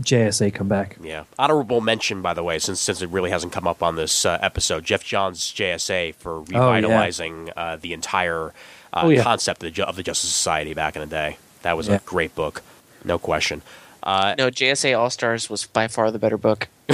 JSA 0.00 0.54
come 0.54 0.68
back. 0.68 0.96
Yeah. 1.02 1.24
Honorable 1.38 1.80
mention, 1.82 2.22
by 2.22 2.32
the 2.34 2.42
way, 2.42 2.58
since 2.58 2.80
since 2.80 3.02
it 3.02 3.10
really 3.10 3.30
hasn't 3.30 3.52
come 3.52 3.66
up 3.66 3.82
on 3.82 3.96
this 3.96 4.24
uh, 4.24 4.38
episode, 4.40 4.84
Geoff 4.84 5.04
Johns' 5.04 5.52
JSA 5.52 6.14
for 6.14 6.40
revitalizing 6.40 7.50
uh, 7.56 7.76
the 7.76 7.92
entire 7.92 8.54
uh, 8.94 9.02
Oh, 9.04 9.08
yeah. 9.10 9.22
concept 9.22 9.62
of 9.64 9.74
the, 9.74 9.86
of 9.86 9.96
the 9.96 10.02
Justice 10.02 10.30
Society 10.32 10.72
back 10.74 10.96
in 10.96 11.00
the 11.00 11.06
day. 11.06 11.36
That 11.62 11.76
was 11.76 11.88
Yeah. 11.88 11.96
a 11.96 12.00
great 12.00 12.34
book, 12.34 12.62
no 13.04 13.18
question. 13.18 13.62
Uh, 14.02 14.34
No, 14.38 14.50
JSA 14.50 14.98
All 14.98 15.10
Stars 15.10 15.48
was 15.50 15.66
by 15.66 15.88
far 15.88 16.10
the 16.10 16.18
better 16.18 16.36
book. 16.38 16.68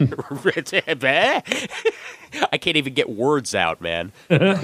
I 2.52 2.58
can't 2.58 2.76
even 2.76 2.94
get 2.94 3.08
words 3.10 3.54
out, 3.54 3.80
man. 3.80 4.12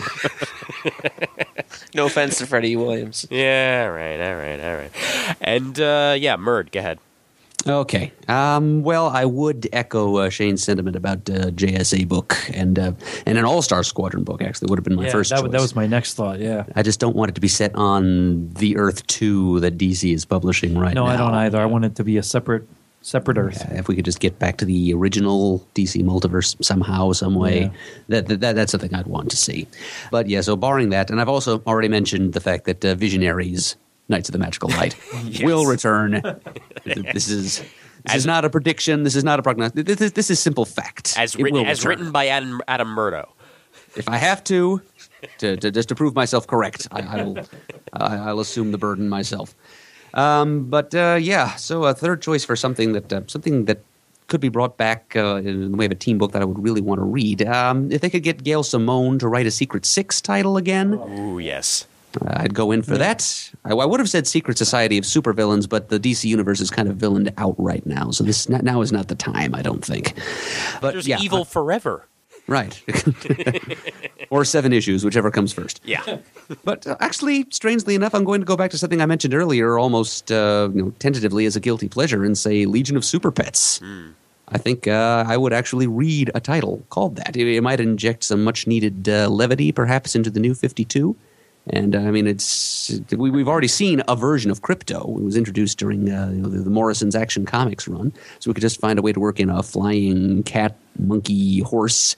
No 1.95 2.07
offense 2.07 2.39
to 2.39 2.47
Freddie 2.47 2.77
Williams. 2.77 3.27
Yeah, 3.31 3.85
all 3.87 3.93
right, 3.93 4.21
all 4.21 4.37
right, 4.37 4.61
all 4.61 4.77
right. 4.77 4.91
And 5.41 5.79
uh, 5.81 6.15
yeah, 6.19 6.37
Murd, 6.37 6.73
go 6.73 6.81
ahead. 6.81 6.99
Okay. 7.67 8.13
Um, 8.27 8.83
well, 8.83 9.09
I 9.09 9.25
would 9.25 9.69
echo 9.73 10.17
uh, 10.17 10.31
Shane's 10.31 10.63
sentiment 10.63 10.97
about 10.97 11.29
uh, 11.29 11.51
JSA 11.51 12.09
book 12.09 12.37
and 12.55 12.79
uh, 12.79 12.93
and 13.27 13.37
an 13.39 13.45
All 13.45 13.61
Star 13.61 13.83
Squadron 13.83 14.25
book. 14.25 14.41
Actually, 14.41 14.71
would 14.71 14.79
have 14.79 14.85
been 14.85 14.97
my 14.97 15.07
yeah, 15.07 15.13
first 15.13 15.31
that, 15.31 15.43
choice. 15.43 15.53
that 15.53 15.61
was 15.61 15.75
my 15.75 15.87
next 15.87 16.15
thought. 16.15 16.39
Yeah. 16.39 16.65
I 16.75 16.83
just 16.83 17.01
don't 17.01 17.17
want 17.17 17.31
it 17.31 17.35
to 17.35 17.41
be 17.41 17.49
set 17.49 17.75
on 17.75 18.49
the 18.55 18.77
Earth 18.77 19.07
Two 19.09 19.61
that 19.61 19.77
DC 19.77 20.15
is 20.15 20.25
publishing 20.25 20.79
right 20.79 20.95
No, 20.95 21.07
now. 21.07 21.09
No, 21.09 21.15
I 21.15 21.17
don't 21.19 21.35
either. 21.35 21.61
I 21.61 21.67
want 21.67 21.85
it 21.85 21.97
to 21.97 22.05
be 22.05 22.17
a 22.17 22.23
separate 22.23 22.67
separate 23.03 23.39
Earth. 23.39 23.65
Yeah, 23.71 23.79
if 23.81 23.89
we 23.89 23.97
could 23.97 24.05
just 24.05 24.21
get 24.21 24.39
back 24.39 24.59
to 24.59 24.65
the 24.65 24.93
original 24.95 25.67
DC 25.75 26.03
multiverse 26.05 26.63
somehow, 26.65 27.13
some 27.13 27.35
way, 27.35 27.63
Yeah. 27.63 27.71
that, 28.09 28.27
that, 28.29 28.41
that 28.41 28.55
that's 28.57 28.73
something 28.73 28.95
I'd 28.95 29.07
want 29.07 29.31
to 29.31 29.37
see. 29.37 29.67
But 30.11 30.29
yeah, 30.29 30.41
so 30.43 30.57
barring 30.57 30.91
that, 30.91 31.11
and 31.11 31.21
I've 31.21 31.29
also 31.29 31.63
already 31.67 31.89
mentioned 31.89 32.33
the 32.35 32.41
fact 32.41 32.65
that 32.67 32.85
uh, 32.85 32.95
Visionaries, 32.95 33.77
Knights 34.09 34.29
of 34.29 34.33
the 34.35 34.39
Magical 34.39 34.69
Light, 34.79 34.97
will 35.43 35.67
return. 35.67 36.21
this 36.85 37.29
is. 37.29 37.63
This 38.07 38.15
is 38.15 38.27
not 38.27 38.47
a 38.47 38.51
prediction. 38.51 39.03
This 39.03 39.15
is 39.15 39.25
not 39.25 39.39
a 39.39 39.43
prognosis. 39.43 39.75
This 39.85 40.01
is, 40.01 40.13
this 40.13 40.31
is 40.31 40.41
simple 40.41 40.65
fact. 40.65 41.15
As 41.19 41.35
It 41.35 41.43
written, 41.43 41.61
will 41.61 41.67
as 41.67 41.85
written 41.85 42.11
by 42.13 42.29
Adam, 42.29 42.63
Adam 42.67 42.89
Murdough. 42.89 43.29
If 43.95 44.09
I 44.09 44.17
have 44.17 44.43
to, 44.45 44.81
to, 45.37 45.59
to 45.59 45.71
just 45.71 45.91
to 45.91 45.95
prove 45.95 46.15
myself 46.15 46.47
correct, 46.47 46.89
I, 46.93 47.01
I 47.03 47.23
will. 47.25 47.39
I, 47.93 48.17
I'll 48.17 48.41
assume 48.41 48.73
the 48.73 48.79
burden 48.79 49.11
myself. 49.11 49.55
Um, 50.15 50.65
but 50.71 50.95
uh, 50.95 51.19
yeah, 51.21 51.55
so 51.57 51.85
a 51.85 51.95
third 51.95 52.23
choice 52.23 52.45
for 52.45 52.57
something 52.57 52.93
that 52.93 53.13
uh, 53.13 53.23
something 53.27 53.65
that 53.67 53.81
could 54.29 54.41
be 54.41 54.49
brought 54.49 54.77
back 54.77 55.15
uh, 55.17 55.37
in 55.37 55.73
the 55.73 55.77
way 55.77 55.87
of 55.87 55.93
a 55.93 55.97
team 55.97 56.17
book 56.19 56.33
that 56.33 56.41
I 56.43 56.45
would 56.45 56.63
really 56.63 56.81
want 56.81 57.01
to 57.01 57.05
read. 57.05 57.43
Um, 57.47 57.91
if 57.91 58.01
they 58.01 58.09
could 58.11 58.23
get 58.23 58.43
Gail 58.45 58.63
Simone 58.63 59.19
to 59.19 59.29
write 59.29 59.47
a 59.47 59.51
Secret 59.51 59.85
Six 59.85 60.21
title 60.21 60.57
again, 60.57 60.99
Oh 61.01 61.39
yes. 61.39 61.87
uh, 62.21 62.33
I'd 62.37 62.55
go 62.55 62.71
in 62.71 62.83
for 62.83 62.97
that. 62.97 63.51
I, 63.65 63.73
I 63.73 63.85
would 63.85 64.01
have 64.01 64.09
said 64.09 64.27
Secret 64.27 64.57
Society 64.57 64.99
of 64.99 65.05
Supervillains, 65.05 65.69
but 65.69 65.89
the 65.89 65.99
DC 65.99 66.25
universe 66.25 66.61
is 66.61 66.71
kind 66.71 66.89
of 66.89 66.97
villained 66.97 67.33
out 67.39 67.57
right 67.59 67.85
now, 67.85 68.11
so 68.13 68.23
this 68.25 68.49
now 68.49 68.81
is 68.83 68.93
not 68.93 69.09
the 69.09 69.17
time. 69.17 69.55
I 69.55 69.63
don't 69.63 69.85
think. 69.85 70.15
But 70.81 70.93
There's 70.93 71.09
yeah, 71.09 71.19
evil 71.21 71.45
forever. 71.45 72.07
Right? 72.51 72.83
or 74.31 74.45
seven 74.45 74.73
issues, 74.73 75.05
whichever 75.05 75.31
comes 75.31 75.53
first. 75.53 75.81
Yeah. 75.85 76.19
But 76.65 76.87
uh, 76.87 76.97
actually, 77.01 77.47
strangely 77.51 77.95
enough, 77.95 78.15
I'm 78.15 78.25
going 78.25 78.41
to 78.41 78.45
go 78.45 78.57
back 78.57 78.73
to 78.73 78.79
something 78.79 79.01
I 79.01 79.07
mentioned 79.07 79.33
earlier, 79.33 79.79
almost 79.79 80.31
uh, 80.31 80.69
you 80.75 80.83
know, 80.83 80.91
tentatively 80.99 81.47
as 81.47 81.57
a 81.57 81.61
guilty 81.61 81.89
pleasure, 81.89 82.25
and 82.25 82.37
say 82.37 82.67
Legion 82.67 82.97
of 82.97 83.05
Super 83.05 83.31
Pets. 83.31 83.81
I 84.49 84.59
think 84.59 84.89
uh, 84.89 85.25
I 85.27 85.37
would 85.37 85.53
actually 85.53 85.87
read 85.87 86.31
a 86.35 86.41
title 86.41 86.83
called 86.91 87.15
that. 87.17 87.37
It, 87.37 87.47
it 87.47 87.63
might 87.63 87.81
inject 87.81 88.25
some 88.25 88.43
much 88.43 88.67
needed 88.67 89.09
uh, 89.09 89.29
levity, 89.29 89.71
perhaps, 89.71 90.17
into 90.17 90.29
the 90.29 90.41
new 90.41 90.55
52. 90.55 91.17
And 91.73 91.95
uh, 91.95 92.01
I 92.01 92.11
mean, 92.11 92.27
it's 92.27 93.01
we, 93.17 93.31
we've 93.31 93.49
already 93.49 93.69
seen 93.69 94.03
a 94.09 94.17
version 94.17 94.51
of 94.51 94.61
Krypto. 94.61 95.17
It 95.19 95.23
was 95.23 95.37
introduced 95.37 95.79
during 95.79 96.11
uh, 96.11 96.31
you 96.31 96.43
know, 96.43 96.49
the, 96.49 96.59
the 96.59 96.71
Morrison's 96.71 97.15
Action 97.15 97.47
Comics 97.47 97.87
run, 97.87 98.13
so 98.41 98.51
we 98.51 98.55
could 98.55 98.63
just 98.63 98.81
find 98.81 98.99
a 98.99 99.03
way 99.03 99.13
to 99.13 99.21
work 99.21 99.39
in 99.39 99.49
a 99.49 99.63
flying 99.63 100.43
cat, 100.43 100.77
monkey, 100.99 101.61
horse, 101.61 102.17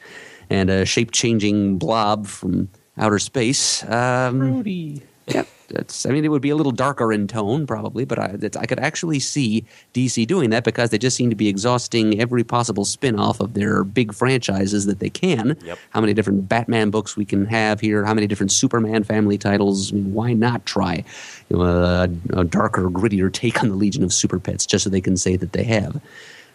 and 0.48 0.70
a 0.70 0.86
shape-changing 0.86 1.78
blob 1.78 2.26
from 2.26 2.68
outer 2.96 3.18
space. 3.18 3.84
Um, 3.84 4.40
Rudy. 4.40 5.02
Yeah, 5.26 5.44
that's. 5.68 6.04
I 6.04 6.10
mean, 6.10 6.24
it 6.24 6.28
would 6.28 6.42
be 6.42 6.50
a 6.50 6.56
little 6.56 6.72
darker 6.72 7.12
in 7.12 7.28
tone, 7.28 7.66
probably, 7.66 8.04
but 8.04 8.18
I, 8.18 8.28
that's, 8.36 8.56
I 8.56 8.66
could 8.66 8.80
actually 8.80 9.20
see 9.20 9.64
DC 9.94 10.26
doing 10.26 10.50
that 10.50 10.64
because 10.64 10.90
they 10.90 10.98
just 10.98 11.16
seem 11.16 11.30
to 11.30 11.36
be 11.36 11.48
exhausting 11.48 12.20
every 12.20 12.42
possible 12.44 12.84
spin-off 12.84 13.40
of 13.40 13.54
their 13.54 13.84
big 13.84 14.12
franchises 14.12 14.86
that 14.86 14.98
they 14.98 15.10
can. 15.10 15.56
Yep. 15.64 15.78
How 15.90 16.00
many 16.00 16.14
different 16.14 16.48
Batman 16.48 16.90
books 16.90 17.16
we 17.16 17.24
can 17.24 17.46
have 17.46 17.80
here? 17.80 18.04
How 18.04 18.14
many 18.14 18.26
different 18.26 18.52
Superman 18.52 19.04
family 19.04 19.38
titles? 19.38 19.92
I 19.92 19.96
mean, 19.96 20.12
why 20.12 20.32
not 20.32 20.66
try 20.66 21.04
you 21.48 21.56
know, 21.56 21.62
a, 21.62 22.08
a 22.32 22.44
darker, 22.44 22.90
grittier 22.90 23.32
take 23.32 23.62
on 23.62 23.68
the 23.68 23.76
Legion 23.76 24.02
of 24.02 24.12
Super 24.12 24.38
Pets 24.38 24.66
just 24.66 24.84
so 24.84 24.90
they 24.90 25.00
can 25.00 25.16
say 25.16 25.36
that 25.36 25.52
they 25.52 25.64
have? 25.64 26.00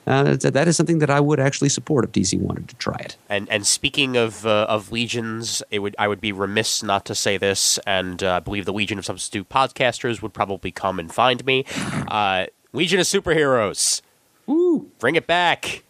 Uh, 0.08 0.38
that 0.38 0.54
that 0.54 0.68
is 0.70 0.78
something 0.78 1.00
that 1.00 1.10
I 1.10 1.20
would 1.20 1.40
actually 1.40 1.68
support 1.68 2.06
if 2.06 2.14
DC 2.14 2.40
wanted 2.40 2.70
to 2.70 2.76
try 2.78 2.96
it. 2.96 3.18
And 3.28 3.50
and 3.50 3.68
speaking 3.68 4.16
of 4.16 4.46
uh, 4.46 4.66
of 4.70 4.90
legions, 4.92 5.62
it 5.70 5.80
would 5.80 5.98
I 6.00 6.08
would 6.08 6.22
be 6.22 6.32
remiss 6.32 6.82
not 6.82 7.04
to 7.06 7.14
say 7.16 7.36
this, 7.38 7.78
and 7.86 8.24
uh, 8.24 8.36
I 8.36 8.40
believe 8.40 8.64
the 8.66 8.72
Legion 8.74 8.98
of 8.98 9.06
Substitute 9.06 9.50
podcasters 9.50 10.22
would 10.22 10.34
probably 10.34 10.72
come 10.72 10.98
and 10.98 11.14
find 11.14 11.46
me. 11.46 11.66
Uh, 12.08 12.46
Legion 12.72 13.00
of 13.02 13.06
Superheroes, 13.06 14.02
Ooh. 14.50 14.90
bring 14.98 15.16
it 15.16 15.28
back, 15.28 15.84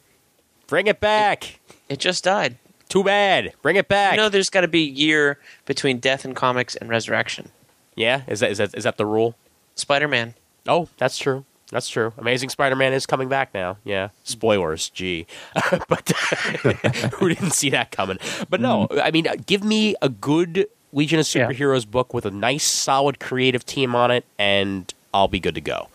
bring 0.66 0.88
it 0.88 1.00
back. 1.00 1.60
It 1.88 2.00
just 2.00 2.24
died. 2.24 2.58
Too 2.90 3.04
bad, 3.04 3.54
bring 3.62 3.76
it 3.76 3.88
back. 3.88 4.14
You 4.14 4.22
know, 4.22 4.30
there's 4.30 4.50
got 4.50 4.62
to 4.62 4.68
be 4.68 4.84
a 4.84 4.92
year 4.92 5.40
between 5.66 6.00
death 6.00 6.26
in 6.26 6.34
comics 6.34 6.76
and 6.76 6.90
resurrection. 6.90 7.50
yeah, 7.96 8.22
is 8.28 8.40
that 8.40 8.50
is 8.50 8.58
that 8.58 8.74
is 8.76 8.84
that 8.84 8.98
the 8.98 9.06
rule? 9.06 9.36
Spider 9.76 10.08
Man. 10.08 10.34
Oh, 10.68 10.90
that's 10.98 11.18
true. 11.20 11.46
That's 11.72 11.90
true. 11.90 12.14
Amazing 12.18 12.50
Spider-Man 12.50 12.94
is 12.94 13.06
coming 13.06 13.28
back 13.28 13.54
now. 13.54 13.78
Yeah. 13.84 14.10
Spoilers, 14.24 14.90
gee. 14.90 15.28
but 15.90 16.10
who 17.16 17.28
didn't 17.30 17.52
see 17.52 17.70
that 17.72 17.92
coming? 17.92 18.18
But 18.50 18.62
no, 18.62 18.88
I 19.02 19.12
mean, 19.12 19.28
uh, 19.28 19.36
give 19.46 19.64
me 19.64 19.96
a 20.02 20.08
good 20.10 20.68
Legion 20.94 21.20
of 21.20 21.36
Yeah. 21.36 21.48
Superheroes 21.50 21.86
book 21.90 22.14
with 22.14 22.26
a 22.26 22.32
nice, 22.32 22.64
solid 22.64 23.20
creative 23.20 23.66
team 23.66 23.96
on 23.96 24.12
it, 24.12 24.24
and 24.40 24.94
I'll 25.14 25.28
be 25.28 25.40
good 25.42 25.56
to 25.56 25.62
go. 25.62 25.90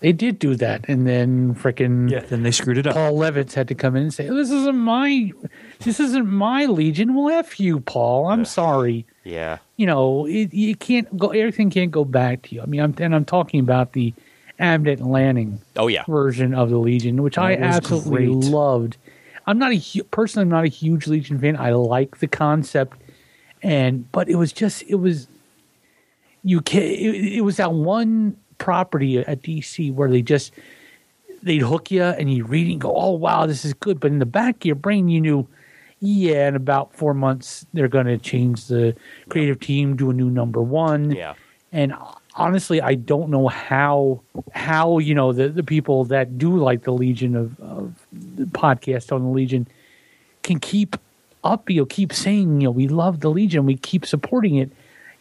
They 0.00 0.12
did 0.12 0.38
do 0.38 0.54
that, 0.56 0.84
and 0.88 1.06
then 1.06 1.54
freaking 1.54 2.10
Yeah, 2.10 2.20
then 2.20 2.42
they 2.42 2.50
screwed 2.52 2.78
it 2.78 2.86
up. 2.86 2.94
Paul 2.94 3.14
Levitz 3.14 3.54
had 3.54 3.66
to 3.68 3.74
come 3.74 3.96
in 3.96 4.02
and 4.02 4.14
say, 4.14 4.28
"This 4.28 4.50
isn't 4.50 4.76
my, 4.76 5.32
this 5.80 5.98
isn't 5.98 6.26
my 6.28 6.66
Legion." 6.66 7.14
Well, 7.14 7.30
f 7.36 7.58
you, 7.58 7.80
Paul. 7.80 8.28
I'm 8.28 8.44
sorry. 8.44 9.06
Yeah. 9.24 9.58
You 9.76 9.86
know, 9.86 10.26
it, 10.26 10.52
you 10.52 10.76
can't 10.76 11.16
go. 11.18 11.28
Everything 11.30 11.70
can't 11.70 11.90
go 11.90 12.04
back 12.04 12.42
to 12.42 12.54
you. 12.54 12.60
I 12.62 12.66
mean, 12.66 12.80
I'm 12.80 12.94
and 12.98 13.14
I'm 13.14 13.24
talking 13.24 13.58
about 13.58 13.94
the 13.94 14.12
Abnett 14.60 14.98
and 15.00 15.10
Lanning 15.10 15.60
Oh 15.76 15.86
yeah. 15.88 16.04
version 16.08 16.54
of 16.54 16.70
the 16.70 16.78
Legion, 16.78 17.22
which 17.22 17.36
I 17.38 17.56
That 17.56 17.66
was 17.66 17.76
absolutely 17.76 18.26
great. 18.26 18.52
loved. 18.52 18.96
I'm 19.46 19.58
not 19.58 19.72
a 19.72 19.76
hu- 19.76 20.02
personally, 20.04 20.42
I'm 20.44 20.48
not 20.50 20.64
a 20.64 20.68
huge 20.68 21.06
Legion 21.06 21.38
fan. 21.38 21.56
I 21.56 21.70
like 21.72 22.18
the 22.18 22.26
concept, 22.26 22.96
and 23.62 24.10
but 24.12 24.28
it 24.28 24.36
was 24.36 24.52
just 24.52 24.82
it 24.88 24.96
was 24.96 25.28
you 26.42 26.60
can 26.60 26.82
it, 26.82 27.34
it 27.36 27.40
was 27.42 27.56
that 27.58 27.72
one 27.72 28.36
property 28.58 29.18
at 29.18 29.42
DC 29.42 29.92
where 29.92 30.10
they 30.10 30.22
just 30.22 30.52
they'd 31.42 31.60
hook 31.62 31.90
you 31.90 32.02
and 32.02 32.32
you 32.32 32.44
read 32.44 32.66
it 32.68 32.72
and 32.72 32.80
go, 32.80 32.92
oh 32.96 33.12
wow, 33.12 33.46
this 33.46 33.64
is 33.64 33.74
good. 33.74 34.00
But 34.00 34.10
in 34.10 34.18
the 34.18 34.26
back 34.26 34.56
of 34.56 34.64
your 34.64 34.74
brain, 34.74 35.08
you 35.08 35.20
knew, 35.20 35.46
yeah, 36.00 36.48
in 36.48 36.56
about 36.56 36.92
four 36.94 37.14
months 37.14 37.66
they're 37.72 37.88
going 37.88 38.06
to 38.06 38.18
change 38.18 38.66
the 38.66 38.96
creative 39.28 39.60
team, 39.60 39.94
do 39.96 40.10
a 40.10 40.14
new 40.14 40.30
number 40.30 40.60
one 40.62 41.12
Yeah. 41.12 41.34
and 41.72 41.92
honestly 42.36 42.80
i 42.82 42.94
don't 42.94 43.30
know 43.30 43.48
how 43.48 44.20
how 44.52 44.98
you 44.98 45.14
know 45.14 45.32
the, 45.32 45.48
the 45.48 45.62
people 45.62 46.04
that 46.04 46.38
do 46.38 46.56
like 46.56 46.82
the 46.82 46.92
legion 46.92 47.34
of, 47.34 47.58
of 47.60 47.94
the 48.12 48.44
podcast 48.44 49.10
on 49.10 49.22
the 49.22 49.30
legion 49.30 49.66
can 50.42 50.58
keep 50.60 50.96
up 51.42 51.68
you 51.70 51.80
know 51.80 51.86
keep 51.86 52.12
saying 52.12 52.60
you 52.60 52.66
know 52.66 52.70
we 52.70 52.88
love 52.88 53.20
the 53.20 53.30
legion 53.30 53.64
we 53.66 53.76
keep 53.76 54.04
supporting 54.04 54.56
it 54.56 54.70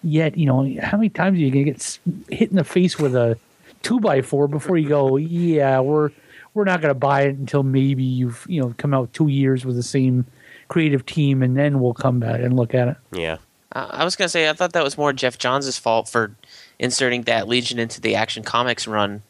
yet 0.04 0.38
you 0.38 0.46
know 0.46 0.70
how 0.82 0.98
many 0.98 1.10
times 1.10 1.38
are 1.38 1.42
you 1.42 1.50
gonna 1.52 1.64
get 1.64 2.00
hit 2.30 2.50
in 2.50 2.58
the 2.58 2.64
face 2.64 3.00
with 3.00 3.16
a 3.16 3.38
two 3.82 4.00
by 4.00 4.22
four 4.22 4.48
before 4.48 4.78
you 4.78 4.90
go 4.90 5.16
yeah 5.18 5.80
we're 5.80 6.12
we're 6.54 6.66
not 6.66 6.82
gonna 6.82 6.94
buy 6.94 7.22
it 7.24 7.36
until 7.38 7.64
maybe 7.64 8.04
you've 8.04 8.46
you 8.50 8.62
know 8.62 8.74
come 8.78 8.94
out 8.94 9.12
two 9.14 9.28
years 9.30 9.66
with 9.66 9.76
the 9.76 9.84
same 9.84 10.26
creative 10.68 11.06
team 11.06 11.42
and 11.42 11.56
then 11.56 11.80
we'll 11.80 11.94
come 11.94 12.20
back 12.20 12.42
and 12.42 12.56
look 12.56 12.74
at 12.74 12.88
it 12.88 12.98
Yeah. 13.12 13.38
I 13.72 14.06
was 14.06 14.16
gonna 14.16 14.30
say 14.30 14.50
I 14.50 14.54
thought 14.54 14.72
that 14.72 14.86
was 14.86 14.98
more 14.98 15.12
Geoff 15.12 15.38
Johns' 15.38 15.78
fault 15.78 16.08
for 16.08 16.34
inserting 16.80 17.24
that 17.24 17.48
Legion 17.48 17.80
into 17.80 18.02
the 18.02 18.16
Action 18.16 18.44
Comics 18.44 18.88
run 18.88 19.22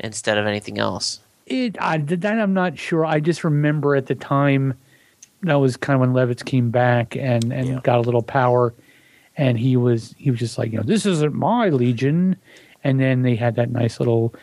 instead 0.00 0.38
of 0.38 0.46
anything 0.46 0.78
else. 0.78 1.20
It 1.46 1.76
I, 1.80 1.98
that 1.98 2.24
I'm 2.38 2.54
not 2.54 2.78
sure. 2.78 3.04
I 3.06 3.20
just 3.20 3.42
remember 3.44 3.96
at 3.96 4.06
the 4.06 4.14
time 4.14 4.74
that 5.42 5.54
was 5.54 5.76
kind 5.76 5.94
of 5.94 6.00
when 6.00 6.12
Levitz 6.12 6.44
came 6.44 6.70
back 6.70 7.16
and 7.16 7.52
and 7.52 7.68
Yeah. 7.68 7.80
got 7.82 7.98
a 7.98 8.02
little 8.02 8.22
power, 8.22 8.74
and 9.36 9.58
he 9.58 9.76
was 9.76 10.14
he 10.18 10.30
was 10.30 10.40
just 10.40 10.58
like 10.58 10.72
you 10.72 10.78
know 10.78 10.84
this 10.84 11.06
isn't 11.06 11.34
my 11.34 11.70
Legion, 11.70 12.36
and 12.84 13.00
then 13.00 13.22
they 13.22 13.34
had 13.34 13.56
that 13.56 13.70
nice 13.70 13.98
little 13.98 14.34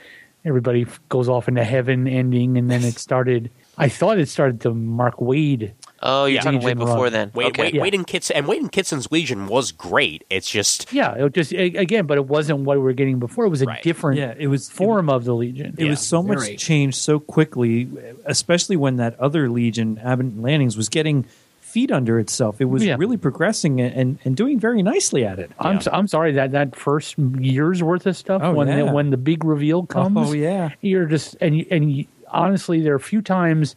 everybody 0.46 0.86
goes 1.10 1.28
off 1.30 1.48
into 1.48 1.64
heaven 1.64 2.08
ending, 2.08 2.58
and 2.58 2.70
then 2.72 2.84
it 2.84 2.98
started. 3.00 3.52
I 3.78 3.90
thought 3.90 4.18
it 4.18 4.30
started 4.30 4.62
the 4.62 4.74
Mark 4.74 5.18
Waid 5.18 5.72
Oh, 6.08 6.26
you're 6.26 6.36
Yeah. 6.36 6.42
talking 6.42 6.60
way 6.60 6.66
Legion 6.74 6.78
before 6.80 7.04
run. 7.06 7.14
then. 7.14 7.32
Wait, 7.34 7.48
okay. 7.48 7.72
Waid, 7.72 7.74
Yeah. 7.74 7.82
Waid 7.84 7.94
and 7.96 8.08
Kitson 8.08 8.38
and 8.38 8.46
Waid 8.46 8.60
and 8.60 8.72
Kitson's 8.72 9.12
Legion 9.12 9.48
was 9.48 9.72
great. 9.72 10.24
It's 10.30 10.50
just 10.50 10.94
Yeah, 10.94 11.14
it 11.16 11.34
just 11.34 11.52
again, 11.52 12.06
but 12.06 12.18
it 12.18 12.28
wasn't 12.28 12.60
what 12.60 12.78
we 12.78 12.84
were 12.84 12.94
getting 12.94 13.20
before. 13.20 13.46
It 13.46 13.50
was 13.50 13.62
a 13.62 13.66
Right. 13.66 13.82
different 13.84 14.20
Yeah, 14.20 14.34
it 14.38 14.48
was 14.48 14.70
form 14.70 15.10
of 15.10 15.26
the 15.26 15.34
Legion. 15.34 15.74
It 15.78 15.84
Yeah, 15.86 15.90
was 15.90 16.00
so 16.02 16.22
very. 16.22 16.36
much 16.38 16.58
changed 16.58 16.98
so 16.98 17.20
quickly, 17.20 17.88
especially 18.26 18.76
when 18.78 18.98
that 18.98 19.20
other 19.20 19.50
Legion, 19.50 20.00
Abnett 20.04 20.20
and 20.20 20.42
Lanning's, 20.44 20.78
was 20.78 20.90
getting 20.90 21.26
feet 21.60 21.92
under 21.92 22.20
itself. 22.20 22.62
It 22.62 22.66
was 22.70 22.86
Yeah. 22.86 22.96
really 22.98 23.18
progressing 23.18 23.82
and, 23.82 23.94
and, 23.94 24.18
and 24.24 24.36
doing 24.38 24.60
very 24.60 24.82
nicely 24.82 25.26
at 25.26 25.40
it. 25.40 25.52
I'm 25.60 25.74
Yeah. 25.74 25.80
so, 25.80 25.92
I'm 25.92 26.08
sorry 26.08 26.32
that 26.34 26.52
that 26.52 26.74
first 26.76 27.18
year's 27.18 27.84
worth 27.84 28.06
of 28.06 28.16
stuff 28.16 28.42
Oh, 28.46 28.54
when 28.54 28.68
yeah. 28.70 28.84
the, 28.86 28.94
when 28.94 29.10
the 29.10 29.18
big 29.18 29.44
reveal 29.44 29.84
comes. 29.86 30.30
Oh, 30.30 30.34
yeah. 30.34 30.70
you're 30.82 31.06
just 31.06 31.36
and 31.42 31.66
and 31.72 31.92
you, 31.92 32.06
honestly, 32.32 32.80
there 32.82 32.94
are 32.94 32.98
a 32.98 33.00
few 33.02 33.22
times 33.22 33.76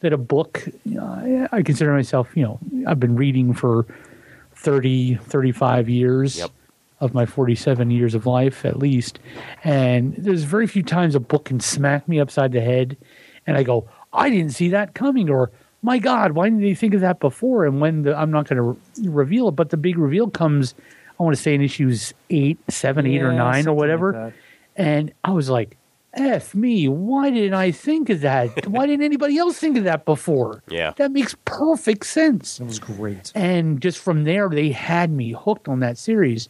that 0.00 0.12
a 0.12 0.18
book. 0.18 0.66
Know, 0.84 1.48
I 1.52 1.62
consider 1.62 1.92
myself, 1.92 2.28
you 2.34 2.42
know, 2.44 2.58
I've 2.86 3.00
been 3.00 3.16
reading 3.16 3.54
for 3.54 3.86
30, 4.56 5.16
35 5.16 5.88
years. 5.88 6.38
Yep. 6.38 6.50
Of 7.00 7.14
my 7.14 7.24
47 7.24 7.90
years 7.90 8.14
of 8.14 8.26
life, 8.26 8.66
at 8.66 8.78
least. 8.78 9.20
And 9.64 10.14
there's 10.16 10.42
very 10.42 10.66
few 10.66 10.82
times 10.82 11.14
a 11.14 11.20
book 11.20 11.46
can 11.46 11.58
smack 11.58 12.06
me 12.06 12.20
upside 12.20 12.52
the 12.52 12.60
head 12.60 12.98
and 13.46 13.56
I 13.56 13.62
go, 13.62 13.88
I 14.12 14.28
didn't 14.28 14.50
see 14.52 14.68
that 14.68 14.92
coming, 14.92 15.30
or 15.30 15.50
my 15.80 15.98
God, 15.98 16.32
why 16.32 16.44
didn't 16.50 16.60
they 16.60 16.74
think 16.74 16.92
of 16.92 17.00
that 17.00 17.18
before? 17.18 17.64
And 17.64 17.80
when 17.80 18.02
the, 18.02 18.14
I'm 18.14 18.30
not 18.30 18.46
going 18.46 18.58
to 18.58 18.62
re- 18.62 19.08
reveal 19.08 19.48
it, 19.48 19.52
but 19.52 19.70
the 19.70 19.78
big 19.78 19.96
reveal 19.96 20.28
comes, 20.28 20.74
I 21.18 21.22
want 21.22 21.34
to 21.34 21.40
say 21.42 21.54
in 21.54 21.62
issues 21.62 22.12
eight, 22.28 22.58
seven, 22.68 23.06
eight, 23.06 23.22
or 23.22 23.30
Yeah, 23.32 23.38
nine, 23.38 23.66
or 23.66 23.70
like 23.70 23.78
whatever. 23.78 24.12
that. 24.12 24.32
and 24.76 25.10
I 25.24 25.30
was 25.30 25.48
like, 25.48 25.78
F 26.14 26.54
me, 26.54 26.88
why 26.88 27.30
didn't 27.30 27.54
I 27.54 27.70
think 27.70 28.10
of 28.10 28.20
that? 28.22 28.66
why 28.68 28.86
didn't 28.86 29.04
anybody 29.04 29.38
else 29.38 29.58
think 29.58 29.76
of 29.76 29.84
that 29.84 30.04
before? 30.04 30.62
Yeah. 30.68 30.92
That 30.96 31.12
makes 31.12 31.36
perfect 31.44 32.06
sense. 32.06 32.58
That 32.58 32.64
was 32.64 32.78
great. 32.78 33.32
And 33.34 33.80
just 33.80 33.98
from 33.98 34.24
there, 34.24 34.48
they 34.48 34.70
had 34.70 35.10
me 35.10 35.32
hooked 35.32 35.68
on 35.68 35.80
that 35.80 35.98
series. 35.98 36.48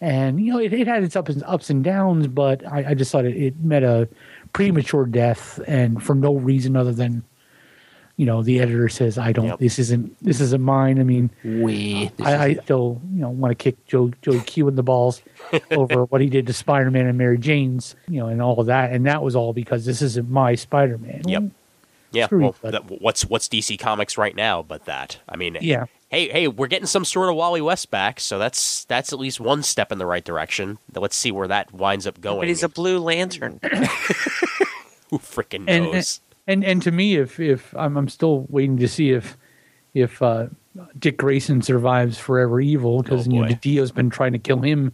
And, 0.00 0.40
you 0.40 0.52
know, 0.52 0.58
it, 0.58 0.72
it 0.72 0.86
had 0.86 1.04
its 1.04 1.14
ups 1.14 1.30
and, 1.30 1.44
ups 1.44 1.70
and 1.70 1.84
downs, 1.84 2.26
but 2.26 2.66
I, 2.66 2.90
I 2.90 2.94
just 2.94 3.12
thought 3.12 3.26
it, 3.26 3.36
it 3.36 3.60
met 3.60 3.82
a 3.82 4.08
premature 4.52 5.04
death 5.04 5.60
and 5.66 6.02
for 6.02 6.14
no 6.14 6.34
reason 6.34 6.74
other 6.74 6.92
than, 6.92 7.22
you 8.20 8.26
know, 8.26 8.42
the 8.42 8.60
editor 8.60 8.88
says, 8.90 9.16
I 9.16 9.32
don't, 9.32 9.46
Yep. 9.46 9.58
this 9.60 9.78
isn't, 9.78 10.14
this 10.22 10.42
isn't 10.42 10.60
mine. 10.60 11.00
I 11.00 11.04
mean, 11.04 11.30
we. 11.42 12.10
I, 12.22 12.36
I 12.44 12.54
still, 12.56 13.00
you 13.14 13.22
know, 13.22 13.30
want 13.30 13.50
to 13.52 13.54
kick 13.54 13.86
Joe 13.86 14.12
Joe 14.20 14.38
Q 14.40 14.68
in 14.68 14.74
the 14.76 14.82
balls 14.82 15.22
over 15.70 16.04
what 16.04 16.20
he 16.20 16.28
did 16.28 16.46
to 16.48 16.52
Spider 16.52 16.90
Man 16.90 17.06
and 17.06 17.16
Mary 17.16 17.38
Jane's, 17.38 17.96
you 18.08 18.20
know, 18.20 18.26
and 18.26 18.42
all 18.42 18.60
of 18.60 18.66
that. 18.66 18.92
And 18.92 19.06
that 19.06 19.22
was 19.22 19.34
all 19.34 19.54
because 19.54 19.86
this 19.86 20.02
isn't 20.02 20.28
my 20.28 20.54
Spider 20.54 20.98
Man. 20.98 21.22
Yep. 21.26 21.44
Yeah, 22.12 22.26
Screw 22.26 22.44
you, 22.46 22.54
well, 22.62 22.72
that, 22.72 22.90
what's 23.00 23.22
what's 23.24 23.48
DC 23.48 23.78
Comics 23.78 24.18
right 24.18 24.34
now? 24.36 24.62
But 24.62 24.84
that, 24.84 25.18
I 25.28 25.36
mean, 25.36 25.56
Yeah. 25.60 25.86
Hey, 26.10 26.28
hey, 26.28 26.48
we're 26.48 26.66
getting 26.66 26.86
some 26.88 27.04
sort 27.04 27.28
of 27.30 27.36
Wally 27.36 27.60
West 27.60 27.90
back, 27.90 28.18
so 28.20 28.36
that's 28.38 28.84
that's 28.86 29.12
at 29.12 29.18
least 29.20 29.38
one 29.40 29.62
step 29.62 29.92
in 29.92 29.98
the 29.98 30.06
right 30.06 30.24
direction. 30.24 30.78
Let's 30.94 31.14
see 31.16 31.30
where 31.30 31.46
that 31.48 31.72
winds 31.72 32.06
up 32.08 32.20
going. 32.20 32.40
But 32.40 32.48
he's 32.48 32.64
a 32.64 32.68
Blue 32.68 32.98
Lantern. 32.98 33.60
Who 35.10 35.18
freaking 35.18 35.64
And, 35.68 35.84
knows? 35.86 36.20
and 36.20 36.29
and 36.50 36.64
and 36.64 36.82
to 36.82 36.90
me, 36.90 37.16
if 37.16 37.38
if 37.40 37.74
I'm, 37.76 37.96
I'm 37.96 38.08
still 38.08 38.46
waiting 38.48 38.76
to 38.78 38.88
see 38.88 39.10
if 39.10 39.36
if 39.94 40.20
uh, 40.22 40.46
Dick 40.98 41.16
Grayson 41.16 41.62
survives 41.62 42.18
Forever 42.18 42.60
Evil 42.60 43.02
because 43.02 43.26
Oh, 43.26 43.30
you 43.30 43.40
know 43.42 43.48
Dio's 43.60 43.92
been 43.92 44.10
trying 44.10 44.32
to 44.32 44.38
kill 44.38 44.60
him 44.60 44.92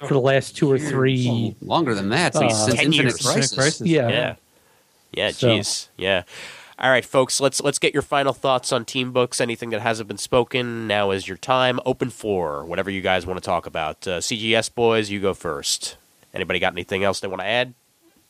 for 0.00 0.14
the 0.14 0.20
last 0.20 0.56
two 0.56 0.70
or 0.70 0.78
three. 0.78 1.54
Well, 1.60 1.76
longer 1.76 1.94
than 1.94 2.10
that, 2.10 2.36
Uh, 2.36 2.40
since, 2.48 2.58
since 2.58 2.74
10 2.76 2.84
Infinite 2.86 3.02
years. 3.04 3.16
Crisis. 3.26 3.54
Crisis. 3.54 3.86
Yeah. 3.86 4.08
yeah, 4.08 4.34
yeah, 5.12 5.30
So- 5.32 5.48
jeez, 5.48 5.88
yeah. 5.96 6.22
All 6.80 6.90
right, 6.90 7.04
folks, 7.04 7.40
let's 7.40 7.60
let's 7.60 7.80
get 7.80 7.92
your 7.92 8.04
final 8.04 8.32
thoughts 8.32 8.70
on 8.70 8.84
team 8.84 9.10
books. 9.10 9.40
Anything 9.40 9.70
that 9.70 9.80
hasn't 9.80 10.06
been 10.06 10.16
spoken, 10.18 10.86
now 10.86 11.10
is 11.10 11.26
your 11.26 11.36
time. 11.36 11.80
Open 11.84 12.08
floor, 12.08 12.64
whatever 12.64 12.88
you 12.88 13.00
guys 13.00 13.26
want 13.26 13.36
to 13.42 13.44
talk 13.44 13.66
about. 13.66 14.06
Uh, 14.06 14.20
CGS 14.20 14.72
boys, 14.72 15.10
you 15.10 15.18
go 15.20 15.34
first. 15.34 15.96
Anybody 16.32 16.60
got 16.60 16.74
anything 16.74 17.02
else 17.02 17.18
they 17.18 17.26
want 17.26 17.40
to 17.40 17.46
add? 17.46 17.74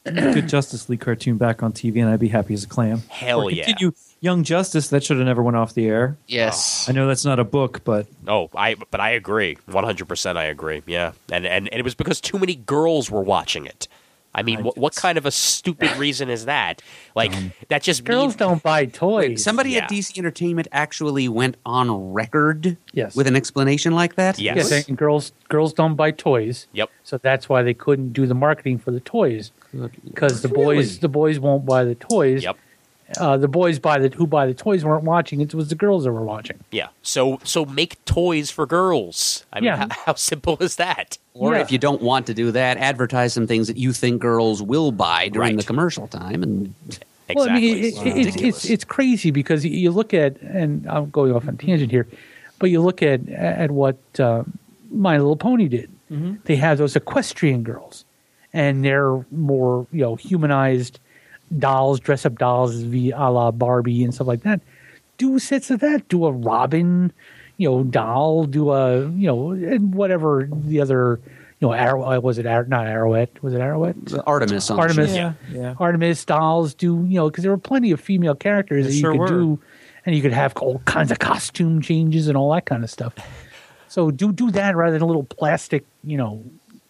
Good 0.05 0.49
Justice 0.49 0.89
League 0.89 1.01
cartoon 1.01 1.37
back 1.37 1.63
on 1.63 1.73
TV, 1.73 2.01
and 2.01 2.09
I'd 2.09 2.21
be 2.21 2.29
happy 2.29 2.55
as 2.55 2.65
a 2.65 2.69
clam. 2.69 3.03
Hell 3.09 3.43
Or 3.43 3.51
yeah! 3.51 3.65
Continue 3.67 3.93
Young 4.21 4.43
Justice. 4.43 4.89
That 4.89 5.05
should 5.05 5.19
have 5.19 5.27
never 5.27 5.43
went 5.43 5.57
off 5.57 5.75
the 5.75 5.87
air. 5.87 6.17
yes. 6.27 6.89
I 6.89 6.93
know 6.93 7.07
that's 7.07 7.25
not 7.25 7.39
a 7.39 7.45
book, 7.45 7.83
but 7.85 8.07
Oh, 8.27 8.49
I 8.55 8.75
but 8.91 9.01
I 9.01 9.11
agree, 9.11 9.59
one 9.67 9.85
hundred 9.85 10.09
percent. 10.09 10.39
I 10.39 10.45
agree. 10.45 10.83
Yeah, 10.87 11.13
and, 11.31 11.47
and 11.47 11.69
and 11.69 11.79
it 11.79 11.85
was 11.85 11.95
because 11.95 12.21
too 12.21 12.39
many 12.39 12.55
girls 12.55 13.11
were 13.11 13.23
watching 13.23 13.67
it. 13.67 13.87
I 14.35 14.43
mean, 14.43 14.59
I 14.59 14.63
what, 14.63 14.77
what 14.79 14.95
kind 14.95 15.19
of 15.19 15.27
a 15.27 15.31
stupid 15.31 15.97
reason 15.97 16.29
is 16.31 16.45
that? 16.45 16.81
Like 17.17 17.35
um, 17.35 17.53
that 17.69 17.83
just 17.83 18.05
Girls 18.05 18.25
means 18.29 18.37
don't 18.37 18.63
buy 18.63 18.85
toys. 18.87 19.43
Somebody 19.43 19.71
Yeah. 19.71 19.85
at 19.85 19.91
DC 19.91 20.17
Entertainment 20.17 20.69
actually 20.71 21.29
went 21.29 21.57
on 21.67 22.13
record 22.13 22.77
Yes. 22.93 23.17
with 23.17 23.27
an 23.27 23.35
explanation 23.37 23.95
like 23.95 24.15
that. 24.15 24.39
Yes. 24.39 24.71
yes, 24.71 24.87
and 24.89 24.97
girls 24.97 25.33
girls 25.49 25.73
don't 25.73 25.97
buy 25.97 26.13
toys. 26.13 26.67
Yep. 26.73 26.91
So 27.05 27.19
that's 27.19 27.49
why 27.49 27.63
they 27.63 27.75
couldn't 27.75 28.13
do 28.13 28.27
the 28.27 28.35
marketing 28.35 28.79
for 28.79 28.91
the 28.91 29.01
toys 29.01 29.51
because 30.05 30.43
the 30.43 30.49
boys 30.49 30.99
the 31.01 31.09
boys 31.09 31.39
won't 31.39 31.65
buy 31.67 31.85
the 31.85 31.95
toys. 31.95 32.43
Yep. 32.45 32.57
Uh, 33.19 33.39
the 33.39 33.49
boys 33.49 33.79
buy 33.79 33.99
the 33.99 34.09
who 34.11 34.27
buy 34.27 34.47
the 34.47 34.53
toys 34.55 34.85
weren't 34.85 35.05
watching. 35.05 35.41
It 35.41 35.55
was 35.55 35.69
the 35.69 35.75
girls 35.75 36.05
that 36.05 36.13
were 36.13 36.25
watching. 36.25 36.59
Yeah. 36.71 36.89
So 37.03 37.41
so 37.45 37.65
make 37.65 38.03
toys 38.05 38.51
for 38.51 38.67
girls. 38.67 39.45
I 39.53 39.61
mean, 39.61 39.65
Yeah. 39.67 39.77
how, 39.77 39.89
how 40.07 40.15
simple 40.15 40.59
is 40.61 40.77
that? 40.77 41.17
Or 41.35 41.55
Yeah. 41.55 41.61
if 41.61 41.73
you 41.73 41.79
don't 41.79 42.03
want 42.03 42.27
to 42.27 42.35
do 42.35 42.51
that, 42.53 42.77
advertise 42.77 43.33
some 43.33 43.47
things 43.47 43.67
that 43.69 43.77
you 43.79 43.93
think 43.93 44.21
girls 44.21 44.63
will 44.63 44.93
buy 44.93 45.29
during 45.29 45.51
Right. 45.51 45.57
the 45.57 45.65
commercial 45.65 46.07
time. 46.09 46.43
And 46.43 46.75
Exactly. 47.31 47.35
Well, 47.37 47.51
I 47.51 47.61
mean, 47.61 47.85
it, 47.85 47.95
Wow. 47.95 48.03
it, 48.05 48.27
it's, 48.27 48.37
it's 48.37 48.65
it's 48.71 48.85
crazy 48.85 49.31
because 49.31 49.65
you- 49.65 49.71
you 49.71 49.91
look 49.91 50.13
at, 50.15 50.41
and 50.43 50.87
I'm 50.89 51.11
going 51.11 51.33
off 51.33 51.47
on 51.49 51.55
a 51.55 51.57
tangent 51.59 51.91
here, 51.91 52.07
but 52.59 52.71
you 52.71 52.81
look 52.81 53.03
at 53.03 53.27
at 53.29 53.71
what 53.71 53.99
uh, 54.19 54.45
My 54.91 55.17
Little 55.19 55.37
Pony 55.37 55.69
did. 55.69 55.91
They 56.45 56.57
have 56.57 56.79
those 56.79 56.97
equestrian 56.97 57.63
girls, 57.65 58.05
and 58.53 58.85
they're 58.85 59.25
more 59.31 59.87
you 59.93 60.01
know 60.03 60.17
humanized 60.17 61.01
dolls, 61.59 62.01
dress 62.01 62.27
up 62.27 62.39
dolls, 62.39 62.75
via 62.83 63.17
a 63.17 63.31
la 63.31 63.51
Barbie 63.51 64.05
and 64.05 64.15
stuff 64.15 64.27
like 64.27 64.43
that. 64.43 64.61
Do 65.17 65.39
sets 65.39 65.71
of 65.71 65.81
that. 65.81 66.09
Do 66.09 66.27
a 66.27 66.33
Robin, 66.33 67.13
you 67.57 67.69
know, 67.69 67.85
doll. 67.85 68.45
Do 68.45 68.71
a 68.71 69.09
you 69.11 69.27
know, 69.27 69.51
and 69.53 69.95
whatever 69.95 70.49
the 70.53 70.81
other. 70.81 71.21
You 71.61 71.67
know, 71.67 71.73
Arrow 71.73 72.05
uh, 72.05 72.21
was 72.21 72.39
it 72.39 72.47
Ar- 72.47 72.67
not 72.67 72.87
Arrowette? 72.87 73.43
Was 73.43 73.53
it 73.53 73.59
Arrowette? 73.61 74.23
Artemis. 74.29 74.71
On 74.71 74.79
Artemis. 74.79 75.11
show. 75.11 75.17
yeah, 75.17 75.33
yeah. 75.51 75.75
Artemis 75.81 76.25
dolls 76.25 76.73
do 76.73 77.05
you 77.09 77.17
know 77.17 77.29
because 77.29 77.43
there 77.43 77.51
were 77.51 77.59
plenty 77.59 77.91
of 77.91 78.01
female 78.01 78.37
characters 78.37 78.85
There 78.85 78.93
that 78.93 78.97
you 78.97 79.11
could 79.11 79.19
were. 79.19 79.27
do, 79.27 79.61
and 80.07 80.15
you 80.15 80.23
could 80.23 80.33
have 80.33 80.57
all 80.59 80.79
kinds 80.85 81.11
of 81.11 81.19
costume 81.19 81.83
changes 81.83 82.29
and 82.29 82.37
all 82.37 82.53
that 82.55 82.65
kind 82.67 82.85
of 82.85 82.91
stuff. 82.91 83.13
So 83.89 84.13
do 84.13 84.31
do 84.31 84.53
that 84.53 84.77
rather 84.77 84.93
than 84.93 85.03
a 85.03 85.07
little 85.07 85.25
plastic 85.25 85.85
you 86.05 86.17
know 86.17 86.45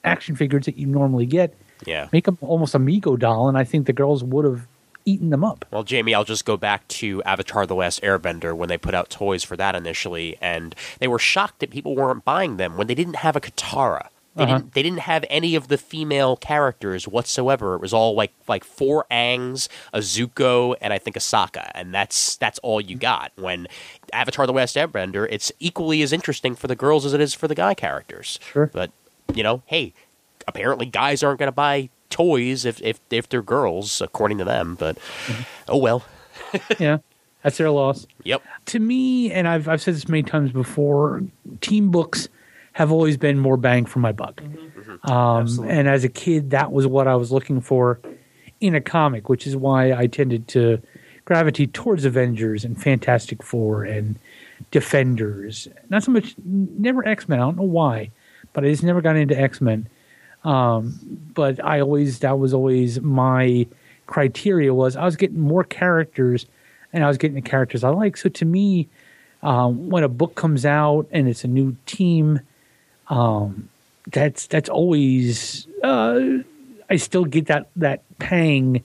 action 0.09 0.37
figures 0.37 0.65
that 0.67 0.77
you 0.77 0.87
normally 0.87 1.27
get. 1.27 1.55
yeah. 1.87 2.09
Make 2.13 2.25
them 2.25 2.39
almost 2.41 2.75
amigo 2.75 3.17
doll, 3.17 3.49
and 3.49 3.57
I 3.59 3.65
think 3.65 3.87
the 3.87 3.93
girls 3.93 4.25
would 4.25 4.45
have 4.45 4.67
eaten 5.05 5.31
them 5.31 5.43
up. 5.45 5.65
Well, 5.71 5.85
Jamie, 5.85 6.15
I'll 6.15 6.25
just 6.25 6.45
go 6.45 6.57
back 6.57 6.87
to 6.89 7.23
Avatar: 7.23 7.67
The 7.67 7.75
Last 7.75 8.03
Airbender 8.03 8.53
when 8.55 8.69
they 8.69 8.77
put 8.79 8.95
out 8.95 9.11
toys 9.11 9.45
for 9.45 9.57
that 9.57 9.75
initially, 9.75 10.37
and 10.41 10.75
they 10.99 11.09
were 11.09 11.19
shocked 11.19 11.61
that 11.61 11.71
people 11.71 11.95
weren't 11.95 12.25
buying 12.25 12.57
them 12.57 12.77
when 12.77 12.87
they 12.89 12.95
didn't 12.95 13.17
have 13.17 13.37
a 13.37 13.41
Katara. 13.41 14.09
They 14.37 14.45
Uh-huh. 14.45 14.59
didn't. 14.59 14.75
They 14.75 14.83
didn't 14.85 15.01
have 15.01 15.25
any 15.31 15.55
of 15.57 15.67
the 15.67 15.79
female 15.79 16.37
characters 16.37 17.09
whatsoever. 17.09 17.75
It 17.75 17.81
was 17.81 17.93
all 17.93 18.15
like 18.15 18.33
like 18.47 18.63
four 18.63 19.05
Angs, 19.11 19.69
a 19.93 19.99
Zuko, 19.99 20.77
and 20.81 20.93
I 20.93 20.99
think 20.99 21.17
a 21.17 21.21
Sokka, 21.21 21.71
and 21.75 21.93
that's 21.95 22.37
that's 22.37 22.59
all 22.61 22.81
you 22.81 22.95
got. 22.97 23.33
When 23.37 23.67
Avatar: 24.13 24.47
The 24.47 24.53
Last 24.53 24.77
Airbender, 24.77 25.27
it's 25.31 25.51
equally 25.59 26.03
as 26.03 26.13
interesting 26.13 26.55
for 26.55 26.67
the 26.69 26.77
girls 26.77 27.05
as 27.05 27.15
it 27.15 27.21
is 27.21 27.35
for 27.35 27.49
the 27.49 27.55
guy 27.57 27.75
characters. 27.75 28.39
Sure. 28.53 28.71
But 28.73 28.93
you 29.35 29.43
know, 29.43 29.63
hey, 29.67 29.95
apparently 30.47 30.87
guys 30.87 31.23
aren't 31.23 31.39
going 31.39 31.49
to 31.49 31.53
buy 31.53 31.91
toys 32.11 32.65
if, 32.65 32.81
if 32.83 33.01
if 33.11 33.29
they're 33.29 33.43
girls, 33.43 34.01
according 34.01 34.39
to 34.39 34.45
them. 34.45 34.77
But 34.79 34.97
mm-hmm. 34.97 35.43
oh 35.69 35.79
well. 35.79 36.05
yeah, 36.79 36.99
that's 37.43 37.59
their 37.59 37.71
loss. 37.71 38.07
Yep. 38.25 38.43
to 38.67 38.79
me, 38.79 39.31
and 39.33 39.47
I've 39.47 39.69
I've 39.69 39.83
said 39.83 39.95
this 39.95 40.09
many 40.09 40.23
times 40.23 40.53
before, 40.53 41.23
team 41.61 41.91
books 41.91 42.29
have 42.73 42.93
always 42.93 43.17
been 43.17 43.39
more 43.39 43.57
bang 43.57 43.85
for 43.87 43.99
my 43.99 44.13
buck. 44.13 44.37
Mm-hmm. 44.37 44.93
Mm-hmm. 44.93 45.11
Um, 45.11 45.69
and 45.69 45.89
as 45.89 46.05
a 46.05 46.09
kid, 46.09 46.51
that 46.51 46.73
was 46.73 46.87
what 46.87 47.07
I 47.07 47.17
was 47.17 47.33
looking 47.33 47.61
for 47.61 48.01
in 48.61 48.75
a 48.75 48.81
comic, 48.81 49.29
which 49.29 49.47
is 49.47 49.57
why 49.57 49.93
I 49.93 50.07
tended 50.07 50.49
to 50.49 50.81
gravitate 51.25 51.75
towards 51.75 52.05
Avengers 52.05 52.65
and 52.65 52.81
Fantastic 52.81 53.43
Four 53.43 53.85
and 53.85 54.19
Defenders. 54.71 55.69
Not 55.89 56.03
so 56.03 56.13
much, 56.13 56.35
never 56.45 57.07
X 57.07 57.29
Men. 57.29 57.39
I 57.39 57.43
don't 57.43 57.57
know 57.57 57.65
why, 57.65 58.11
but 58.53 58.65
I 58.65 58.71
just 58.71 58.83
never 58.83 59.01
got 59.01 59.17
into 59.17 59.39
X 59.39 59.61
Men. 59.61 59.89
Um, 60.45 60.99
but 61.35 61.63
I 61.65 61.81
always 61.81 62.21
that 62.21 62.39
was 62.39 62.55
always 62.55 63.01
my 63.01 63.67
criteria 64.07 64.73
was 64.73 64.97
I 64.97 65.05
was 65.05 65.17
getting 65.17 65.41
more 65.41 65.65
characters, 65.65 66.47
and 66.93 67.05
I 67.05 67.09
was 67.09 67.19
getting 67.19 67.35
the 67.35 67.43
characters 67.43 67.85
I 67.85 67.91
like. 67.91 68.17
So 68.17 68.29
to 68.29 68.45
me, 68.45 68.89
um, 69.43 69.91
when 69.91 70.03
a 70.03 70.09
book 70.09 70.35
comes 70.35 70.67
out 70.67 71.07
and 71.11 71.29
it's 71.29 71.45
a 71.45 71.49
new 71.49 71.77
team, 71.87 72.41
um, 73.09 73.69
that's 74.11 74.47
that's 74.47 74.69
always 74.69 75.67
uh, 75.83 76.21
I 76.91 76.97
still 76.97 77.25
get 77.25 77.47
that 77.47 77.69
that 77.77 78.03
pang, 78.19 78.83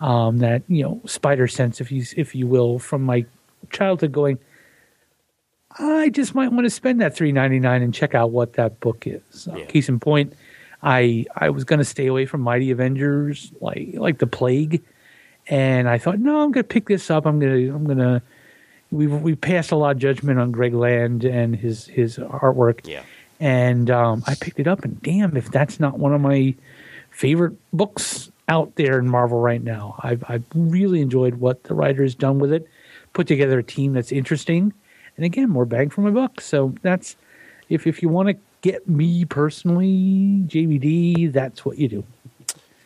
um, 0.00 0.38
that 0.38 0.62
you 0.68 0.82
know 0.82 1.00
spider 1.06 1.48
sense, 1.48 1.80
if 1.80 1.92
you 1.92 2.04
if 2.16 2.34
you 2.34 2.46
will, 2.46 2.78
from 2.78 3.02
my 3.02 3.26
childhood 3.70 4.12
going, 4.12 4.38
I 5.78 6.10
just 6.10 6.34
might 6.34 6.52
want 6.52 6.64
to 6.66 6.70
spend 6.70 7.00
that 7.00 7.14
three 7.16 7.32
ninety 7.32 7.58
nine 7.58 7.82
and 7.82 7.92
check 7.94 8.14
out 8.14 8.30
what 8.30 8.54
that 8.54 8.80
book 8.80 9.06
is. 9.06 9.48
Uh, 9.48 9.56
case 9.68 9.88
in 9.88 9.98
point, 10.00 10.34
I 10.82 11.26
I 11.36 11.50
was 11.50 11.64
going 11.64 11.78
to 11.78 11.84
stay 11.84 12.06
away 12.06 12.26
from 12.26 12.40
Mighty 12.42 12.70
Avengers 12.70 13.52
like 13.60 13.90
like 13.94 14.18
the 14.18 14.26
plague, 14.26 14.82
and 15.48 15.88
I 15.88 15.98
thought, 15.98 16.18
no, 16.18 16.40
I'm 16.40 16.52
going 16.52 16.64
to 16.64 16.68
pick 16.68 16.88
this 16.88 17.10
up. 17.10 17.26
I'm 17.26 17.38
going 17.38 17.68
to 17.68 17.74
I'm 17.74 17.84
going 17.84 17.98
to. 17.98 18.22
We 18.90 19.06
we 19.06 19.34
passed 19.34 19.72
a 19.72 19.76
lot 19.76 19.92
of 19.96 19.98
judgment 19.98 20.38
on 20.38 20.52
Greg 20.52 20.74
Land 20.74 21.24
and 21.24 21.56
his 21.56 21.86
his 21.86 22.18
artwork 22.18 22.86
Yeah. 22.86 23.02
and 23.40 23.90
um, 23.90 24.22
I 24.26 24.34
picked 24.34 24.60
it 24.60 24.68
up, 24.68 24.84
and 24.84 25.00
damn, 25.00 25.34
if 25.36 25.50
that's 25.50 25.80
not 25.80 25.98
one 25.98 26.12
of 26.12 26.20
my 26.20 26.54
favorite 27.10 27.54
books 27.72 28.30
out 28.48 28.74
there 28.76 28.98
in 28.98 29.08
Marvel 29.08 29.40
right 29.40 29.62
now. 29.62 29.94
I've 30.00 30.22
I've 30.28 30.44
really 30.54 31.00
enjoyed 31.00 31.36
what 31.36 31.62
the 31.64 31.72
writer 31.74 32.02
has 32.02 32.14
done 32.14 32.38
with 32.38 32.52
it, 32.52 32.68
put 33.14 33.26
together 33.26 33.58
a 33.60 33.62
team 33.64 33.94
that's 33.94 34.12
interesting, 34.12 34.74
and 35.16 35.24
again, 35.26 35.50
more 35.50 35.64
bang 35.64 35.90
for 35.90 36.00
my 36.00 36.10
buck. 36.10 36.40
So 36.40 36.74
that's 36.82 37.16
if 37.68 37.86
if 37.86 38.02
you 38.02 38.08
want 38.08 38.28
to 38.28 38.36
get 38.62 38.88
me 38.88 39.24
personally, 39.24 40.44
JVD, 40.46 41.32
that's 41.32 41.64
what 41.64 41.78
you 41.78 41.88
do. 41.88 42.04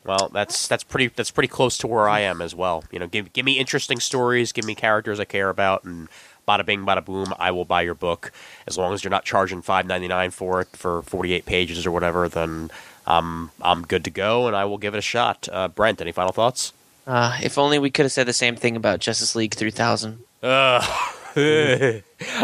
Well, 0.05 0.31
that's 0.32 0.69
that's 0.69 0.85
pretty 0.85 1.09
that's 1.09 1.31
pretty 1.31 1.48
close 1.48 1.77
to 1.78 1.86
where 1.86 2.09
I 2.09 2.20
am 2.20 2.40
as 2.40 2.55
well. 2.55 2.85
You 2.93 3.01
know, 3.01 3.07
give 3.07 3.32
give 3.32 3.44
me 3.44 3.59
interesting 3.59 4.01
stories, 4.01 4.53
give 4.53 4.65
me 4.65 4.74
characters 4.74 5.19
I 5.19 5.24
care 5.24 5.48
about, 5.48 5.85
and 5.85 6.09
bada 6.47 6.65
bing, 6.65 6.86
bada 6.86 7.05
boom, 7.05 7.35
I 7.39 7.51
will 7.51 7.65
buy 7.65 7.82
your 7.82 7.94
book 7.94 8.32
as 8.66 8.78
long 8.78 8.94
as 8.94 9.03
you're 9.03 9.11
not 9.11 9.24
charging 9.24 9.62
five 9.62 9.86
ninety 9.86 10.07
nine 10.07 10.31
for 10.31 10.61
it 10.61 10.69
for 10.69 11.03
forty 11.03 11.32
eight 11.32 11.44
pages 11.44 11.85
or 11.86 11.90
whatever. 11.90 12.28
Then 12.28 12.70
I'm 13.07 13.51
I'm 13.61 13.82
good 13.82 14.05
to 14.05 14.11
go, 14.11 14.47
and 14.47 14.55
I 14.55 14.65
will 14.65 14.78
give 14.78 14.94
it 14.94 14.98
a 14.98 15.03
shot. 15.03 15.48
Uh, 15.51 15.69
Brent, 15.69 16.01
any 16.01 16.12
final 16.12 16.32
thoughts? 16.32 16.73
Uh, 17.07 17.39
if 17.43 17.57
only 17.59 17.78
we 17.78 17.90
could 17.90 18.05
have 18.05 18.12
said 18.12 18.27
the 18.27 18.32
same 18.32 18.57
thing 18.57 18.74
about 18.77 18.98
Justice 19.01 19.36
League 19.36 19.55
3000. 19.55 20.19
I, 20.43 21.12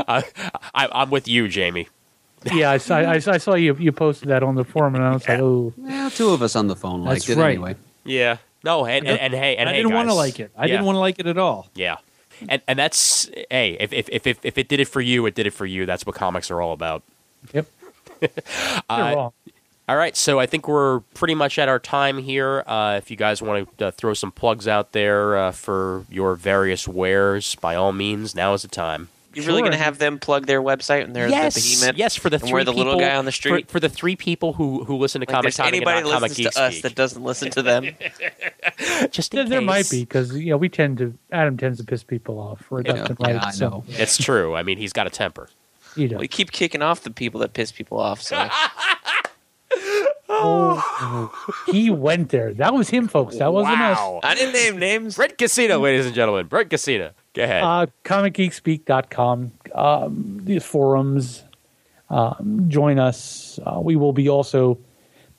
I, 0.09 0.23
I'm 0.75 1.11
with 1.11 1.27
you, 1.29 1.49
Jamie. 1.49 1.89
Yeah, 2.53 2.71
I 2.73 2.79
saw 2.79 2.97
I, 2.97 3.15
I 3.15 3.39
saw 3.39 3.55
you 3.55 3.75
you 3.79 3.93
posted 3.93 4.29
that 4.29 4.43
on 4.43 4.55
the 4.57 4.65
forum, 4.65 4.95
and 4.97 5.05
I 5.05 5.13
was 5.13 5.27
like, 5.29 5.39
oh, 5.39 5.73
Well, 5.77 6.11
two 6.11 6.31
of 6.31 6.43
us 6.43 6.57
on 6.57 6.67
the 6.67 6.77
phone 6.77 7.05
liked 7.05 7.27
That's 7.27 7.39
it 7.39 7.41
right. 7.41 7.51
anyway. 7.51 7.77
Yeah. 8.05 8.39
No, 8.65 8.85
and 8.85 9.07
and, 9.07 9.19
and 9.19 9.33
hey, 9.35 9.57
and 9.57 9.69
I 9.69 9.73
hey, 9.73 9.79
didn't 9.83 9.95
want 9.95 10.09
to 10.09 10.15
like 10.15 10.41
it. 10.41 10.51
I 10.57 10.67
Yeah. 10.67 10.73
didn't 10.73 10.87
want 10.87 10.97
to 10.97 11.01
like 11.01 11.19
it 11.21 11.27
at 11.27 11.39
all. 11.39 11.69
Yeah. 11.75 11.97
And 12.49 12.61
and 12.67 12.79
that's 12.79 13.31
hey, 13.51 13.77
if 13.79 13.93
if 13.93 14.09
if 14.11 14.27
if, 14.27 14.45
if 14.45 14.59
it 14.59 14.69
did 14.69 14.81
it 14.81 14.89
for 14.89 15.01
you, 15.01 15.25
it 15.27 15.35
did 15.37 15.47
it 15.47 15.53
for 15.53 15.67
you. 15.67 15.87
That's 15.87 16.05
what 16.05 16.17
comics 16.17 16.51
are 16.51 16.61
all 16.61 16.73
about. 16.73 17.03
yep, 17.55 17.67
you're 18.21 18.31
Uh, 18.91 19.15
wrong. 19.15 19.33
All 19.93 19.99
right, 19.99 20.17
so 20.17 20.41
I 20.41 20.47
think 20.47 20.69
we're 20.69 21.01
pretty 21.13 21.35
much 21.35 21.59
at 21.59 21.69
our 21.69 21.79
time 21.79 22.17
here. 22.17 22.65
Uh, 22.67 22.95
if 22.97 23.11
you 23.11 23.17
guys 23.19 23.43
want 23.43 23.77
to 23.77 23.89
uh, 23.89 23.91
throw 23.91 24.15
some 24.15 24.33
plugs 24.33 24.67
out 24.67 24.93
there 24.93 25.37
uh, 25.37 25.53
for 25.53 26.07
your 26.09 26.35
various 26.35 26.89
wares, 26.89 27.57
by 27.57 27.75
all 27.75 27.93
means, 27.93 28.35
now 28.35 28.55
is 28.55 28.63
the 28.63 28.69
time. 28.69 29.11
You're 29.35 29.45
really 29.45 29.61
going 29.61 29.73
to 29.73 29.79
have 29.79 29.99
them 29.99 30.19
plug 30.19 30.47
their 30.47 30.63
website 30.63 31.05
and 31.05 31.15
they're 31.15 31.29
yes, 31.29 31.57
the 31.57 31.77
behemoth? 31.77 31.99
yes, 31.99 32.17
for 32.17 32.31
the 32.31 32.37
and 32.37 32.45
three 32.45 32.53
we're 32.53 32.65
the 32.65 32.73
little 32.73 32.99
guy 32.99 33.15
on 33.17 33.27
the 33.27 33.33
street? 33.33 33.71
For, 33.71 33.81
the 33.81 33.91
three 33.91 34.17
people 34.17 34.55
who 34.55 34.83
who 34.85 34.97
listen 34.97 35.21
to 35.21 35.27
Like, 35.27 35.35
comics, 35.35 35.59
there's 35.59 35.69
anybody 35.69 36.01
that 36.05 36.11
comic 36.11 36.31
listens 36.31 36.37
geek 36.39 36.55
to 36.55 36.63
us 36.63 36.73
speak. 36.73 36.83
that 36.85 36.95
doesn't 36.95 37.23
listen 37.23 37.51
to 37.51 37.61
them. 37.61 37.85
just 39.11 39.35
in 39.35 39.41
There, 39.41 39.49
there 39.49 39.61
might 39.61 39.91
be 39.91 40.01
because 40.01 40.35
you 40.35 40.49
know 40.53 40.57
we 40.57 40.71
tend 40.71 40.97
to 40.99 41.19
Adam 41.31 41.59
tends 41.59 41.77
to 41.81 41.85
piss 41.85 42.03
people 42.03 42.39
off 42.39 42.63
for 42.63 42.81
Yeah, 42.81 42.93
left 42.93 43.11
yeah, 43.21 43.27
right. 43.27 43.45
I 43.45 43.51
so. 43.51 43.85
It's 43.89 44.17
true. 44.17 44.55
I 44.55 44.63
mean, 44.63 44.79
he's 44.79 44.95
got 44.95 45.07
a 45.07 45.11
temper. 45.11 45.51
You 45.97 46.09
know. 46.09 46.17
we 46.17 46.29
keep 46.29 46.53
kicking 46.53 46.81
off 46.81 47.03
the 47.03 47.11
people 47.11 47.41
that 47.41 47.53
piss 47.53 47.71
people 47.71 47.99
off. 48.01 48.23
So 48.23 48.49
Oh, 50.35 51.31
he 51.67 51.91
went 51.91 52.31
there. 52.31 52.55
That 52.55 52.73
was 52.73 52.89
him, 52.89 53.07
folks. 53.07 53.37
That 53.37 53.53
wasn't 53.53 53.81
us. 53.81 53.99
wow. 53.99 54.21
I 54.23 54.35
didn't 54.35 54.55
name 54.55 54.79
names. 54.79 55.17
Brent 55.17 55.37
Casino, 55.37 55.79
ladies 55.79 56.07
and 56.07 56.15
gentlemen. 56.15 56.47
Brent 56.47 56.71
Casino. 56.71 57.11
Go 57.35 57.45
ahead. 57.45 57.63
Uh, 57.63 57.87
ComicGeekspeak.com, 58.05 59.53
um, 59.75 60.41
these 60.45 60.65
forums. 60.65 61.45
Um, 62.11 62.67
join 62.69 62.99
us. 62.99 63.59
Uh, 63.65 63.81
we 63.83 63.97
will 63.97 64.13
be 64.13 64.29
also 64.29 64.79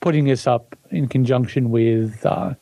putting 0.00 0.24
this 0.24 0.46
up 0.46 0.76
in 0.90 1.08
conjunction 1.08 1.70
with 1.70 2.24
uh, 2.26 2.54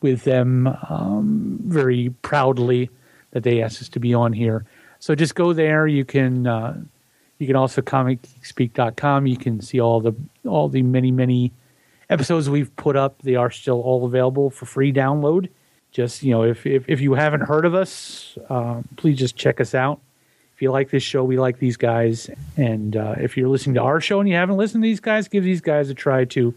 with 0.00 0.24
them 0.24 0.66
um, 0.88 1.58
very 1.64 2.10
proudly 2.22 2.90
that 3.32 3.42
they 3.44 3.62
asked 3.62 3.80
us 3.82 3.88
to 3.90 4.00
be 4.00 4.14
on 4.14 4.32
here. 4.32 4.64
So 4.98 5.14
just 5.14 5.34
go 5.34 5.52
there. 5.52 5.86
You 5.86 6.04
can 6.04 6.46
uh, 6.46 6.80
you 7.38 7.46
can 7.46 7.56
also 7.56 7.82
comicgeekspeak.com. 7.82 9.26
You 9.26 9.36
can 9.36 9.60
see 9.60 9.80
all 9.80 10.00
the 10.00 10.14
all 10.46 10.68
the 10.68 10.82
many 10.82 11.10
many 11.10 11.52
episodes 12.10 12.48
we've 12.48 12.74
put 12.76 12.96
up. 12.96 13.22
They 13.22 13.34
are 13.34 13.50
still 13.50 13.80
all 13.80 14.04
available 14.04 14.50
for 14.50 14.66
free 14.66 14.92
download. 14.92 15.48
Just 15.90 16.22
you 16.22 16.30
know, 16.30 16.42
if 16.42 16.66
if, 16.66 16.84
if 16.88 17.00
you 17.00 17.14
haven't 17.14 17.42
heard 17.42 17.64
of 17.64 17.74
us, 17.74 18.36
uh, 18.48 18.82
please 18.96 19.18
just 19.18 19.36
check 19.36 19.60
us 19.60 19.74
out. 19.74 20.00
If 20.54 20.62
you 20.62 20.70
like 20.70 20.90
this 20.90 21.02
show, 21.02 21.24
we 21.24 21.38
like 21.38 21.58
these 21.58 21.76
guys. 21.76 22.30
And 22.56 22.96
uh, 22.96 23.16
if 23.18 23.36
you're 23.36 23.48
listening 23.48 23.74
to 23.74 23.82
our 23.82 24.00
show 24.00 24.20
and 24.20 24.28
you 24.28 24.36
haven't 24.36 24.56
listened 24.56 24.82
to 24.82 24.86
these 24.86 25.00
guys, 25.00 25.28
give 25.28 25.44
these 25.44 25.60
guys 25.60 25.90
a 25.90 25.94
try 25.94 26.24
too, 26.24 26.54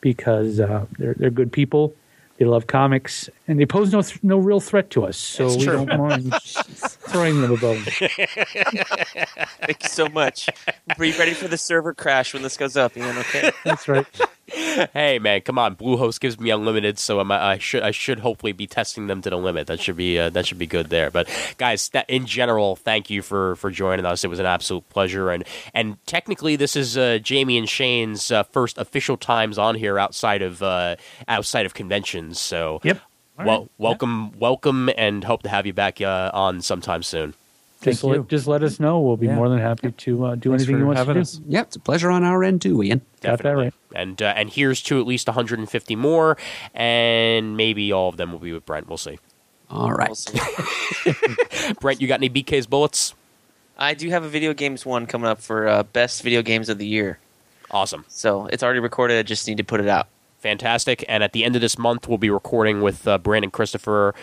because 0.00 0.60
uh, 0.60 0.86
they're 0.98 1.14
they're 1.14 1.30
good 1.30 1.52
people. 1.52 1.94
They 2.42 2.48
love 2.48 2.66
comics 2.66 3.30
and 3.46 3.60
they 3.60 3.66
pose 3.66 3.92
no 3.92 4.02
th- 4.02 4.18
no 4.24 4.36
real 4.36 4.58
threat 4.58 4.90
to 4.90 5.04
us. 5.04 5.16
So 5.16 5.44
That's 5.44 5.58
we 5.58 5.64
true. 5.64 5.86
don't 5.86 5.96
mind 5.96 6.34
throwing 6.42 7.40
them 7.40 7.52
a 7.52 7.56
bone. 7.56 7.84
Thank 7.84 9.80
you 9.80 9.88
so 9.88 10.08
much. 10.08 10.48
Be 10.98 11.12
ready 11.16 11.34
for 11.34 11.46
the 11.46 11.56
server 11.56 11.94
crash 11.94 12.34
when 12.34 12.42
this 12.42 12.56
goes 12.56 12.76
up, 12.76 12.96
Ian. 12.96 13.16
Okay. 13.18 13.52
That's 13.64 13.86
right. 13.86 14.04
Hey 14.48 15.18
man, 15.20 15.40
come 15.42 15.58
on! 15.58 15.76
Bluehost 15.76 16.20
gives 16.20 16.38
me 16.38 16.50
unlimited, 16.50 16.98
so 16.98 17.20
I'm, 17.20 17.30
I 17.30 17.58
should 17.58 17.82
I 17.82 17.90
should 17.90 18.20
hopefully 18.20 18.52
be 18.52 18.66
testing 18.66 19.06
them 19.06 19.22
to 19.22 19.30
the 19.30 19.36
limit. 19.36 19.66
That 19.66 19.80
should 19.80 19.96
be 19.96 20.18
uh, 20.18 20.30
that 20.30 20.46
should 20.46 20.58
be 20.58 20.66
good 20.66 20.90
there. 20.90 21.10
But 21.10 21.28
guys, 21.58 21.88
that, 21.90 22.08
in 22.10 22.26
general, 22.26 22.76
thank 22.76 23.08
you 23.10 23.22
for 23.22 23.56
for 23.56 23.70
joining 23.70 24.04
us. 24.04 24.24
It 24.24 24.28
was 24.28 24.40
an 24.40 24.46
absolute 24.46 24.88
pleasure, 24.88 25.30
and 25.30 25.44
and 25.74 26.04
technically, 26.06 26.56
this 26.56 26.76
is 26.76 26.98
uh, 26.98 27.18
Jamie 27.22 27.58
and 27.58 27.68
Shane's 27.68 28.30
uh, 28.30 28.42
first 28.42 28.78
official 28.78 29.16
times 29.16 29.58
on 29.58 29.74
here 29.76 29.98
outside 29.98 30.42
of 30.42 30.62
uh, 30.62 30.96
outside 31.28 31.66
of 31.66 31.74
conventions. 31.74 32.40
So 32.40 32.80
Yep. 32.82 33.00
well, 33.38 33.68
welcome, 33.78 34.38
welcome, 34.38 34.90
and 34.96 35.24
hope 35.24 35.42
to 35.42 35.48
have 35.48 35.66
you 35.66 35.72
back 35.72 36.00
uh, 36.00 36.30
on 36.34 36.62
sometime 36.62 37.02
soon. 37.02 37.34
Just 37.82 38.00
Thank 38.02 38.12
you. 38.14 38.20
let, 38.20 38.28
just 38.28 38.46
let 38.46 38.62
us 38.62 38.78
know. 38.80 39.00
We'll 39.00 39.16
be 39.16 39.26
Yeah. 39.26 39.34
more 39.34 39.48
than 39.48 39.58
happy 39.58 39.90
to 39.90 40.24
uh, 40.26 40.34
do 40.36 40.50
Thanks 40.50 40.62
anything 40.64 40.78
you 40.78 40.86
want 40.86 40.96
to 40.96 41.00
having 41.00 41.14
do. 41.14 41.20
us. 41.20 41.40
Yeah, 41.48 41.62
it's 41.62 41.76
a 41.76 41.80
pleasure 41.80 42.10
on 42.10 42.22
our 42.24 42.42
end 42.44 42.62
too, 42.62 42.82
Ian. 42.82 43.00
Got 43.20 43.42
that 43.42 43.56
right. 43.56 43.74
And 43.94 44.20
uh, 44.22 44.32
and 44.36 44.48
here's 44.50 44.80
to 44.84 45.00
at 45.00 45.06
least 45.06 45.26
150 45.26 45.96
more, 45.96 46.36
and 46.74 47.56
maybe 47.56 47.92
all 47.92 48.08
of 48.08 48.16
them 48.16 48.32
will 48.32 48.38
be 48.38 48.52
with 48.52 48.64
Brent. 48.64 48.88
We'll 48.88 48.98
see. 48.98 49.18
All 49.70 49.92
right. 49.92 50.08
We'll 50.08 50.14
see. 50.14 50.38
Brent, 51.80 52.00
you 52.00 52.08
got 52.08 52.20
any 52.20 52.30
BK's 52.30 52.66
bullets? 52.66 53.14
I 53.78 53.94
do 53.94 54.08
have 54.10 54.22
a 54.22 54.28
video 54.28 54.54
games 54.54 54.86
one 54.86 55.06
coming 55.06 55.28
up 55.28 55.40
for 55.40 55.66
uh, 55.66 55.82
best 55.82 56.22
video 56.22 56.42
games 56.42 56.68
of 56.68 56.78
the 56.78 56.86
year. 56.86 57.18
Awesome. 57.70 58.04
So 58.08 58.46
it's 58.46 58.62
already 58.62 58.80
recorded. 58.80 59.18
I 59.18 59.22
just 59.22 59.48
need 59.48 59.56
to 59.56 59.64
put 59.64 59.80
it 59.80 59.88
out. 59.88 60.08
fantastic. 60.40 61.04
And 61.08 61.22
at 61.24 61.32
the 61.32 61.42
end 61.44 61.54
of 61.56 61.62
this 61.62 61.78
month, 61.78 62.06
we'll 62.06 62.18
be 62.18 62.30
recording 62.30 62.82
with 62.82 63.08
uh, 63.08 63.16
Brandon 63.18 63.50
Christopher 63.50 64.14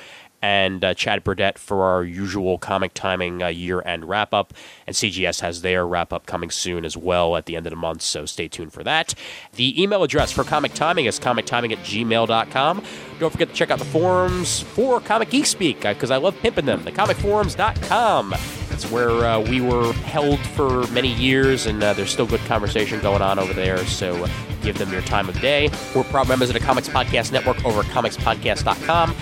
and 0.41 0.83
uh, 0.83 0.93
Chad 0.93 1.23
Burdett 1.23 1.57
for 1.57 1.83
our 1.83 2.03
usual 2.03 2.57
comic 2.57 2.93
timing 2.93 3.41
uh, 3.41 3.47
year 3.47 3.81
end 3.81 4.05
wrap 4.05 4.33
up. 4.33 4.53
And 4.85 4.95
CGS 4.95 5.41
has 5.41 5.61
their 5.61 5.85
wrap 5.85 6.13
up 6.13 6.25
coming 6.25 6.49
soon 6.49 6.85
as 6.85 6.95
well 6.95 7.35
at 7.35 7.45
the 7.45 7.55
end 7.55 7.65
of 7.65 7.71
the 7.71 7.77
month, 7.77 8.01
so 8.01 8.25
stay 8.25 8.47
tuned 8.47 8.73
for 8.73 8.83
that. 8.83 9.13
The 9.53 9.81
email 9.81 10.03
address 10.03 10.31
for 10.31 10.43
comic 10.43 10.73
timing 10.73 11.05
is 11.05 11.19
comictiming 11.19 11.71
at 11.71 11.79
gmail.com. 11.79 12.83
Don't 13.19 13.31
forget 13.31 13.49
to 13.49 13.53
check 13.53 13.71
out 13.71 13.79
the 13.79 13.85
forums 13.85 14.61
for 14.61 14.99
Comic 14.99 15.29
Geek 15.29 15.45
Speak 15.45 15.81
because 15.81 16.11
I 16.11 16.17
love 16.17 16.37
pimping 16.39 16.65
them. 16.65 16.83
The 16.83 16.91
Thecomicforums.com. 16.91 18.35
It's 18.79 18.89
where 18.89 19.25
uh, 19.25 19.41
we 19.41 19.59
were 19.59 19.91
held 19.91 20.39
for 20.39 20.87
many 20.87 21.13
years, 21.15 21.65
and 21.65 21.83
uh, 21.83 21.91
there's 21.91 22.11
still 22.11 22.25
good 22.25 22.39
conversation 22.41 23.01
going 23.01 23.21
on 23.21 23.37
over 23.37 23.51
there. 23.51 23.79
So 23.79 24.25
give 24.61 24.77
them 24.77 24.89
your 24.89 25.01
time 25.01 25.27
of 25.27 25.37
day. 25.41 25.69
We're 25.93 26.05
proud 26.05 26.29
members 26.29 26.49
of 26.49 26.53
the 26.53 26.61
Comics 26.61 26.87
Podcast 26.87 27.33
Network 27.33 27.65
over 27.65 27.81
at 27.81 27.87
comicspodcast.com 27.87 29.13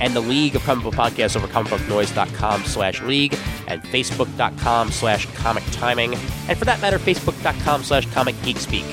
and 0.00 0.16
the 0.16 0.20
League 0.20 0.56
of 0.56 0.64
Comic 0.64 0.82
Book 0.82 0.94
Podcasts 0.94 1.36
over 1.36 1.46
comicbooknoise.com 1.46 2.64
slash 2.64 3.02
league 3.02 3.38
and 3.68 3.84
facebook.com 3.84 4.90
slash 4.90 5.26
comic 5.36 5.62
timing. 5.70 6.14
And 6.48 6.58
for 6.58 6.64
that 6.64 6.80
matter, 6.80 6.98
facebook.com 6.98 7.84
slash 7.84 8.10
comic 8.10 8.34
geek 8.42 8.56
speak 8.56 8.84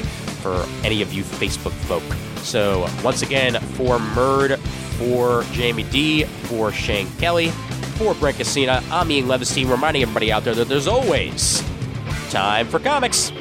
for 0.43 0.67
any 0.83 1.01
of 1.01 1.11
you 1.11 1.23
Facebook 1.23 1.71
folk. 1.71 2.03
So 2.43 2.87
once 3.03 3.23
again, 3.23 3.59
for 3.59 3.97
Murd, 3.97 4.59
for 4.99 5.41
Jamie 5.51 5.85
D, 5.89 6.25
for 6.25 6.71
Shane 6.71 7.07
Kelly, 7.17 7.51
for 7.91 8.13
Brent 8.15 8.37
Casina, 8.37 8.83
I'm 8.91 9.11
Ian 9.11 9.25
Levinstein, 9.27 9.69
reminding 9.69 10.01
everybody 10.03 10.31
out 10.31 10.43
there 10.43 10.55
that 10.55 10.67
there's 10.67 10.87
always 10.87 11.63
time 12.29 12.67
for 12.67 12.79
comics. 12.79 13.31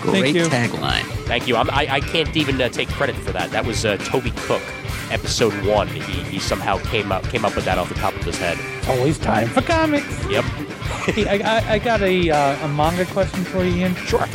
Great 0.00 0.34
you. 0.34 0.44
tagline. 0.44 1.04
Thank 1.26 1.46
you. 1.46 1.56
I'm, 1.56 1.70
I, 1.70 1.86
I 1.94 2.00
can't 2.00 2.34
even 2.36 2.60
uh, 2.60 2.68
take 2.68 2.88
credit 2.88 3.16
for 3.16 3.32
that. 3.32 3.50
That 3.50 3.66
was 3.66 3.84
uh, 3.84 3.96
Toby 3.98 4.30
Cook, 4.30 4.62
episode 5.10 5.52
one. 5.66 5.88
He, 5.88 6.00
he 6.00 6.38
somehow 6.38 6.78
came 6.78 7.12
up 7.12 7.24
came 7.24 7.44
up 7.44 7.54
with 7.54 7.66
that 7.66 7.78
off 7.78 7.88
the 7.88 7.94
top 7.94 8.14
of 8.14 8.24
his 8.24 8.38
head. 8.38 8.58
Always 8.88 9.18
time 9.18 9.48
for 9.48 9.62
comics. 9.62 10.06
Yep. 10.28 10.44
Hey, 10.44 11.26
I, 11.42 11.58
I, 11.58 11.72
I 11.72 11.78
got 11.78 12.00
a, 12.02 12.30
uh, 12.30 12.66
a 12.66 12.68
manga 12.68 13.04
question 13.06 13.44
for 13.44 13.62
you, 13.62 13.76
Ian. 13.76 13.94
Sure. 13.94 14.26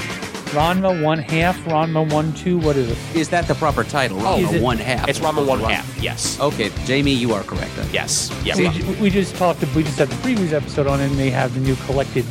Ranma 0.56 1.03
one 1.03 1.19
half, 1.19 1.57
Ranma 1.65 2.11
one 2.11 2.32
two. 2.34 2.57
What 2.57 2.77
is 2.77 2.90
it? 2.90 2.98
Is 3.15 3.30
that 3.30 3.48
the 3.48 3.56
proper 3.56 3.84
title? 3.84 4.18
Is 4.18 4.23
Ranma 4.49 4.53
it- 4.53 4.61
one 4.61 4.77
half. 4.77 5.07
It's 5.10 5.19
Rama 5.19 5.44
one 5.44 5.60
Ranma. 5.60 5.72
half. 5.72 6.02
Yes. 6.02 6.40
Okay, 6.40 6.72
Jamie, 6.86 7.11
you 7.14 7.34
are 7.34 7.44
correct. 7.44 7.76
Then. 7.76 7.88
Yes. 7.91 8.32
Yes. 8.44 8.57
We, 8.57 8.69
ju- 8.69 8.98
we 9.02 9.10
just 9.10 9.36
talked. 9.36 9.61
We 9.76 9.84
just 9.84 9.98
had 9.99 10.07
the 10.10 10.15
previous 10.18 10.53
episode 10.53 10.88
on, 10.88 11.02
it, 11.02 11.07
and 11.10 11.18
they 11.19 11.30
have 11.30 11.53
the 11.53 11.60
new 11.60 11.76
collected 11.88 12.23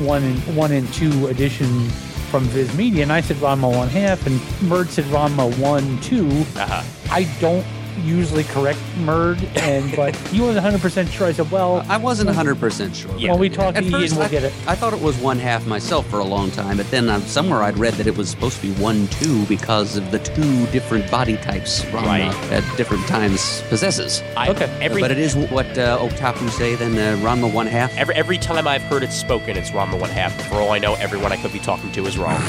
one 0.00 0.22
and 0.24 0.56
one 0.56 0.72
and 0.72 0.92
two 0.92 1.28
edition 1.28 1.88
from 2.30 2.44
Viz 2.44 2.74
Media, 2.76 3.02
and 3.02 3.12
I 3.12 3.20
said 3.20 3.36
Ranma 3.36 3.74
one 3.76 3.88
half, 3.88 4.26
and 4.26 4.38
Murd 4.68 4.88
said 4.88 5.04
Ranma 5.06 5.56
one 5.58 6.00
two. 6.00 6.26
Uh-huh. 6.56 6.82
I 7.10 7.24
don't 7.40 7.64
usually 8.04 8.44
correct 8.44 8.78
Murd, 8.98 9.38
and 9.56 9.94
but 9.96 10.14
he 10.16 10.40
was 10.40 10.54
100 10.54 10.80
percent 10.80 11.08
sure. 11.10 11.26
I 11.28 11.32
said, 11.32 11.50
well, 11.50 11.84
I 11.88 11.96
wasn't 11.96 12.30
100% 12.30 12.94
sure. 12.94 13.16
Yeah. 13.18 13.30
when 13.32 13.40
we 13.40 13.48
talk 13.48 13.74
to 13.74 13.78
At 13.78 13.84
Ian, 13.84 13.92
first, 14.00 14.12
we'll 14.14 14.22
I, 14.24 14.28
get 14.28 14.44
it. 14.44 14.52
I 14.66 14.74
thought 14.74 14.92
it 14.92 15.00
was 15.00 15.16
one 15.18 15.38
half 15.38 15.66
myself 15.66 16.08
for 16.08 16.18
a 16.20 16.24
long 16.24 16.50
time, 16.50 16.76
but 16.76 16.90
then 16.90 17.08
uh, 17.08 17.20
somewhere 17.20 17.62
I'd 17.62 17.78
read 17.78 17.94
that 17.94 18.06
it 18.06 18.16
was 18.16 18.28
supposed 18.30 18.56
to 18.60 18.62
be 18.62 18.72
one 18.80 19.06
two 19.08 19.44
because 19.46 19.96
of 19.96 20.10
the 20.10 20.18
two 20.18 20.66
different 20.66 21.10
body 21.10 21.36
types 21.38 21.84
Rama 21.86 22.06
Right. 22.06 22.34
at 22.52 22.76
different 22.76 23.06
times 23.06 23.62
possesses. 23.68 24.22
I, 24.36 24.50
Okay. 24.50 24.66
Every, 24.80 25.00
but 25.00 25.10
it 25.12 25.18
is 25.18 25.36
what 25.36 25.66
uh, 25.78 25.98
Otaku 25.98 26.48
say 26.50 26.74
then, 26.74 26.92
uh, 26.98 27.16
Ranma 27.24 27.52
one 27.52 27.66
half. 27.68 27.96
Every, 27.96 28.14
every 28.14 28.38
time 28.38 28.66
I've 28.66 28.82
heard 28.82 29.02
it 29.02 29.12
spoken, 29.12 29.56
it's 29.56 29.72
Rama 29.72 29.96
one 29.96 30.10
half. 30.10 30.32
For 30.48 30.56
all 30.56 30.70
I 30.72 30.78
know, 30.78 30.94
everyone 30.94 31.30
I 31.32 31.36
could 31.36 31.52
be 31.52 31.60
talking 31.60 31.90
to 31.92 32.06
is 32.06 32.18
wrong. 32.18 32.40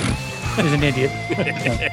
Is 0.57 0.73
an 0.73 0.84
idiot. 0.84 1.11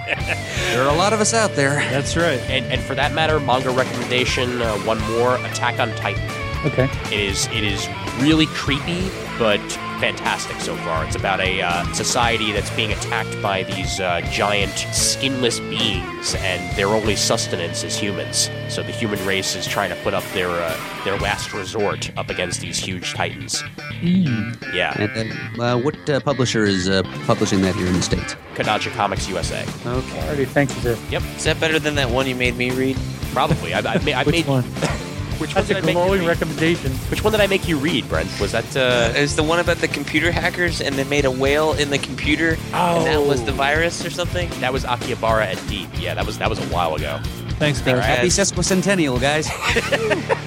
There 0.69 0.87
are 0.87 0.95
a 0.95 0.99
lot 0.99 1.13
of 1.13 1.21
us 1.21 1.33
out 1.33 1.53
there. 1.55 1.77
That's 1.91 2.15
right. 2.17 2.39
and, 2.51 2.67
and 2.67 2.81
for 2.81 2.95
that 2.95 3.13
matter, 3.15 3.41
manga 3.41 3.71
recommendation, 3.71 4.61
uh, 4.61 4.77
one 4.81 5.01
more, 5.13 5.37
Attack 5.47 5.81
on 5.81 5.91
Titan. 5.97 6.23
Okay. 6.67 6.89
It 7.07 7.21
is 7.21 7.47
it 7.49 7.65
is 7.65 7.89
really 8.21 8.47
creepy, 8.47 9.09
but 9.39 9.61
fantastic 9.99 10.59
so 10.61 10.77
far. 10.77 11.05
It's 11.05 11.17
about 11.17 11.41
a 11.41 11.61
uh, 11.63 11.85
society 11.93 12.53
that's 12.53 12.71
being 12.71 12.93
attacked 12.93 13.41
by 13.43 13.63
these 13.65 14.01
uh, 14.01 14.21
giant 14.31 14.73
skinless 14.93 15.61
beings, 15.61 16.35
and 16.39 16.77
their 16.77 16.89
only 16.89 17.17
sustenance 17.17 17.83
is 17.85 17.97
humans. 17.99 18.51
So 18.69 18.83
the 18.83 18.93
human 18.93 19.25
race 19.27 19.55
is 19.57 19.67
trying 19.67 19.91
to 19.91 19.97
put 20.03 20.15
up 20.15 20.25
their 20.33 20.49
uh, 20.51 20.77
their 21.05 21.19
last 21.19 21.53
resort 21.53 22.11
up 22.17 22.31
against 22.31 22.61
these 22.61 22.79
huge 22.79 23.15
titans. 23.15 23.63
Yeah, 24.03 24.95
And 24.99 25.33
uh, 25.59 25.63
uh, 25.63 25.79
what 25.79 26.09
uh, 26.09 26.21
publisher 26.21 26.65
is 26.65 26.89
uh, 26.89 27.03
publishing 27.27 27.63
that 27.63 27.75
here 27.75 27.87
in 27.87 27.95
the 27.95 28.03
States? 28.03 28.37
Kodansha 28.55 28.93
Comics 28.93 29.29
USA. 29.29 29.63
Okay. 29.63 29.67
Alrighty, 29.87 30.47
thank 30.47 30.75
you, 30.75 30.81
sir. 30.83 30.99
Yep, 31.11 31.23
Is 31.37 31.45
that 31.45 31.59
better 31.59 31.79
than 31.79 31.95
that 31.97 32.09
one 32.11 32.27
you 32.27 32.35
made 32.37 32.57
me 32.57 32.71
read? 32.71 32.97
probably. 33.33 33.75
I, 33.75 33.81
I, 33.81 33.99
ma- 34.05 34.13
I 34.13 34.25
Which 34.25 34.33
made 34.37 34.47
one? 34.47 34.65
which 35.39 35.55
one 35.55 35.65
That's 35.65 35.69
did 35.69 35.77
a 35.77 35.81
I 35.81 35.83
make 35.87 35.95
glowing 35.95 36.27
recommendation. 36.27 36.93
Which 37.11 37.23
one 37.25 37.33
did 37.33 37.41
I 37.41 37.47
make 37.47 37.69
you 37.69 37.79
read, 37.79 38.09
Brent? 38.09 38.29
Was 38.41 38.53
that 38.53 38.77
uh, 38.77 39.13
It 39.17 39.21
was 39.21 39.37
the 39.37 39.43
one 39.43 39.61
about 39.61 39.79
the 39.79 39.89
computer 39.89 40.31
hackers 40.33 40.81
and 40.81 40.95
they 40.97 41.05
made 41.05 41.25
a 41.25 41.31
whale 41.31 41.73
in 41.75 41.91
the 41.91 41.99
computer 41.99 42.57
oh. 42.75 42.99
and 42.99 43.07
that 43.07 43.27
was 43.29 43.45
the 43.45 43.53
Oh. 43.53 43.55
virus 43.55 44.05
or 44.05 44.11
something? 44.11 44.49
that 44.61 44.73
was 44.73 44.85
Akihabara 44.85 45.45
at 45.47 45.69
Deep? 45.69 45.89
Yeah, 45.99 46.15
that 46.15 46.27
was 46.27 46.39
that 46.39 46.49
was 46.51 46.59
a 46.59 46.67
while 46.75 46.95
ago. 46.95 47.21
Thanks, 47.59 47.81
guys. 47.81 48.05
Happy 48.05 48.29
sesquicentennial, 48.29 49.21
guys. 49.21 49.49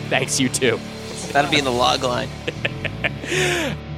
Thanks, 0.10 0.40
you 0.40 0.48
too. 0.50 0.80
That'll 1.34 1.52
be 1.52 1.58
in 1.60 1.66
the 1.66 1.72
log 1.72 2.04
line. 2.04 2.30